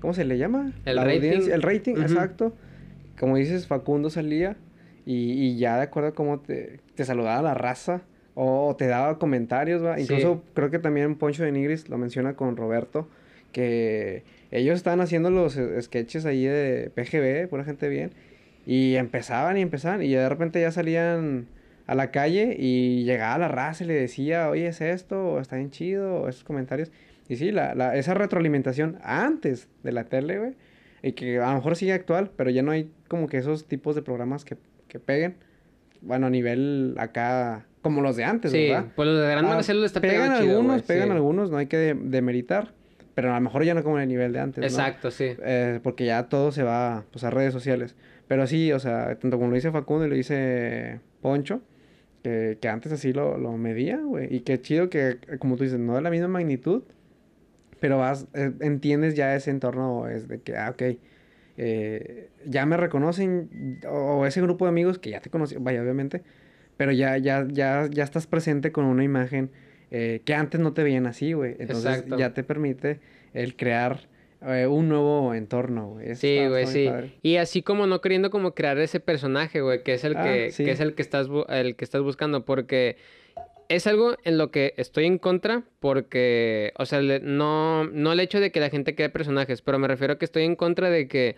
¿Cómo 0.01 0.15
se 0.15 0.25
le 0.25 0.39
llama? 0.39 0.73
El 0.85 0.97
La 0.97 1.05
rating. 1.05 1.51
el 1.51 1.63
rating, 1.63 1.97
exacto. 1.97 2.55
Como 3.19 3.37
dices, 3.37 3.67
Facundo 3.67 4.11
salía 4.11 4.57
y, 5.05 5.33
y 5.33 5.57
ya 5.59 5.77
de 5.77 5.83
acuerdo 5.83 6.11
a 6.11 6.13
cómo 6.15 6.41
te, 6.41 6.81
te 6.95 7.05
saludaba 7.05 7.43
la 7.43 7.55
raza 7.55 8.03
o, 8.35 8.77
te 8.79 8.87
daba 8.87 9.19
comentarios, 9.19 9.85
¿va? 9.85 9.97
Sí. 9.97 10.03
Incluso 10.03 10.45
creo 10.55 10.71
que 10.71 10.79
también 10.79 11.17
Poncho 11.17 11.43
de 11.43 11.51
Nigris 11.51 11.89
lo 11.89 11.99
menciona 11.99 12.35
con 12.35 12.57
Roberto, 12.57 13.09
que 13.51 14.23
ellos 14.53 14.77
estaban 14.77 15.01
haciendo 15.01 15.31
los 15.31 15.57
eh, 15.57 15.83
sketches 15.83 16.25
ahí 16.25 16.45
de 16.45 16.91
PGB, 16.95 17.49
pura 17.49 17.65
gente 17.65 17.89
bien, 17.89 18.13
y 18.65 18.95
empezaban 18.95 19.59
y 19.59 19.63
empezaban, 19.63 20.03
y 20.03 20.13
de 20.13 20.29
repente 20.29 20.61
ya 20.61 20.71
salían 20.71 21.49
a 21.89 21.95
la 21.97 22.11
calle 22.13 22.55
y 22.57 23.03
llegaba 23.05 23.39
la 23.39 23.49
raza 23.49 23.83
y 23.83 23.87
le 23.89 23.95
decía, 23.95 24.49
oye, 24.51 24.69
es 24.69 24.81
esto, 24.81 25.33
o 25.33 25.41
está 25.41 25.57
bien 25.57 25.71
chido, 25.71 26.17
o 26.23 26.29
esos 26.29 26.45
comentarios. 26.45 26.93
Y 27.29 27.37
sí, 27.37 27.51
la, 27.51 27.75
la, 27.75 27.97
esa 27.97 28.15
retroalimentación 28.15 28.99
antes 29.03 29.69
de 29.83 29.91
la 29.93 30.05
tele, 30.05 30.39
güey, 30.39 30.53
y 31.03 31.13
que 31.13 31.39
a 31.39 31.49
lo 31.49 31.55
mejor 31.57 31.75
sigue 31.77 31.93
actual, 31.93 32.31
pero 32.37 32.51
ya 32.51 32.63
no 32.63 32.71
hay 32.71 32.91
como 33.09 33.27
que 33.27 33.39
esos 33.39 33.67
tipos 33.67 33.95
de 33.97 34.03
programas 34.03 34.45
que, 34.45 34.57
que 34.87 35.01
peguen, 35.01 35.37
bueno, 36.01 36.27
a 36.27 36.31
nivel 36.31 36.95
acá, 36.99 37.67
como 37.83 38.03
los 38.03 38.17
de 38.17 38.25
antes, 38.25 38.53
Sí, 38.53 38.69
¿verdad? 38.69 38.87
pues 38.95 39.09
los 39.09 39.21
de 39.21 39.27
Gran 39.31 39.45
Ah, 39.47 39.49
Marcelo 39.49 39.85
está 39.85 40.01
pegan 40.01 40.17
pegando 40.29 40.41
chido, 40.43 40.59
algunos, 40.59 40.83
pegan 40.83 41.09
sí. 41.09 41.13
algunos, 41.15 41.51
no 41.51 41.57
hay 41.57 41.67
que 41.67 41.77
de- 41.77 41.95
demeritar, 41.95 42.73
pero 43.15 43.33
a 43.33 43.35
lo 43.35 43.41
mejor 43.41 43.65
ya 43.65 43.75
no 43.75 43.83
como 43.83 43.97
en 43.97 44.03
el 44.03 44.09
nivel 44.09 44.33
de 44.33 44.41
antes, 44.41 44.61
¿no? 44.61 44.67
Exacto, 44.67 45.11
sí. 45.11 45.33
Eh, 45.43 45.81
porque 45.83 46.05
ya 46.07 46.29
todo 46.29 46.53
se 46.53 46.63
va 46.63 47.05
pues, 47.11 47.25
a 47.25 47.31
redes 47.31 47.53
sociales. 47.53 47.97
Pero 48.29 48.47
sí, 48.47 48.73
o 48.73 48.79
sea, 48.79 49.17
tanto 49.19 49.39
como 49.39 49.49
lo 49.51 49.55
dice 49.57 49.71
Facundo 49.73 50.07
y 50.07 50.11
lo 50.11 50.15
dice 50.17 51.01
Poncho, 51.23 51.63
que, 52.23 52.59
que 52.61 52.69
antes 52.69 52.93
así 52.93 53.13
lo, 53.13 53.39
lo 53.39 53.53
medía, 53.57 53.99
güey. 53.99 54.35
Y 54.35 54.41
qué 54.41 54.61
chido 54.61 54.91
que, 54.91 55.19
como 55.39 55.57
tú 55.57 55.65
dices, 55.65 55.79
no 55.79 55.95
de 55.95 56.03
la 56.03 56.11
misma 56.11 56.29
magnitud, 56.29 56.83
pero 57.81 57.99
vas, 57.99 58.27
eh, 58.35 58.53
entiendes 58.61 59.15
ya 59.15 59.35
ese 59.35 59.51
entorno, 59.51 60.09
es 60.09 60.29
de 60.29 60.41
que, 60.41 60.57
ah, 60.57 60.71
ok, 60.71 60.83
eh, 61.57 62.29
ya 62.47 62.67
me 62.67 62.77
reconocen, 62.77 63.81
o, 63.89 64.19
o 64.19 64.27
ese 64.27 64.41
grupo 64.41 64.65
de 64.65 64.71
amigos 64.71 64.99
que 64.99 65.11
ya 65.11 65.21
te 65.21 65.31
conocían, 65.31 65.65
vaya, 65.65 65.83
obviamente, 65.83 66.23
pero 66.77 66.93
ya, 66.93 67.19
ya, 67.19 67.47
ya, 67.49 67.89
ya 67.91 68.05
estás 68.05 68.27
presente 68.27 68.73
con 68.73 68.85
una 68.85 69.05
imagen 69.05 69.51
eh, 69.91 70.23
que 70.25 70.35
antes 70.35 70.61
no 70.61 70.73
te 70.73 70.83
veían 70.83 71.07
así, 71.07 71.33
güey. 71.33 71.57
Entonces 71.59 71.87
Exacto. 71.87 72.19
ya 72.19 72.35
te 72.35 72.45
permite 72.45 73.01
el 73.35 73.57
crear 73.57 74.09
eh, 74.47 74.67
un 74.67 74.89
nuevo 74.89 75.35
entorno, 75.35 75.89
güey. 75.91 76.11
Eso 76.11 76.21
Sí, 76.21 76.47
güey, 76.47 76.67
sí. 76.67 76.87
padre. 76.87 77.13
Y 77.23 77.37
así 77.37 77.63
como 77.63 77.87
no 77.87 78.01
queriendo 78.01 78.31
como 78.31 78.55
crear 78.55 78.79
ese 78.79 79.01
personaje, 79.01 79.61
güey, 79.61 79.83
que 79.83 79.95
es 79.95 80.05
el 80.05 80.17
Ah, 80.17 80.25
que, 80.25 80.51
sí. 80.53 80.65
que 80.65 80.71
es 80.73 80.81
el 80.81 80.95
que 80.95 81.03
estás 81.03 81.29
el 81.49 81.77
que 81.77 81.85
estás 81.85 82.03
buscando, 82.03 82.45
porque 82.45 82.97
es 83.69 83.87
algo 83.87 84.17
en 84.25 84.39
lo 84.39 84.51
que 84.51 84.75
estoy 84.79 85.05
en 85.05 85.19
contra, 85.19 85.63
porque, 85.81 86.73
o 86.79 86.87
sea, 86.87 87.01
le- 87.03 87.21
no, 87.21 87.85
no 87.85 88.13
el 88.13 88.21
hecho 88.21 88.41
de 88.41 88.51
que 88.51 88.61
la 88.61 88.71
gente 88.71 88.95
cree 88.95 89.11
personajes, 89.11 89.61
pero 89.63 89.79
me 89.79 89.89
refiero 89.89 90.15
a 90.15 90.19
que 90.19 90.25
estoy 90.25 90.45
en 90.45 90.57
contra 90.57 90.89
de 90.89 91.07
que 91.09 91.37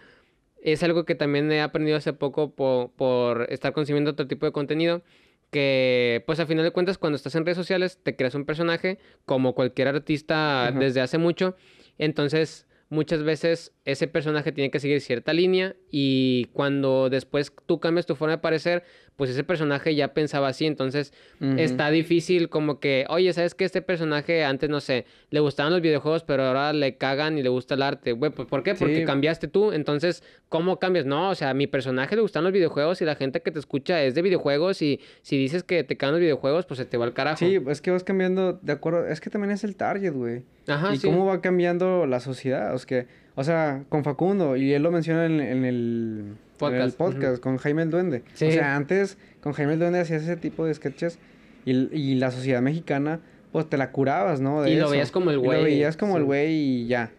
es 0.62 0.82
algo 0.82 1.04
que 1.04 1.14
también 1.14 1.50
he 1.50 1.60
aprendido 1.60 1.96
hace 1.96 2.12
poco 2.12 2.54
po- 2.54 2.92
por, 2.96 3.46
estar 3.50 3.72
consumiendo 3.72 4.10
otro 4.12 4.26
tipo 4.28 4.46
de 4.46 4.52
contenido. 4.52 5.02
Que, 5.50 6.22
pues 6.26 6.38
a 6.38 6.46
final 6.46 6.64
de 6.64 6.70
cuentas, 6.70 6.96
cuando 6.98 7.16
estás 7.16 7.34
en 7.34 7.44
redes 7.44 7.56
sociales, 7.56 7.98
te 8.00 8.14
creas 8.14 8.36
un 8.36 8.44
personaje, 8.44 8.98
como 9.24 9.54
cualquier 9.56 9.88
artista 9.88 10.68
Ajá. 10.68 10.78
desde 10.78 11.00
hace 11.00 11.18
mucho. 11.18 11.56
Entonces, 11.98 12.68
muchas 12.90 13.22
veces 13.22 13.72
ese 13.84 14.08
personaje 14.08 14.52
tiene 14.52 14.70
que 14.70 14.80
seguir 14.80 15.00
cierta 15.00 15.32
línea 15.32 15.76
y 15.90 16.46
cuando 16.52 17.08
después 17.08 17.52
tú 17.66 17.80
cambias 17.80 18.04
tu 18.04 18.16
forma 18.16 18.32
de 18.32 18.42
parecer, 18.42 18.84
pues 19.20 19.28
ese 19.28 19.44
personaje 19.44 19.94
ya 19.94 20.14
pensaba 20.14 20.48
así, 20.48 20.64
entonces 20.64 21.12
está 21.58 21.90
difícil 21.90 22.48
como 22.48 22.80
que, 22.80 23.04
oye, 23.10 23.30
¿sabes 23.34 23.54
que 23.54 23.66
Este 23.66 23.82
personaje 23.82 24.44
antes, 24.44 24.70
no 24.70 24.80
sé, 24.80 25.04
le 25.28 25.40
gustaban 25.40 25.74
los 25.74 25.82
videojuegos, 25.82 26.24
pero 26.24 26.44
ahora 26.44 26.72
le 26.72 26.96
cagan 26.96 27.36
y 27.36 27.42
le 27.42 27.50
gusta 27.50 27.74
el 27.74 27.82
arte. 27.82 28.12
Güey, 28.12 28.32
pues 28.32 28.48
¿por 28.48 28.62
qué? 28.62 28.74
Porque 28.74 29.04
cambiaste 29.04 29.46
tú, 29.46 29.72
entonces, 29.72 30.22
¿cómo 30.48 30.78
cambias? 30.78 31.04
No, 31.04 31.28
o 31.28 31.34
sea, 31.34 31.50
a 31.50 31.54
mi 31.54 31.66
personaje 31.66 32.16
le 32.16 32.22
gustan 32.22 32.44
los 32.44 32.52
videojuegos 32.54 33.02
y 33.02 33.04
la 33.04 33.14
gente 33.14 33.42
que 33.42 33.50
te 33.50 33.58
escucha 33.58 34.02
es 34.02 34.14
de 34.14 34.22
videojuegos 34.22 34.80
y 34.80 35.00
si 35.20 35.36
dices 35.36 35.64
que 35.64 35.84
te 35.84 35.98
cagan 35.98 36.14
los 36.14 36.22
videojuegos, 36.22 36.64
pues 36.64 36.78
se 36.78 36.86
te 36.86 36.96
va 36.96 37.04
al 37.04 37.12
carajo. 37.12 37.36
Sí, 37.40 37.60
es 37.68 37.82
que 37.82 37.90
vas 37.90 38.04
cambiando 38.04 38.54
de 38.54 38.72
acuerdo. 38.72 39.06
Es 39.06 39.20
que 39.20 39.28
también 39.28 39.50
es 39.50 39.64
el 39.64 39.76
target, 39.76 40.14
güey. 40.14 40.44
Ajá, 40.66 40.94
y 40.94 40.96
sí. 40.96 41.06
cómo 41.06 41.26
va 41.26 41.42
cambiando 41.42 42.06
la 42.06 42.20
sociedad. 42.20 42.74
O 42.74 42.78
sea, 42.78 42.86
que, 42.86 43.06
o 43.34 43.44
sea, 43.44 43.84
con 43.90 44.02
Facundo, 44.02 44.56
y 44.56 44.72
él 44.72 44.82
lo 44.82 44.90
menciona 44.90 45.26
en, 45.26 45.40
en 45.40 45.66
el 45.66 46.36
en 46.68 46.74
el 46.74 46.92
Podcast, 46.92 46.98
podcast 47.16 47.42
con 47.42 47.56
Jaime 47.58 47.82
el 47.82 47.90
Duende. 47.90 48.22
Sí. 48.34 48.46
O 48.48 48.52
sea, 48.52 48.76
antes 48.76 49.18
con 49.40 49.52
Jaime 49.52 49.74
el 49.74 49.78
Duende 49.80 50.00
hacías 50.00 50.22
ese 50.22 50.36
tipo 50.36 50.64
de 50.66 50.74
sketches 50.74 51.18
y, 51.64 51.72
y 51.96 52.14
la 52.16 52.30
sociedad 52.30 52.62
mexicana, 52.62 53.20
pues 53.52 53.68
te 53.68 53.76
la 53.76 53.90
curabas, 53.90 54.40
¿no? 54.40 54.62
De 54.62 54.70
Y 54.70 54.76
lo 54.76 54.82
eso. 54.84 54.90
veías 54.92 55.10
como 55.10 55.30
el 55.30 55.36
Y 55.36 55.40
güey, 55.40 55.58
Lo 55.58 55.64
veías 55.64 55.96
como 55.96 56.16
el 56.16 56.22
sí. 56.22 56.26
güey 56.26 56.52
y 56.54 56.86
ya. 56.86 57.10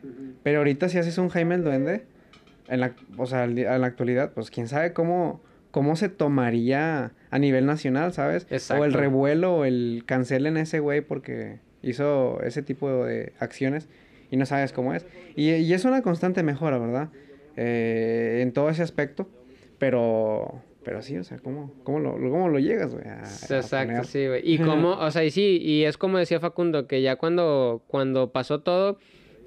Pero 0.43 0.59
ahorita 0.59 0.87
si 0.89 0.97
haces 0.97 1.17
un 1.17 1.29
Jaime 1.29 1.55
el 1.55 1.63
Duende, 1.63 2.05
en 2.67 2.79
la, 2.79 2.93
o 3.17 3.25
sea, 3.25 3.43
en 3.43 3.55
la 3.81 3.87
actualidad, 3.87 4.31
pues 4.33 4.49
quién 4.49 4.67
sabe 4.67 4.93
cómo, 4.93 5.41
cómo 5.71 5.95
se 5.95 6.07
tomaría 6.09 7.11
a 7.29 7.39
nivel 7.39 7.65
nacional, 7.65 8.13
¿sabes? 8.13 8.43
O 8.45 8.47
el 8.49 8.55
Exacto. 8.55 8.97
revuelo 8.97 9.55
o 9.57 9.65
el 9.65 10.03
cancelen 10.05 10.57
ese 10.57 10.79
güey 10.79 11.01
porque 11.01 11.59
hizo 11.81 12.41
ese 12.43 12.61
tipo 12.61 13.03
de 13.05 13.33
acciones 13.39 13.89
y 14.29 14.37
no 14.37 14.45
sabes 14.45 14.71
cómo 14.71 14.93
es. 14.93 15.05
Y, 15.35 15.49
y 15.51 15.73
es 15.73 15.83
una 15.83 16.01
constante 16.01 16.43
mejora, 16.43 16.77
¿verdad? 16.77 17.09
Eh, 17.57 18.39
en 18.41 18.51
todo 18.53 18.69
ese 18.69 18.83
aspecto, 18.83 19.27
pero... 19.77 20.61
Pero 20.83 21.03
sí, 21.03 21.15
o 21.15 21.23
sea, 21.23 21.37
¿cómo, 21.37 21.71
cómo, 21.83 21.99
lo, 21.99 22.13
cómo 22.13 22.49
lo 22.49 22.57
llegas, 22.57 22.91
güey? 22.91 23.05
a 23.07 23.19
Exacto, 23.19 24.03
sí, 24.03 24.25
güey. 24.27 24.41
Y 24.43 24.57
como, 24.57 24.93
o 24.99 25.11
sea, 25.11 25.23
y 25.23 25.29
sí, 25.29 25.59
y 25.61 25.83
es 25.83 25.95
como 25.95 26.17
decía 26.17 26.39
Facundo, 26.39 26.87
que 26.87 27.03
ya 27.03 27.17
cuando, 27.17 27.83
cuando 27.85 28.31
pasó 28.31 28.61
todo, 28.61 28.97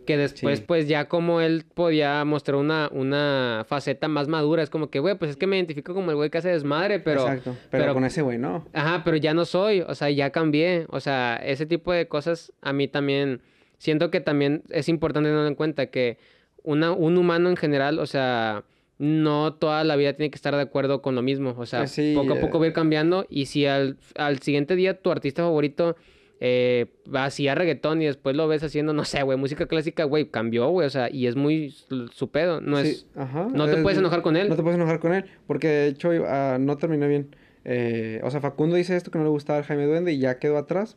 que 0.06 0.16
después, 0.16 0.60
Sí. 0.60 0.64
pues 0.68 0.86
ya 0.86 1.08
como 1.08 1.40
él 1.40 1.64
podía 1.74 2.24
mostrar 2.24 2.54
una, 2.56 2.88
una 2.92 3.64
faceta 3.66 4.06
más 4.06 4.28
madura, 4.28 4.62
es 4.62 4.70
como 4.70 4.90
que, 4.90 5.00
güey, 5.00 5.18
pues 5.18 5.32
es 5.32 5.36
que 5.36 5.48
me 5.48 5.56
identifico 5.56 5.92
como 5.92 6.10
el 6.12 6.16
güey 6.16 6.30
que 6.30 6.38
hace 6.38 6.50
desmadre, 6.50 7.00
pero... 7.00 7.22
Exacto, 7.22 7.56
pero, 7.68 7.82
pero- 7.82 7.94
con 7.94 8.04
ese 8.04 8.22
güey 8.22 8.38
no. 8.38 8.64
Ajá, 8.72 9.02
pero 9.04 9.16
ya 9.16 9.34
no 9.34 9.44
soy, 9.44 9.80
o 9.80 9.94
sea, 9.96 10.10
ya 10.10 10.30
cambié, 10.30 10.86
o 10.90 11.00
sea, 11.00 11.34
ese 11.44 11.66
tipo 11.66 11.92
de 11.92 12.06
cosas 12.06 12.52
a 12.62 12.72
mí 12.72 12.86
también, 12.86 13.40
siento 13.78 14.12
que 14.12 14.20
también 14.20 14.62
es 14.70 14.88
importante 14.88 15.30
tener 15.30 15.48
en 15.48 15.56
cuenta 15.56 15.86
que 15.86 16.18
una, 16.64 16.90
un 16.92 17.16
humano 17.16 17.48
en 17.48 17.56
general, 17.56 17.98
o 18.00 18.06
sea, 18.06 18.64
no 18.98 19.54
toda 19.54 19.84
la 19.84 19.96
vida 19.96 20.12
tiene 20.14 20.30
que 20.30 20.36
estar 20.36 20.54
de 20.54 20.62
acuerdo 20.62 21.00
con 21.02 21.14
lo 21.14 21.22
mismo, 21.22 21.54
o 21.56 21.66
sea, 21.66 21.86
sí, 21.86 22.12
poco 22.16 22.32
a 22.34 22.36
eh. 22.36 22.40
poco 22.40 22.58
va 22.58 22.64
a 22.64 22.68
ir 22.68 22.74
cambiando 22.74 23.26
y 23.28 23.46
si 23.46 23.66
al, 23.66 23.96
al 24.16 24.38
siguiente 24.40 24.74
día 24.76 25.00
tu 25.00 25.10
artista 25.10 25.42
favorito 25.42 25.96
eh, 26.40 26.86
hacía 27.14 27.54
reggaetón 27.54 28.02
y 28.02 28.06
después 28.06 28.36
lo 28.36 28.46
ves 28.48 28.62
haciendo, 28.62 28.92
no 28.92 29.04
sé, 29.04 29.22
güey, 29.22 29.38
música 29.38 29.66
clásica, 29.66 30.04
güey, 30.04 30.26
cambió, 30.30 30.68
güey, 30.68 30.86
o 30.86 30.90
sea, 30.90 31.08
y 31.10 31.26
es 31.26 31.36
muy 31.36 31.70
su- 31.70 32.30
pedo, 32.30 32.60
no 32.60 32.78
Sí, 32.82 32.88
es... 32.88 33.06
ajá. 33.16 33.48
no 33.52 33.66
te 33.66 33.76
Es- 33.76 33.82
puedes 33.82 33.98
enojar 33.98 34.22
con 34.22 34.36
él. 34.36 34.48
No 34.48 34.56
te 34.56 34.62
puedes 34.62 34.76
enojar 34.78 35.00
con 35.00 35.14
él, 35.14 35.24
porque 35.46 35.68
de 35.68 35.86
hecho 35.88 36.10
ah, 36.26 36.58
no 36.60 36.76
terminé 36.76 37.06
bien. 37.08 37.34
Eh, 37.64 38.20
o 38.22 38.30
sea, 38.30 38.40
Facundo 38.40 38.76
dice 38.76 38.94
esto 38.96 39.10
que 39.10 39.18
no 39.18 39.24
le 39.24 39.30
gustaba 39.30 39.58
al 39.58 39.64
Jaime 39.64 39.86
Duende 39.86 40.12
y 40.12 40.18
ya 40.18 40.38
quedó 40.38 40.58
atrás, 40.58 40.96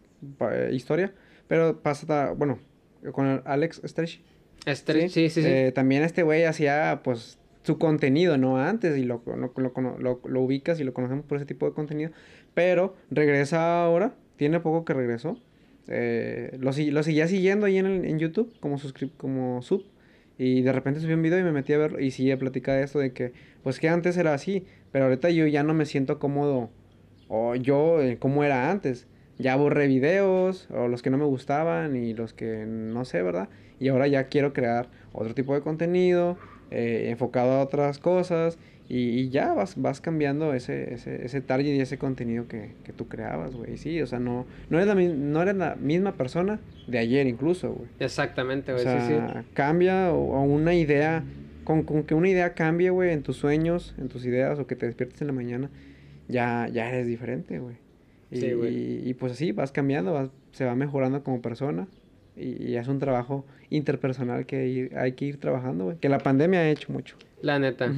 eh, 0.52 0.69
historia. 0.73 1.14
Pero 1.48 1.80
pasa, 1.81 2.34
bueno, 2.35 2.60
con 3.14 3.41
Alex 3.45 3.81
Stretch. 3.85 4.19
Este- 4.65 5.09
sí, 5.09 5.29
sí, 5.29 5.41
sí. 5.41 5.47
Eh, 5.47 5.71
también 5.73 6.03
este 6.03 6.23
güey 6.23 6.43
hacía, 6.45 7.01
pues, 7.03 7.38
su 7.63 7.77
contenido, 7.77 8.38
¿no? 8.38 8.57
Antes, 8.57 8.97
y 8.97 9.03
lo, 9.03 9.21
lo, 9.25 9.51
lo, 9.55 9.73
cono- 9.73 9.97
lo- 9.99 10.21
lo 10.25 10.41
ubicas 10.41 10.79
y 10.79 10.84
lo 10.84 10.93
conocemos 10.93 11.25
por 11.25 11.38
ese 11.38 11.45
tipo 11.45 11.65
de 11.65 11.73
contenido. 11.73 12.11
Pero 12.53 12.95
regresa 13.11 13.84
ahora, 13.84 14.15
tiene 14.38 14.59
poco 14.59 14.85
que 14.85 14.93
regresó. 14.93 15.38
Eh, 15.89 16.57
lo, 16.59 16.71
lo 16.71 17.03
seguía 17.03 17.27
siguiendo 17.27 17.65
ahí 17.65 17.77
en, 17.77 17.85
el- 17.85 18.05
en 18.05 18.19
YouTube 18.19 18.53
como, 18.59 18.77
como 19.17 19.61
sub. 19.61 19.84
Y 20.38 20.61
de 20.61 20.71
repente 20.71 20.99
subió 20.99 21.15
un 21.15 21.23
video 21.23 21.39
y 21.39 21.43
me 21.43 21.51
metí 21.51 21.73
a 21.73 21.77
ver 21.79 22.01
y 22.01 22.11
sí, 22.11 22.29
a 22.31 22.38
platicar 22.38 22.77
de 22.77 22.84
esto 22.84 22.99
de 22.99 23.11
que, 23.11 23.34
pues 23.63 23.79
que 23.79 23.89
antes 23.89 24.17
era 24.17 24.34
así, 24.35 24.65
pero 24.91 25.05
ahorita 25.05 25.29
yo 25.31 25.47
ya 25.47 25.63
no 25.63 25.73
me 25.73 25.85
siento 25.85 26.19
cómodo, 26.19 26.69
o 27.27 27.55
yo 27.55 28.01
eh, 28.01 28.17
como 28.19 28.43
era 28.43 28.69
antes. 28.69 29.07
Ya 29.39 29.55
borré 29.55 29.88
videos, 29.88 30.67
o 30.71 30.88
los 30.88 31.01
que 31.01 31.09
no 31.09 31.17
me 31.17 31.25
gustaban 31.25 31.95
y 31.95 32.13
los 32.13 32.34
que 32.34 32.65
no 32.67 33.03
sé, 33.05 33.21
¿verdad? 33.23 33.49
Y 33.80 33.90
ahora 33.90 34.08
ya 34.08 34.26
quiero 34.26 34.54
crear 34.54 34.88
otro 35.14 35.34
tipo 35.34 35.54
de 35.54 35.62
contenido, 35.62 36.38
eh, 36.72 37.08
enfocado 37.10 37.54
a 37.54 37.62
otras 37.62 37.99
cosas, 37.99 38.58
y, 38.90 39.10
y 39.20 39.30
ya 39.30 39.54
vas, 39.54 39.74
vas 39.82 39.99
cambiando 39.99 40.54
ese, 40.54 40.94
ese, 40.94 41.26
ese 41.26 41.41
target 41.41 41.76
y 41.76 41.82
ese 41.82 41.98
contenido 41.98 42.48
que, 42.48 42.72
que 42.86 42.94
tú 42.94 43.08
creabas, 43.08 43.54
güey. 43.54 43.78
Sí, 43.78 44.02
o 44.02 44.08
sea, 44.08 44.20
no, 44.20 44.45
no, 44.70 44.78
eres 44.80 44.88
la, 44.88 44.95
no 44.95 45.41
eres 45.41 45.56
la 45.56 45.76
misma 45.76 46.14
persona 46.14 46.60
de 46.88 46.98
ayer 46.98 47.28
incluso, 47.28 47.74
güey. 47.74 47.90
Exactamente, 47.99 48.72
O 48.72 48.76
güey, 48.76 48.86
sí, 48.88 48.94
sí. 49.02 49.08
sea, 49.08 49.44
cambia 49.54 50.14
o, 50.14 50.38
o 50.38 50.41
una 50.41 50.74
idea, 50.74 51.24
con, 51.66 51.84
con 51.84 52.04
que 52.04 52.16
una 52.16 52.30
idea 52.30 52.54
cambie, 52.54 52.90
güey, 52.90 53.12
en 53.12 53.24
tus 53.24 53.36
sueños, 53.36 53.94
en 53.98 54.08
tus 54.08 54.26
ideas, 54.26 54.58
o 54.58 54.68
que 54.68 54.76
te 54.78 54.86
despiertes 54.86 55.20
en 55.22 55.28
la 55.28 55.34
mañana, 55.34 55.70
ya, 56.30 56.70
ya 56.72 56.88
eres 56.90 57.08
diferente, 57.08 57.60
güey. 57.60 57.76
Y, 58.32 58.38
Sí, 58.38 58.52
güey. 58.54 58.74
y, 58.74 59.10
y, 59.10 59.14
pues 59.16 59.34
así, 59.34 59.52
vas 59.52 59.72
cambiando, 59.74 60.14
vas- 60.14 60.30
se 60.52 60.64
va 60.66 60.76
mejorando 60.76 61.24
como 61.24 61.41
persona. 61.41 61.88
Y, 62.38 62.72
y 62.72 62.76
es 62.77 62.88
un 62.88 62.99
trabajo 62.99 63.45
interpersonal 63.69 64.45
que 64.45 64.68
ir- 64.68 64.95
hay 64.97 65.14
que 65.14 65.26
ir 65.26 65.39
trabajando, 65.39 65.85
güey. 65.85 65.97
Que 65.97 66.07
la 66.09 66.19
pandemia 66.19 66.59
ha 66.59 66.69
hecho 66.69 66.91
mucho. 66.93 67.15
La 67.41 67.57
neta. 67.59 67.91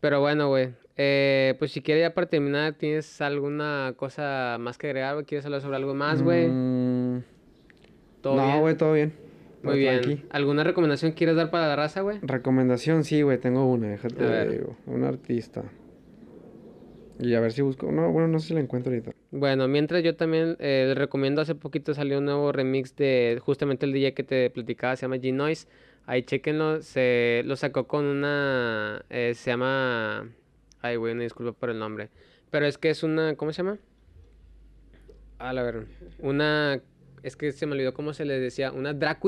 Pero 0.00 0.20
bueno, 0.20 0.48
güey. 0.48 0.68
Eh, 0.96 1.54
pues 1.58 1.72
si 1.72 1.80
quieres 1.80 2.02
ya 2.02 2.14
para 2.14 2.26
terminar, 2.28 2.74
¿tienes 2.74 3.20
alguna 3.22 3.94
cosa 3.96 4.58
más 4.60 4.76
que 4.76 4.88
agregar? 4.88 5.24
¿Quieres 5.24 5.46
hablar 5.46 5.62
sobre 5.62 5.76
algo 5.76 5.94
más, 5.94 6.22
güey? 6.22 6.46
Mm, 6.48 7.22
no, 8.24 8.60
güey, 8.60 8.76
todo 8.76 8.92
bien. 8.92 9.12
Muy 9.62 9.78
bien. 9.78 10.00
tranqui. 10.02 10.24
¿Alguna 10.30 10.64
recomendación 10.64 11.12
quieres 11.12 11.36
dar 11.36 11.50
para 11.50 11.68
la 11.68 11.76
raza, 11.76 12.00
güey? 12.02 12.18
Recomendación, 12.22 13.04
sí, 13.04 13.22
güey, 13.22 13.38
tengo 13.38 13.70
una, 13.70 13.88
déjate 13.88 14.48
digo, 14.48 14.76
un 14.86 15.04
artista. 15.04 15.62
Y 17.20 17.34
a 17.34 17.40
ver 17.40 17.52
si 17.52 17.60
busco, 17.60 17.92
no, 17.92 18.10
bueno, 18.10 18.28
no 18.28 18.38
sé 18.38 18.48
si 18.48 18.54
la 18.54 18.60
encuentro 18.60 18.90
ahorita. 18.90 19.12
Bueno, 19.30 19.68
mientras 19.68 20.02
yo 20.02 20.16
también 20.16 20.56
eh, 20.58 20.86
les 20.88 20.96
recomiendo, 20.96 21.42
hace 21.42 21.54
poquito 21.54 21.92
salió 21.92 22.18
un 22.18 22.24
nuevo 22.24 22.50
remix 22.50 22.96
de 22.96 23.38
justamente 23.44 23.84
el 23.84 23.92
DJ 23.92 24.14
que 24.14 24.22
te 24.22 24.48
platicaba, 24.48 24.96
se 24.96 25.02
llama 25.02 25.16
G-Noise. 25.16 25.68
Ahí 26.06 26.22
chequenlo, 26.22 26.80
se 26.80 27.42
lo 27.44 27.56
sacó 27.56 27.86
con 27.86 28.06
una, 28.06 29.04
eh, 29.10 29.34
se 29.34 29.50
llama, 29.50 30.30
ay 30.80 30.96
güey, 30.96 31.12
una 31.12 31.24
disculpa 31.24 31.52
por 31.52 31.68
el 31.68 31.78
nombre. 31.78 32.08
Pero 32.50 32.66
es 32.66 32.78
que 32.78 32.88
es 32.88 33.02
una, 33.02 33.36
¿cómo 33.36 33.52
se 33.52 33.62
llama? 33.62 33.78
A 35.38 35.52
la 35.52 35.62
ver, 35.62 35.86
una, 36.20 36.80
es 37.22 37.36
que 37.36 37.52
se 37.52 37.66
me 37.66 37.72
olvidó 37.72 37.92
cómo 37.92 38.14
se 38.14 38.24
le 38.24 38.40
decía, 38.40 38.72
una 38.72 38.94
drag. 38.94 39.18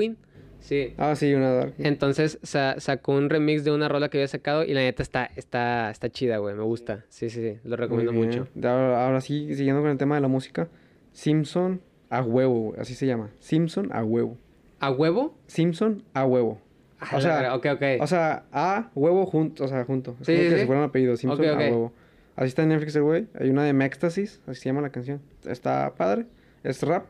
Sí. 0.63 0.95
Ah, 0.97 1.15
sí, 1.15 1.35
una 1.35 1.53
dark. 1.53 1.75
Entonces 1.79 2.39
sa- 2.43 2.81
sacó 2.81 3.13
un 3.13 3.29
remix 3.29 3.65
de 3.65 3.71
una 3.73 3.89
rola 3.89 4.09
que 4.09 4.19
había 4.19 4.29
sacado 4.29 4.65
y 4.65 4.73
la 4.73 4.81
neta 4.81 5.03
está, 5.03 5.29
está, 5.37 5.91
está 5.91 6.09
chida, 6.09 6.39
güey, 6.39 6.55
me 6.55 6.63
gusta. 6.63 7.05
Sí, 7.11 7.29
sí, 7.31 7.41
sí, 7.43 7.59
lo 7.65 7.77
recomiendo 7.77 8.13
mucho. 8.13 8.47
Ahora, 8.57 9.05
ahora 9.07 9.21
sí, 9.21 9.55
siguiendo 9.55 9.83
con 9.83 9.91
el 9.91 9.99
tema 9.99 10.15
de 10.15 10.21
la 10.23 10.29
música, 10.29 10.69
Simpson 11.13 11.81
a 12.11 12.23
huevo, 12.23 12.61
güey, 12.71 12.81
así 12.81 12.95
se 12.95 13.07
llama. 13.07 13.31
Simpson 13.39 13.91
a 13.93 14.05
huevo. 14.05 14.37
¿A 14.81 14.91
huevo? 14.91 15.35
Simpson 15.47 16.03
a 16.15 16.25
huevo. 16.27 16.61
A 17.01 17.17
O 17.17 17.21
sea. 17.21 17.55
O 18.01 18.07
sea, 18.07 18.45
a 18.53 18.91
huevo 18.95 19.27
junto, 19.27 19.65
o 19.65 19.69
sea, 19.69 19.85
junto. 19.85 20.17
Es 20.21 20.27
Sí, 20.27 20.33
como 20.35 20.39
sí, 20.45 20.49
que 20.49 20.55
sí. 20.55 20.61
si 20.61 20.67
fuera 20.67 20.81
un 20.81 20.87
apellido, 20.89 21.17
Simpson 21.17 21.45
a 21.49 21.57
huevo. 21.57 21.93
Así 22.37 22.49
está 22.49 22.63
en 22.63 22.69
Netflix 22.71 22.97
el 22.97 23.03
güey. 23.03 23.27
Hay 23.39 23.51
una 23.51 23.65
de 23.65 23.73
Mextasis, 23.73 24.41
así 24.47 24.61
se 24.61 24.69
llama 24.69 24.81
la 24.81 24.91
canción. 24.91 25.21
Está 25.47 25.93
padre, 25.97 26.27
es 26.65 26.83
rap, 26.83 27.05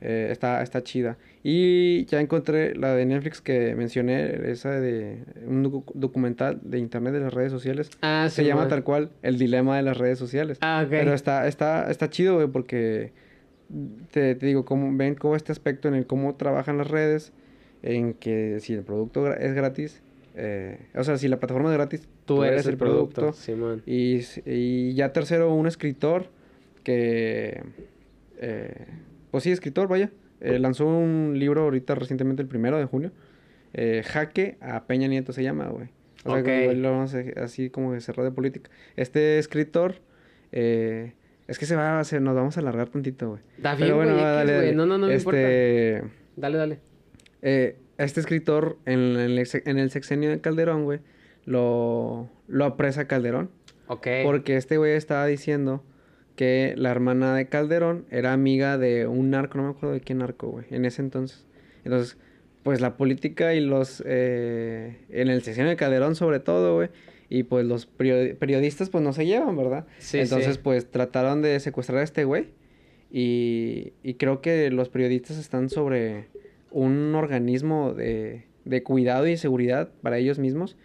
eh, 0.00 0.28
está, 0.30 0.62
está 0.62 0.82
chida. 0.82 1.16
Y 1.42 2.04
ya 2.06 2.20
encontré 2.20 2.74
la 2.74 2.94
de 2.94 3.04
Netflix 3.06 3.40
que 3.40 3.74
mencioné, 3.74 4.50
esa 4.50 4.70
de 4.80 5.24
un 5.46 5.64
docu- 5.64 5.92
documental 5.94 6.58
de 6.62 6.78
internet 6.78 7.12
de 7.14 7.20
las 7.20 7.32
redes 7.34 7.50
sociales. 7.52 7.90
ah, 8.02 8.26
Se 8.30 8.42
sí, 8.42 8.48
llama 8.48 8.62
man. 8.62 8.70
tal 8.70 8.84
cual 8.84 9.10
El 9.22 9.38
dilema 9.38 9.76
de 9.76 9.82
las 9.82 9.96
redes 9.96 10.18
sociales. 10.18 10.58
Ah, 10.60 10.82
ok. 10.84 10.90
Pero 10.90 11.14
está, 11.14 11.46
está, 11.46 11.90
está 11.90 12.08
chido, 12.10 12.36
güey, 12.36 12.48
porque 12.48 13.12
te, 14.10 14.34
te 14.34 14.46
digo, 14.46 14.64
cómo, 14.64 14.94
ven 14.96 15.14
cómo 15.14 15.36
este 15.36 15.52
aspecto 15.52 15.88
en 15.88 15.94
el 15.94 16.06
cómo 16.06 16.34
trabajan 16.34 16.76
las 16.78 16.88
redes, 16.90 17.32
en 17.82 18.14
que 18.14 18.58
si 18.60 18.74
el 18.74 18.82
producto 18.82 19.32
es 19.34 19.54
gratis, 19.54 20.02
eh, 20.36 20.78
o 20.94 21.02
sea, 21.04 21.16
si 21.18 21.28
la 21.28 21.38
plataforma 21.38 21.70
es 21.70 21.76
gratis, 21.76 22.08
Tú 22.26 22.44
eres 22.44 22.66
el 22.66 22.76
producto, 22.76 23.32
Simón. 23.32 23.82
Y, 23.86 24.20
y 24.46 24.94
ya 24.94 25.12
tercero, 25.12 25.52
un 25.52 25.66
escritor 25.66 26.26
que, 26.84 27.62
eh, 28.38 28.86
pues 29.30 29.44
sí, 29.44 29.50
escritor, 29.50 29.88
vaya, 29.88 30.10
eh, 30.40 30.58
lanzó 30.58 30.86
un 30.86 31.34
libro 31.36 31.62
ahorita 31.62 31.94
recientemente, 31.94 32.42
el 32.42 32.48
primero 32.48 32.78
de 32.78 32.84
junio, 32.84 33.12
eh, 33.72 34.02
Jaque 34.04 34.56
a 34.60 34.84
Peña 34.86 35.08
Nieto 35.08 35.32
se 35.32 35.42
llama, 35.42 35.68
güey. 35.68 35.88
O 36.24 36.30
sea, 36.32 36.40
Ok. 36.40 36.44
como 36.44 36.70
él 36.70 36.82
lo 36.82 36.90
vamos 36.92 37.14
a- 37.14 37.42
así 37.44 37.70
como 37.70 37.92
que 37.92 38.00
cerró 38.00 38.24
de 38.24 38.30
política. 38.30 38.70
Este 38.96 39.38
escritor, 39.38 39.96
eh, 40.52 41.12
es 41.48 41.58
que 41.58 41.66
se 41.66 41.76
va, 41.76 42.02
se, 42.04 42.20
nos 42.20 42.34
vamos 42.34 42.56
a 42.56 42.60
alargar 42.60 42.88
tantito, 42.88 43.30
güey. 43.30 43.42
Está 43.56 43.74
bien, 43.74 43.94
bueno, 43.96 44.12
güey, 44.12 44.24
dale, 44.24 44.52
dale. 44.52 44.72
No, 44.74 44.86
no, 44.86 44.98
no 44.98 45.06
me 45.06 45.14
este, 45.14 46.02
Dale, 46.36 46.58
dale. 46.58 46.78
eh, 47.42 47.76
este 47.98 48.20
escritor 48.20 48.78
en, 48.86 48.98
el, 49.16 49.46
en 49.64 49.78
el 49.78 49.90
sexenio 49.90 50.30
de 50.30 50.40
Calderón, 50.40 50.84
güey, 50.84 51.00
lo, 51.44 52.28
lo 52.48 52.64
apresa 52.64 53.06
Calderón. 53.06 53.50
Ok. 53.88 54.06
Porque 54.24 54.56
este 54.56 54.76
güey 54.76 54.92
estaba 54.92 55.26
diciendo 55.26 55.82
que 56.40 56.72
la 56.78 56.90
hermana 56.90 57.34
de 57.36 57.48
Calderón 57.50 58.06
era 58.10 58.32
amiga 58.32 58.78
de 58.78 59.06
un 59.06 59.28
narco, 59.28 59.58
no 59.58 59.64
me 59.64 59.70
acuerdo 59.72 59.92
de 59.92 60.00
qué 60.00 60.14
narco, 60.14 60.48
güey, 60.48 60.64
en 60.70 60.86
ese 60.86 61.02
entonces. 61.02 61.44
Entonces, 61.84 62.16
pues 62.62 62.80
la 62.80 62.96
política 62.96 63.52
y 63.52 63.60
los, 63.60 64.02
eh, 64.06 65.00
en 65.10 65.28
el 65.28 65.42
sexenio 65.42 65.68
de 65.68 65.76
Calderón 65.76 66.14
sobre 66.14 66.40
todo, 66.40 66.76
güey, 66.76 66.88
y 67.28 67.42
pues 67.42 67.66
los 67.66 67.86
perio- 67.86 68.34
periodistas 68.38 68.88
pues 68.88 69.04
no 69.04 69.12
se 69.12 69.26
llevan, 69.26 69.54
¿verdad? 69.54 69.84
Sí, 69.98 70.18
Entonces, 70.18 70.54
sí. 70.54 70.60
pues 70.64 70.90
trataron 70.90 71.42
de 71.42 71.60
secuestrar 71.60 71.98
a 71.98 72.04
este 72.04 72.24
güey 72.24 72.46
y, 73.10 73.92
y 74.02 74.14
creo 74.14 74.40
que 74.40 74.70
los 74.70 74.88
periodistas 74.88 75.36
están 75.36 75.68
sobre 75.68 76.28
un 76.70 77.14
organismo 77.16 77.92
de, 77.92 78.44
de 78.64 78.82
cuidado 78.82 79.26
y 79.26 79.36
seguridad 79.36 79.90
para 80.00 80.16
ellos 80.16 80.38
mismos 80.38 80.78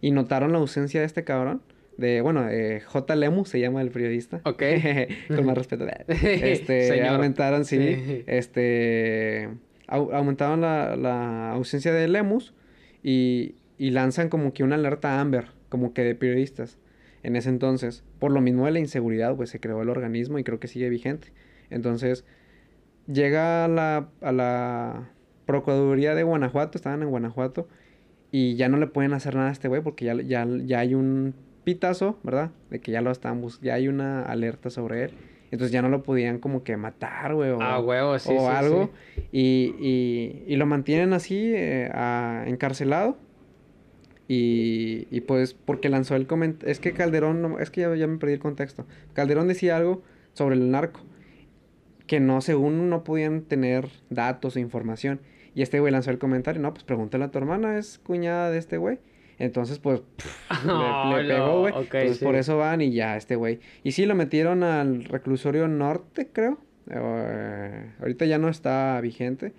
y 0.00 0.12
notaron 0.12 0.52
la 0.52 0.58
ausencia 0.58 1.00
de 1.00 1.06
este 1.06 1.24
cabrón. 1.24 1.62
De, 2.00 2.20
bueno, 2.22 2.48
eh, 2.48 2.80
J. 2.80 3.14
Lemus 3.16 3.48
se 3.50 3.60
llama 3.60 3.82
el 3.82 3.90
periodista. 3.90 4.40
Ok. 4.44 4.62
Con 5.28 5.44
más 5.46 5.56
respeto. 5.56 5.86
Este, 6.08 7.06
aumentaron, 7.06 7.64
sí, 7.64 7.76
Sí. 7.78 8.24
este, 8.26 9.48
au- 9.86 10.12
aumentaron 10.14 10.60
la, 10.62 10.96
la 10.96 11.52
ausencia 11.52 11.92
de 11.92 12.08
Lemus 12.08 12.54
y, 13.02 13.54
y 13.78 13.90
lanzan 13.90 14.28
como 14.28 14.52
que 14.52 14.64
una 14.64 14.76
alerta 14.76 15.20
Amber, 15.20 15.46
como 15.68 15.92
que 15.94 16.02
de 16.02 16.14
periodistas. 16.14 16.78
En 17.22 17.36
ese 17.36 17.50
entonces, 17.50 18.02
por 18.18 18.32
lo 18.32 18.40
mismo 18.40 18.64
de 18.64 18.72
la 18.72 18.78
inseguridad, 18.78 19.36
pues 19.36 19.50
se 19.50 19.60
creó 19.60 19.82
el 19.82 19.90
organismo 19.90 20.38
y 20.38 20.44
creo 20.44 20.58
que 20.58 20.68
sigue 20.68 20.88
vigente. 20.88 21.32
Entonces, 21.68 22.24
llega 23.06 23.64
a 23.64 23.68
la, 23.68 24.08
a 24.22 24.32
la 24.32 25.10
Procuraduría 25.46 26.14
de 26.14 26.22
Guanajuato, 26.22 26.78
estaban 26.78 27.02
en 27.02 27.10
Guanajuato, 27.10 27.68
y 28.32 28.54
ya 28.54 28.68
no 28.68 28.76
le 28.78 28.86
pueden 28.86 29.12
hacer 29.12 29.34
nada 29.34 29.48
a 29.48 29.52
este 29.52 29.68
güey 29.68 29.82
porque 29.82 30.04
ya, 30.06 30.14
ya, 30.22 30.46
ya 30.64 30.78
hay 30.78 30.94
un 30.94 31.34
pitazo, 31.64 32.18
¿verdad? 32.22 32.50
De 32.70 32.80
que 32.80 32.92
ya 32.92 33.00
lo 33.00 33.10
están 33.10 33.40
bus- 33.40 33.60
ya 33.60 33.74
hay 33.74 33.88
una 33.88 34.22
alerta 34.22 34.70
sobre 34.70 35.04
él. 35.04 35.10
Entonces 35.50 35.72
ya 35.72 35.82
no 35.82 35.88
lo 35.88 36.02
podían 36.04 36.38
como 36.38 36.62
que 36.62 36.76
matar, 36.76 37.34
güey, 37.34 37.50
o, 37.50 37.58
Ah, 37.60 37.80
huevo, 37.80 38.16
sí, 38.20 38.30
o 38.32 38.40
sí, 38.40 38.46
algo. 38.46 38.90
Y, 39.32 39.74
y, 39.80 40.44
y 40.46 40.56
lo 40.56 40.66
mantienen 40.66 41.12
así, 41.12 41.52
eh, 41.54 41.90
a- 41.92 42.44
encarcelado. 42.46 43.16
Y, 44.28 45.08
y 45.10 45.22
pues 45.22 45.54
porque 45.54 45.88
lanzó 45.88 46.14
el 46.14 46.26
comentario, 46.28 46.70
es 46.70 46.78
que 46.78 46.92
Calderón, 46.92 47.42
no- 47.42 47.58
es 47.58 47.70
que 47.70 47.80
ya, 47.80 47.94
ya 47.96 48.06
me 48.06 48.18
perdí 48.18 48.34
el 48.34 48.38
contexto. 48.38 48.86
Calderón 49.12 49.48
decía 49.48 49.76
algo 49.76 50.02
sobre 50.34 50.54
el 50.54 50.70
narco, 50.70 51.00
que 52.06 52.20
no, 52.20 52.40
según 52.40 52.88
no 52.90 53.02
podían 53.02 53.42
tener 53.42 53.88
datos 54.08 54.54
o 54.54 54.58
información. 54.60 55.20
Y 55.56 55.62
este 55.62 55.80
güey 55.80 55.92
lanzó 55.92 56.10
el 56.12 56.18
comentario, 56.18 56.62
no, 56.62 56.72
pues 56.72 56.84
pregúntale 56.84 57.24
a 57.24 57.30
tu 57.32 57.38
hermana, 57.38 57.76
es 57.76 57.98
cuñada 57.98 58.50
de 58.52 58.58
este 58.58 58.76
güey. 58.76 58.98
Entonces, 59.40 59.78
pues, 59.80 60.00
pff, 60.00 60.64
le- 60.66 60.70
Oh, 60.72 61.16
le, 61.22 61.22
no, 61.22 61.28
pegó, 61.34 61.60
güey. 61.62 61.74
Entonces, 61.74 62.18
sí. 62.18 62.24
por 62.24 62.36
eso 62.36 62.56
van 62.58 62.80
y 62.80 62.92
ya, 62.92 63.16
este 63.16 63.34
güey. 63.36 63.58
Y 63.82 63.92
sí, 63.92 64.06
lo 64.06 64.14
metieron 64.14 64.62
al 64.62 65.04
reclusorio 65.04 65.66
norte, 65.66 66.28
creo. 66.32 66.58
Eh, 66.90 67.90
ahorita 68.00 68.26
ya 68.26 68.38
no 68.38 68.48
está 68.48 69.00
vigente. 69.00 69.52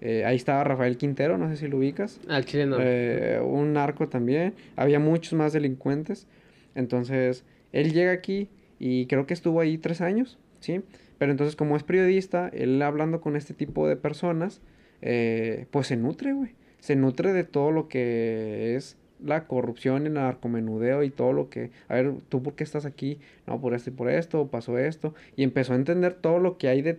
Eh, 0.00 0.24
ahí 0.24 0.36
estaba 0.36 0.62
Rafael 0.62 0.96
Quintero, 0.96 1.38
no 1.38 1.48
sé 1.50 1.56
si 1.56 1.68
lo 1.68 1.78
ubicas. 1.78 2.20
Al 2.28 2.44
chileno. 2.44 2.76
Eh, 2.80 3.40
un 3.42 3.72
narco 3.72 4.08
también. 4.08 4.54
Había 4.76 4.98
muchos 5.00 5.32
más 5.32 5.52
delincuentes. 5.52 6.26
Entonces, 6.74 7.44
él 7.72 7.92
llega 7.92 8.12
aquí 8.12 8.48
y 8.78 9.06
creo 9.06 9.26
que 9.26 9.34
estuvo 9.34 9.60
ahí 9.60 9.78
tres 9.78 10.00
años, 10.02 10.38
¿sí? 10.60 10.82
Pero 11.18 11.32
entonces, 11.32 11.56
como 11.56 11.76
es 11.76 11.82
periodista, 11.82 12.48
él 12.52 12.80
hablando 12.82 13.20
con 13.20 13.36
este 13.36 13.54
tipo 13.54 13.88
de 13.88 13.96
personas, 13.96 14.60
eh, 15.02 15.66
pues 15.70 15.86
se 15.88 15.96
nutre, 15.96 16.32
güey. 16.34 16.50
Se 16.78 16.94
nutre 16.94 17.32
de 17.32 17.42
todo 17.44 17.72
lo 17.72 17.88
que 17.88 18.76
es 18.76 18.98
la 19.24 19.46
corrupción, 19.46 20.06
el 20.06 20.14
narcomenudeo 20.14 21.02
y 21.02 21.10
todo 21.10 21.32
lo 21.32 21.48
que, 21.48 21.70
a 21.88 21.94
ver, 21.94 22.14
¿tú 22.28 22.42
por 22.42 22.54
qué 22.54 22.64
estás 22.64 22.84
aquí? 22.84 23.18
No, 23.46 23.60
por 23.60 23.74
esto 23.74 23.90
y 23.90 23.92
por 23.92 24.10
esto, 24.10 24.46
pasó 24.48 24.78
esto. 24.78 25.14
Y 25.36 25.42
empezó 25.42 25.72
a 25.72 25.76
entender 25.76 26.14
todo 26.14 26.38
lo 26.38 26.58
que 26.58 26.68
hay 26.68 26.82
de, 26.82 26.98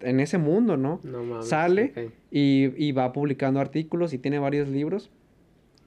en 0.00 0.20
ese 0.20 0.38
mundo, 0.38 0.76
¿no? 0.76 1.00
No 1.02 1.22
mames. 1.24 1.48
Sale 1.48 2.12
y, 2.30 2.72
y 2.76 2.92
va 2.92 3.12
publicando 3.12 3.60
artículos 3.60 4.12
y 4.12 4.18
tiene 4.18 4.38
varios 4.38 4.68
libros. 4.68 5.10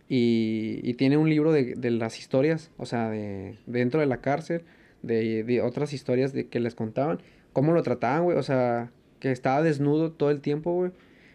Y, 0.10 0.82
y 0.84 0.96
tiene 0.96 1.16
un 1.16 1.30
libro 1.30 1.54
de, 1.54 1.76
de 1.76 1.90
las 1.90 2.20
historias, 2.20 2.70
o 2.78 2.86
sea, 2.86 3.10
de 3.10 3.56
dentro 3.66 4.02
de 4.02 4.08
la 4.08 4.18
cárcel, 4.18 4.64
de, 5.04 5.44
de 5.46 5.62
otras 5.62 5.94
historias 5.94 6.34
de, 6.34 6.48
que 6.48 6.60
les 6.60 6.76
contaban, 6.76 7.20
cómo 7.54 7.72
lo 7.72 7.82
trataban, 7.82 8.26
güey, 8.26 8.38
o 8.38 8.44
sea, 8.44 8.92
que 9.20 9.32
estaba 9.32 9.62
desnudo 9.62 10.12
todo 10.12 10.30
el 10.30 10.42
tiempo, 10.42 10.74
güey. 10.74 10.92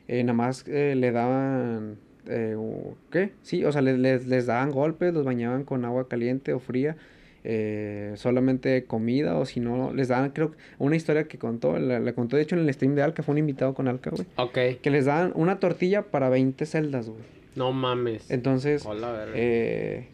Eh, 0.09 0.23
nada 0.23 0.35
más 0.35 0.65
eh, 0.69 0.95
le 0.95 1.11
daban, 1.11 1.97
eh, 2.29 2.55
o- 2.59 2.97
¿qué? 3.11 3.31
Sí, 3.43 3.65
o 3.65 3.73
sea, 3.73 3.83
les, 3.83 3.99
les, 3.99 4.27
les 4.27 4.47
daban 4.47 4.71
golpes, 4.71 5.13
los 5.15 5.25
bañaban 5.25 5.65
con 5.65 5.85
agua 5.85 6.09
caliente 6.09 6.53
o 6.53 6.59
fría, 6.59 6.97
eh, 7.45 8.13
solamente 8.17 8.85
comida, 8.85 9.37
o 9.39 9.45
si 9.45 9.61
no, 9.61 9.93
les 9.93 10.09
daban, 10.09 10.31
creo, 10.31 10.51
que 10.53 10.57
una 10.79 10.97
historia 10.97 11.25
que 11.29 11.39
contó, 11.39 11.79
la, 11.79 12.01
la 12.01 12.13
contó 12.13 12.37
de 12.37 12.43
hecho 12.43 12.57
en 12.57 12.63
el 12.63 12.73
stream 12.75 12.95
de 12.95 13.03
Alca, 13.03 13.23
fue 13.23 13.33
un 13.33 13.39
invitado 13.39 13.73
con 13.75 13.87
Alca, 13.89 14.11
güey. 14.11 14.27
Ok. 14.37 14.81
Que 14.83 14.91
les 14.91 15.05
daban 15.05 15.33
una 15.37 15.61
tortilla 15.61 16.03
para 16.03 16.29
20 16.29 16.67
celdas, 16.67 17.09
güey. 17.09 17.21
No 17.55 17.73
mames. 17.73 18.31
Entonces, 18.31 18.85
Hola, 18.85 19.27
eh, 19.35 20.09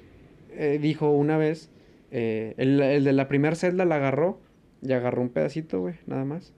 eh, 0.52 0.78
dijo 0.80 1.10
una 1.10 1.38
vez, 1.38 1.70
eh, 2.10 2.54
el, 2.58 2.80
el 2.80 3.04
de 3.04 3.12
la 3.12 3.26
primera 3.28 3.56
celda 3.56 3.84
la 3.84 3.96
agarró 3.96 4.38
y 4.82 4.92
agarró 4.92 5.22
un 5.22 5.28
pedacito, 5.30 5.80
güey, 5.80 5.94
nada 6.06 6.24
más. 6.24 6.52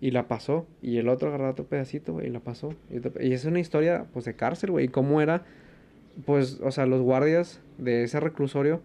Y 0.00 0.10
la 0.12 0.28
pasó. 0.28 0.66
Y 0.82 0.98
el 0.98 1.08
otro 1.08 1.28
agarró 1.28 1.50
otro 1.50 1.64
pedacito, 1.66 2.12
güey, 2.12 2.28
y 2.28 2.30
la 2.30 2.40
pasó. 2.40 2.74
Y, 2.90 2.98
otro 2.98 3.12
y 3.22 3.32
es 3.32 3.44
una 3.44 3.58
historia, 3.60 4.06
pues, 4.12 4.24
de 4.24 4.34
cárcel, 4.34 4.70
güey. 4.70 4.86
Y 4.86 4.88
cómo 4.88 5.20
era, 5.20 5.44
pues, 6.24 6.60
o 6.62 6.70
sea, 6.70 6.86
los 6.86 7.00
guardias 7.02 7.60
de 7.78 8.04
ese 8.04 8.20
reclusorio, 8.20 8.80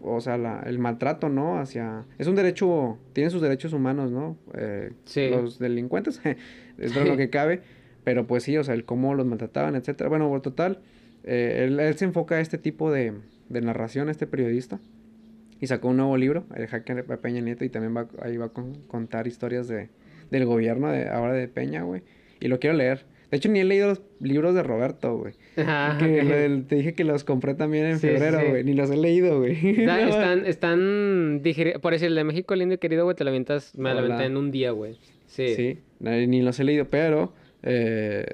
o 0.00 0.20
sea, 0.20 0.38
la- 0.38 0.62
el 0.66 0.78
maltrato, 0.78 1.28
¿no? 1.28 1.58
Hacia... 1.58 2.04
Es 2.18 2.26
un 2.26 2.34
derecho, 2.36 2.98
tienen 3.12 3.30
sus 3.30 3.42
derechos 3.42 3.72
humanos, 3.72 4.10
¿no? 4.10 4.36
Eh, 4.54 4.92
Sí. 5.04 5.28
Los 5.30 5.58
delincuentes, 5.58 6.20
es 6.78 6.94
de 6.94 7.04
lo 7.04 7.16
que 7.16 7.30
cabe. 7.30 7.62
Pero 8.04 8.26
pues 8.26 8.42
sí, 8.44 8.56
o 8.56 8.64
sea, 8.64 8.74
el 8.74 8.84
cómo 8.84 9.14
los 9.14 9.26
maltrataban, 9.26 9.74
etcétera. 9.76 10.08
Bueno, 10.08 10.28
por 10.28 10.40
total, 10.40 10.78
eh, 11.24 11.64
él, 11.66 11.78
él 11.78 11.94
se 11.96 12.04
enfoca 12.06 12.36
a 12.36 12.40
este 12.40 12.56
tipo 12.58 12.90
de, 12.90 13.12
de 13.48 13.60
narración, 13.60 14.08
este 14.08 14.26
periodista. 14.26 14.80
Y 15.60 15.66
sacó 15.66 15.88
un 15.88 15.96
nuevo 15.98 16.16
libro, 16.16 16.44
El 16.54 16.68
hacker 16.68 17.04
Peña 17.20 17.40
Nieto, 17.40 17.64
y 17.64 17.68
también 17.68 17.94
va, 17.96 18.06
ahí 18.22 18.36
va 18.36 18.46
a 18.46 18.48
con- 18.50 18.76
contar 18.86 19.26
historias 19.26 19.66
de, 19.68 19.88
del 20.30 20.44
gobierno 20.46 20.90
de 20.92 21.08
ahora 21.08 21.32
de 21.34 21.48
Peña, 21.48 21.82
güey. 21.82 22.02
Y 22.40 22.48
lo 22.48 22.58
quiero 22.58 22.76
leer. 22.76 23.04
De 23.30 23.36
hecho, 23.36 23.50
ni 23.50 23.60
he 23.60 23.64
leído 23.64 23.88
los 23.88 24.00
libros 24.20 24.54
de 24.54 24.62
Roberto, 24.62 25.16
güey. 25.18 25.34
Ajá, 25.58 25.98
Que 25.98 26.62
te 26.66 26.76
dije 26.76 26.94
que 26.94 27.04
los 27.04 27.24
compré 27.24 27.54
también 27.54 27.84
en 27.86 27.98
Sí, 27.98 28.06
febrero, 28.06 28.40
sí. 28.40 28.46
güey. 28.48 28.64
Ni 28.64 28.72
los 28.72 28.90
he 28.90 28.96
leído, 28.96 29.38
güey. 29.40 29.80
Está- 29.80 30.00
están, 30.08 30.46
están 30.46 31.42
Por 31.82 31.92
decir, 31.92 32.08
el 32.08 32.14
de 32.14 32.24
México 32.24 32.54
lindo 32.56 32.74
y 32.74 32.78
querido, 32.78 33.04
güey, 33.04 33.14
te 33.16 33.24
lo 33.24 33.30
avientas, 33.30 33.76
me 33.76 33.92
lo 33.92 33.98
aventé 34.00 34.24
en 34.24 34.36
un 34.38 34.50
día, 34.50 34.70
güey. 34.70 34.98
Sí. 35.26 35.54
Sí, 35.54 35.78
ni 36.00 36.40
los 36.40 36.58
he 36.58 36.64
leído, 36.64 36.86
pero 36.88 37.34
eh, 37.62 38.24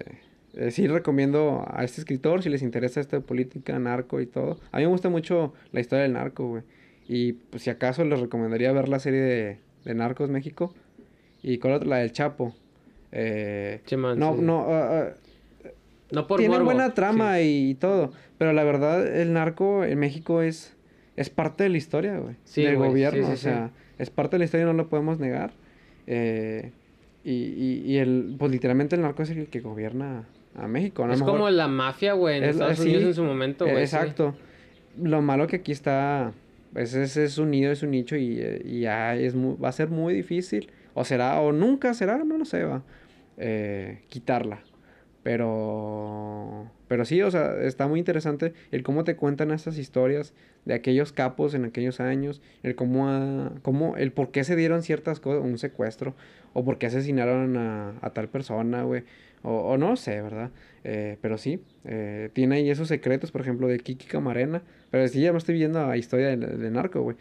eh, 0.55 0.71
sí 0.71 0.87
recomiendo 0.87 1.65
a 1.69 1.83
este 1.83 2.01
escritor 2.01 2.43
si 2.45 2.49
les 2.49 2.63
interesa 2.63 3.01
esta 3.01 3.19
política, 3.21 3.77
narco 3.81 4.21
y 4.21 4.27
todo. 4.27 4.61
A 4.71 4.77
mí 4.79 4.85
me 4.85 4.91
gusta 4.91 5.09
mucho 5.09 5.55
la 5.73 5.81
historia 5.81 6.05
del 6.05 6.13
narco, 6.13 6.47
güey. 6.47 6.63
Y 7.09 7.33
pues 7.33 7.65
si 7.65 7.71
acaso 7.71 8.05
les 8.05 8.21
recomendaría 8.21 8.71
ver 8.73 8.89
la 8.89 9.01
serie 9.01 9.21
de, 9.21 9.59
de 9.85 9.95
Narcos 9.95 10.31
México. 10.31 10.73
Y 11.45 11.59
con 11.59 11.73
otra, 11.73 11.89
la 11.89 11.97
del 11.99 12.11
Chapo. 12.13 12.55
Eh, 13.13 13.81
no, 13.97 14.35
sí, 14.35 14.41
no, 14.41 14.67
ah, 14.69 15.09
ah, 15.09 15.69
No 16.11 16.27
por 16.27 16.39
tienen 16.41 16.57
morbo, 16.59 16.65
buena 16.73 16.95
trama 16.95 17.37
sí. 17.39 17.69
y, 17.71 17.75
todo. 17.75 18.13
Pero 18.39 18.53
la 18.53 18.65
verdad, 18.65 19.07
el 19.07 19.33
narco 19.33 19.85
en 19.85 19.99
México 19.99 20.43
es, 20.43 20.75
es 21.17 21.31
parte 21.31 21.63
de 21.65 21.69
la 21.71 21.77
historia, 21.77 22.19
güey. 22.19 22.35
Sí, 22.45 22.63
del 22.63 22.73
sí, 22.73 22.77
gobierno. 22.79 23.29
o 23.31 23.37
sea, 23.37 23.71
es 23.99 24.11
parte 24.11 24.35
de 24.35 24.39
la 24.41 24.45
historia, 24.47 24.67
no 24.67 24.73
lo 24.73 24.89
podemos 24.89 25.19
negar. 25.21 25.53
Eh, 26.07 26.73
y, 27.23 27.31
y, 27.33 27.83
y 27.87 27.97
el, 27.99 28.35
pues 28.39 28.51
literalmente 28.51 28.97
el 28.97 29.03
narco 29.03 29.23
es 29.23 29.31
el 29.31 29.47
que 29.47 29.61
gobierna 29.61 30.25
a 30.57 30.67
México. 30.67 31.09
Es 31.11 31.23
como 31.23 31.49
la 31.51 31.69
mafia, 31.69 32.15
güey, 32.15 32.39
en 32.39 32.45
es- 32.45 32.51
Estados 32.53 32.79
sí, 32.79 32.85
Unidos 32.89 33.05
en 33.05 33.15
su 33.15 33.23
momento, 33.25 33.65
güey. 33.67 33.79
Exacto. 33.81 34.35
Lo 35.01 35.23
malo 35.23 35.47
que 35.47 35.57
aquí 35.57 35.73
está, 35.73 36.33
pues 36.73 36.95
es, 36.95 37.17
es 37.17 37.39
un 37.39 37.51
nido, 37.51 37.71
es 37.73 37.83
un 37.83 37.91
nicho 37.93 38.17
y, 38.17 38.39
eh, 38.41 38.63
y 38.65 38.81
ya 38.81 39.15
es 39.17 39.35
mu- 39.35 39.59
va 39.59 39.69
a 39.71 39.73
ser 39.73 39.89
muy 39.89 40.15
difícil, 40.15 40.71
o 40.95 41.05
será, 41.05 41.41
o 41.41 41.53
nunca 41.53 41.95
será, 41.95 42.19
no 42.25 42.39
lo 42.39 42.45
sé, 42.45 42.65
va, 42.65 42.83
eh, 43.37 44.03
quitarla. 44.09 44.63
Pero, 45.23 46.71
pero 46.87 47.07
sí, 47.07 47.23
o 47.23 47.31
sea, 47.31 47.63
está 47.63 47.89
muy 47.89 47.99
interesante 47.99 48.53
el 48.71 48.83
cómo 48.83 49.05
te 49.05 49.17
cuentan 49.17 49.53
estas 49.53 49.79
historias 49.79 50.35
de 50.67 50.75
aquellos 50.75 51.13
capos 51.13 51.55
en 51.55 51.65
aquellos 51.65 51.99
años, 51.99 52.43
el 52.63 52.75
cómo, 52.75 53.09
ah, 53.09 53.53
cómo 53.63 53.97
el 53.97 54.13
por 54.13 54.31
qué 54.33 54.45
se 54.45 54.55
dieron 54.55 54.83
ciertas 54.83 55.21
cosas, 55.21 55.43
un 55.43 55.57
secuestro, 55.59 56.15
o 56.53 56.63
por 56.65 56.77
qué 56.79 56.87
asesinaron 56.87 57.57
a, 57.57 57.95
a 58.03 58.11
tal 58.11 58.29
persona, 58.29 58.83
güey, 58.83 59.05
o, 59.43 59.51
o 59.73 59.79
no 59.79 59.97
sé, 59.97 60.21
¿verdad? 60.21 60.51
Eh, 60.85 61.17
pero 61.23 61.39
sí, 61.39 61.61
eh, 61.85 62.31
tiene 62.35 62.57
ahí 62.57 62.71
esos 62.71 62.89
secretos, 62.89 63.33
por 63.33 63.41
ejemplo, 63.41 63.67
de 63.67 63.79
Kiki 63.79 64.07
Camarena, 64.07 64.63
pero 64.91 65.09
sí, 65.09 65.21
ya 65.23 65.33
me 65.33 65.39
estoy 65.39 65.55
viendo 65.55 65.87
la 65.87 65.97
historia 65.97 66.37
de, 66.37 66.37
de 66.37 66.71
narco, 66.71 67.01
güey. 67.03 67.17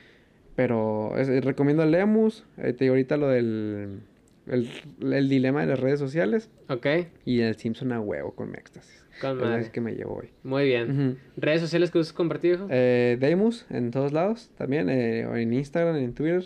Pero 0.56 1.18
es- 1.18 1.30
eh, 1.30 1.42
recomiendo 1.42 1.86
Lemus, 1.86 2.46
eh, 2.58 2.74
te 2.74 2.86
digo 2.86 2.94
ahorita 2.94 3.18
lo 3.18 3.28
del 3.30 4.00
el, 4.48 4.68
el 5.02 5.30
dilema 5.30 5.62
de 5.62 5.68
las 5.68 5.80
redes 5.80 6.00
sociales 6.00 6.50
Ok, 6.68 6.86
y 7.26 7.40
el 7.42 7.56
Simpson 7.56 7.94
a 7.94 8.00
huevo 8.02 8.36
con 8.36 8.52
mi 8.52 8.58
éxtasis. 8.58 9.06
con 9.22 9.38
Es 9.38 9.44
madre. 9.44 9.72
que 9.72 9.80
me 9.82 9.96
llevó 9.96 10.16
hoy. 10.16 10.30
Muy 10.44 10.66
bien. 10.66 11.18
¿Redes 11.38 11.62
sociales 11.62 11.92
que 11.92 12.00
usas 12.00 12.12
compartir, 12.14 12.56
hijo? 12.56 12.68
Eh, 12.70 13.18
Demus 13.20 13.66
en 13.70 13.90
todos 13.92 14.12
lados 14.12 14.52
también, 14.58 14.90
eh, 14.90 15.22
en 15.22 15.54
Instagram, 15.54 15.96
en 15.96 16.14
Twitter, 16.14 16.44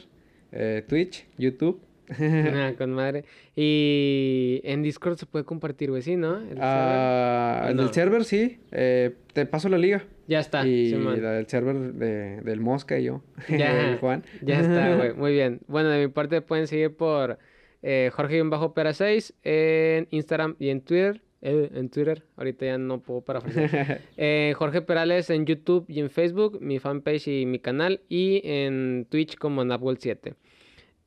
eh, 0.52 0.84
Twitch, 0.88 1.26
YouTube. 1.38 1.82
Ah, 2.20 2.74
con 2.78 2.92
madre. 2.94 3.26
Y 3.56 4.62
en 4.64 4.82
Discord 4.84 5.18
se 5.18 5.26
puede 5.26 5.44
compartir, 5.44 5.90
güey, 5.90 6.02
sí, 6.02 6.16
¿no? 6.16 6.38
El 6.38 6.48
server. 6.50 6.62
Ah, 6.62 7.64
¿O 7.66 7.70
el 7.70 7.76
no? 7.76 7.84
del 7.84 7.94
server 7.94 8.24
sí, 8.24 8.60
eh, 8.72 9.14
te 9.34 9.46
paso 9.46 9.68
la 9.70 9.78
liga. 9.78 10.04
Ya 10.28 10.40
está, 10.40 10.68
y 10.68 10.90
Simón. 10.90 11.22
la 11.22 11.32
del 11.32 11.48
server 11.48 11.76
de, 11.94 12.42
del 12.42 12.60
Mosca 12.60 13.00
y 13.00 13.06
yo, 13.06 13.22
Ya, 13.50 13.92
el 13.92 13.98
Juan. 13.98 14.24
Ya 14.42 14.60
está, 14.60 14.96
güey. 14.98 15.14
Muy 15.14 15.32
bien. 15.34 15.62
Bueno, 15.68 15.90
de 15.90 16.06
mi 16.06 16.12
parte 16.12 16.42
pueden 16.42 16.68
seguir 16.68 16.96
por 16.96 17.40
eh, 17.82 18.12
Jorge-Pera6 18.14 19.34
en 19.44 20.08
Instagram 20.12 20.56
y 20.60 20.70
en 20.70 20.82
Twitter. 20.82 21.22
Eh, 21.42 21.70
en 21.76 21.90
Twitter, 21.90 22.24
ahorita 22.36 22.66
ya 22.66 22.78
no 22.78 23.00
puedo 23.00 23.22
parafrasear. 23.22 24.02
Eh, 24.18 24.54
Jorge 24.58 24.82
Perales 24.82 25.30
en 25.30 25.46
YouTube 25.46 25.86
y 25.88 26.00
en 26.00 26.10
Facebook, 26.10 26.60
mi 26.62 26.80
fanpage 26.80 27.28
y 27.28 27.46
mi 27.46 27.60
canal, 27.60 28.02
y 28.10 28.42
en 28.44 29.06
Twitch 29.10 29.38
como 29.38 29.64
Napwell7. 29.64 30.34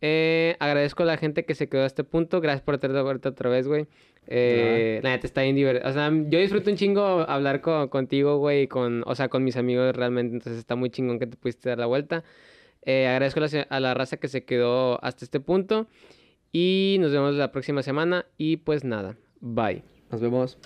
Eh, 0.02 0.56
agradezco 0.60 1.02
a 1.02 1.06
la 1.06 1.16
gente 1.16 1.44
que 1.44 1.54
se 1.54 1.68
quedó 1.68 1.82
a 1.82 1.86
este 1.86 2.04
punto. 2.04 2.40
Gracias 2.40 2.62
por 2.62 2.78
traerte 2.78 3.02
vuelta 3.02 3.28
otra 3.30 3.50
vez, 3.50 3.66
güey. 3.68 3.86
Eh, 4.26 5.00
La 5.02 5.10
neta 5.10 5.26
está 5.26 5.42
bien 5.42 5.56
divertido. 5.56 5.88
O 5.88 5.92
sea, 5.92 6.10
yo 6.10 6.38
disfruto 6.38 6.70
un 6.70 6.76
chingo 6.76 7.02
hablar 7.28 7.60
con, 7.60 7.88
contigo, 7.88 8.38
güey, 8.38 8.66
con, 8.66 9.02
o 9.06 9.14
sea, 9.14 9.28
con 9.28 9.44
mis 9.44 9.56
amigos 9.56 9.94
realmente. 9.94 10.34
Entonces 10.34 10.58
está 10.58 10.76
muy 10.76 10.90
chingón 10.90 11.18
que 11.18 11.26
te 11.26 11.36
pudiste 11.36 11.68
dar 11.68 11.78
la 11.78 11.86
vuelta. 11.86 12.24
Eh, 12.82 13.06
agradezco 13.06 13.40
a 13.40 13.46
la, 13.46 13.62
a 13.68 13.80
la 13.80 13.94
raza 13.94 14.16
que 14.16 14.28
se 14.28 14.44
quedó 14.44 15.02
hasta 15.04 15.24
este 15.24 15.40
punto. 15.40 15.86
Y 16.52 16.96
nos 17.00 17.12
vemos 17.12 17.34
la 17.34 17.52
próxima 17.52 17.82
semana. 17.82 18.26
Y 18.38 18.58
pues 18.58 18.84
nada, 18.84 19.16
bye. 19.40 19.82
Nos 20.10 20.20
vemos. 20.20 20.58